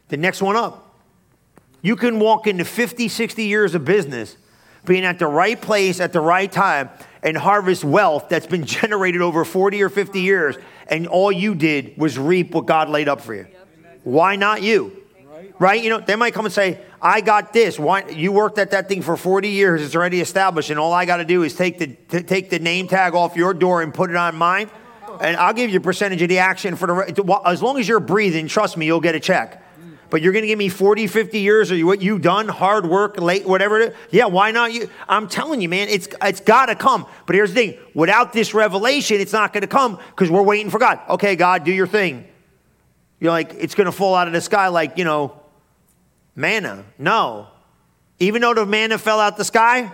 the 0.08 0.16
next 0.16 0.42
one 0.42 0.56
up. 0.56 0.96
You 1.82 1.96
can 1.96 2.18
walk 2.18 2.46
into 2.46 2.64
50, 2.64 3.08
60 3.08 3.44
years 3.44 3.74
of 3.74 3.84
business, 3.84 4.36
being 4.84 5.04
at 5.04 5.18
the 5.18 5.26
right 5.26 5.60
place 5.60 6.00
at 6.00 6.12
the 6.12 6.20
right 6.20 6.50
time, 6.50 6.90
and 7.22 7.36
harvest 7.36 7.84
wealth 7.84 8.28
that's 8.28 8.46
been 8.46 8.64
generated 8.64 9.20
over 9.20 9.44
40 9.44 9.82
or 9.82 9.88
50 9.88 10.20
years, 10.20 10.56
and 10.88 11.06
all 11.06 11.30
you 11.30 11.54
did 11.54 11.96
was 11.96 12.18
reap 12.18 12.52
what 12.52 12.66
God 12.66 12.88
laid 12.88 13.08
up 13.08 13.20
for 13.20 13.34
you. 13.34 13.46
Why 14.04 14.36
not 14.36 14.62
you? 14.62 15.04
Right? 15.58 15.82
You 15.82 15.90
know, 15.90 15.98
they 15.98 16.14
might 16.14 16.34
come 16.34 16.44
and 16.44 16.54
say, 16.54 16.80
I 17.02 17.20
got 17.20 17.52
this. 17.52 17.78
Why 17.78 18.08
you 18.08 18.30
worked 18.32 18.58
at 18.58 18.70
that 18.70 18.88
thing 18.88 19.02
for 19.02 19.16
40 19.16 19.48
years, 19.48 19.82
it's 19.82 19.96
already 19.96 20.20
established, 20.20 20.70
and 20.70 20.78
all 20.78 20.92
I 20.92 21.04
gotta 21.04 21.24
do 21.24 21.42
is 21.42 21.54
take 21.54 21.78
the 21.78 21.88
t- 21.88 22.22
take 22.22 22.50
the 22.50 22.58
name 22.58 22.86
tag 22.86 23.14
off 23.14 23.36
your 23.36 23.54
door 23.54 23.82
and 23.82 23.92
put 23.92 24.10
it 24.10 24.16
on 24.16 24.36
mine. 24.36 24.70
And 25.20 25.36
I'll 25.36 25.54
give 25.54 25.70
you 25.70 25.78
a 25.78 25.82
percentage 25.82 26.22
of 26.22 26.28
the 26.28 26.38
action 26.38 26.76
for 26.76 26.86
the 26.86 27.40
as 27.44 27.60
long 27.60 27.78
as 27.78 27.88
you're 27.88 27.98
breathing, 27.98 28.46
trust 28.46 28.76
me, 28.76 28.86
you'll 28.86 29.00
get 29.00 29.14
a 29.14 29.20
check 29.20 29.64
but 30.10 30.22
you're 30.22 30.32
going 30.32 30.42
to 30.42 30.48
give 30.48 30.58
me 30.58 30.68
40, 30.68 31.06
50 31.06 31.38
years 31.38 31.70
or 31.70 31.78
what 31.84 32.00
you've 32.00 32.22
done, 32.22 32.48
hard 32.48 32.86
work, 32.86 33.18
late, 33.18 33.46
whatever. 33.46 33.94
Yeah, 34.10 34.26
why 34.26 34.50
not 34.52 34.72
you? 34.72 34.88
I'm 35.08 35.28
telling 35.28 35.60
you, 35.60 35.68
man, 35.68 35.88
it's, 35.88 36.08
it's 36.22 36.40
got 36.40 36.66
to 36.66 36.74
come. 36.74 37.06
But 37.26 37.34
here's 37.34 37.52
the 37.52 37.72
thing 37.72 37.78
without 37.94 38.32
this 38.32 38.54
revelation, 38.54 39.20
it's 39.20 39.32
not 39.32 39.52
going 39.52 39.62
to 39.62 39.68
come 39.68 39.98
because 40.10 40.30
we're 40.30 40.42
waiting 40.42 40.70
for 40.70 40.78
God. 40.78 41.00
Okay, 41.10 41.36
God, 41.36 41.64
do 41.64 41.72
your 41.72 41.86
thing. 41.86 42.26
You're 43.20 43.32
like, 43.32 43.54
it's 43.54 43.74
going 43.74 43.86
to 43.86 43.92
fall 43.92 44.14
out 44.14 44.28
of 44.28 44.32
the 44.32 44.40
sky 44.40 44.68
like, 44.68 44.96
you 44.96 45.04
know, 45.04 45.40
manna. 46.38 46.84
No. 46.98 47.48
Even 48.18 48.42
though 48.42 48.54
the 48.54 48.64
manna 48.64 48.96
fell 48.96 49.20
out 49.20 49.36
the 49.36 49.44
sky, 49.44 49.92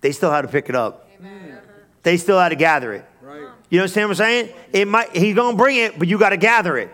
they 0.00 0.12
still 0.12 0.30
had 0.30 0.42
to 0.42 0.48
pick 0.48 0.68
it 0.68 0.74
up. 0.74 1.08
Amen. 1.18 1.58
They 2.02 2.16
still 2.16 2.38
had 2.38 2.50
to 2.50 2.56
gather 2.56 2.92
it. 2.92 3.04
Right. 3.22 3.48
You 3.70 3.80
understand 3.80 4.08
what 4.08 4.20
I'm 4.20 4.26
saying? 4.26 4.54
It 4.72 4.86
might, 4.86 5.16
he's 5.16 5.34
going 5.34 5.56
to 5.56 5.58
bring 5.58 5.76
it, 5.76 5.98
but 5.98 6.08
you 6.08 6.18
got 6.18 6.30
to 6.30 6.36
gather 6.36 6.76
it. 6.76 6.90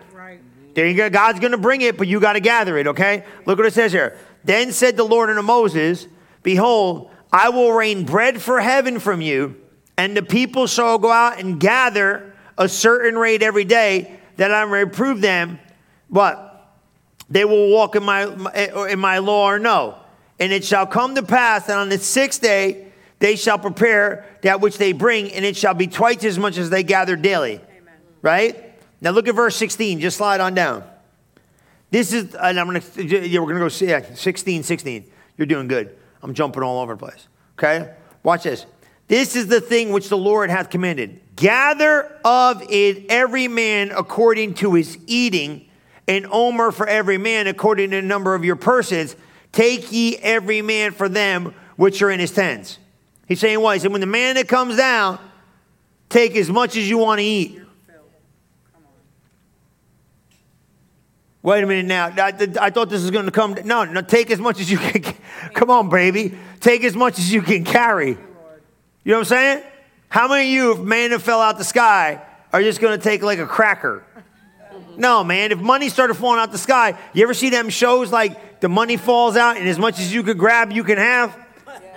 There 0.73 0.87
you 0.87 0.95
go. 0.95 1.09
God's 1.09 1.39
going 1.39 1.51
to 1.51 1.57
bring 1.57 1.81
it, 1.81 1.97
but 1.97 2.07
you 2.07 2.19
got 2.19 2.33
to 2.33 2.39
gather 2.39 2.77
it, 2.77 2.87
okay? 2.87 3.25
Look 3.45 3.59
what 3.59 3.67
it 3.67 3.73
says 3.73 3.91
here. 3.91 4.17
Then 4.43 4.71
said 4.71 4.97
the 4.97 5.03
Lord 5.03 5.29
unto 5.29 5.41
Moses, 5.41 6.07
Behold, 6.41 7.11
I 7.31 7.49
will 7.49 7.71
rain 7.71 8.05
bread 8.05 8.41
for 8.41 8.59
heaven 8.59 8.99
from 8.99 9.21
you, 9.21 9.61
and 9.97 10.17
the 10.17 10.23
people 10.23 10.67
shall 10.67 10.97
go 10.97 11.11
out 11.11 11.39
and 11.39 11.59
gather 11.59 12.33
a 12.57 12.67
certain 12.67 13.17
rate 13.17 13.43
every 13.43 13.65
day, 13.65 14.19
that 14.37 14.53
I 14.53 14.65
may 14.65 14.83
reprove 14.83 15.21
them. 15.21 15.59
But 16.09 16.52
they 17.33 17.45
will 17.45 17.71
walk 17.71 17.95
in 17.95 18.03
my, 18.03 18.25
in 18.87 18.99
my 18.99 19.17
law 19.17 19.49
or 19.49 19.57
no. 19.57 19.97
And 20.39 20.53
it 20.53 20.63
shall 20.63 20.85
come 20.85 21.15
to 21.15 21.23
pass 21.23 21.65
that 21.65 21.77
on 21.77 21.89
the 21.89 21.97
sixth 21.97 22.41
day 22.41 22.91
they 23.17 23.35
shall 23.35 23.57
prepare 23.57 24.25
that 24.43 24.61
which 24.61 24.77
they 24.77 24.91
bring, 24.91 25.31
and 25.31 25.43
it 25.43 25.57
shall 25.57 25.73
be 25.73 25.87
twice 25.87 26.23
as 26.25 26.37
much 26.37 26.57
as 26.57 26.69
they 26.69 26.83
gather 26.83 27.15
daily. 27.15 27.55
Amen. 27.55 27.93
Right? 28.21 28.79
Now 29.01 29.11
look 29.11 29.27
at 29.27 29.33
verse 29.33 29.55
16, 29.55 29.99
just 29.99 30.17
slide 30.17 30.41
on 30.41 30.53
down. 30.53 30.83
This 31.89 32.13
is, 32.13 32.35
and 32.35 32.59
I'm 32.59 32.67
gonna, 32.67 32.83
yeah, 32.97 33.39
we're 33.39 33.47
gonna 33.47 33.59
go 33.59 33.69
see, 33.69 33.87
yeah, 33.87 34.13
16, 34.13 34.61
16. 34.61 35.05
You're 35.37 35.47
doing 35.47 35.67
good. 35.67 35.95
I'm 36.21 36.33
jumping 36.33 36.61
all 36.61 36.81
over 36.81 36.93
the 36.93 36.99
place. 36.99 37.27
Okay? 37.57 37.93
Watch 38.21 38.43
this. 38.43 38.67
This 39.07 39.35
is 39.35 39.47
the 39.47 39.61
thing 39.61 39.91
which 39.91 40.09
the 40.09 40.17
Lord 40.17 40.49
hath 40.49 40.69
commanded. 40.69 41.19
Gather 41.35 42.19
of 42.23 42.63
it 42.69 43.05
every 43.09 43.47
man 43.47 43.91
according 43.91 44.53
to 44.55 44.75
his 44.75 44.99
eating, 45.07 45.67
an 46.07 46.25
omer 46.29 46.71
for 46.71 46.87
every 46.87 47.17
man 47.17 47.47
according 47.47 47.91
to 47.91 47.97
the 47.97 48.01
number 48.01 48.35
of 48.35 48.43
your 48.43 48.55
persons. 48.55 49.15
Take 49.51 49.91
ye 49.91 50.17
every 50.17 50.61
man 50.61 50.91
for 50.91 51.07
them 51.07 51.53
which 51.75 52.01
are 52.01 52.09
in 52.09 52.19
his 52.19 52.31
tents. 52.31 52.79
He's 53.27 53.39
saying 53.39 53.59
what? 53.61 53.75
He 53.75 53.79
said, 53.79 53.91
when 53.91 54.01
the 54.01 54.07
man 54.07 54.35
that 54.35 54.47
comes 54.47 54.77
down, 54.77 55.19
take 56.09 56.35
as 56.35 56.49
much 56.49 56.75
as 56.75 56.89
you 56.89 56.97
want 56.97 57.19
to 57.19 57.25
eat. 57.25 57.61
Wait 61.41 61.61
a 61.61 61.67
minute 61.67 61.85
now. 61.85 62.05
I, 62.07 62.33
I 62.61 62.69
thought 62.69 62.89
this 62.89 63.01
was 63.01 63.11
going 63.11 63.25
to 63.25 63.31
come. 63.31 63.57
No, 63.65 63.83
no, 63.83 64.01
take 64.01 64.31
as 64.31 64.39
much 64.39 64.61
as 64.61 64.71
you 64.71 64.77
can. 64.77 65.13
Come 65.53 65.69
on, 65.69 65.89
baby. 65.89 66.37
Take 66.61 66.85
as 66.85 66.95
much 66.95 67.19
as 67.19 67.33
you 67.33 67.41
can 67.41 67.65
carry. 67.65 68.11
You 68.11 68.17
know 69.03 69.15
what 69.15 69.19
I'm 69.19 69.25
saying? 69.25 69.63
How 70.07 70.29
many 70.29 70.47
of 70.47 70.53
you, 70.53 70.71
if 70.71 70.79
manna 70.79 71.19
fell 71.19 71.41
out 71.41 71.57
the 71.57 71.65
sky, 71.65 72.21
are 72.53 72.61
just 72.61 72.79
going 72.79 72.97
to 72.97 73.03
take 73.03 73.23
like 73.23 73.39
a 73.39 73.45
cracker? 73.45 74.05
No, 74.97 75.23
man. 75.23 75.51
If 75.51 75.59
money 75.59 75.89
started 75.89 76.15
falling 76.15 76.39
out 76.39 76.51
the 76.51 76.57
sky, 76.57 76.97
you 77.13 77.23
ever 77.23 77.33
see 77.33 77.49
them 77.49 77.69
shows 77.69 78.11
like 78.11 78.59
the 78.59 78.69
money 78.69 78.97
falls 78.97 79.35
out 79.35 79.57
and 79.57 79.67
as 79.67 79.79
much 79.79 79.99
as 79.99 80.13
you 80.13 80.23
could 80.23 80.37
grab, 80.37 80.71
you 80.71 80.83
can 80.83 80.97
have? 80.97 81.37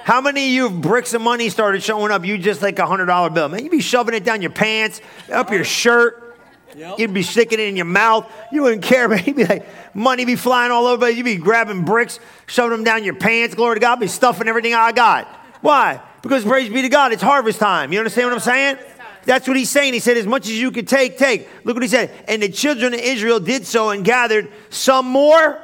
How 0.02 0.20
many 0.20 0.46
of 0.46 0.52
you, 0.52 0.70
bricks 0.70 1.14
of 1.14 1.20
money 1.20 1.48
started 1.48 1.82
showing 1.82 2.12
up, 2.12 2.24
you 2.24 2.38
just 2.38 2.62
like 2.62 2.78
a 2.78 2.86
hundred 2.86 3.06
dollar 3.06 3.28
bill, 3.28 3.48
man? 3.48 3.64
You'd 3.64 3.72
be 3.72 3.80
shoving 3.80 4.14
it 4.14 4.22
down 4.22 4.40
your 4.40 4.52
pants, 4.52 5.00
up 5.32 5.50
your 5.50 5.64
shirt. 5.64 6.38
Yep. 6.76 6.98
You'd 6.98 7.14
be 7.14 7.22
sticking 7.22 7.58
it 7.58 7.68
in 7.68 7.76
your 7.76 7.86
mouth. 7.86 8.30
You 8.52 8.62
wouldn't 8.62 8.82
care, 8.82 9.08
man. 9.10 9.24
You'd 9.24 9.36
be 9.36 9.44
like, 9.44 9.66
money 9.94 10.24
be 10.24 10.36
flying 10.36 10.70
all 10.70 10.86
over. 10.86 11.10
You'd 11.10 11.24
be 11.24 11.36
grabbing 11.36 11.84
bricks, 11.84 12.20
shoving 12.46 12.70
them 12.70 12.84
down 12.84 13.02
your 13.02 13.14
pants. 13.14 13.54
Glory 13.54 13.76
to 13.76 13.80
God. 13.80 13.98
Be 13.98 14.06
stuffing 14.06 14.46
everything 14.46 14.74
I 14.74 14.92
got. 14.92 15.26
Why? 15.60 16.00
Because 16.22 16.44
praise 16.44 16.68
be 16.68 16.82
to 16.82 16.88
God, 16.88 17.12
it's 17.12 17.22
harvest 17.22 17.58
time. 17.58 17.92
You 17.92 17.98
understand 17.98 18.28
what 18.28 18.34
I'm 18.34 18.40
saying? 18.40 18.78
That's 19.26 19.48
what 19.48 19.56
he's 19.56 19.70
saying. 19.70 19.92
He 19.92 19.98
said, 19.98 20.16
as 20.16 20.26
much 20.26 20.46
as 20.46 20.52
you 20.52 20.70
could 20.70 20.86
take, 20.86 21.18
take. 21.18 21.48
Look 21.64 21.74
what 21.74 21.82
he 21.82 21.88
said. 21.88 22.12
And 22.28 22.40
the 22.40 22.48
children 22.48 22.94
of 22.94 23.00
Israel 23.00 23.40
did 23.40 23.66
so 23.66 23.90
and 23.90 24.04
gathered 24.04 24.50
some 24.70 25.06
more. 25.06 25.60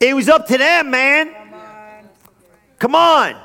It 0.00 0.16
was 0.16 0.30
up 0.30 0.46
to 0.46 0.56
them, 0.56 0.90
man. 0.90 1.34
Come 2.78 2.94
on. 2.94 3.36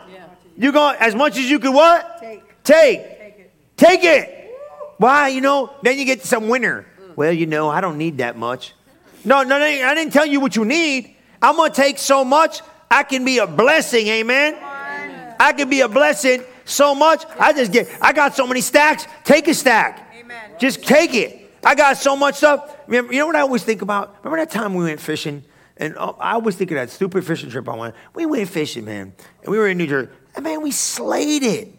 You 0.56 0.72
go 0.72 0.90
as 0.90 1.16
much 1.16 1.38
as 1.38 1.50
you 1.50 1.60
could 1.60 1.74
what? 1.74 2.20
Take. 2.20 2.64
Take. 2.64 3.76
Take 3.76 4.04
it. 4.04 4.52
Why? 4.98 5.28
You 5.28 5.42
know, 5.42 5.74
then 5.82 5.98
you 5.98 6.06
get 6.06 6.24
some 6.24 6.48
winner. 6.48 6.86
Well, 7.16 7.34
you 7.34 7.46
know, 7.46 7.70
I 7.70 7.82
don't 7.82 7.98
need 7.98 8.20
that 8.20 8.38
much. 8.38 8.74
No, 9.26 9.44
no, 9.44 9.58
no, 9.58 9.66
I 9.66 9.96
didn't 9.96 10.14
tell 10.14 10.26
you 10.26 10.40
what 10.40 10.56
you 10.56 10.64
need. 10.64 11.16
I'm 11.42 11.58
going 11.58 11.72
to 11.72 11.76
take 11.76 11.98
so 11.98 12.24
much, 12.24 12.62
I 12.90 13.04
can 13.04 13.26
be 13.26 13.40
a 13.40 13.48
blessing. 13.48 14.08
Amen. 14.08 14.58
I 15.40 15.54
can 15.58 15.70
be 15.70 15.82
a 15.82 15.90
blessing 15.90 16.44
so 16.66 16.96
much. 16.96 17.24
I 17.40 17.54
just 17.54 17.72
get, 17.72 17.90
I 18.02 18.14
got 18.14 18.36
so 18.36 18.48
many 18.48 18.62
stacks. 18.62 19.08
Take 19.24 19.48
a 19.48 19.54
stack. 19.54 20.14
Amen. 20.18 20.52
Just 20.60 20.84
take 20.84 21.14
it. 21.14 21.52
I 21.64 21.76
got 21.76 21.98
so 21.98 22.16
much 22.16 22.36
stuff. 22.36 22.76
Remember, 22.88 23.14
you 23.14 23.20
know 23.20 23.28
what 23.28 23.36
I 23.36 23.42
always 23.42 23.64
think 23.64 23.82
about? 23.82 24.18
Remember 24.24 24.46
that 24.46 24.52
time 24.52 24.74
we 24.74 24.84
went 24.84 25.00
fishing? 25.00 25.44
And 25.78 25.96
oh, 25.98 26.16
I 26.20 26.34
always 26.34 26.56
think 26.56 26.72
of 26.72 26.76
that 26.76 26.90
stupid 26.90 27.26
fishing 27.26 27.50
trip 27.50 27.68
I 27.68 27.76
went. 27.76 27.96
We 28.14 28.26
went 28.26 28.50
fishing, 28.50 28.86
man. 28.86 29.14
And 29.42 29.52
we 29.52 29.58
were 29.58 29.68
in 29.68 29.78
New 29.78 29.88
Jersey. 29.88 30.10
And 30.36 30.44
man, 30.44 30.62
we 30.62 30.72
slayed 30.72 31.44
it. 31.44 31.70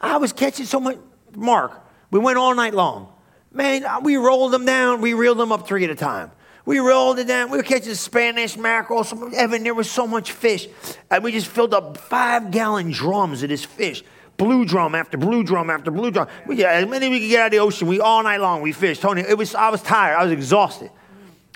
I 0.00 0.16
was 0.16 0.32
catching 0.32 0.66
so 0.66 0.80
much. 0.80 0.98
Mark, 1.34 1.80
we 2.10 2.18
went 2.18 2.38
all 2.38 2.54
night 2.54 2.74
long. 2.74 3.12
Man, 3.52 3.84
uh, 3.84 4.00
we 4.02 4.16
rolled 4.16 4.52
them 4.52 4.64
down. 4.64 5.00
We 5.00 5.14
reeled 5.14 5.38
them 5.38 5.52
up 5.52 5.66
three 5.66 5.84
at 5.84 5.90
a 5.90 5.94
time. 5.94 6.30
We 6.64 6.78
rolled 6.78 7.18
it 7.18 7.26
down. 7.26 7.50
We 7.50 7.56
were 7.56 7.64
catching 7.64 7.94
Spanish 7.94 8.56
mackerel. 8.56 9.06
Evan, 9.34 9.64
there 9.64 9.74
was 9.74 9.90
so 9.90 10.06
much 10.06 10.32
fish. 10.32 10.68
And 11.10 11.24
we 11.24 11.32
just 11.32 11.48
filled 11.48 11.74
up 11.74 11.96
five 11.96 12.50
gallon 12.50 12.90
drums 12.90 13.42
of 13.42 13.48
this 13.48 13.64
fish. 13.64 14.04
Blue 14.36 14.64
drum 14.64 14.94
after 14.94 15.18
blue 15.18 15.42
drum 15.42 15.70
after 15.70 15.90
blue 15.90 16.10
drum. 16.10 16.28
We 16.46 16.56
got 16.56 16.74
as 16.74 16.88
many 16.88 17.08
we 17.08 17.20
could 17.20 17.28
get 17.28 17.40
out 17.40 17.46
of 17.46 17.52
the 17.52 17.58
ocean. 17.58 17.88
We 17.88 18.00
all 18.00 18.22
night 18.22 18.40
long 18.40 18.62
we 18.62 18.72
fished. 18.72 19.02
Tony, 19.02 19.22
it 19.22 19.36
was 19.36 19.54
I 19.54 19.68
was 19.70 19.82
tired. 19.82 20.16
I 20.16 20.22
was 20.24 20.32
exhausted. 20.32 20.90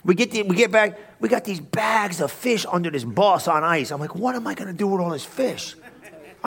We 0.05 0.15
get 0.15 0.31
the, 0.31 0.43
we 0.43 0.55
get 0.55 0.71
back. 0.71 0.99
We 1.21 1.29
got 1.29 1.45
these 1.45 1.61
bags 1.61 2.21
of 2.21 2.31
fish 2.31 2.65
under 2.71 2.91
this 2.91 3.03
boss 3.03 3.49
on 3.49 3.65
ice. 3.65 3.91
I'm 3.91 3.99
like, 3.99 4.15
what 4.15 4.35
am 4.35 4.47
I 4.47 4.55
going 4.55 4.69
to 4.69 4.77
do 4.77 4.87
with 4.87 5.01
all 5.01 5.11
this 5.11 5.25
fish? 5.25 5.75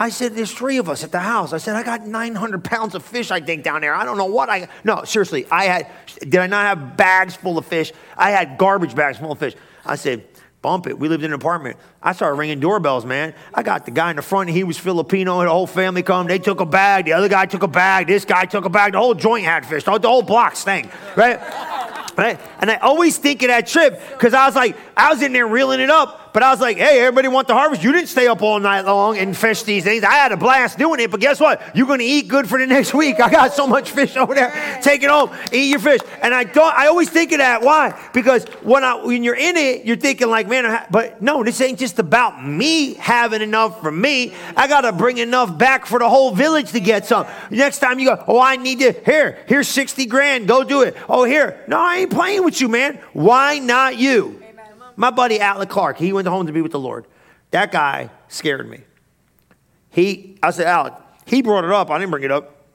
I 0.00 0.08
said, 0.08 0.34
there's 0.34 0.50
three 0.50 0.78
of 0.78 0.88
us 0.88 1.04
at 1.04 1.12
the 1.12 1.18
house. 1.18 1.52
I 1.52 1.58
said, 1.58 1.76
I 1.76 1.82
got 1.82 2.06
900 2.06 2.64
pounds 2.64 2.94
of 2.94 3.04
fish, 3.04 3.30
I 3.30 3.38
think, 3.38 3.64
down 3.64 3.82
there. 3.82 3.94
I 3.94 4.06
don't 4.06 4.16
know 4.16 4.24
what 4.24 4.48
I, 4.48 4.66
no, 4.82 5.04
seriously, 5.04 5.46
I 5.50 5.64
had, 5.64 5.90
did 6.20 6.36
I 6.36 6.46
not 6.46 6.64
have 6.64 6.96
bags 6.96 7.36
full 7.36 7.58
of 7.58 7.66
fish? 7.66 7.92
I 8.16 8.30
had 8.30 8.56
garbage 8.56 8.94
bags 8.94 9.18
full 9.18 9.30
of 9.30 9.38
fish. 9.38 9.54
I 9.84 9.96
said, 9.96 10.24
bump 10.62 10.86
it. 10.86 10.98
We 10.98 11.10
lived 11.10 11.22
in 11.22 11.32
an 11.32 11.34
apartment. 11.34 11.76
I 12.02 12.14
started 12.14 12.36
ringing 12.36 12.60
doorbells, 12.60 13.04
man. 13.04 13.34
I 13.52 13.62
got 13.62 13.84
the 13.84 13.90
guy 13.90 14.08
in 14.08 14.16
the 14.16 14.22
front, 14.22 14.48
he 14.48 14.64
was 14.64 14.78
Filipino, 14.78 15.42
the 15.42 15.50
whole 15.50 15.66
family 15.66 16.02
come. 16.02 16.26
They 16.26 16.38
took 16.38 16.60
a 16.60 16.66
bag. 16.66 17.04
The 17.04 17.12
other 17.12 17.28
guy 17.28 17.44
took 17.44 17.62
a 17.62 17.68
bag. 17.68 18.06
This 18.06 18.24
guy 18.24 18.46
took 18.46 18.64
a 18.64 18.70
bag. 18.70 18.92
The 18.92 18.98
whole 18.98 19.14
joint 19.14 19.44
had 19.44 19.66
fish. 19.66 19.84
The 19.84 20.00
whole 20.02 20.22
block 20.22 20.56
stank, 20.56 20.90
right? 21.14 21.38
right? 22.16 22.40
And 22.60 22.70
I 22.70 22.76
always 22.76 23.18
think 23.18 23.42
of 23.42 23.48
that 23.48 23.66
trip 23.66 24.00
because 24.12 24.32
I 24.32 24.46
was 24.46 24.56
like, 24.56 24.76
I 24.96 25.12
was 25.12 25.20
in 25.20 25.34
there 25.34 25.46
reeling 25.46 25.80
it 25.80 25.90
up. 25.90 26.29
But 26.32 26.42
I 26.42 26.50
was 26.50 26.60
like, 26.60 26.76
hey, 26.76 27.00
everybody 27.00 27.28
want 27.28 27.48
the 27.48 27.54
harvest? 27.54 27.82
You 27.82 27.92
didn't 27.92 28.08
stay 28.08 28.28
up 28.28 28.40
all 28.42 28.60
night 28.60 28.82
long 28.82 29.18
and 29.18 29.36
fish 29.36 29.64
these 29.64 29.82
things. 29.82 30.04
I 30.04 30.12
had 30.12 30.30
a 30.30 30.36
blast 30.36 30.78
doing 30.78 31.00
it, 31.00 31.10
but 31.10 31.20
guess 31.20 31.40
what? 31.40 31.60
You're 31.74 31.86
going 31.86 31.98
to 31.98 32.04
eat 32.04 32.28
good 32.28 32.48
for 32.48 32.58
the 32.58 32.66
next 32.66 32.94
week. 33.00 33.20
I 33.20 33.30
got 33.30 33.52
so 33.52 33.66
much 33.66 33.90
fish 33.90 34.16
over 34.16 34.34
there. 34.34 34.78
Take 34.82 35.02
it 35.02 35.10
home, 35.10 35.30
eat 35.52 35.70
your 35.70 35.80
fish. 35.80 36.00
And 36.22 36.32
I 36.32 36.44
thought, 36.44 36.74
I 36.76 36.86
always 36.86 37.10
think 37.10 37.32
of 37.32 37.38
that. 37.38 37.62
Why? 37.62 37.98
Because 38.12 38.44
when, 38.62 38.84
I, 38.84 39.04
when 39.04 39.24
you're 39.24 39.34
in 39.34 39.56
it, 39.56 39.84
you're 39.84 39.96
thinking 39.96 40.28
like, 40.28 40.48
man, 40.48 40.86
but 40.90 41.20
no, 41.20 41.42
this 41.42 41.60
ain't 41.60 41.78
just 41.78 41.98
about 41.98 42.44
me 42.46 42.94
having 42.94 43.42
enough 43.42 43.80
for 43.80 43.90
me. 43.90 44.32
I 44.56 44.68
got 44.68 44.82
to 44.82 44.92
bring 44.92 45.18
enough 45.18 45.56
back 45.58 45.86
for 45.86 45.98
the 45.98 46.08
whole 46.08 46.32
village 46.32 46.70
to 46.72 46.80
get 46.80 47.06
some. 47.06 47.26
Next 47.50 47.80
time 47.80 47.98
you 47.98 48.06
go, 48.06 48.24
oh, 48.28 48.40
I 48.40 48.56
need 48.56 48.78
to, 48.80 48.92
here, 48.92 49.38
here's 49.46 49.68
60 49.68 50.06
grand. 50.06 50.46
Go 50.46 50.62
do 50.62 50.82
it. 50.82 50.96
Oh, 51.08 51.24
here. 51.24 51.64
No, 51.66 51.78
I 51.80 51.98
ain't 51.98 52.10
playing 52.10 52.44
with 52.44 52.60
you, 52.60 52.68
man. 52.68 53.00
Why 53.12 53.58
not 53.58 53.96
you? 53.96 54.39
My 55.00 55.10
buddy 55.10 55.40
Alec 55.40 55.70
Clark, 55.70 55.96
he 55.96 56.12
went 56.12 56.28
home 56.28 56.46
to 56.46 56.52
be 56.52 56.60
with 56.60 56.72
the 56.72 56.78
Lord. 56.78 57.06
That 57.52 57.72
guy 57.72 58.10
scared 58.28 58.68
me. 58.68 58.82
He, 59.88 60.36
I 60.42 60.50
said, 60.50 60.66
Alec, 60.66 60.92
he 61.24 61.40
brought 61.40 61.64
it 61.64 61.70
up. 61.70 61.88
I 61.88 61.98
didn't 61.98 62.10
bring 62.10 62.22
it 62.22 62.30
up. 62.30 62.66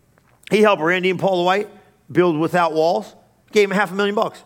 He 0.49 0.63
helped 0.63 0.81
Randy 0.81 1.11
and 1.11 1.19
Paula 1.19 1.43
White 1.43 1.69
build 2.11 2.39
without 2.39 2.73
walls. 2.73 3.13
Gave 3.51 3.69
him 3.69 3.75
half 3.75 3.91
a 3.91 3.93
million 3.93 4.15
bucks. 4.15 4.43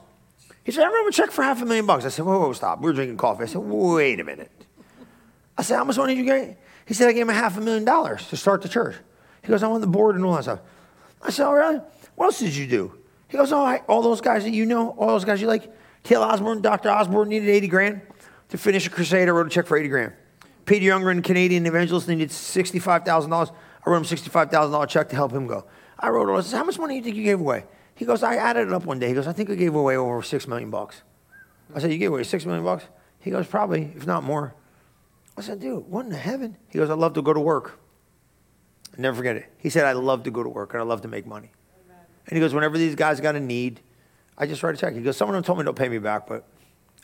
He 0.65 0.73
said, 0.73 0.83
I 0.83 0.87
remember 0.87 1.07
a 1.07 1.13
check 1.13 1.31
for 1.31 1.41
half 1.41 1.61
a 1.61 1.65
million 1.65 1.85
bucks. 1.85 2.03
I 2.03 2.09
said, 2.09 2.25
whoa, 2.25 2.37
whoa, 2.37 2.51
stop. 2.51 2.81
We 2.81 2.89
are 2.89 2.93
drinking 2.93 3.15
coffee. 3.15 3.43
I 3.43 3.45
said, 3.45 3.61
wait 3.61 4.19
a 4.19 4.25
minute. 4.25 4.51
I 5.57 5.61
said, 5.61 5.77
how 5.77 5.85
much 5.85 5.95
money 5.95 6.15
did 6.15 6.19
you 6.19 6.25
get? 6.25 6.61
He 6.85 6.93
said, 6.93 7.07
I 7.07 7.13
gave 7.13 7.21
him 7.21 7.29
a 7.29 7.33
half 7.33 7.55
a 7.55 7.61
million 7.61 7.85
dollars 7.85 8.27
to 8.27 8.35
start 8.35 8.61
the 8.61 8.67
church. 8.67 8.97
He 9.41 9.47
goes, 9.47 9.63
I'm 9.63 9.71
on 9.71 9.79
the 9.79 9.87
board 9.87 10.17
and 10.17 10.25
all 10.25 10.35
that 10.35 10.43
stuff. 10.43 10.59
I 11.21 11.29
said, 11.29 11.47
oh, 11.47 11.53
really? 11.53 11.79
What 12.15 12.25
else 12.25 12.39
did 12.39 12.53
you 12.53 12.67
do? 12.67 12.93
He 13.29 13.37
goes, 13.37 13.53
oh, 13.53 13.63
I, 13.63 13.77
all 13.87 14.01
those 14.01 14.19
guys 14.19 14.43
that 14.43 14.51
you 14.51 14.65
know, 14.65 14.89
all 14.97 15.07
those 15.07 15.23
guys 15.23 15.39
you 15.39 15.47
like, 15.47 15.71
T.L. 16.03 16.23
Osborn, 16.23 16.61
Dr. 16.61 16.89
Osborn 16.89 17.29
needed 17.29 17.49
80 17.49 17.67
grand 17.67 18.01
to 18.49 18.57
finish 18.57 18.87
a 18.87 18.89
crusade. 18.89 19.27
I 19.27 19.31
wrote 19.31 19.47
a 19.47 19.49
check 19.49 19.65
for 19.65 19.77
80 19.77 19.89
grand. 19.89 20.13
Peter 20.65 20.85
Youngren, 20.85 21.23
Canadian 21.23 21.65
evangelist, 21.65 22.07
needed 22.07 22.29
$65,000. 22.29 23.53
I 23.85 23.89
wrote 23.89 23.97
him 23.97 24.03
$65,000 24.03 24.87
check 24.87 25.09
to 25.09 25.15
help 25.15 25.31
him 25.31 25.47
go. 25.47 25.65
I 25.97 26.09
wrote 26.09 26.29
all 26.29 26.37
this. 26.37 26.51
How 26.51 26.63
much 26.63 26.77
money 26.77 26.93
do 26.93 26.97
you 26.97 27.03
think 27.03 27.15
you 27.17 27.23
gave 27.23 27.39
away? 27.39 27.65
He 27.95 28.05
goes, 28.05 28.23
I 28.23 28.35
added 28.35 28.67
it 28.67 28.73
up 28.73 28.85
one 28.85 28.99
day. 28.99 29.09
He 29.09 29.13
goes, 29.13 29.27
I 29.27 29.33
think 29.33 29.49
I 29.49 29.55
gave 29.55 29.75
away 29.75 29.97
over 29.97 30.21
six 30.21 30.47
million 30.47 30.69
bucks. 30.69 31.01
I 31.75 31.79
said, 31.79 31.91
You 31.91 31.97
gave 31.97 32.11
away 32.11 32.23
six 32.23 32.45
million 32.45 32.63
bucks? 32.63 32.85
He 33.19 33.29
goes, 33.29 33.45
Probably, 33.45 33.91
if 33.95 34.07
not 34.07 34.23
more. 34.23 34.55
I 35.37 35.41
said, 35.41 35.59
Dude, 35.59 35.85
what 35.87 36.05
in 36.05 36.11
the 36.11 36.17
heaven? 36.17 36.55
He 36.69 36.77
goes, 36.77 36.89
I 36.89 36.93
love 36.93 37.13
to 37.13 37.21
go 37.21 37.33
to 37.33 37.39
work. 37.39 37.79
I 38.97 39.01
never 39.01 39.17
forget 39.17 39.35
it. 39.35 39.47
He 39.57 39.69
said, 39.69 39.85
I 39.85 39.91
love 39.91 40.23
to 40.23 40.31
go 40.31 40.43
to 40.43 40.49
work 40.49 40.73
and 40.73 40.81
I 40.81 40.85
love 40.85 41.01
to 41.01 41.07
make 41.07 41.25
money. 41.25 41.51
Amen. 41.85 42.05
And 42.27 42.37
he 42.37 42.39
goes, 42.39 42.53
Whenever 42.53 42.77
these 42.77 42.95
guys 42.95 43.19
got 43.19 43.35
a 43.35 43.39
need, 43.39 43.81
I 44.39 44.47
just 44.47 44.63
write 44.63 44.73
a 44.73 44.77
check. 44.77 44.93
He 44.95 45.01
goes, 45.01 45.17
Someone 45.17 45.41
told 45.43 45.57
me 45.59 45.65
they'll 45.65 45.73
pay 45.73 45.89
me 45.89 45.99
back, 45.99 46.25
but 46.25 46.45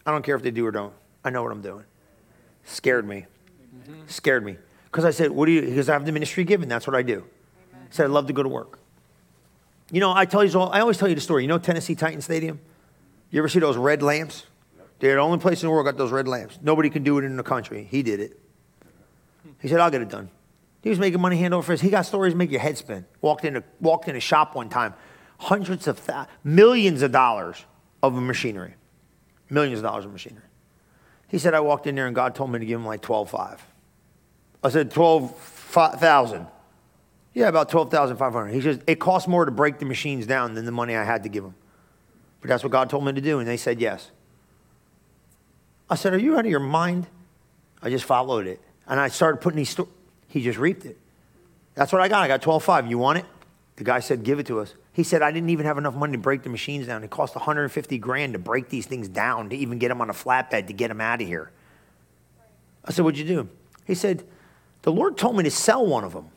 I 0.05 0.11
don't 0.11 0.23
care 0.23 0.35
if 0.35 0.41
they 0.41 0.51
do 0.51 0.65
or 0.65 0.71
don't. 0.71 0.93
I 1.23 1.29
know 1.29 1.43
what 1.43 1.51
I'm 1.51 1.61
doing. 1.61 1.83
Scared 2.63 3.05
me. 3.05 3.25
Mm-hmm. 3.77 4.07
Scared 4.07 4.45
me. 4.45 4.57
Because 4.85 5.03
I 5.03 5.11
said, 5.11 5.31
What 5.31 5.47
do 5.47 5.51
you? 5.51 5.61
Because 5.61 5.89
I 5.89 5.93
have 5.93 6.05
the 6.05 6.13
ministry 6.13 6.45
given. 6.45 6.69
That's 6.69 6.87
what 6.87 6.95
I 6.95 7.01
do. 7.01 7.25
Amen. 7.73 7.87
I 7.89 7.93
said, 7.93 8.05
I 8.05 8.07
love 8.07 8.27
to 8.27 8.33
go 8.33 8.41
to 8.41 8.49
work. 8.49 8.79
You 9.91 9.99
know, 9.99 10.13
I 10.13 10.25
tell 10.25 10.43
you, 10.43 10.59
I 10.59 10.79
always 10.79 10.97
tell 10.97 11.09
you 11.09 11.15
the 11.15 11.21
story. 11.21 11.43
You 11.43 11.47
know 11.47 11.59
Tennessee 11.59 11.93
Titan 11.93 12.21
Stadium? 12.21 12.59
You 13.29 13.39
ever 13.39 13.49
see 13.49 13.59
those 13.59 13.77
red 13.77 14.01
lamps? 14.01 14.45
They're 14.99 15.15
the 15.15 15.21
only 15.21 15.39
place 15.39 15.61
in 15.61 15.67
the 15.67 15.71
world 15.71 15.85
got 15.85 15.97
those 15.97 16.11
red 16.11 16.27
lamps. 16.27 16.57
Nobody 16.61 16.89
can 16.89 17.03
do 17.03 17.17
it 17.17 17.25
in 17.25 17.35
the 17.35 17.43
country. 17.43 17.85
He 17.91 18.01
did 18.01 18.21
it. 18.21 18.39
He 19.61 19.67
said, 19.67 19.79
I'll 19.79 19.91
get 19.91 20.01
it 20.01 20.09
done. 20.09 20.29
He 20.81 20.89
was 20.89 20.99
making 20.99 21.19
money 21.19 21.37
hand 21.37 21.53
over 21.53 21.65
fist. 21.65 21.83
He 21.83 21.89
got 21.89 22.03
stories 22.03 22.33
make 22.33 22.49
your 22.49 22.61
head 22.61 22.77
spin. 22.77 23.05
Walked 23.21 23.43
in 23.43 23.57
a, 23.57 23.63
walked 23.81 24.07
in 24.07 24.15
a 24.15 24.19
shop 24.19 24.55
one 24.55 24.69
time 24.69 24.93
hundreds 25.39 25.87
of 25.87 26.05
th- 26.05 26.27
millions 26.43 27.01
of 27.01 27.11
dollars 27.11 27.63
of 28.01 28.13
machinery. 28.13 28.75
Millions 29.49 29.79
of 29.79 29.83
dollars 29.83 30.05
of 30.05 30.11
machinery. 30.11 30.43
He 31.27 31.37
said, 31.37 31.53
I 31.53 31.59
walked 31.59 31.87
in 31.87 31.95
there 31.95 32.07
and 32.07 32.15
God 32.15 32.35
told 32.35 32.51
me 32.51 32.59
to 32.59 32.65
give 32.65 32.79
him 32.79 32.85
like 32.85 33.01
12.5. 33.01 33.59
I 34.63 34.69
said, 34.69 34.91
12,000. 34.91 36.47
Yeah, 37.33 37.47
about 37.49 37.69
12,500. 37.69 38.53
He 38.53 38.61
says, 38.61 38.79
it 38.87 38.99
costs 38.99 39.27
more 39.27 39.45
to 39.45 39.51
break 39.51 39.79
the 39.79 39.85
machines 39.85 40.25
down 40.25 40.53
than 40.53 40.65
the 40.65 40.71
money 40.71 40.95
I 40.95 41.03
had 41.03 41.23
to 41.23 41.29
give 41.29 41.43
him. 41.43 41.55
but 42.41 42.47
that's 42.49 42.63
what 42.63 42.71
God 42.71 42.89
told 42.89 43.05
me 43.05 43.13
to 43.13 43.21
do. 43.21 43.39
And 43.39 43.47
they 43.47 43.57
said 43.57 43.81
yes. 43.81 44.11
I 45.89 45.95
said, 45.95 46.13
Are 46.13 46.17
you 46.17 46.37
out 46.37 46.45
of 46.45 46.51
your 46.51 46.59
mind? 46.59 47.07
I 47.81 47.89
just 47.89 48.05
followed 48.05 48.47
it. 48.47 48.61
And 48.87 48.99
I 48.99 49.09
started 49.09 49.41
putting 49.41 49.57
these, 49.57 49.69
sto- 49.69 49.89
he 50.27 50.41
just 50.41 50.57
reaped 50.57 50.85
it. 50.85 50.97
That's 51.75 51.91
what 51.91 52.01
I 52.01 52.07
got. 52.07 52.23
I 52.23 52.27
got 52.27 52.41
12.5. 52.41 52.89
You 52.89 52.97
want 52.97 53.19
it? 53.19 53.25
The 53.75 53.83
guy 53.83 53.99
said, 53.99 54.23
Give 54.23 54.39
it 54.39 54.47
to 54.47 54.59
us. 54.61 54.73
He 54.95 55.03
said, 55.03 55.21
I 55.21 55.31
didn't 55.31 55.49
even 55.49 55.65
have 55.65 55.77
enough 55.77 55.93
money 55.93 56.13
to 56.13 56.17
break 56.17 56.43
the 56.43 56.49
machines 56.49 56.87
down. 56.87 57.03
It 57.03 57.09
cost 57.09 57.35
150 57.35 57.97
grand 57.97 58.31
to 58.31 58.39
break 58.39 58.69
these 58.69 58.85
things 58.85 59.09
down 59.09 59.49
to 59.49 59.55
even 59.55 59.77
get 59.77 59.89
them 59.89 59.99
on 59.99 60.09
a 60.09 60.13
flatbed 60.13 60.67
to 60.67 60.73
get 60.73 60.87
them 60.87 61.01
out 61.01 61.21
of 61.21 61.27
here. 61.27 61.51
I 62.85 62.93
said, 62.93 63.03
What'd 63.03 63.19
you 63.19 63.25
do? 63.25 63.49
He 63.85 63.93
said, 63.93 64.23
The 64.83 64.93
Lord 64.93 65.17
told 65.17 65.35
me 65.35 65.43
to 65.43 65.51
sell 65.51 65.85
one 65.85 66.05
of 66.05 66.13
them. 66.13 66.29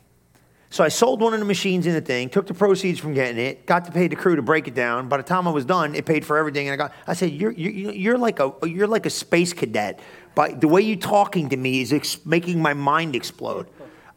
So 0.71 0.83
I 0.83 0.89
sold 0.89 1.21
one 1.21 1.33
of 1.33 1.39
the 1.39 1.45
machines 1.45 1.87
in 1.87 1.93
the 1.93 2.01
thing, 2.01 2.29
took 2.29 2.47
the 2.47 2.53
proceeds 2.53 2.99
from 2.99 3.13
getting 3.13 3.39
it, 3.39 3.65
got 3.65 3.85
to 3.85 3.91
pay 3.93 4.09
the 4.09 4.17
crew 4.17 4.35
to 4.35 4.41
break 4.41 4.67
it 4.67 4.75
down. 4.75 5.07
By 5.07 5.15
the 5.15 5.23
time 5.23 5.47
I 5.47 5.51
was 5.51 5.63
done, 5.63 5.95
it 5.95 6.05
paid 6.05 6.25
for 6.25 6.37
everything. 6.37 6.67
And 6.67 6.73
I 6.73 6.75
got, 6.75 6.93
I 7.07 7.13
said, 7.13 7.31
you're, 7.31 7.51
you're, 7.51 7.93
you're 7.93 8.17
like 8.17 8.41
a, 8.41 8.53
you're 8.63 8.87
like 8.87 9.05
a 9.05 9.09
space 9.09 9.53
cadet. 9.53 10.01
But 10.35 10.59
the 10.59 10.67
way 10.67 10.81
you're 10.81 10.97
talking 10.97 11.47
to 11.49 11.57
me 11.57 11.81
is 11.81 11.93
ex- 11.93 12.23
making 12.25 12.61
my 12.61 12.73
mind 12.73 13.15
explode. 13.15 13.67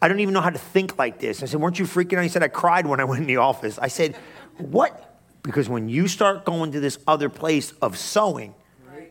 I 0.03 0.09
don't 0.09 0.18
even 0.18 0.34
know 0.34 0.40
how 0.40 0.50
to 0.50 0.59
think 0.59 0.98
like 0.98 1.20
this. 1.20 1.44
I 1.44 1.46
said, 1.46 1.61
weren't 1.61 1.78
you 1.78 1.84
freaking 1.84 2.18
out? 2.18 2.24
He 2.24 2.28
said, 2.28 2.42
I 2.42 2.48
cried 2.48 2.88
when 2.88 2.98
I 2.98 3.05
went 3.05 3.20
in 3.20 3.28
the 3.28 3.36
office. 3.36 3.78
I 3.78 3.86
said, 3.86 4.16
what? 4.59 5.16
Because 5.44 5.68
when 5.68 5.88
you 5.88 6.09
start 6.09 6.44
going 6.44 6.72
to 6.72 6.80
this 6.80 6.98
other 7.07 7.28
place 7.28 7.72
of 7.80 7.96
sowing, 7.96 8.53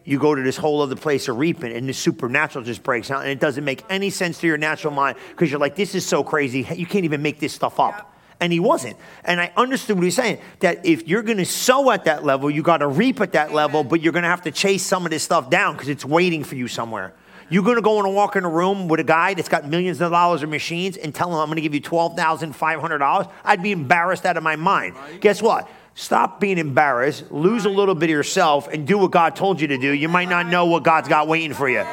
you 0.04 0.20
go 0.20 0.36
to 0.36 0.42
this 0.42 0.58
whole 0.58 0.82
other 0.82 0.98
place 0.98 1.30
of 1.30 1.38
reaping 1.38 1.72
and 1.72 1.88
the 1.88 1.94
supernatural 1.94 2.66
just 2.66 2.84
breaks 2.84 3.10
out 3.10 3.22
and 3.22 3.30
it 3.30 3.40
doesn't 3.40 3.64
make 3.64 3.84
any 3.90 4.10
sense 4.10 4.40
to 4.40 4.48
your 4.48 4.58
natural 4.58 4.94
mind 4.94 5.18
because 5.30 5.50
you're 5.50 5.60
like 5.60 5.76
this 5.76 5.94
is 5.94 6.06
so 6.06 6.24
crazy 6.24 6.68
you 6.76 6.88
can't 6.88 7.06
even 7.06 7.22
make 7.22 7.40
this 7.40 7.54
stuff 7.54 7.80
up 7.80 8.12
and 8.40 8.52
he 8.52 8.60
wasn't 8.60 8.98
and 9.26 9.40
i 9.40 9.52
understood 9.56 9.96
what 9.96 10.02
he 10.02 10.08
was 10.08 10.16
saying 10.16 10.40
that 10.60 10.84
if 10.88 11.08
you're 11.08 11.22
going 11.22 11.38
to 11.38 11.46
sow 11.46 11.92
at 11.92 12.06
that 12.06 12.24
level 12.24 12.50
you 12.50 12.64
got 12.64 12.78
to 12.78 12.88
reap 12.88 13.22
at 13.22 13.34
that 13.34 13.54
level 13.54 13.84
but 13.84 14.02
you're 14.02 14.14
going 14.14 14.24
to 14.24 14.30
have 14.30 14.42
to 14.42 14.52
chase 14.52 14.84
some 14.84 15.06
of 15.06 15.12
this 15.12 15.22
stuff 15.22 15.52
down 15.52 15.76
because 15.76 15.88
it's 15.88 16.04
waiting 16.04 16.44
for 16.44 16.56
you 16.56 16.68
somewhere 16.68 17.14
you're 17.52 17.64
going 17.64 17.76
to 17.76 17.82
go 17.82 18.00
and 18.00 18.16
walk 18.16 18.36
in 18.36 18.44
a 18.44 18.50
room 18.50 18.88
with 18.88 19.00
a 19.00 19.04
guy 19.04 19.36
that's 19.36 19.50
got 19.50 19.68
millions 19.68 20.02
of 20.02 20.12
dollars 20.12 20.42
of 20.42 20.50
machines 20.50 20.98
and 20.98 21.14
tell 21.14 21.30
him 21.30 21.36
i'm 21.36 21.48
going 21.48 21.58
to 21.58 21.62
give 21.62 21.76
you 21.76 21.82
$12500 21.82 23.32
i'd 23.46 23.62
be 23.62 23.72
embarrassed 23.72 24.26
out 24.26 24.38
of 24.38 24.44
my 24.44 24.56
mind 24.56 24.96
guess 25.20 25.42
what 25.42 25.70
Stop 25.94 26.40
being 26.40 26.58
embarrassed, 26.58 27.32
lose 27.32 27.66
a 27.66 27.70
little 27.70 27.96
bit 27.96 28.06
of 28.06 28.12
yourself, 28.12 28.70
and 28.70 28.88
do 28.88 28.98
what 28.98 29.12
God 29.12 29.36
told 29.36 29.60
you 29.60 29.68
to 29.68 29.78
do. 29.78 29.92
You 29.92 30.08
might 30.08 30.30
not 30.30 30.48
know 30.48 30.66
what 30.66 30.84
God's 30.84 31.10
got 31.10 31.28
waiting 31.28 31.54
for 31.54 31.70
you. 31.70 31.84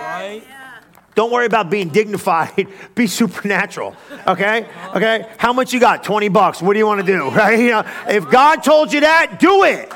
Don't 1.17 1.33
worry 1.33 1.47
about 1.47 1.69
being 1.69 1.89
dignified. 1.89 2.69
Be 2.95 3.09
supernatural. 3.09 3.97
Okay? 4.25 4.69
Okay? 4.95 5.29
How 5.37 5.53
much 5.53 5.73
you 5.73 5.81
got? 5.81 6.05
20 6.05 6.29
bucks. 6.29 6.63
What 6.63 6.75
do 6.75 6.79
you 6.79 6.87
want 6.87 7.05
to 7.05 7.07
do? 7.07 7.29
Right? 7.39 7.59
You 7.59 7.71
know, 7.71 7.85
if 8.09 8.31
God 8.31 8.63
told 8.63 8.93
you 8.93 9.01
that, 9.01 9.39
do 9.41 9.65
it. 9.65 9.93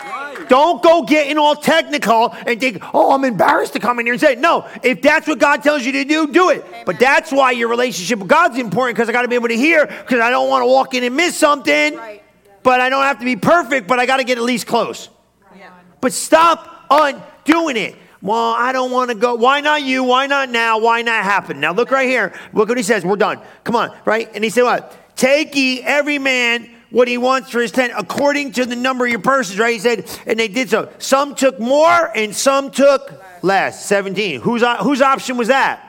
Don't 0.53 0.83
go 0.83 1.03
getting 1.03 1.39
all 1.39 1.57
technical 1.57 2.31
and 2.47 2.61
think, 2.61 2.83
oh, 2.93 3.15
I'm 3.15 3.25
embarrassed 3.25 3.73
to 3.73 3.79
come 3.79 3.99
in 4.01 4.05
here 4.05 4.13
and 4.13 4.21
say 4.21 4.33
it. 4.33 4.39
No, 4.39 4.69
if 4.83 5.01
that's 5.01 5.27
what 5.27 5.39
God 5.39 5.63
tells 5.63 5.83
you 5.83 5.93
to 5.93 6.05
do, 6.05 6.27
do 6.27 6.51
it. 6.51 6.63
But 6.85 6.99
that's 6.99 7.33
why 7.33 7.53
your 7.53 7.69
relationship 7.69 8.19
with 8.19 8.29
God's 8.29 8.59
important 8.59 8.95
because 8.95 9.09
I 9.09 9.13
got 9.13 9.23
to 9.23 9.29
be 9.29 9.35
able 9.35 9.49
to 9.49 9.57
hear 9.57 9.87
because 9.87 10.21
I 10.21 10.29
don't 10.29 10.51
want 10.51 10.61
to 10.61 10.67
walk 10.67 10.93
in 10.93 11.05
and 11.05 11.17
miss 11.17 11.39
something. 11.39 11.97
Right. 11.97 12.23
But 12.63 12.83
I 12.83 12.91
don't 12.91 13.03
have 13.03 13.19
to 13.21 13.25
be 13.25 13.35
perfect, 13.35 13.89
but 13.89 13.99
I 13.99 14.05
got 14.05 14.19
to 14.19 14.25
get 14.25 14.37
at 14.37 14.45
least 14.45 14.67
close. 14.67 15.09
Yeah. 15.57 15.71
But 16.03 16.13
stop 16.13 16.85
undoing 16.91 17.79
it. 17.79 17.97
Well, 18.21 18.53
I 18.53 18.73
don't 18.73 18.91
want 18.91 19.11
to 19.11 19.17
go. 19.17 19.37
Why 19.37 19.63
not 19.63 19.83
you? 19.83 20.05
Why 20.05 20.27
not 20.27 20.51
now? 20.51 20.79
Why 20.79 21.01
not 21.01 21.25
happen? 21.25 21.61
Now 21.61 21.73
look 21.73 21.91
right 21.91 22.07
here. 22.07 22.35
Look 22.53 22.69
what 22.69 22.77
he 22.77 22.85
says. 22.85 23.07
We're 23.07 23.17
done. 23.17 23.41
Come 23.65 23.75
on, 23.75 23.97
right? 24.05 24.29
And 24.35 24.45
he 24.45 24.51
said 24.51 24.65
what? 24.65 25.17
Take 25.17 25.57
ye 25.57 25.81
every 25.81 26.19
man 26.19 26.69
what 26.93 27.09
he 27.09 27.19
wants 27.19 27.51
for 27.51 27.61
his 27.61 27.73
tent 27.73 27.93
according 27.97 28.53
to 28.53 28.65
the 28.67 28.77
number 28.77 29.05
of 29.05 29.11
your 29.11 29.21
purses, 29.21 29.59
right? 29.59 29.73
He 29.73 29.79
said, 29.79 30.09
and 30.27 30.39
they 30.39 30.49
did 30.49 30.71
so. 30.71 30.93
Some 30.99 31.35
took 31.35 31.59
more 31.59 32.11
and 32.15 32.37
some 32.37 32.71
took 32.71 33.23
less. 33.43 33.85
17. 33.87 34.41
Whose, 34.43 34.63
whose 34.81 35.01
option 35.03 35.37
was 35.37 35.49
that? 35.49 35.89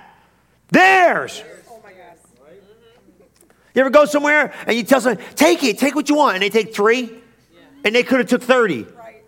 Theirs. 0.71 1.43
You 3.75 3.81
ever 3.81 3.89
go 3.89 4.05
somewhere 4.05 4.53
and 4.65 4.77
you 4.77 4.83
tell 4.83 5.01
someone, 5.01 5.23
take 5.35 5.63
it, 5.63 5.79
take 5.79 5.95
what 5.95 6.07
you 6.07 6.15
want, 6.15 6.35
and 6.35 6.43
they 6.43 6.49
take 6.49 6.75
three, 6.75 7.11
and 7.83 7.93
they 7.93 8.03
could 8.03 8.19
have 8.19 8.29
took 8.29 8.43
30. 8.43 8.83
Right. 8.83 9.23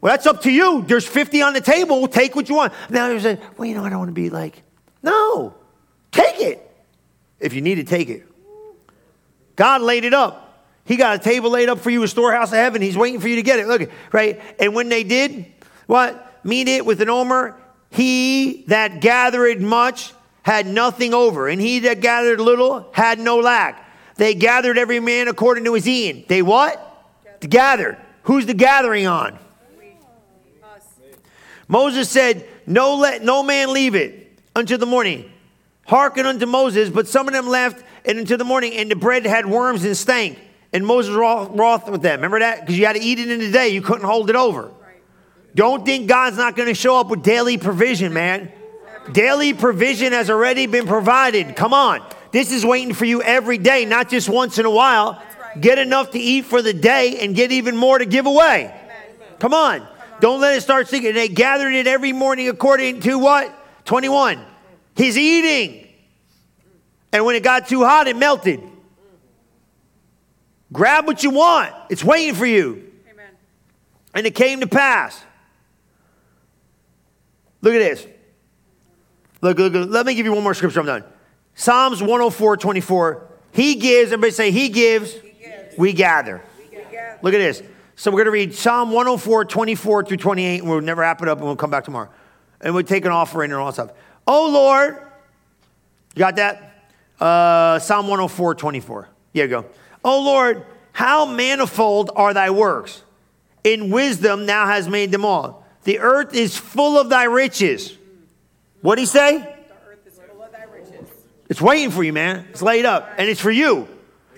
Well, 0.00 0.12
that's 0.12 0.26
up 0.26 0.42
to 0.42 0.50
you. 0.50 0.84
There's 0.86 1.06
50 1.06 1.42
on 1.42 1.54
the 1.54 1.60
table. 1.60 2.06
Take 2.06 2.36
what 2.36 2.48
you 2.48 2.54
want. 2.54 2.72
Now 2.88 3.10
you 3.10 3.18
say, 3.18 3.38
well, 3.56 3.66
you 3.66 3.74
know, 3.74 3.84
I 3.84 3.90
don't 3.90 3.98
want 3.98 4.10
to 4.10 4.14
be 4.14 4.30
like, 4.30 4.62
no, 5.02 5.54
take 6.12 6.40
it. 6.40 6.64
If 7.40 7.52
you 7.52 7.60
need 7.60 7.76
to 7.76 7.84
take 7.84 8.08
it. 8.08 8.24
God 9.56 9.82
laid 9.82 10.04
it 10.04 10.14
up. 10.14 10.47
He 10.88 10.96
got 10.96 11.16
a 11.16 11.18
table 11.18 11.50
laid 11.50 11.68
up 11.68 11.80
for 11.80 11.90
you, 11.90 12.02
a 12.02 12.08
storehouse 12.08 12.50
of 12.50 12.56
heaven. 12.56 12.80
He's 12.80 12.96
waiting 12.96 13.20
for 13.20 13.28
you 13.28 13.36
to 13.36 13.42
get 13.42 13.58
it. 13.58 13.68
Look, 13.68 13.90
right? 14.10 14.40
And 14.58 14.74
when 14.74 14.88
they 14.88 15.04
did, 15.04 15.44
what? 15.86 16.40
Mete 16.42 16.68
it 16.68 16.86
with 16.86 17.02
an 17.02 17.10
omer. 17.10 17.60
He 17.90 18.64
that 18.68 19.02
gathered 19.02 19.60
much 19.60 20.14
had 20.42 20.66
nothing 20.66 21.12
over, 21.12 21.46
and 21.46 21.60
he 21.60 21.80
that 21.80 22.00
gathered 22.00 22.40
little 22.40 22.88
had 22.92 23.18
no 23.18 23.38
lack. 23.38 23.86
They 24.16 24.34
gathered 24.34 24.78
every 24.78 24.98
man 24.98 25.28
according 25.28 25.64
to 25.64 25.74
his 25.74 25.86
eating. 25.86 26.24
They 26.26 26.40
what? 26.40 26.82
Gathered. 27.40 27.98
Who's 28.22 28.46
the 28.46 28.54
gathering 28.54 29.06
on? 29.06 29.38
Moses 31.68 32.08
said, 32.08 32.48
No 32.66 32.96
let 32.96 33.22
no 33.22 33.42
man 33.42 33.74
leave 33.74 33.94
it 33.94 34.40
until 34.56 34.78
the 34.78 34.86
morning. 34.86 35.30
Hearken 35.86 36.24
unto 36.24 36.46
Moses, 36.46 36.88
but 36.88 37.06
some 37.06 37.28
of 37.28 37.34
them 37.34 37.46
left 37.46 37.84
and 38.06 38.18
until 38.18 38.38
the 38.38 38.44
morning, 38.44 38.72
and 38.72 38.90
the 38.90 38.96
bread 38.96 39.26
had 39.26 39.44
worms 39.44 39.84
and 39.84 39.94
stank. 39.94 40.38
And 40.72 40.86
Moses 40.86 41.14
wroth, 41.14 41.88
with 41.88 42.02
them. 42.02 42.18
Remember 42.18 42.40
that? 42.40 42.60
Because 42.60 42.78
you 42.78 42.84
had 42.86 42.96
to 42.96 43.02
eat 43.02 43.18
it 43.18 43.30
in 43.30 43.40
the 43.40 43.50
day. 43.50 43.68
You 43.68 43.80
couldn't 43.80 44.04
hold 44.04 44.28
it 44.28 44.36
over. 44.36 44.70
Don't 45.54 45.84
think 45.84 46.08
God's 46.08 46.36
not 46.36 46.56
going 46.56 46.68
to 46.68 46.74
show 46.74 47.00
up 47.00 47.08
with 47.08 47.22
daily 47.22 47.56
provision, 47.56 48.12
man. 48.12 48.52
Daily 49.12 49.54
provision 49.54 50.12
has 50.12 50.28
already 50.28 50.66
been 50.66 50.86
provided. 50.86 51.56
Come 51.56 51.72
on. 51.72 52.02
This 52.30 52.52
is 52.52 52.64
waiting 52.64 52.92
for 52.92 53.06
you 53.06 53.22
every 53.22 53.56
day, 53.56 53.86
not 53.86 54.10
just 54.10 54.28
once 54.28 54.58
in 54.58 54.66
a 54.66 54.70
while. 54.70 55.22
Get 55.58 55.78
enough 55.78 56.10
to 56.10 56.18
eat 56.18 56.44
for 56.44 56.60
the 56.60 56.74
day 56.74 57.18
and 57.20 57.34
get 57.34 57.50
even 57.50 57.76
more 57.76 57.98
to 57.98 58.04
give 58.04 58.26
away. 58.26 58.74
Come 59.38 59.54
on. 59.54 59.86
Don't 60.20 60.40
let 60.40 60.56
it 60.56 60.60
start 60.60 60.88
sinking. 60.88 61.14
They 61.14 61.28
gathered 61.28 61.72
it 61.72 61.86
every 61.86 62.12
morning 62.12 62.48
according 62.48 63.00
to 63.00 63.18
what? 63.18 63.54
21. 63.86 64.44
His 64.94 65.16
eating. 65.16 65.88
And 67.12 67.24
when 67.24 67.36
it 67.36 67.42
got 67.42 67.68
too 67.68 67.84
hot, 67.84 68.08
it 68.08 68.16
melted. 68.16 68.60
Grab 70.72 71.06
what 71.06 71.22
you 71.22 71.30
want. 71.30 71.74
It's 71.88 72.04
waiting 72.04 72.34
for 72.34 72.46
you. 72.46 72.92
Amen. 73.10 73.30
And 74.14 74.26
it 74.26 74.34
came 74.34 74.60
to 74.60 74.66
pass. 74.66 75.24
Look 77.62 77.74
at 77.74 77.78
this. 77.78 78.06
Look, 79.40 79.58
look, 79.58 79.72
look. 79.72 79.90
Let 79.90 80.06
me 80.06 80.14
give 80.14 80.26
you 80.26 80.32
one 80.32 80.42
more 80.42 80.54
scripture. 80.54 80.80
I'm 80.80 80.86
done. 80.86 81.04
Psalms 81.54 82.00
104, 82.00 82.56
24. 82.56 83.28
He 83.52 83.76
gives, 83.76 84.12
everybody 84.12 84.32
say, 84.32 84.50
He 84.50 84.68
gives, 84.68 85.14
we 85.76 85.92
gather. 85.92 86.42
gather. 86.70 87.18
Look 87.22 87.34
at 87.34 87.38
this. 87.38 87.62
So 87.96 88.10
we're 88.10 88.18
going 88.18 88.26
to 88.26 88.30
read 88.30 88.54
Psalm 88.54 88.92
104, 88.92 89.44
24 89.44 90.04
through 90.04 90.16
28, 90.18 90.60
and 90.60 90.68
we'll 90.68 90.80
never 90.80 91.00
wrap 91.00 91.20
it 91.22 91.28
up, 91.28 91.38
and 91.38 91.46
we'll 91.46 91.56
come 91.56 91.70
back 91.70 91.84
tomorrow. 91.84 92.10
And 92.60 92.74
we'll 92.74 92.84
take 92.84 93.04
an 93.04 93.10
offering 93.10 93.50
and 93.50 93.60
all 93.60 93.66
that 93.66 93.74
stuff. 93.74 93.90
Oh, 94.26 94.50
Lord. 94.50 94.98
You 96.14 96.20
got 96.20 96.36
that? 96.36 96.84
Uh, 97.18 97.78
Psalm 97.80 98.06
104, 98.06 98.54
24. 98.54 99.08
Here 99.32 99.44
you 99.44 99.50
go. 99.50 99.66
Oh, 100.10 100.22
Lord, 100.22 100.64
how 100.92 101.26
manifold 101.26 102.10
are 102.16 102.32
thy 102.32 102.48
works. 102.48 103.02
In 103.62 103.90
wisdom 103.90 104.46
thou 104.46 104.66
hast 104.66 104.88
made 104.88 105.12
them 105.12 105.22
all. 105.22 105.66
The 105.82 105.98
earth 105.98 106.34
is 106.34 106.56
full 106.56 106.98
of 106.98 107.10
thy 107.10 107.24
riches. 107.24 107.94
What 108.80 108.94
did 108.94 109.02
he 109.02 109.06
say? 109.06 109.38
The 109.38 109.74
earth 109.86 110.06
is 110.06 110.18
full 110.18 110.42
of 110.42 110.50
thy 110.50 110.64
riches. 110.64 111.10
It's 111.50 111.60
waiting 111.60 111.90
for 111.90 112.02
you, 112.02 112.14
man. 112.14 112.46
It's 112.48 112.62
laid 112.62 112.86
up, 112.86 113.06
and 113.18 113.28
it's 113.28 113.38
for 113.38 113.50
you. 113.50 113.86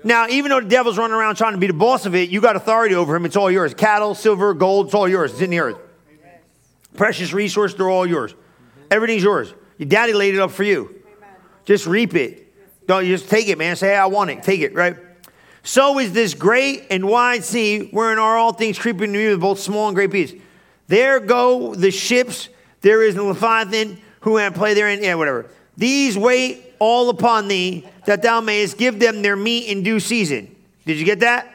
Now, 0.03 0.27
even 0.27 0.51
though 0.51 0.59
the 0.59 0.68
devil's 0.68 0.99
running 0.99 1.14
around 1.14 1.37
trying 1.37 1.53
to 1.53 1.59
be 1.59 1.68
the 1.68 1.73
boss 1.73 2.05
of 2.05 2.16
it, 2.16 2.31
you 2.31 2.41
got 2.41 2.57
authority 2.57 2.97
over 2.97 3.14
him. 3.14 3.25
It's 3.25 3.37
all 3.37 3.49
yours. 3.49 3.73
Cattle, 3.73 4.16
silver, 4.16 4.55
gold, 4.55 4.87
it's 4.87 4.95
all 4.97 5.09
yours. 5.09 5.31
It's 5.31 5.41
in 5.41 5.51
the 5.51 5.61
earth. 5.61 5.79
Precious 6.97 7.33
resource, 7.33 7.75
they're 7.75 7.89
all 7.89 8.09
yours. 8.09 8.35
Everything's 8.91 9.23
yours. 9.23 9.55
Your 9.79 9.89
daddy 9.89 10.14
laid 10.14 10.35
it 10.35 10.41
up 10.41 10.51
for 10.51 10.64
you. 10.64 11.01
Just 11.64 11.87
reap 11.87 12.16
it. 12.16 12.89
Don't 12.89 13.07
you 13.07 13.16
just 13.16 13.31
take 13.31 13.47
it, 13.47 13.57
man. 13.57 13.77
Say, 13.77 13.91
hey, 13.91 13.97
I 13.97 14.07
want 14.07 14.31
it. 14.31 14.43
Take 14.43 14.62
it, 14.62 14.75
right? 14.75 14.97
So 15.63 15.99
is 15.99 16.13
this 16.13 16.35
great 16.35 16.87
and 16.91 17.07
wide 17.07 17.45
sea, 17.45 17.89
wherein 17.91 18.19
are 18.19 18.37
all 18.37 18.53
things 18.53 18.79
creeping 18.79 19.13
to 19.13 19.19
me 19.19 19.29
with 19.29 19.41
both 19.41 19.61
small 19.61 19.89
and 19.89 19.95
great 19.95 20.11
beasts. 20.11 20.37
There 20.89 21.21
go 21.21 21.75
the 21.75 21.91
ships. 21.91 22.49
There 22.81 23.03
is 23.03 23.15
a 23.17 23.23
Leviathan 23.23 24.01
who 24.21 24.37
had 24.37 24.55
play 24.55 24.75
therein. 24.75 25.03
Yeah, 25.03 25.15
whatever. 25.15 25.51
These 25.77 26.17
wait 26.19 26.75
all 26.79 27.11
upon 27.11 27.49
thee, 27.49 27.87
that 28.07 28.23
thou 28.23 28.41
mayest 28.41 28.79
give 28.79 28.99
them 28.99 29.23
their 29.23 29.37
meat 29.37 29.69
in 29.69 29.83
due 29.83 30.01
season. 30.01 30.57
Did 30.87 30.99
you 30.99 31.05
get 31.05 31.21
that? 31.21 31.47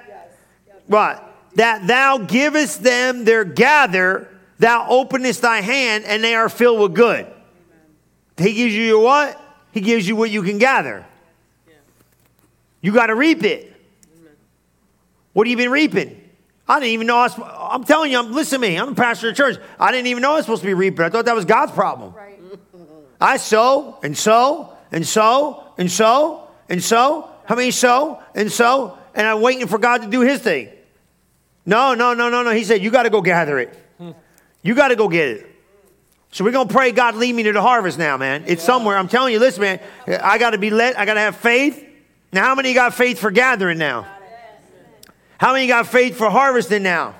What? 0.87 1.21
That 1.55 1.87
thou 1.87 2.19
givest 2.19 2.83
them 2.83 3.25
their 3.25 3.43
gather, 3.43 4.29
thou 4.59 4.87
openest 4.87 5.41
thy 5.41 5.61
hand, 5.61 6.05
and 6.05 6.23
they 6.23 6.35
are 6.35 6.47
filled 6.47 6.79
with 6.79 6.93
good. 6.93 7.25
He 8.37 8.53
gives 8.53 8.73
you 8.73 8.83
your 8.83 9.03
what? 9.03 9.41
He 9.71 9.81
gives 9.81 10.07
you 10.07 10.15
what 10.15 10.29
you 10.29 10.43
can 10.43 10.59
gather. 10.59 11.05
You 12.81 12.93
got 12.93 13.07
to 13.07 13.15
reap 13.15 13.43
it. 13.43 13.74
What 15.35 15.47
have 15.47 15.51
you 15.51 15.57
been 15.57 15.69
reaping? 15.71 16.21
I 16.65 16.79
didn't 16.79 16.93
even 16.93 17.07
know 17.07 17.17
I 17.17 17.23
was, 17.23 17.37
I'm 17.37 17.83
telling 17.83 18.09
you, 18.09 18.19
I'm, 18.19 18.31
listen 18.31 18.61
to 18.61 18.67
me, 18.67 18.77
I'm 18.77 18.93
a 18.93 18.95
pastor 18.95 19.31
of 19.31 19.35
church. 19.35 19.57
I 19.77 19.91
didn't 19.91 20.07
even 20.07 20.21
know 20.21 20.31
I 20.31 20.35
was 20.37 20.45
supposed 20.45 20.61
to 20.61 20.65
be 20.65 20.73
reaping. 20.73 21.01
I 21.01 21.09
thought 21.09 21.25
that 21.25 21.35
was 21.35 21.43
God's 21.43 21.73
problem. 21.73 22.13
Right. 22.13 22.39
I 23.19 23.35
sow 23.35 23.99
and 24.01 24.17
sow 24.17 24.77
and 24.93 25.05
sow 25.05 25.65
and 25.77 25.91
sow 25.91 26.47
and 26.69 26.81
sow. 26.81 27.29
How 27.43 27.55
many 27.55 27.71
sow 27.71 28.23
and 28.33 28.49
sow? 28.49 28.97
And 29.13 29.27
I'm 29.27 29.41
waiting 29.41 29.67
for 29.67 29.77
God 29.77 30.03
to 30.03 30.07
do 30.07 30.21
his 30.21 30.39
thing. 30.39 30.69
No, 31.65 31.95
no, 31.95 32.13
no, 32.13 32.29
no, 32.29 32.41
no. 32.41 32.51
He 32.51 32.63
said, 32.63 32.81
You 32.81 32.89
got 32.89 33.03
to 33.03 33.09
go 33.09 33.21
gather 33.21 33.59
it. 33.59 33.77
You 34.61 34.73
got 34.73 34.87
to 34.87 34.95
go 34.95 35.09
get 35.09 35.27
it. 35.27 35.51
So 36.31 36.45
we're 36.45 36.51
going 36.51 36.69
to 36.69 36.73
pray, 36.73 36.93
God, 36.93 37.15
lead 37.15 37.35
me 37.35 37.43
to 37.43 37.51
the 37.51 37.61
harvest 37.61 37.97
now, 37.97 38.15
man. 38.15 38.45
It's 38.47 38.63
somewhere. 38.63 38.97
I'm 38.97 39.09
telling 39.09 39.33
you, 39.33 39.39
listen, 39.39 39.61
man, 39.61 39.79
I 40.07 40.37
got 40.37 40.51
to 40.51 40.57
be 40.57 40.69
led. 40.69 40.95
I 40.95 41.05
got 41.05 41.15
to 41.15 41.19
have 41.19 41.35
faith. 41.35 41.85
Now, 42.31 42.45
how 42.45 42.55
many 42.55 42.73
got 42.73 42.93
faith 42.93 43.19
for 43.19 43.31
gathering 43.31 43.77
now? 43.77 44.14
How 45.45 45.53
many 45.53 45.67
got 45.67 45.85
faith 45.85 46.17
for 46.17 46.27
harvesting 46.27 46.81
now? 46.81 47.13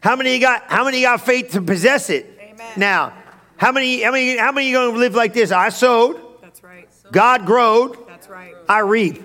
How 0.00 0.14
many 0.14 0.38
got 0.38 0.62
how 0.70 0.84
many 0.84 1.02
got 1.02 1.22
faith 1.22 1.50
to 1.54 1.60
possess 1.60 2.08
it 2.08 2.38
Amen. 2.40 2.72
now? 2.76 3.14
How 3.56 3.72
many 3.72 4.00
how 4.00 4.12
many 4.12 4.36
how 4.36 4.52
many 4.52 4.70
gonna 4.70 4.96
live 4.96 5.16
like 5.16 5.34
this? 5.34 5.50
I 5.50 5.70
sowed, 5.70 6.20
That's 6.40 6.62
right. 6.62 6.88
God 7.10 7.44
growed, 7.44 8.06
That's 8.06 8.28
right. 8.28 8.54
I 8.68 8.78
reap. 8.78 9.24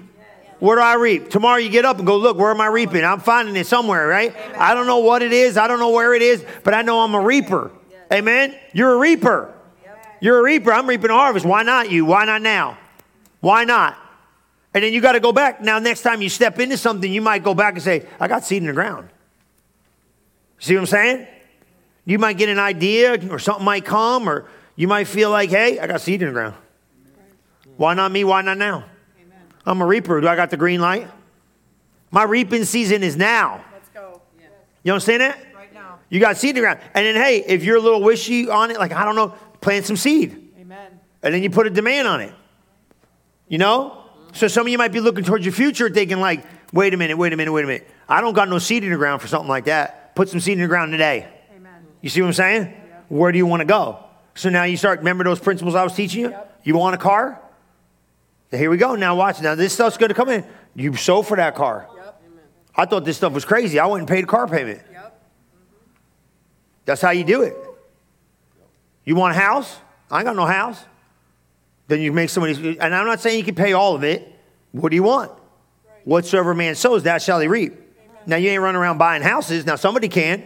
Where 0.57 0.77
do 0.77 0.81
I 0.81 0.95
reap? 0.95 1.29
Tomorrow 1.29 1.57
you 1.57 1.69
get 1.69 1.85
up 1.85 1.99
and 1.99 2.07
go, 2.07 2.17
look, 2.17 2.37
where 2.37 2.49
am 2.49 2.59
I 2.59 2.67
reaping? 2.67 3.05
I'm 3.05 3.19
finding 3.19 3.55
it 3.55 3.67
somewhere, 3.67 4.07
right? 4.07 4.35
I 4.57 4.73
don't 4.73 4.87
know 4.87 4.97
what 4.97 5.21
it 5.21 5.31
is, 5.31 5.55
I 5.55 5.67
don't 5.67 5.79
know 5.79 5.91
where 5.91 6.15
it 6.15 6.23
is, 6.23 6.43
but 6.63 6.73
I 6.73 6.81
know 6.81 7.01
I'm 7.01 7.13
a 7.13 7.21
reaper. 7.21 7.69
Amen. 8.11 8.57
You're 8.73 8.95
a 8.95 8.97
reaper. 8.97 9.53
You're 10.19 10.39
a 10.39 10.43
reaper. 10.43 10.73
I'm 10.73 10.89
reaping 10.89 11.11
a 11.11 11.13
harvest. 11.13 11.45
Why 11.45 11.61
not 11.61 11.91
you? 11.91 12.05
Why 12.05 12.25
not 12.25 12.41
now? 12.41 12.79
Why 13.41 13.63
not? 13.63 13.95
And 14.73 14.83
then 14.83 14.93
you 14.93 15.01
got 15.01 15.13
to 15.13 15.19
go 15.19 15.31
back. 15.31 15.61
Now, 15.61 15.79
next 15.79 16.01
time 16.01 16.21
you 16.21 16.29
step 16.29 16.59
into 16.59 16.77
something, 16.77 17.11
you 17.11 17.21
might 17.21 17.43
go 17.43 17.53
back 17.53 17.73
and 17.73 17.83
say, 17.83 18.05
I 18.19 18.27
got 18.27 18.45
seed 18.45 18.61
in 18.61 18.67
the 18.67 18.73
ground. 18.73 19.09
See 20.59 20.73
what 20.75 20.81
I'm 20.81 20.87
saying? 20.87 21.27
You 22.05 22.19
might 22.19 22.37
get 22.37 22.49
an 22.49 22.59
idea 22.59 23.19
or 23.29 23.39
something 23.39 23.65
might 23.65 23.83
come, 23.85 24.29
or 24.29 24.47
you 24.75 24.87
might 24.87 25.07
feel 25.07 25.29
like, 25.29 25.49
hey, 25.49 25.79
I 25.79 25.87
got 25.87 26.01
seed 26.01 26.21
in 26.21 26.29
the 26.29 26.33
ground. 26.33 26.55
Why 27.77 27.93
not 27.93 28.11
me? 28.11 28.23
Why 28.23 28.41
not 28.41 28.57
now? 28.57 28.85
I'm 29.65 29.81
a 29.81 29.85
reaper. 29.85 30.21
Do 30.21 30.27
I 30.27 30.35
got 30.35 30.49
the 30.49 30.57
green 30.57 30.81
light? 30.81 31.07
My 32.09 32.23
reaping 32.23 32.65
season 32.65 33.03
is 33.03 33.15
now. 33.15 33.63
Let's 33.73 33.89
go. 33.89 34.21
You 34.83 34.93
understand 34.93 35.21
that? 35.21 35.37
Right 35.55 35.73
now. 35.73 35.99
You 36.09 36.19
got 36.19 36.37
seed 36.37 36.51
in 36.51 36.55
the 36.55 36.61
ground. 36.61 36.79
And 36.93 37.05
then, 37.05 37.15
hey, 37.15 37.43
if 37.45 37.63
you're 37.63 37.77
a 37.77 37.81
little 37.81 38.01
wishy 38.01 38.49
on 38.49 38.71
it, 38.71 38.79
like, 38.79 38.91
I 38.91 39.05
don't 39.05 39.15
know, 39.15 39.29
plant 39.61 39.85
some 39.85 39.97
seed. 39.97 40.51
Amen. 40.59 40.99
And 41.23 41.33
then 41.33 41.43
you 41.43 41.49
put 41.49 41.67
a 41.67 41.69
demand 41.69 42.07
on 42.07 42.21
it. 42.21 42.33
You 43.47 43.57
know? 43.57 44.00
So 44.33 44.47
some 44.47 44.65
of 44.65 44.71
you 44.71 44.77
might 44.77 44.91
be 44.91 44.99
looking 44.99 45.23
towards 45.23 45.45
your 45.45 45.53
future 45.53 45.89
thinking, 45.89 46.19
like, 46.19 46.45
wait 46.73 46.93
a 46.93 46.97
minute, 46.97 47.17
wait 47.17 47.33
a 47.33 47.37
minute, 47.37 47.51
wait 47.51 47.63
a 47.63 47.67
minute. 47.67 47.89
I 48.07 48.21
don't 48.21 48.33
got 48.33 48.49
no 48.49 48.59
seed 48.59 48.83
in 48.83 48.91
the 48.91 48.97
ground 48.97 49.21
for 49.21 49.27
something 49.27 49.49
like 49.49 49.65
that. 49.65 50.15
Put 50.15 50.29
some 50.29 50.39
seed 50.39 50.53
in 50.53 50.61
the 50.61 50.67
ground 50.67 50.91
today. 50.91 51.27
Amen. 51.55 51.85
You 52.01 52.09
see 52.09 52.21
what 52.21 52.27
I'm 52.27 52.33
saying? 52.33 52.73
Where 53.09 53.31
do 53.31 53.37
you 53.37 53.45
want 53.45 53.61
to 53.61 53.65
go? 53.65 54.03
So 54.35 54.49
now 54.49 54.63
you 54.63 54.77
start, 54.77 54.99
remember 54.99 55.23
those 55.23 55.39
principles 55.39 55.75
I 55.75 55.83
was 55.83 55.93
teaching 55.93 56.21
you? 56.21 56.35
You 56.63 56.75
want 56.75 56.95
a 56.95 56.97
car? 56.97 57.41
Here 58.51 58.69
we 58.69 58.77
go. 58.77 58.95
Now 58.95 59.15
watch. 59.15 59.41
Now 59.41 59.55
this 59.55 59.73
stuff's 59.73 59.97
going 59.97 60.09
to 60.09 60.15
come 60.15 60.29
in. 60.29 60.45
You 60.75 60.95
sow 60.95 61.21
for 61.21 61.37
that 61.37 61.55
car. 61.55 61.87
Yep. 61.95 62.21
I 62.75 62.85
thought 62.85 63.05
this 63.05 63.17
stuff 63.17 63.33
was 63.33 63.45
crazy. 63.45 63.79
I 63.79 63.85
went 63.85 64.01
and 64.01 64.07
paid 64.07 64.23
a 64.23 64.27
car 64.27 64.47
payment. 64.47 64.81
Yep. 64.91 65.03
Mm-hmm. 65.03 65.85
That's 66.85 67.01
how 67.01 67.11
you 67.11 67.23
do 67.23 67.43
it. 67.43 67.55
You 69.03 69.15
want 69.15 69.35
a 69.35 69.39
house? 69.39 69.77
I 70.09 70.19
ain't 70.19 70.25
got 70.25 70.35
no 70.35 70.45
house. 70.45 70.83
Then 71.91 71.99
you 71.99 72.13
make 72.13 72.29
somebody, 72.29 72.77
and 72.79 72.95
I'm 72.95 73.05
not 73.05 73.19
saying 73.19 73.37
you 73.37 73.43
can 73.43 73.53
pay 73.53 73.73
all 73.73 73.95
of 73.95 74.05
it. 74.05 74.33
What 74.71 74.91
do 74.91 74.95
you 74.95 75.03
want? 75.03 75.29
Whatsoever 76.05 76.55
man 76.55 76.75
sows, 76.75 77.03
that 77.03 77.21
shall 77.21 77.41
he 77.41 77.49
reap. 77.49 77.73
Now 78.25 78.37
you 78.37 78.49
ain't 78.49 78.61
running 78.61 78.79
around 78.79 78.97
buying 78.97 79.21
houses. 79.21 79.65
Now 79.65 79.75
somebody 79.75 80.07
can, 80.07 80.41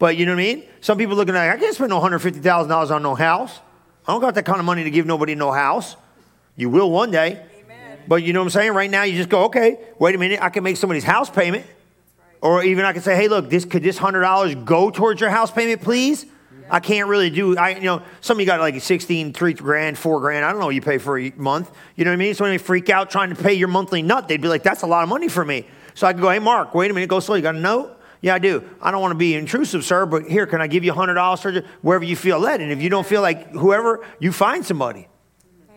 but 0.00 0.16
you 0.16 0.26
know 0.26 0.32
what 0.32 0.40
I 0.40 0.54
mean? 0.54 0.64
Some 0.80 0.98
people 0.98 1.14
looking 1.14 1.36
at, 1.36 1.48
I 1.48 1.56
can't 1.58 1.76
spend 1.76 1.90
no 1.90 2.00
$150,000 2.00 2.90
on 2.90 3.02
no 3.04 3.14
house. 3.14 3.60
I 4.04 4.10
don't 4.10 4.20
got 4.20 4.34
that 4.34 4.44
kind 4.44 4.58
of 4.58 4.64
money 4.64 4.82
to 4.82 4.90
give 4.90 5.06
nobody 5.06 5.36
no 5.36 5.52
house. 5.52 5.94
You 6.56 6.68
will 6.70 6.90
one 6.90 7.12
day. 7.12 7.40
But 8.08 8.24
you 8.24 8.32
know 8.32 8.40
what 8.40 8.46
I'm 8.46 8.50
saying? 8.50 8.72
Right 8.72 8.90
now, 8.90 9.04
you 9.04 9.16
just 9.16 9.28
go, 9.28 9.44
okay, 9.44 9.78
wait 10.00 10.16
a 10.16 10.18
minute, 10.18 10.42
I 10.42 10.48
can 10.48 10.64
make 10.64 10.76
somebody's 10.76 11.04
house 11.04 11.30
payment. 11.30 11.66
Or 12.40 12.64
even 12.64 12.84
I 12.84 12.92
can 12.92 13.02
say, 13.02 13.14
hey, 13.14 13.28
look, 13.28 13.48
this 13.48 13.64
could 13.64 13.84
this 13.84 13.96
hundred 13.96 14.22
dollars 14.22 14.56
go 14.56 14.90
towards 14.90 15.20
your 15.20 15.30
house 15.30 15.52
payment, 15.52 15.82
please? 15.82 16.26
I 16.70 16.80
can't 16.80 17.08
really 17.08 17.30
do. 17.30 17.56
I 17.56 17.70
you 17.70 17.82
know 17.82 18.02
some 18.20 18.36
of 18.36 18.40
you 18.40 18.46
got 18.46 18.60
like 18.60 18.80
16, 18.80 19.32
three 19.32 19.54
grand, 19.54 19.98
four 19.98 20.20
grand. 20.20 20.44
I 20.44 20.50
don't 20.50 20.60
know 20.60 20.66
what 20.66 20.74
you 20.74 20.82
pay 20.82 20.98
for 20.98 21.18
a 21.18 21.32
month. 21.36 21.70
You 21.96 22.04
know 22.04 22.10
what 22.10 22.14
I 22.14 22.18
mean? 22.18 22.34
So 22.34 22.44
when 22.44 22.52
they 22.52 22.58
freak 22.58 22.88
out 22.88 23.10
trying 23.10 23.30
to 23.34 23.42
pay 23.42 23.54
your 23.54 23.68
monthly 23.68 24.02
nut, 24.02 24.28
they'd 24.28 24.40
be 24.40 24.48
like, 24.48 24.62
that's 24.62 24.82
a 24.82 24.86
lot 24.86 25.02
of 25.02 25.08
money 25.08 25.28
for 25.28 25.44
me. 25.44 25.66
So 25.94 26.06
I 26.06 26.12
could 26.12 26.22
go, 26.22 26.30
hey, 26.30 26.38
Mark, 26.38 26.74
wait 26.74 26.90
a 26.90 26.94
minute, 26.94 27.08
go 27.08 27.20
slow. 27.20 27.34
You 27.34 27.42
got 27.42 27.56
a 27.56 27.60
note? 27.60 27.96
Yeah, 28.22 28.34
I 28.34 28.38
do. 28.38 28.62
I 28.82 28.90
don't 28.90 29.00
want 29.00 29.12
to 29.12 29.18
be 29.18 29.34
intrusive, 29.34 29.84
sir, 29.84 30.04
but 30.04 30.24
here, 30.24 30.46
can 30.46 30.60
I 30.60 30.66
give 30.66 30.84
you 30.84 30.92
hundred 30.92 31.14
dollars 31.14 31.40
sir? 31.40 31.64
wherever 31.80 32.04
you 32.04 32.16
feel 32.16 32.38
led? 32.38 32.60
And 32.60 32.70
if 32.70 32.82
you 32.82 32.90
don't 32.90 33.06
feel 33.06 33.22
like 33.22 33.50
whoever, 33.52 34.04
you 34.18 34.30
find 34.30 34.64
somebody. 34.64 35.08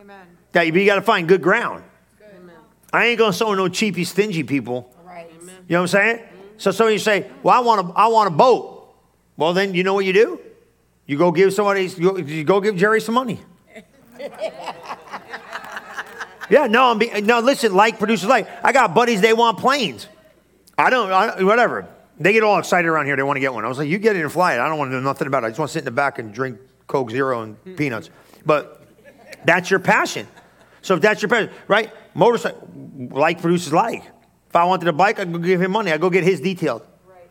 Amen. 0.01 0.27
That 0.51 0.67
you 0.67 0.85
got 0.85 0.95
to 0.95 1.01
find 1.01 1.27
good 1.27 1.41
ground. 1.41 1.83
Amen. 2.21 2.55
I 2.91 3.05
ain't 3.07 3.19
gonna 3.19 3.33
sow 3.33 3.53
no 3.53 3.69
cheapy, 3.69 4.03
stingy 4.03 4.43
people. 4.43 4.93
Right. 5.05 5.29
You 5.41 5.47
know 5.47 5.53
what 5.79 5.81
I'm 5.81 5.87
saying? 5.87 6.19
So 6.57 6.71
some 6.71 6.87
of 6.87 6.93
you 6.93 6.99
say, 6.99 7.29
"Well, 7.43 7.55
I 7.55 7.59
want 7.59 7.89
a, 7.89 7.93
I 7.93 8.07
want 8.07 8.27
a 8.27 8.35
boat." 8.35 8.93
Well, 9.37 9.53
then 9.53 9.73
you 9.73 9.83
know 9.83 9.93
what 9.93 10.05
you 10.05 10.13
do? 10.13 10.39
You 11.05 11.17
go 11.17 11.31
give 11.31 11.53
somebody, 11.53 11.85
you 11.85 12.11
go, 12.11 12.17
you 12.17 12.43
go 12.43 12.61
give 12.61 12.75
Jerry 12.77 13.01
some 13.01 13.15
money. 13.15 13.39
yeah, 16.49 16.67
no, 16.67 16.91
I'm 16.91 16.97
be, 16.97 17.09
no. 17.21 17.39
Listen, 17.39 17.73
like 17.73 17.99
produces 17.99 18.27
like. 18.27 18.47
I 18.63 18.71
got 18.71 18.93
buddies. 18.93 19.21
They 19.21 19.33
want 19.33 19.57
planes. 19.57 20.07
I 20.77 20.89
don't. 20.89 21.11
I, 21.11 21.43
whatever. 21.43 21.87
They 22.19 22.31
get 22.31 22.43
all 22.43 22.59
excited 22.59 22.87
around 22.87 23.07
here. 23.07 23.15
They 23.15 23.23
want 23.23 23.37
to 23.37 23.41
get 23.41 23.53
one. 23.53 23.65
I 23.65 23.67
was 23.67 23.79
like, 23.79 23.89
"You 23.89 23.97
get 23.97 24.15
it 24.15 24.21
and 24.21 24.31
fly 24.31 24.53
it. 24.53 24.59
I 24.59 24.67
don't 24.67 24.77
want 24.77 24.91
to 24.91 24.95
know 24.95 25.01
nothing 25.01 25.27
about 25.27 25.43
it. 25.43 25.47
I 25.47 25.49
just 25.49 25.59
want 25.59 25.69
to 25.69 25.73
sit 25.73 25.79
in 25.79 25.85
the 25.85 25.91
back 25.91 26.19
and 26.19 26.33
drink 26.33 26.59
Coke 26.87 27.11
Zero 27.11 27.41
and 27.41 27.55
hmm. 27.57 27.75
peanuts." 27.75 28.09
But 28.45 28.85
that's 29.45 29.69
your 29.69 29.79
passion. 29.79 30.27
So 30.81 30.95
if 30.95 31.01
that's 31.01 31.21
your 31.21 31.29
passion, 31.29 31.51
right? 31.67 31.91
Motorcycle, 32.13 32.69
like 33.11 33.41
produces 33.41 33.73
like. 33.73 34.03
If 34.49 34.55
I 34.55 34.65
wanted 34.65 34.87
a 34.87 34.93
bike, 34.93 35.19
I'd 35.19 35.31
go 35.33 35.39
give 35.39 35.61
him 35.61 35.71
money. 35.71 35.91
I'd 35.91 36.01
go 36.01 36.11
get 36.11 36.23
his 36.23 36.39
detailed. 36.39 36.85
Right. 37.09 37.29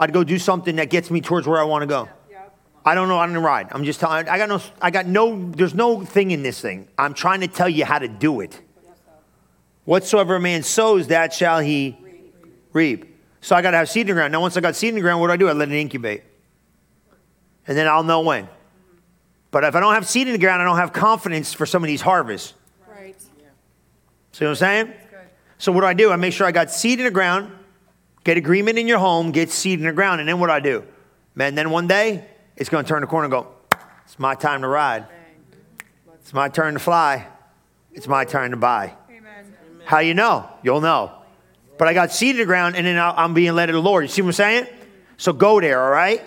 I'd 0.00 0.12
go 0.12 0.24
do 0.24 0.38
something 0.38 0.76
that 0.76 0.88
gets 0.88 1.10
me 1.10 1.20
towards 1.20 1.46
where 1.46 1.60
I 1.60 1.64
want 1.64 1.82
to 1.82 1.86
go. 1.86 2.08
I 2.84 2.94
don't 2.94 3.08
know. 3.08 3.18
I 3.18 3.26
don't 3.26 3.36
ride. 3.42 3.68
I'm 3.70 3.84
just 3.84 4.00
telling. 4.00 4.28
I 4.28 4.38
got 4.38 4.48
no. 4.48 4.60
I 4.80 4.90
got 4.90 5.06
no. 5.06 5.50
There's 5.50 5.74
no 5.74 6.04
thing 6.04 6.30
in 6.30 6.42
this 6.42 6.60
thing. 6.60 6.88
I'm 6.98 7.14
trying 7.14 7.40
to 7.40 7.48
tell 7.48 7.68
you 7.68 7.84
how 7.84 7.98
to 7.98 8.08
do 8.08 8.40
it. 8.40 8.60
Whatsoever 9.84 10.36
a 10.36 10.40
man 10.40 10.62
sows, 10.62 11.08
that 11.08 11.32
shall 11.32 11.60
he 11.60 11.96
reap. 12.72 13.08
So 13.40 13.56
I 13.56 13.62
got 13.62 13.72
to 13.72 13.76
have 13.76 13.88
seed 13.88 14.02
in 14.02 14.06
the 14.08 14.12
ground. 14.14 14.32
Now, 14.32 14.40
once 14.40 14.56
I 14.56 14.60
got 14.60 14.76
seed 14.76 14.90
in 14.90 14.94
the 14.94 15.00
ground, 15.00 15.20
what 15.20 15.26
do 15.28 15.32
I 15.32 15.36
do? 15.36 15.48
I 15.48 15.52
let 15.52 15.68
it 15.70 15.74
incubate, 15.74 16.22
and 17.66 17.76
then 17.76 17.88
I'll 17.88 18.04
know 18.04 18.20
when. 18.20 18.48
But 19.50 19.64
if 19.64 19.74
I 19.74 19.80
don't 19.80 19.94
have 19.94 20.08
seed 20.08 20.28
in 20.28 20.32
the 20.32 20.38
ground, 20.38 20.62
I 20.62 20.64
don't 20.64 20.76
have 20.76 20.92
confidence 20.92 21.52
for 21.52 21.66
some 21.66 21.82
of 21.82 21.88
these 21.88 22.00
harvests. 22.00 22.54
Right. 22.88 23.20
See 24.32 24.44
what 24.44 24.50
I'm 24.50 24.56
saying? 24.56 24.92
So 25.58 25.70
what 25.70 25.82
do 25.82 25.86
I 25.86 25.94
do? 25.94 26.10
I 26.10 26.16
make 26.16 26.32
sure 26.32 26.46
I 26.46 26.52
got 26.52 26.70
seed 26.70 26.98
in 26.98 27.04
the 27.04 27.10
ground, 27.10 27.52
get 28.24 28.36
agreement 28.36 28.78
in 28.78 28.88
your 28.88 28.98
home, 28.98 29.30
get 29.30 29.50
seed 29.50 29.78
in 29.78 29.86
the 29.86 29.92
ground, 29.92 30.20
and 30.20 30.28
then 30.28 30.40
what 30.40 30.46
do 30.46 30.52
I 30.52 30.60
do? 30.60 30.84
Man, 31.34 31.54
then 31.54 31.70
one 31.70 31.86
day 31.86 32.24
it's 32.62 32.70
going 32.70 32.84
to 32.84 32.88
turn 32.88 33.00
the 33.00 33.08
corner 33.08 33.24
and 33.24 33.32
go, 33.32 33.48
it's 34.04 34.20
my 34.20 34.36
time 34.36 34.62
to 34.62 34.68
ride. 34.68 35.04
It's 36.20 36.32
my 36.32 36.48
turn 36.48 36.74
to 36.74 36.80
fly. 36.80 37.26
It's 37.92 38.06
my 38.06 38.24
turn 38.24 38.52
to 38.52 38.56
buy. 38.56 38.94
Amen. 39.10 39.52
How 39.84 39.98
you 39.98 40.14
know? 40.14 40.48
You'll 40.62 40.80
know. 40.80 41.10
But 41.76 41.88
I 41.88 41.94
got 41.94 42.12
seed 42.12 42.36
in 42.36 42.40
the 42.40 42.46
ground, 42.46 42.76
and 42.76 42.86
then 42.86 42.98
I'm 43.00 43.34
being 43.34 43.52
led 43.54 43.66
to 43.66 43.72
the 43.72 43.82
Lord. 43.82 44.04
You 44.04 44.08
see 44.08 44.22
what 44.22 44.28
I'm 44.28 44.32
saying? 44.34 44.66
So 45.16 45.32
go 45.32 45.60
there, 45.60 45.82
all 45.82 45.90
right? 45.90 46.22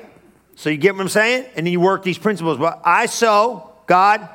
So 0.55 0.69
you 0.69 0.75
get 0.75 0.93
what 0.93 1.01
I'm 1.01 1.09
saying? 1.09 1.45
And 1.55 1.65
then 1.65 1.71
you 1.71 1.79
work 1.79 2.03
these 2.03 2.17
principles. 2.17 2.57
But 2.57 2.81
I 2.83 3.05
sow, 3.05 3.71
God 3.87 4.27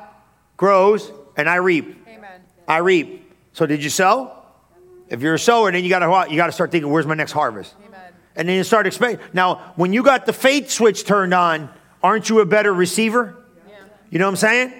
grows, 0.57 1.11
and 1.37 1.47
I 1.47 1.57
reap. 1.57 2.03
Amen. 2.07 2.41
I 2.67 2.77
reap. 2.77 3.31
So 3.53 3.67
did 3.67 3.83
you 3.83 3.91
sow? 3.91 4.35
If 5.07 5.21
you're 5.21 5.35
a 5.35 5.39
sower, 5.39 5.71
then 5.71 5.83
you 5.83 5.89
gotta 5.89 6.31
you 6.31 6.37
gotta 6.37 6.51
start 6.51 6.71
thinking, 6.71 6.89
where's 6.89 7.05
my 7.05 7.13
next 7.13 7.33
harvest? 7.33 7.75
Amen. 7.85 8.13
And 8.35 8.49
then 8.49 8.55
you 8.55 8.63
start 8.63 8.87
expecting. 8.87 9.19
Now, 9.33 9.73
when 9.75 9.93
you 9.93 10.01
got 10.01 10.25
the 10.25 10.33
faith 10.33 10.71
switch 10.71 11.05
turned 11.05 11.33
on, 11.33 11.69
aren't 12.03 12.29
you 12.29 12.39
a 12.39 12.45
better 12.45 12.73
receiver? 12.73 13.35
You 14.09 14.19
know 14.19 14.25
what 14.25 14.31
I'm 14.31 14.35
saying? 14.37 14.73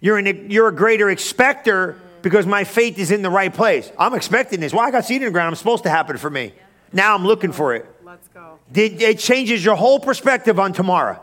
You're 0.00 0.18
an, 0.18 0.50
you're 0.50 0.68
a 0.68 0.74
greater 0.74 1.08
expector 1.10 1.96
because 2.22 2.46
my 2.46 2.64
faith 2.64 2.98
is 2.98 3.10
in 3.10 3.22
the 3.22 3.30
right 3.30 3.52
place. 3.52 3.90
I'm 3.98 4.14
expecting 4.14 4.60
this. 4.60 4.72
Well, 4.72 4.86
I 4.86 4.90
got 4.90 5.04
seed 5.04 5.22
in 5.22 5.26
the 5.26 5.32
ground. 5.32 5.48
I'm 5.48 5.54
supposed 5.54 5.84
to 5.84 5.90
happen 5.90 6.16
for 6.16 6.30
me. 6.30 6.52
Now 6.92 7.14
I'm 7.14 7.24
looking 7.24 7.52
for 7.52 7.74
it. 7.74 7.86
Let's 8.04 8.26
go. 8.28 8.58
It 8.74 9.00
it 9.00 9.18
changes 9.18 9.64
your 9.64 9.76
whole 9.76 10.00
perspective 10.00 10.58
on 10.58 10.72
tomorrow. 10.72 11.22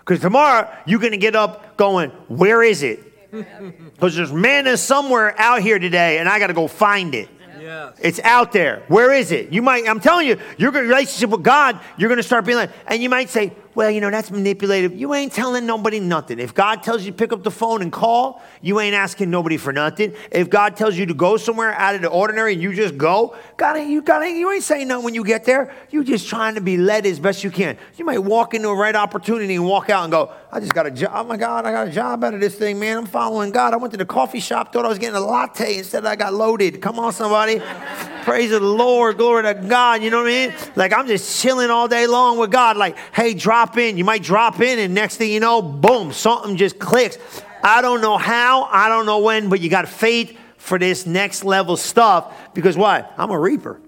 Because 0.00 0.20
tomorrow 0.20 0.68
you're 0.86 0.98
going 0.98 1.12
to 1.12 1.18
get 1.18 1.36
up 1.36 1.76
going, 1.76 2.10
where 2.28 2.62
is 2.62 2.82
it? 2.82 3.06
Because 3.94 4.16
there's 4.16 4.32
manna 4.32 4.78
somewhere 4.78 5.38
out 5.38 5.60
here 5.60 5.78
today, 5.78 6.18
and 6.18 6.28
I 6.28 6.38
got 6.38 6.46
to 6.46 6.54
go 6.54 6.66
find 6.66 7.14
it. 7.14 7.28
Yes. 7.60 7.92
It's 8.00 8.20
out 8.20 8.50
there. 8.52 8.82
Where 8.88 9.12
is 9.12 9.30
it? 9.30 9.52
You 9.52 9.60
might, 9.60 9.86
I'm 9.86 10.00
telling 10.00 10.26
you, 10.26 10.38
your 10.56 10.70
relationship 10.70 11.28
with 11.28 11.42
God, 11.42 11.78
you're 11.98 12.08
going 12.08 12.16
to 12.16 12.22
start 12.22 12.46
being 12.46 12.56
like, 12.56 12.70
and 12.86 13.02
you 13.02 13.10
might 13.10 13.28
say, 13.28 13.52
well, 13.74 13.90
you 13.90 14.00
know, 14.00 14.10
that's 14.10 14.30
manipulative. 14.30 14.94
You 14.96 15.14
ain't 15.14 15.32
telling 15.32 15.64
nobody 15.64 16.00
nothing. 16.00 16.40
If 16.40 16.54
God 16.54 16.82
tells 16.82 17.04
you 17.04 17.12
to 17.12 17.16
pick 17.16 17.32
up 17.32 17.44
the 17.44 17.50
phone 17.52 17.82
and 17.82 17.92
call, 17.92 18.42
you 18.60 18.80
ain't 18.80 18.94
asking 18.94 19.30
nobody 19.30 19.56
for 19.56 19.72
nothing. 19.72 20.14
If 20.32 20.50
God 20.50 20.76
tells 20.76 20.96
you 20.96 21.06
to 21.06 21.14
go 21.14 21.36
somewhere 21.36 21.72
out 21.72 21.94
of 21.94 22.02
the 22.02 22.08
ordinary 22.08 22.54
and 22.54 22.62
you 22.62 22.74
just 22.74 22.98
go, 22.98 23.36
God, 23.56 23.76
you, 23.76 24.02
God, 24.02 24.24
you 24.24 24.50
ain't 24.50 24.64
saying 24.64 24.88
nothing 24.88 25.04
when 25.04 25.14
you 25.14 25.24
get 25.24 25.44
there. 25.44 25.72
You 25.90 26.02
just 26.02 26.28
trying 26.28 26.56
to 26.56 26.60
be 26.60 26.76
led 26.76 27.06
as 27.06 27.20
best 27.20 27.44
you 27.44 27.50
can. 27.50 27.78
You 27.96 28.04
might 28.04 28.18
walk 28.18 28.54
into 28.54 28.68
a 28.68 28.74
right 28.74 28.96
opportunity 28.96 29.54
and 29.54 29.64
walk 29.64 29.88
out 29.88 30.02
and 30.02 30.10
go, 30.10 30.32
I 30.50 30.58
just 30.58 30.74
got 30.74 30.86
a 30.86 30.90
job. 30.90 31.12
Oh 31.14 31.24
my 31.24 31.36
God, 31.36 31.64
I 31.64 31.70
got 31.70 31.88
a 31.88 31.92
job 31.92 32.24
out 32.24 32.34
of 32.34 32.40
this 32.40 32.56
thing, 32.56 32.80
man. 32.80 32.98
I'm 32.98 33.06
following 33.06 33.52
God. 33.52 33.72
I 33.72 33.76
went 33.76 33.92
to 33.92 33.98
the 33.98 34.04
coffee 34.04 34.40
shop, 34.40 34.72
thought 34.72 34.84
I 34.84 34.88
was 34.88 34.98
getting 34.98 35.14
a 35.14 35.20
latte. 35.20 35.78
Instead, 35.78 36.04
I 36.06 36.16
got 36.16 36.34
loaded. 36.34 36.82
Come 36.82 36.98
on, 36.98 37.12
somebody. 37.12 37.62
Praise 38.24 38.50
the 38.50 38.60
Lord. 38.60 39.16
Glory 39.16 39.44
to 39.44 39.54
God. 39.54 40.02
You 40.02 40.10
know 40.10 40.22
what 40.22 40.32
I 40.32 40.48
mean? 40.48 40.54
Like 40.76 40.92
I'm 40.92 41.06
just 41.06 41.40
chilling 41.40 41.70
all 41.70 41.88
day 41.88 42.06
long 42.06 42.38
with 42.38 42.50
God. 42.50 42.76
Like, 42.76 42.96
hey, 43.14 43.34
drop 43.66 43.76
in. 43.76 43.98
You 43.98 44.04
might 44.04 44.22
drop 44.22 44.60
in, 44.60 44.78
and 44.78 44.94
next 44.94 45.16
thing 45.16 45.30
you 45.30 45.40
know, 45.40 45.60
boom, 45.60 46.12
something 46.12 46.56
just 46.56 46.78
clicks. 46.78 47.18
I 47.62 47.82
don't 47.82 48.00
know 48.00 48.16
how, 48.16 48.64
I 48.64 48.88
don't 48.88 49.04
know 49.04 49.18
when, 49.18 49.50
but 49.50 49.60
you 49.60 49.68
got 49.68 49.86
faith 49.86 50.36
for 50.56 50.78
this 50.78 51.04
next 51.06 51.44
level 51.44 51.76
stuff 51.76 52.54
because 52.54 52.76
why? 52.76 53.04
I'm 53.18 53.30
a 53.30 53.38
reaper. 53.38 53.80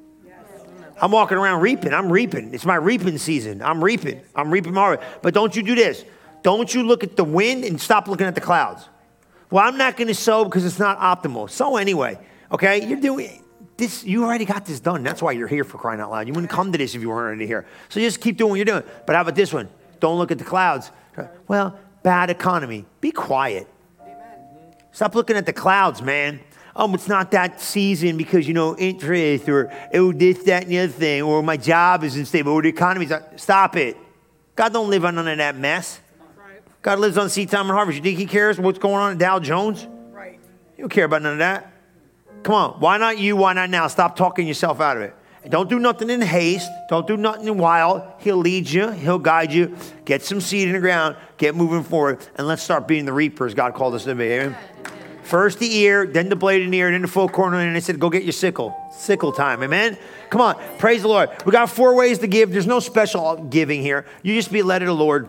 I'm 1.01 1.11
walking 1.11 1.39
around 1.39 1.63
reaping. 1.63 1.95
I'm 1.95 2.13
reaping. 2.13 2.53
It's 2.53 2.67
my 2.67 2.75
reaping 2.75 3.17
season. 3.19 3.63
I'm 3.63 3.83
reaping. 3.83 4.21
I'm 4.37 4.51
reaping 4.51 4.75
my 4.75 4.81
harvest. 4.83 5.11
But 5.23 5.35
don't 5.35 5.57
you 5.57 5.63
do 5.63 5.75
this. 5.75 6.05
Don't 6.43 6.73
you 6.73 6.83
look 6.83 7.03
at 7.03 7.17
the 7.17 7.25
wind 7.25 7.65
and 7.65 7.81
stop 7.81 8.09
looking 8.09 8.27
at 8.27 8.35
the 8.35 8.41
clouds. 8.41 8.89
Well, 9.51 9.67
I'm 9.67 9.79
not 9.79 9.97
going 9.97 10.09
to 10.09 10.15
sow 10.15 10.45
because 10.45 10.65
it's 10.65 10.79
not 10.79 10.99
optimal. 11.01 11.51
So 11.51 11.77
anyway, 11.77 12.19
okay, 12.53 12.87
you're 12.87 13.01
doing 13.01 13.42
this. 13.77 14.05
You 14.05 14.25
already 14.25 14.45
got 14.45 14.67
this 14.67 14.81
done. 14.81 15.03
That's 15.03 15.23
why 15.23 15.33
you're 15.33 15.49
here 15.49 15.65
for 15.65 15.79
crying 15.79 16.01
out 16.01 16.11
loud. 16.11 16.27
You 16.27 16.33
wouldn't 16.33 16.51
come 16.51 16.73
to 16.73 16.79
this 16.79 16.95
if 16.95 17.03
you 17.03 17.09
weren't 17.09 17.27
already 17.27 17.47
here. 17.47 17.67
So 17.89 18.01
just 18.01 18.21
keep 18.21 18.37
doing 18.37 18.51
what 18.51 18.57
you're 18.57 18.65
doing. 18.65 18.85
But 19.07 19.17
how 19.17 19.23
about 19.23 19.35
this 19.35 19.53
one? 19.53 19.69
Don't 20.01 20.19
look 20.19 20.31
at 20.31 20.39
the 20.39 20.45
clouds. 20.45 20.91
Well, 21.49 21.79
bad 22.03 22.31
economy. 22.31 22.87
Be 23.01 23.13
quiet. 23.13 23.69
Stop 24.93 25.15
looking 25.15 25.37
at 25.37 25.47
the 25.47 25.53
clouds, 25.53 26.03
man. 26.03 26.41
Oh, 26.75 26.93
it's 26.95 27.09
not 27.09 27.31
that 27.33 27.61
season 27.61 28.17
because, 28.17 28.49
you 28.49 28.55
know, 28.55 28.77
interest 28.77 29.49
or 29.49 29.73
oh, 29.93 30.13
this, 30.13 30.43
that, 30.45 30.63
and 30.63 30.73
the 30.73 30.79
other 30.79 30.93
thing, 30.93 31.23
or 31.23 31.43
my 31.43 31.57
job 31.57 32.03
isn't 32.03 32.27
stable, 32.27 32.53
or 32.53 32.63
the 32.63 32.69
economy's 32.69 33.11
not. 33.11 33.39
Stop 33.39 33.77
it. 33.77 33.97
God 34.57 34.73
don't 34.73 34.91
live 34.91 35.05
on 35.05 35.15
none 35.15 35.29
of 35.29 35.39
that 35.39 35.57
mess. 35.57 36.01
God 36.83 36.99
lives 36.99 37.17
on 37.17 37.31
seed 37.31 37.49
time 37.49 37.67
and 37.67 37.73
harvest. 37.73 37.97
You 37.97 38.03
think 38.03 38.19
he 38.19 38.27
cares 38.27 38.59
what's 38.59 38.79
going 38.79 38.97
on 38.97 39.13
at 39.13 39.19
Dow 39.19 39.39
Jones? 39.39 39.87
Right. 40.11 40.41
You 40.77 40.83
don't 40.83 40.91
care 40.91 41.05
about 41.05 41.23
none 41.23 41.35
of 41.35 41.39
that. 41.39 41.72
Come 42.43 42.55
on. 42.55 42.81
Why 42.81 42.99
not 42.99 43.19
you? 43.19 43.37
Why 43.37 43.53
not 43.53 43.71
now? 43.71 43.87
Stop 43.87 44.17
talking 44.17 44.47
yourself 44.47 44.81
out 44.81 44.97
of 44.97 45.03
it. 45.03 45.15
Don't 45.49 45.69
do 45.69 45.79
nothing 45.79 46.09
in 46.09 46.21
haste. 46.21 46.71
Don't 46.89 47.07
do 47.07 47.17
nothing 47.17 47.59
wild. 47.59 48.03
He'll 48.19 48.37
lead 48.37 48.71
you. 48.71 48.91
He'll 48.91 49.19
guide 49.19 49.53
you. 49.53 49.77
Get 50.05 50.23
some 50.23 50.41
seed 50.41 50.69
in 50.69 50.75
the 50.75 50.81
ground. 50.81 51.17
Get 51.37 51.57
moving 51.57 51.83
forward. 51.83 52.25
And 52.37 52.47
let's 52.47 52.63
start 52.63 52.87
being 52.87 53.07
the 53.07 53.13
reapers 53.13 53.53
God 53.55 53.75
called 53.75 53.95
us 53.95 54.05
to 54.05 54.15
be. 54.15 54.25
Amen. 54.25 54.57
First 55.25 55.61
the 55.61 55.77
ear, 55.79 56.05
then 56.05 56.29
the 56.29 56.37
blade 56.37 56.63
in 56.63 56.71
the 56.71 56.79
ear, 56.79 56.91
then 56.91 57.03
the 57.03 57.09
full 57.09 57.29
corner, 57.29 57.59
and 57.59 57.75
they 57.75 57.81
said, 57.81 57.99
go 57.99 58.11
get 58.11 58.25
your 58.25 58.33
sickle. 58.33 58.77
Sickle 58.93 59.33
time, 59.33 59.63
amen? 59.63 59.97
Come 60.31 60.41
on, 60.41 60.57
praise 60.79 61.03
the 61.03 61.09
Lord. 61.09 61.31
We 61.47 61.53
got 61.53 61.71
four 61.71 61.95
ways 61.95 62.19
to 62.19 62.27
give. 62.27 62.51
There's 62.51 62.67
no 62.67 62.81
special 62.81 63.37
giving 63.37 63.83
here. 63.83 64.05
You 64.23 64.35
just 64.35 64.53
be 64.53 64.63
led 64.63 64.83
of 64.83 64.89
the 64.89 64.95
Lord 64.95 65.29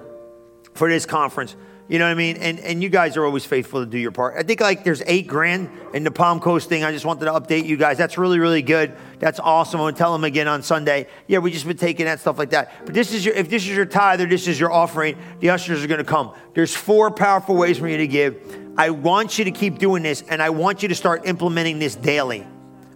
for 0.73 0.89
this 0.89 1.05
conference. 1.05 1.55
You 1.93 1.99
know 1.99 2.05
what 2.05 2.11
I 2.13 2.15
mean? 2.15 2.37
And 2.37 2.59
and 2.61 2.81
you 2.81 2.89
guys 2.89 3.17
are 3.17 3.23
always 3.23 3.45
faithful 3.45 3.81
to 3.81 3.85
do 3.85 3.99
your 3.99 4.09
part. 4.09 4.33
I 4.35 4.41
think 4.41 4.61
like 4.61 4.83
there's 4.83 5.03
eight 5.05 5.27
grand 5.27 5.69
in 5.93 6.03
the 6.03 6.09
Palm 6.09 6.39
Coast 6.39 6.67
thing. 6.67 6.83
I 6.83 6.91
just 6.91 7.05
wanted 7.05 7.25
to 7.25 7.31
update 7.33 7.67
you 7.67 7.77
guys. 7.77 7.99
That's 7.99 8.17
really, 8.17 8.39
really 8.39 8.63
good. 8.63 8.95
That's 9.19 9.39
awesome. 9.39 9.79
I'm 9.79 9.85
gonna 9.85 9.95
tell 9.95 10.11
them 10.11 10.23
again 10.23 10.47
on 10.47 10.63
Sunday. 10.63 11.05
Yeah, 11.27 11.37
we 11.37 11.51
just 11.51 11.67
been 11.67 11.77
taking 11.77 12.07
that 12.07 12.19
stuff 12.19 12.39
like 12.39 12.49
that. 12.49 12.83
But 12.83 12.95
this 12.95 13.13
is 13.13 13.23
your 13.23 13.35
if 13.35 13.47
this 13.47 13.61
is 13.61 13.75
your 13.75 13.85
tithe 13.85 14.21
or 14.21 14.25
this 14.25 14.47
is 14.47 14.59
your 14.59 14.71
offering, 14.71 15.19
the 15.39 15.51
ushers 15.51 15.83
are 15.83 15.87
gonna 15.87 16.03
come. 16.03 16.33
There's 16.55 16.75
four 16.75 17.11
powerful 17.11 17.55
ways 17.55 17.77
for 17.77 17.87
you 17.87 17.97
to 17.97 18.07
give. 18.07 18.41
I 18.75 18.89
want 18.89 19.37
you 19.37 19.45
to 19.45 19.51
keep 19.51 19.77
doing 19.77 20.01
this, 20.01 20.23
and 20.23 20.41
I 20.41 20.49
want 20.49 20.81
you 20.81 20.89
to 20.89 20.95
start 20.95 21.27
implementing 21.27 21.77
this 21.77 21.93
daily. 21.93 22.43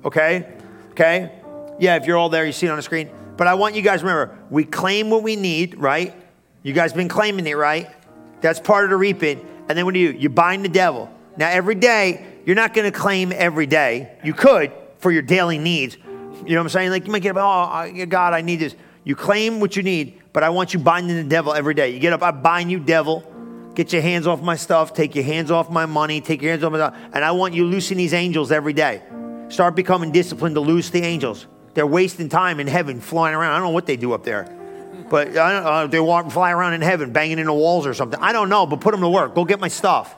Okay? 0.06 0.52
Okay? 0.94 1.40
Yeah, 1.78 1.98
if 1.98 2.08
you're 2.08 2.18
all 2.18 2.30
there, 2.30 2.48
you 2.48 2.52
see 2.52 2.66
it 2.66 2.72
on 2.72 2.78
the 2.78 2.82
screen. 2.82 3.12
But 3.38 3.46
I 3.46 3.54
want 3.54 3.76
you 3.76 3.84
guys 3.84 4.02
remember, 4.02 4.36
we 4.50 4.64
claim 4.64 5.12
what 5.12 5.22
we 5.22 5.36
need, 5.36 5.78
right? 5.78 6.16
You 6.64 6.74
guys 6.74 6.94
been 6.94 7.10
claiming 7.10 7.46
it, 7.46 7.58
right? 7.58 7.92
That's 8.42 8.60
part 8.60 8.84
of 8.84 8.90
the 8.90 8.98
reaping. 8.98 9.46
And 9.68 9.78
then 9.78 9.86
what 9.86 9.94
do 9.94 10.00
you 10.00 10.14
do? 10.14 10.20
You 10.20 10.30
bind 10.30 10.64
the 10.64 10.70
devil. 10.70 11.12
Now, 11.38 11.50
every 11.50 11.76
day, 11.76 12.26
you're 12.46 12.56
not 12.56 12.74
going 12.74 12.92
to 12.92 12.98
claim 12.98 13.32
every 13.32 13.66
day. 13.66 14.18
You 14.24 14.34
could 14.34 14.72
for 15.00 15.12
your 15.12 15.22
daily 15.22 15.58
needs. 15.58 15.96
You 15.96 16.54
know 16.54 16.62
what 16.62 16.66
I'm 16.66 16.70
saying? 16.70 16.92
Like 16.92 17.06
you 17.06 17.12
might 17.12 17.22
get 17.22 17.38
up, 17.38 17.88
oh, 17.88 18.06
God, 18.06 18.34
I 18.34 18.42
need 18.42 18.58
this. 18.58 18.76
You 19.04 19.16
claim 19.16 19.60
what 19.60 19.76
you 19.76 19.84
need, 19.84 20.22
but 20.34 20.44
I 20.44 20.50
want 20.50 20.74
you 20.74 20.80
binding 20.80 21.16
the 21.16 21.24
devil 21.24 21.54
every 21.54 21.74
day. 21.74 21.90
You 21.90 22.00
get 22.00 22.14
up, 22.14 22.24
I 22.24 22.32
bind 22.32 22.72
you, 22.72 22.80
devil. 22.80 23.24
Get 23.76 23.94
your 23.94 24.02
hands 24.02 24.26
off 24.28 24.42
my 24.42 24.56
stuff. 24.56 24.94
Take 24.94 25.14
your 25.14 25.24
hands 25.24 25.52
off 25.52 25.70
my 25.70 25.86
money. 25.86 26.20
Take 26.20 26.42
your 26.42 26.52
hands 26.52 26.64
off 26.64 26.72
my 26.72 26.80
stuff. 26.80 26.96
And 27.14 27.24
I 27.24 27.32
want 27.32 27.54
you 27.54 27.66
loosing 27.66 27.98
these 27.98 28.14
angels 28.14 28.52
every 28.52 28.74
day. 28.74 29.04
Start 29.50 29.76
becoming 29.76 30.12
disciplined 30.12 30.56
to 30.56 30.62
loose 30.62 30.90
the 30.90 31.02
angels. 31.02 31.46
They're 31.74 31.86
wasting 31.86 32.28
time 32.28 32.60
in 32.60 32.68
heaven 32.68 33.00
flying 33.00 33.36
around. 33.36 33.52
I 33.52 33.58
don't 33.58 33.68
know 33.68 33.74
what 33.74 33.86
they 33.86 33.96
do 33.96 34.14
up 34.14 34.24
there. 34.24 34.57
But 35.10 35.38
I 35.38 35.52
don't 35.54 35.64
know, 35.64 35.88
they 35.88 36.00
walk, 36.00 36.30
fly 36.32 36.52
around 36.52 36.74
in 36.74 36.82
heaven, 36.82 37.12
banging 37.12 37.40
into 37.40 37.54
walls 37.54 37.86
or 37.86 37.94
something. 37.94 38.20
I 38.22 38.32
don't 38.32 38.50
know, 38.50 38.66
but 38.66 38.82
put 38.82 38.92
them 38.92 39.02
to 39.02 39.10
work. 39.10 39.36
Go 39.36 39.46
get 39.46 39.60
my 39.60 39.68
stuff. 39.68 40.16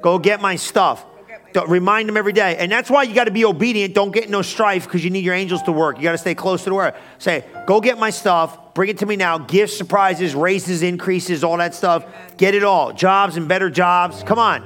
Go 0.00 0.18
get 0.18 0.40
my 0.40 0.56
stuff. 0.56 1.04
Don't- 1.52 1.68
Remind 1.68 2.08
them 2.08 2.16
every 2.16 2.32
day. 2.32 2.56
And 2.56 2.70
that's 2.72 2.90
why 2.90 3.02
you 3.02 3.14
got 3.14 3.24
to 3.24 3.30
be 3.30 3.44
obedient. 3.44 3.94
Don't 3.94 4.10
get 4.10 4.24
in 4.24 4.30
no 4.30 4.42
strife 4.42 4.84
because 4.84 5.04
you 5.04 5.10
need 5.10 5.24
your 5.24 5.34
angels 5.34 5.62
to 5.64 5.72
work. 5.72 5.98
You 5.98 6.02
got 6.04 6.12
to 6.12 6.18
stay 6.18 6.34
close 6.34 6.64
to 6.64 6.70
the 6.70 6.74
word. 6.74 6.94
Say, 7.18 7.44
go 7.66 7.80
get 7.80 7.98
my 7.98 8.10
stuff. 8.10 8.72
Bring 8.74 8.88
it 8.88 8.98
to 8.98 9.06
me 9.06 9.16
now. 9.16 9.36
Gifts, 9.38 9.76
surprises, 9.76 10.34
raises, 10.34 10.82
increases, 10.82 11.44
all 11.44 11.58
that 11.58 11.74
stuff. 11.74 12.06
Get 12.38 12.54
it 12.54 12.64
all. 12.64 12.92
Jobs 12.92 13.36
and 13.36 13.48
better 13.48 13.68
jobs. 13.68 14.22
Come 14.22 14.38
on. 14.38 14.64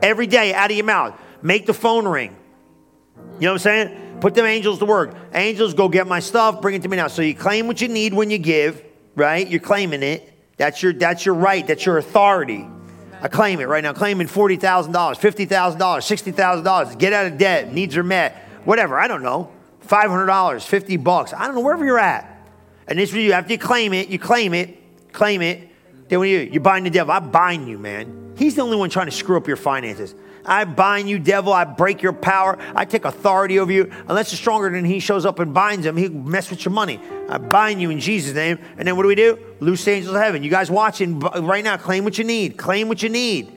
Every 0.00 0.28
day 0.28 0.54
out 0.54 0.70
of 0.70 0.76
your 0.76 0.86
mouth. 0.86 1.20
Make 1.42 1.66
the 1.66 1.74
phone 1.74 2.06
ring. 2.06 2.36
You 3.38 3.46
know 3.46 3.52
what 3.52 3.66
I'm 3.66 3.88
saying? 3.88 4.18
Put 4.20 4.34
them 4.34 4.46
angels 4.46 4.80
to 4.80 4.84
work. 4.84 5.14
Angels, 5.32 5.74
go 5.74 5.88
get 5.88 6.06
my 6.06 6.18
stuff, 6.20 6.60
bring 6.60 6.74
it 6.74 6.82
to 6.82 6.88
me 6.88 6.96
now. 6.96 7.06
So 7.06 7.22
you 7.22 7.34
claim 7.34 7.68
what 7.68 7.80
you 7.80 7.88
need 7.88 8.12
when 8.12 8.30
you 8.30 8.38
give, 8.38 8.82
right? 9.14 9.46
You're 9.46 9.60
claiming 9.60 10.02
it. 10.02 10.32
That's 10.56 10.82
your 10.82 10.92
that's 10.92 11.24
your 11.24 11.36
right. 11.36 11.64
That's 11.64 11.86
your 11.86 11.98
authority. 11.98 12.66
I 13.20 13.28
claim 13.28 13.60
it 13.60 13.68
right 13.68 13.82
now. 13.82 13.92
Claiming 13.92 14.26
forty 14.26 14.56
thousand 14.56 14.92
dollars, 14.92 15.18
fifty 15.18 15.44
thousand 15.44 15.78
dollars, 15.78 16.04
sixty 16.04 16.32
thousand 16.32 16.64
dollars. 16.64 16.96
Get 16.96 17.12
out 17.12 17.26
of 17.26 17.38
debt. 17.38 17.72
Needs 17.72 17.96
are 17.96 18.02
met. 18.02 18.36
Whatever. 18.64 18.98
I 18.98 19.06
don't 19.06 19.22
know. 19.22 19.52
Five 19.80 20.10
hundred 20.10 20.26
dollars, 20.26 20.64
fifty 20.64 20.96
bucks. 20.96 21.32
I 21.32 21.46
don't 21.46 21.54
know 21.54 21.60
wherever 21.60 21.84
you're 21.84 21.98
at. 21.98 22.48
And 22.88 22.98
this 22.98 23.10
is 23.10 23.16
you 23.16 23.32
after 23.32 23.52
you 23.52 23.58
claim 23.58 23.92
it. 23.92 24.08
You 24.08 24.18
claim 24.18 24.52
it. 24.52 25.12
Claim 25.12 25.42
it. 25.42 25.68
Then 26.08 26.20
do 26.20 26.24
you? 26.24 26.38
You 26.40 26.58
bind 26.58 26.86
the 26.86 26.90
devil. 26.90 27.12
I 27.12 27.20
bind 27.20 27.68
you, 27.68 27.78
man. 27.78 28.34
He's 28.36 28.56
the 28.56 28.62
only 28.62 28.76
one 28.76 28.90
trying 28.90 29.06
to 29.06 29.12
screw 29.12 29.36
up 29.36 29.46
your 29.46 29.56
finances. 29.56 30.14
I 30.48 30.64
bind 30.64 31.08
you, 31.08 31.18
devil. 31.18 31.52
I 31.52 31.64
break 31.64 32.02
your 32.02 32.14
power. 32.14 32.58
I 32.74 32.86
take 32.86 33.04
authority 33.04 33.58
over 33.58 33.70
you. 33.70 33.92
Unless 34.08 34.32
you're 34.32 34.38
stronger 34.38 34.70
than 34.70 34.84
he 34.84 34.98
shows 34.98 35.26
up 35.26 35.38
and 35.38 35.52
binds 35.52 35.84
him, 35.84 35.96
he'll 35.96 36.10
mess 36.10 36.50
with 36.50 36.64
your 36.64 36.72
money. 36.72 36.98
I 37.28 37.36
bind 37.36 37.82
you 37.82 37.90
in 37.90 38.00
Jesus' 38.00 38.34
name. 38.34 38.58
And 38.78 38.88
then 38.88 38.96
what 38.96 39.02
do 39.02 39.08
we 39.08 39.14
do? 39.14 39.38
Loose 39.60 39.86
angels 39.86 40.14
of 40.14 40.20
heaven. 40.20 40.42
You 40.42 40.50
guys 40.50 40.70
watching 40.70 41.20
right 41.20 41.62
now, 41.62 41.76
claim 41.76 42.04
what 42.04 42.16
you 42.16 42.24
need. 42.24 42.56
Claim 42.56 42.88
what 42.88 43.02
you 43.02 43.10
need. 43.10 43.52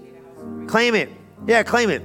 Claim 0.68 0.93
it. 0.95 1.09
Yeah, 1.47 1.63
claim 1.63 1.89
it. 1.89 2.03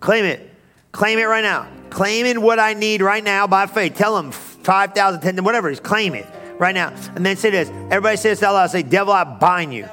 Claim 0.00 0.24
it. 0.24 0.50
Claim 0.92 1.18
it 1.18 1.24
right 1.24 1.42
now. 1.42 1.68
Claiming 1.90 2.40
what 2.40 2.58
I 2.58 2.74
need 2.74 3.02
right 3.02 3.24
now 3.24 3.46
by 3.46 3.66
faith. 3.66 3.96
Tell 3.96 4.16
him 4.16 4.30
5,000, 4.30 5.20
10, 5.20 5.44
whatever 5.44 5.68
it 5.68 5.72
is. 5.72 5.80
Claim 5.80 6.14
it 6.14 6.26
right 6.58 6.74
now. 6.74 6.94
And 7.16 7.26
then 7.26 7.36
say 7.36 7.50
this. 7.50 7.68
Everybody 7.90 8.16
say 8.16 8.30
this 8.30 8.42
out 8.42 8.54
loud. 8.54 8.70
Say, 8.70 8.82
devil, 8.82 9.12
I 9.12 9.24
bind 9.24 9.74
you. 9.74 9.88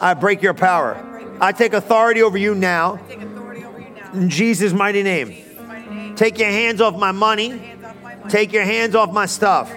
I 0.00 0.14
break 0.14 0.42
your 0.42 0.54
power. 0.54 1.17
I 1.40 1.52
take 1.52 1.72
authority 1.72 2.22
over 2.22 2.36
you 2.38 2.54
now 2.54 2.96
Take 3.08 3.22
authority 3.22 3.64
over 3.64 3.78
you 3.78 3.90
now. 3.90 4.12
in 4.12 4.28
Jesus' 4.28 4.72
mighty 4.72 5.02
name. 5.02 5.28
Jesus' 5.28 5.58
mighty 5.66 5.88
name. 5.90 6.14
Take 6.16 6.38
your 6.38 6.48
hands 6.50 6.80
off 6.80 6.96
my 6.96 7.12
money. 7.12 7.50
Hands 7.58 7.84
off 7.84 7.94
my 8.02 8.14
money. 8.16 8.30
Take 8.30 8.52
your 8.52 8.64
hands 8.64 8.94
off 8.94 9.12
my 9.12 9.26
stuff. 9.26 9.70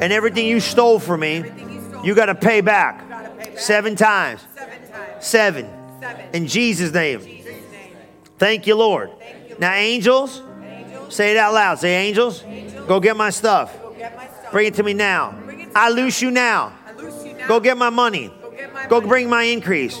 And 0.00 0.12
everything 0.12 0.46
you 0.46 0.58
stole 0.60 0.98
from 0.98 1.20
me, 1.20 1.44
you 2.02 2.14
got 2.14 2.26
to 2.26 2.34
pay 2.34 2.60
back 2.60 3.08
Gotta 3.08 3.28
pay 3.30 3.50
back. 3.50 3.58
seven 3.58 3.94
times. 3.96 4.40
Seven. 4.56 4.78
Seven. 5.20 5.66
Seven. 6.00 6.26
In 6.34 6.46
Jesus' 6.48 6.92
name. 6.92 7.20
In 7.20 7.26
Jesus' 7.26 7.54
name. 7.70 7.96
Thank 8.38 8.66
you, 8.66 8.74
Lord. 8.74 9.10
Now, 9.58 9.72
angels, 9.74 10.42
Angels, 10.64 11.14
say 11.14 11.30
it 11.30 11.36
out 11.36 11.54
loud. 11.54 11.78
Say, 11.78 11.94
angels, 11.94 12.42
go 12.88 12.98
get 12.98 13.16
my 13.16 13.30
stuff. 13.30 13.72
go 13.80 13.92
get 13.96 14.16
my 14.16 14.26
stuff. 14.26 14.50
Bring 14.50 14.66
it 14.66 14.74
to 14.74 14.82
me 14.82 14.94
now. 14.94 15.30
To 15.30 15.70
I 15.76 15.90
loose 15.90 16.20
you 16.20 16.30
now. 16.32 16.72
I 16.86 16.92
loose 17.00 17.24
you 17.24 17.34
now. 17.34 17.46
Go 17.46 17.60
get 17.60 17.78
my 17.78 17.90
money. 17.90 18.32
Go 18.42 18.50
get 18.50 18.72
my 18.74 18.86
Go 18.88 18.96
money. 18.96 19.08
bring 19.08 19.28
my 19.30 19.42
increase. 19.44 19.96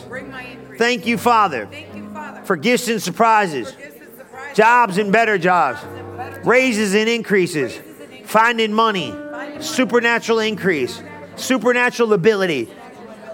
Bring 0.84 0.90
my 0.90 0.92
increase. 0.92 1.04
Thank 1.04 1.06
you, 1.06 1.18
Father, 1.18 1.66
Thank 1.70 1.94
you, 1.94 2.10
Father. 2.12 2.42
for 2.44 2.56
gifts 2.56 2.88
and 2.88 3.02
surprises, 3.02 3.70
gifts 3.72 3.96
and 4.00 4.16
surprises. 4.18 4.56
jobs 4.56 4.98
and 4.98 5.12
better 5.12 5.38
jobs, 5.38 5.82
and 5.82 6.16
better 6.16 6.34
jobs. 6.36 6.46
raises 6.46 6.94
and 6.94 7.08
increases, 7.08 7.78
finding 8.24 8.72
money, 8.72 9.14
supernatural 9.60 10.38
increase, 10.40 11.02
supernatural 11.36 12.12
ability 12.12 12.68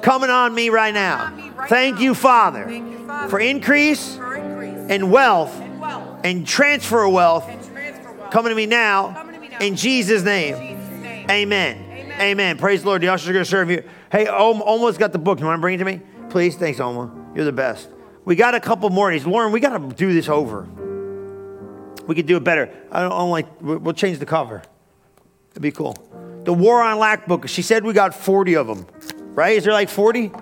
coming 0.03 0.31
on 0.31 0.55
me 0.55 0.71
right 0.71 0.95
now. 0.95 1.33
Thank 1.69 2.01
you, 2.01 2.15
Father, 2.15 2.65
Thank 2.65 2.91
you, 2.93 3.07
Father. 3.07 3.29
for 3.29 3.39
increase 3.41 4.17
For 4.17 4.35
increase. 4.37 4.87
and 4.91 5.11
wealth 5.13 5.55
and 5.61 5.79
wealth. 5.81 6.21
and 6.25 6.47
transfer 6.47 7.05
of 7.05 7.13
wealth 7.13 7.47
And 7.49 7.63
transfer 7.71 8.13
wealth. 8.13 8.31
coming 8.31 8.51
to 8.51 8.57
me 8.57 8.65
now 8.67 9.13
Coming 9.13 9.35
to 9.35 9.41
me 9.41 9.49
now. 9.49 9.59
in 9.61 9.77
Jesus' 9.77 10.21
In 10.21 10.27
name. 10.27 10.55
Jesus' 10.57 11.03
name. 11.03 11.31
Amen. 11.31 11.77
Amen. 11.91 12.21
Amen. 12.21 12.59
Praise 12.59 12.81
the 12.83 12.89
Lord. 12.89 13.03
The 13.03 13.09
ushers 13.09 13.29
are 13.29 13.33
going 13.35 13.45
to 13.45 13.51
serve 13.51 13.71
you. 13.71 13.83
Hey, 14.11 14.27
Om, 14.27 14.63
almost 14.63 14.99
got 14.99 15.13
the 15.13 15.19
book. 15.19 15.39
You 15.39 15.47
want 15.47 15.59
to 15.59 15.61
bring 15.61 15.75
it 15.75 15.79
to 15.79 15.85
me? 15.85 16.01
Please. 16.31 16.57
Thanks, 16.57 16.81
Oma. 16.81 17.11
You're 17.35 17.45
the 17.45 17.53
best. 17.53 17.89
We 18.25 18.37
got 18.37 18.55
a 18.55 18.61
couple 18.61 18.91
more. 18.91 19.11
He's 19.11 19.27
Lauren, 19.27 19.53
we 19.53 19.61
got 19.61 19.79
to 19.79 19.95
do 19.95 20.13
this 20.13 20.29
over. 20.29 20.69
We 22.07 22.15
could 22.15 22.27
do 22.27 22.37
it 22.37 22.45
better. 22.45 22.71
I 22.91 23.03
don't, 23.03 23.13
I 23.13 23.19
don't 23.19 23.31
like, 23.31 23.47
we'll 23.61 23.95
change 23.95 24.19
the 24.19 24.27
cover. 24.27 24.63
It'd 25.51 25.63
be 25.63 25.71
cool. 25.71 25.97
The 26.45 26.53
War 26.53 26.83
on 26.83 26.99
Lack 26.99 27.27
book, 27.27 27.49
she 27.49 27.63
said 27.63 27.85
we 27.85 27.93
got 27.93 28.15
40 28.15 28.57
of 28.57 28.67
them, 28.67 28.87
right? 29.35 29.57
Is 29.57 29.65
there 29.65 29.73
like 29.73 29.89
40? 29.89 30.33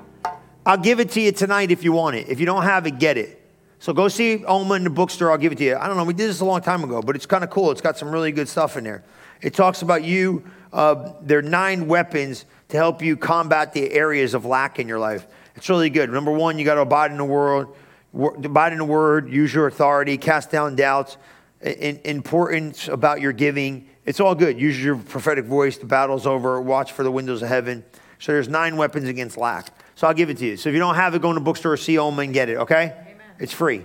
I'll 0.65 0.77
give 0.77 1.01
it 1.01 1.11
to 1.13 1.21
you 1.21 1.33
tonight 1.33 1.71
if 1.71 1.83
you 1.83 1.93
want 1.93 2.17
it. 2.17 2.29
If 2.29 2.41
you 2.41 2.47
don't 2.47 2.63
have 2.63 2.87
it, 2.87 2.99
get 2.99 3.17
it. 3.17 3.39
So 3.81 3.93
go 3.93 4.09
see 4.09 4.45
Oma 4.45 4.75
in 4.75 4.85
the 4.85 4.91
bookstore. 4.91 5.31
I'll 5.31 5.39
give 5.39 5.53
it 5.53 5.59
to 5.59 5.65
you. 5.65 5.77
I 5.77 5.87
don't 5.87 5.97
know. 5.97 6.05
We 6.05 6.15
did 6.15 6.29
this 6.29 6.41
a 6.41 6.45
long 6.45 6.61
time 6.61 6.83
ago, 6.85 7.01
but 7.01 7.17
it's 7.17 7.27
kind 7.27 7.45
of 7.45 7.51
cool. 7.51 7.71
It's 7.71 7.81
got 7.81 7.97
some 7.97 8.11
really 8.11 8.33
good 8.33 8.49
stuff 8.49 8.77
in 8.77 8.85
there. 8.85 9.05
It 9.41 9.55
talks 9.55 9.83
about 9.83 10.05
you. 10.05 10.45
Uh, 10.73 11.13
there 11.23 11.39
are 11.39 11.43
nine 11.43 11.87
weapons 11.87 12.45
to 12.69 12.77
help 12.77 13.03
you 13.03 13.17
combat 13.17 13.73
the 13.73 13.91
areas 13.93 14.35
of 14.35 14.45
lack 14.45 14.79
in 14.79 14.89
your 14.89 14.99
life. 14.99 15.27
It's 15.59 15.69
really 15.69 15.91
good. 15.91 16.09
Number 16.09 16.31
one, 16.31 16.57
you 16.61 16.65
got 16.65 16.77
to 16.77 16.83
abide 16.83 17.11
in 17.11 17.17
the 17.17 17.25
world, 17.25 17.75
abide 18.15 18.71
in 18.71 18.79
the 18.79 18.85
word, 18.85 19.29
use 19.29 19.53
your 19.53 19.67
authority, 19.67 20.17
cast 20.17 20.53
down 20.53 20.77
doubts, 20.77 21.17
importance 21.61 22.87
about 22.87 23.21
your 23.21 23.33
giving. 23.33 23.89
It's 24.07 24.21
all 24.21 24.37
good. 24.37 24.61
Use 24.61 24.81
your 24.81 24.95
prophetic 24.95 25.47
voice. 25.47 25.77
The 25.77 25.87
battle's 25.87 26.29
over. 26.29 26.61
Watch 26.61 26.93
for 26.93 27.03
the 27.03 27.11
windows 27.11 27.43
of 27.43 27.49
heaven. 27.49 27.85
So 28.21 28.31
there's 28.31 28.49
nine 28.49 28.77
weapons 28.77 29.09
against 29.09 29.37
lack. 29.37 29.77
So 29.97 30.07
I'll 30.07 30.15
give 30.15 30.31
it 30.31 30.39
to 30.39 30.47
you. 30.47 30.57
So 30.57 30.69
if 30.69 30.75
you 30.75 30.79
don't 30.79 30.95
have 30.95 31.17
it, 31.17 31.23
go 31.23 31.31
in 31.31 31.35
the 31.35 31.41
bookstore, 31.41 31.77
see 31.77 31.99
Oma, 31.99 32.23
and 32.23 32.33
get 32.33 32.49
it. 32.49 32.59
Okay? 32.59 32.95
Amen. 32.97 33.17
It's 33.41 33.53
free. 33.53 33.85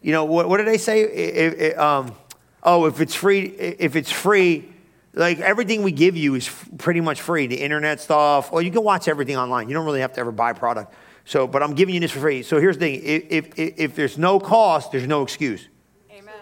You 0.00 0.12
know 0.12 0.26
what? 0.26 0.48
What 0.48 0.58
did 0.58 0.68
they 0.68 0.78
say? 0.78 1.00
It, 1.00 1.60
it, 1.60 1.76
um, 1.76 2.14
oh, 2.62 2.86
if 2.86 3.00
it's 3.00 3.16
free, 3.16 3.46
if 3.46 3.96
it's 3.96 4.12
free, 4.12 4.72
like 5.14 5.40
everything 5.40 5.82
we 5.82 5.92
give 5.92 6.16
you 6.16 6.34
is 6.34 6.48
f- 6.48 6.68
pretty 6.78 7.00
much 7.00 7.20
free. 7.20 7.46
The 7.46 7.60
internet 7.60 8.00
stuff. 8.00 8.52
Well, 8.52 8.62
you 8.62 8.70
can 8.70 8.82
watch 8.82 9.08
everything 9.08 9.36
online. 9.36 9.68
You 9.68 9.74
don't 9.74 9.86
really 9.86 10.00
have 10.00 10.12
to 10.14 10.20
ever 10.20 10.32
buy 10.32 10.52
product. 10.52 10.94
So, 11.24 11.46
but 11.46 11.62
I'm 11.62 11.74
giving 11.74 11.94
you 11.94 12.00
this 12.00 12.10
for 12.10 12.20
free. 12.20 12.42
So 12.42 12.60
here's 12.60 12.76
the 12.76 12.98
thing: 12.98 13.00
if, 13.02 13.58
if, 13.58 13.78
if 13.78 13.96
there's 13.96 14.18
no 14.18 14.38
cost, 14.38 14.92
there's 14.92 15.06
no 15.06 15.22
excuse. 15.22 15.68
Amen. 16.10 16.34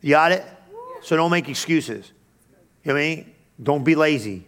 You 0.00 0.10
got 0.10 0.32
it? 0.32 0.44
So 1.02 1.16
don't 1.16 1.30
make 1.30 1.48
excuses. 1.48 2.10
You 2.82 2.88
know 2.88 2.94
what 2.94 3.00
I 3.00 3.16
mean? 3.16 3.34
Don't 3.62 3.84
be 3.84 3.94
lazy. 3.94 4.46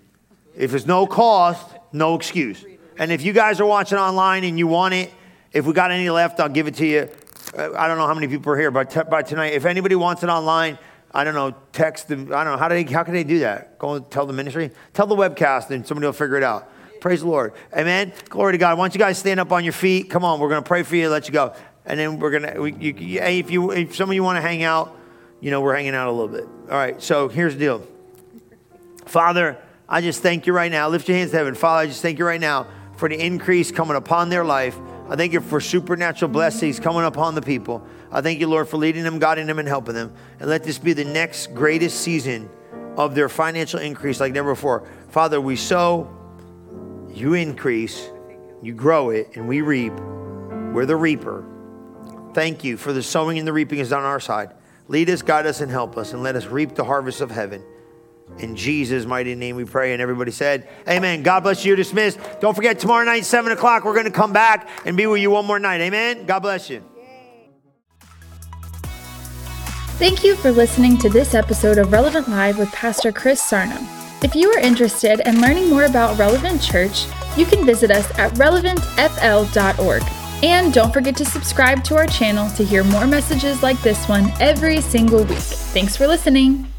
If 0.57 0.71
there's 0.71 0.87
no 0.87 1.07
cost, 1.07 1.77
no 1.93 2.15
excuse. 2.15 2.65
And 2.99 3.13
if 3.13 3.23
you 3.23 3.33
guys 3.33 3.61
are 3.61 3.67
watching 3.67 3.99
online 3.99 4.45
and 4.45 4.59
you 4.59 4.67
want 4.67 4.95
it, 4.95 5.13
if 5.53 5.67
we 5.67 5.73
got 5.75 5.91
any 5.91 6.09
left, 6.09 6.41
I'll 6.41 6.49
give 6.49 6.67
it 6.67 6.75
to 6.77 6.87
you. 6.87 7.09
Uh, 7.57 7.73
I 7.77 7.87
don't 7.87 7.99
know 7.99 8.07
how 8.07 8.15
many 8.15 8.27
people 8.27 8.53
are 8.53 8.59
here, 8.59 8.71
but 8.71 8.91
t- 8.91 9.01
by 9.09 9.23
tonight, 9.23 9.53
if 9.53 9.65
anybody 9.65 9.95
wants 9.95 10.23
it 10.23 10.29
online, 10.29 10.79
I 11.13 11.25
don't 11.25 11.35
know, 11.35 11.55
text 11.73 12.09
them. 12.09 12.33
I 12.33 12.45
don't 12.45 12.53
know. 12.53 12.59
How, 12.59 12.69
do 12.69 12.75
they, 12.75 12.93
how 12.93 13.03
can 13.03 13.15
they 13.15 13.25
do 13.25 13.41
that? 13.41 13.79
Go 13.79 13.95
and 13.95 14.11
tell 14.11 14.27
the 14.27 14.33
ministry? 14.33 14.71
Tell 14.93 15.07
the 15.07 15.17
webcast 15.17 15.71
and 15.71 15.87
somebody 15.87 16.07
will 16.07 16.13
figure 16.13 16.37
it 16.37 16.43
out. 16.43 16.71
Praise 17.01 17.21
the 17.21 17.29
Lord. 17.29 17.53
Amen. 17.77 18.13
Glory 18.29 18.53
to 18.53 18.59
God. 18.59 18.77
Why 18.77 18.85
don't 18.85 18.95
you 18.95 18.99
guys 18.99 19.19
stand 19.19 19.41
up 19.41 19.53
on 19.53 19.65
your 19.65 19.73
feet? 19.73 20.11
Come 20.11 20.25
on, 20.25 20.41
we're 20.41 20.49
going 20.49 20.63
to 20.63 20.67
pray 20.67 20.83
for 20.83 20.97
you, 20.97 21.09
let 21.09 21.29
you 21.29 21.33
go. 21.33 21.55
And 21.85 21.99
then 22.01 22.19
we're 22.19 22.39
going 22.39 22.55
to, 22.55 22.61
we, 22.61 22.73
if, 22.73 23.51
you, 23.51 23.71
if 23.71 23.95
some 23.95 24.11
of 24.11 24.15
you 24.15 24.23
want 24.23 24.37
to 24.37 24.41
hang 24.41 24.63
out, 24.63 24.99
you 25.41 25.51
know, 25.51 25.61
we're 25.61 25.77
hanging 25.77 25.95
out 25.95 26.09
a 26.09 26.13
little 26.13 26.29
bit. 26.29 26.45
All 26.71 26.77
right, 26.77 27.01
so 27.01 27.29
here's 27.29 27.55
the 27.55 27.61
deal. 27.61 27.87
Father, 29.05 29.59
I 29.89 30.01
just 30.01 30.21
thank 30.21 30.47
you 30.47 30.53
right 30.53 30.71
now. 30.71 30.89
Lift 30.89 31.09
your 31.09 31.17
hands 31.17 31.31
to 31.31 31.37
heaven. 31.37 31.55
Father, 31.55 31.83
I 31.83 31.87
just 31.87 32.03
thank 32.03 32.19
you 32.19 32.27
right 32.27 32.41
now 32.41 32.67
for 32.97 33.09
the 33.09 33.25
increase 33.25 33.71
coming 33.71 33.97
upon 33.97 34.31
their 34.31 34.45
life. 34.45 34.77
I 35.09 35.15
thank 35.15 35.33
you 35.33 35.41
for 35.41 35.61
supernatural 35.61 36.31
blessings 36.31 36.81
coming 36.81 37.05
upon 37.05 37.37
the 37.37 37.43
people. 37.43 37.87
I 38.17 38.23
thank 38.23 38.41
you, 38.41 38.47
Lord, 38.47 38.67
for 38.67 38.79
leading 38.79 39.05
them, 39.05 39.19
guiding 39.19 39.47
them, 39.47 39.59
and 39.59 39.69
helping 39.69 39.95
them. 39.95 40.11
And 40.41 40.49
let 40.49 40.65
this 40.65 40.79
be 40.79 40.95
the 40.95 41.05
next 41.05 41.49
greatest 41.55 42.01
season 42.01 42.49
of 42.97 43.15
their 43.15 43.29
financial 43.29 43.79
increase 43.79 44.21
like 44.21 44.33
never 44.33 44.55
before. 44.55 44.89
Father, 45.11 45.39
we 45.39 45.55
sow, 45.55 46.09
you 47.13 47.35
increase, 47.35 48.09
you 48.63 48.73
grow 48.73 49.11
it, 49.11 49.37
and 49.37 49.47
we 49.47 49.61
reap. 49.61 49.93
We're 49.93 50.87
the 50.87 50.97
reaper. 50.97 51.45
Thank 52.33 52.65
you 52.65 52.79
for 52.79 52.95
the 52.95 53.03
sowing 53.03 53.39
and 53.39 53.47
the 53.47 53.53
reaping 53.53 53.81
is 53.81 53.93
on 53.93 54.03
our 54.03 54.19
side. 54.19 54.55
Lead 54.89 55.11
us, 55.11 55.21
guide 55.21 55.45
us, 55.45 55.61
and 55.61 55.71
help 55.71 55.99
us, 55.99 56.15
and 56.15 56.23
let 56.23 56.37
us 56.37 56.47
reap 56.47 56.75
the 56.75 56.85
harvest 56.85 57.21
of 57.21 57.31
heaven. 57.31 57.63
In 58.39 58.57
Jesus' 58.57 59.05
mighty 59.05 59.35
name 59.35 59.57
we 59.57 59.67
pray. 59.67 59.93
And 59.93 60.01
everybody 60.01 60.31
said, 60.31 60.71
Amen. 60.89 61.23
God 61.23 61.41
bless 61.41 61.67
you. 61.67 61.69
You're 61.69 61.77
Dismissed. 61.77 62.19
Don't 62.41 62.55
forget, 62.55 62.79
tomorrow 62.79 63.05
night, 63.05 63.27
7 63.27 63.53
o'clock, 63.53 63.85
we're 63.85 63.93
going 63.93 64.07
to 64.07 64.11
come 64.11 64.33
back 64.33 64.71
and 64.87 64.97
be 64.97 65.07
with 65.07 65.21
you 65.21 65.31
one 65.31 65.45
more 65.45 65.59
night. 65.59 65.83
Amen. 65.83 66.25
God 66.25 66.41
bless 66.41 66.71
you. 66.71 66.83
Thank 69.99 70.23
you 70.23 70.37
for 70.37 70.53
listening 70.53 70.99
to 70.99 71.09
this 71.09 71.35
episode 71.35 71.79
of 71.79 71.91
Relevant 71.91 72.29
Live 72.29 72.59
with 72.59 72.71
Pastor 72.71 73.11
Chris 73.11 73.43
Sarno. 73.43 73.79
If 74.23 74.35
you 74.35 74.53
are 74.53 74.59
interested 74.59 75.27
in 75.27 75.41
learning 75.41 75.71
more 75.71 75.85
about 75.85 76.19
Relevant 76.19 76.61
Church, 76.61 77.07
you 77.35 77.47
can 77.47 77.65
visit 77.65 77.91
us 77.91 78.07
at 78.19 78.31
relevantfl.org. 78.33 80.03
And 80.43 80.75
don't 80.75 80.93
forget 80.93 81.17
to 81.17 81.25
subscribe 81.25 81.83
to 81.85 81.97
our 81.97 82.07
channel 82.07 82.51
to 82.57 82.63
hear 82.63 82.85
more 82.85 83.07
messages 83.07 83.63
like 83.63 83.81
this 83.81 84.07
one 84.07 84.31
every 84.39 84.83
single 84.83 85.25
week. 85.25 85.39
Thanks 85.39 85.97
for 85.97 86.07
listening. 86.07 86.71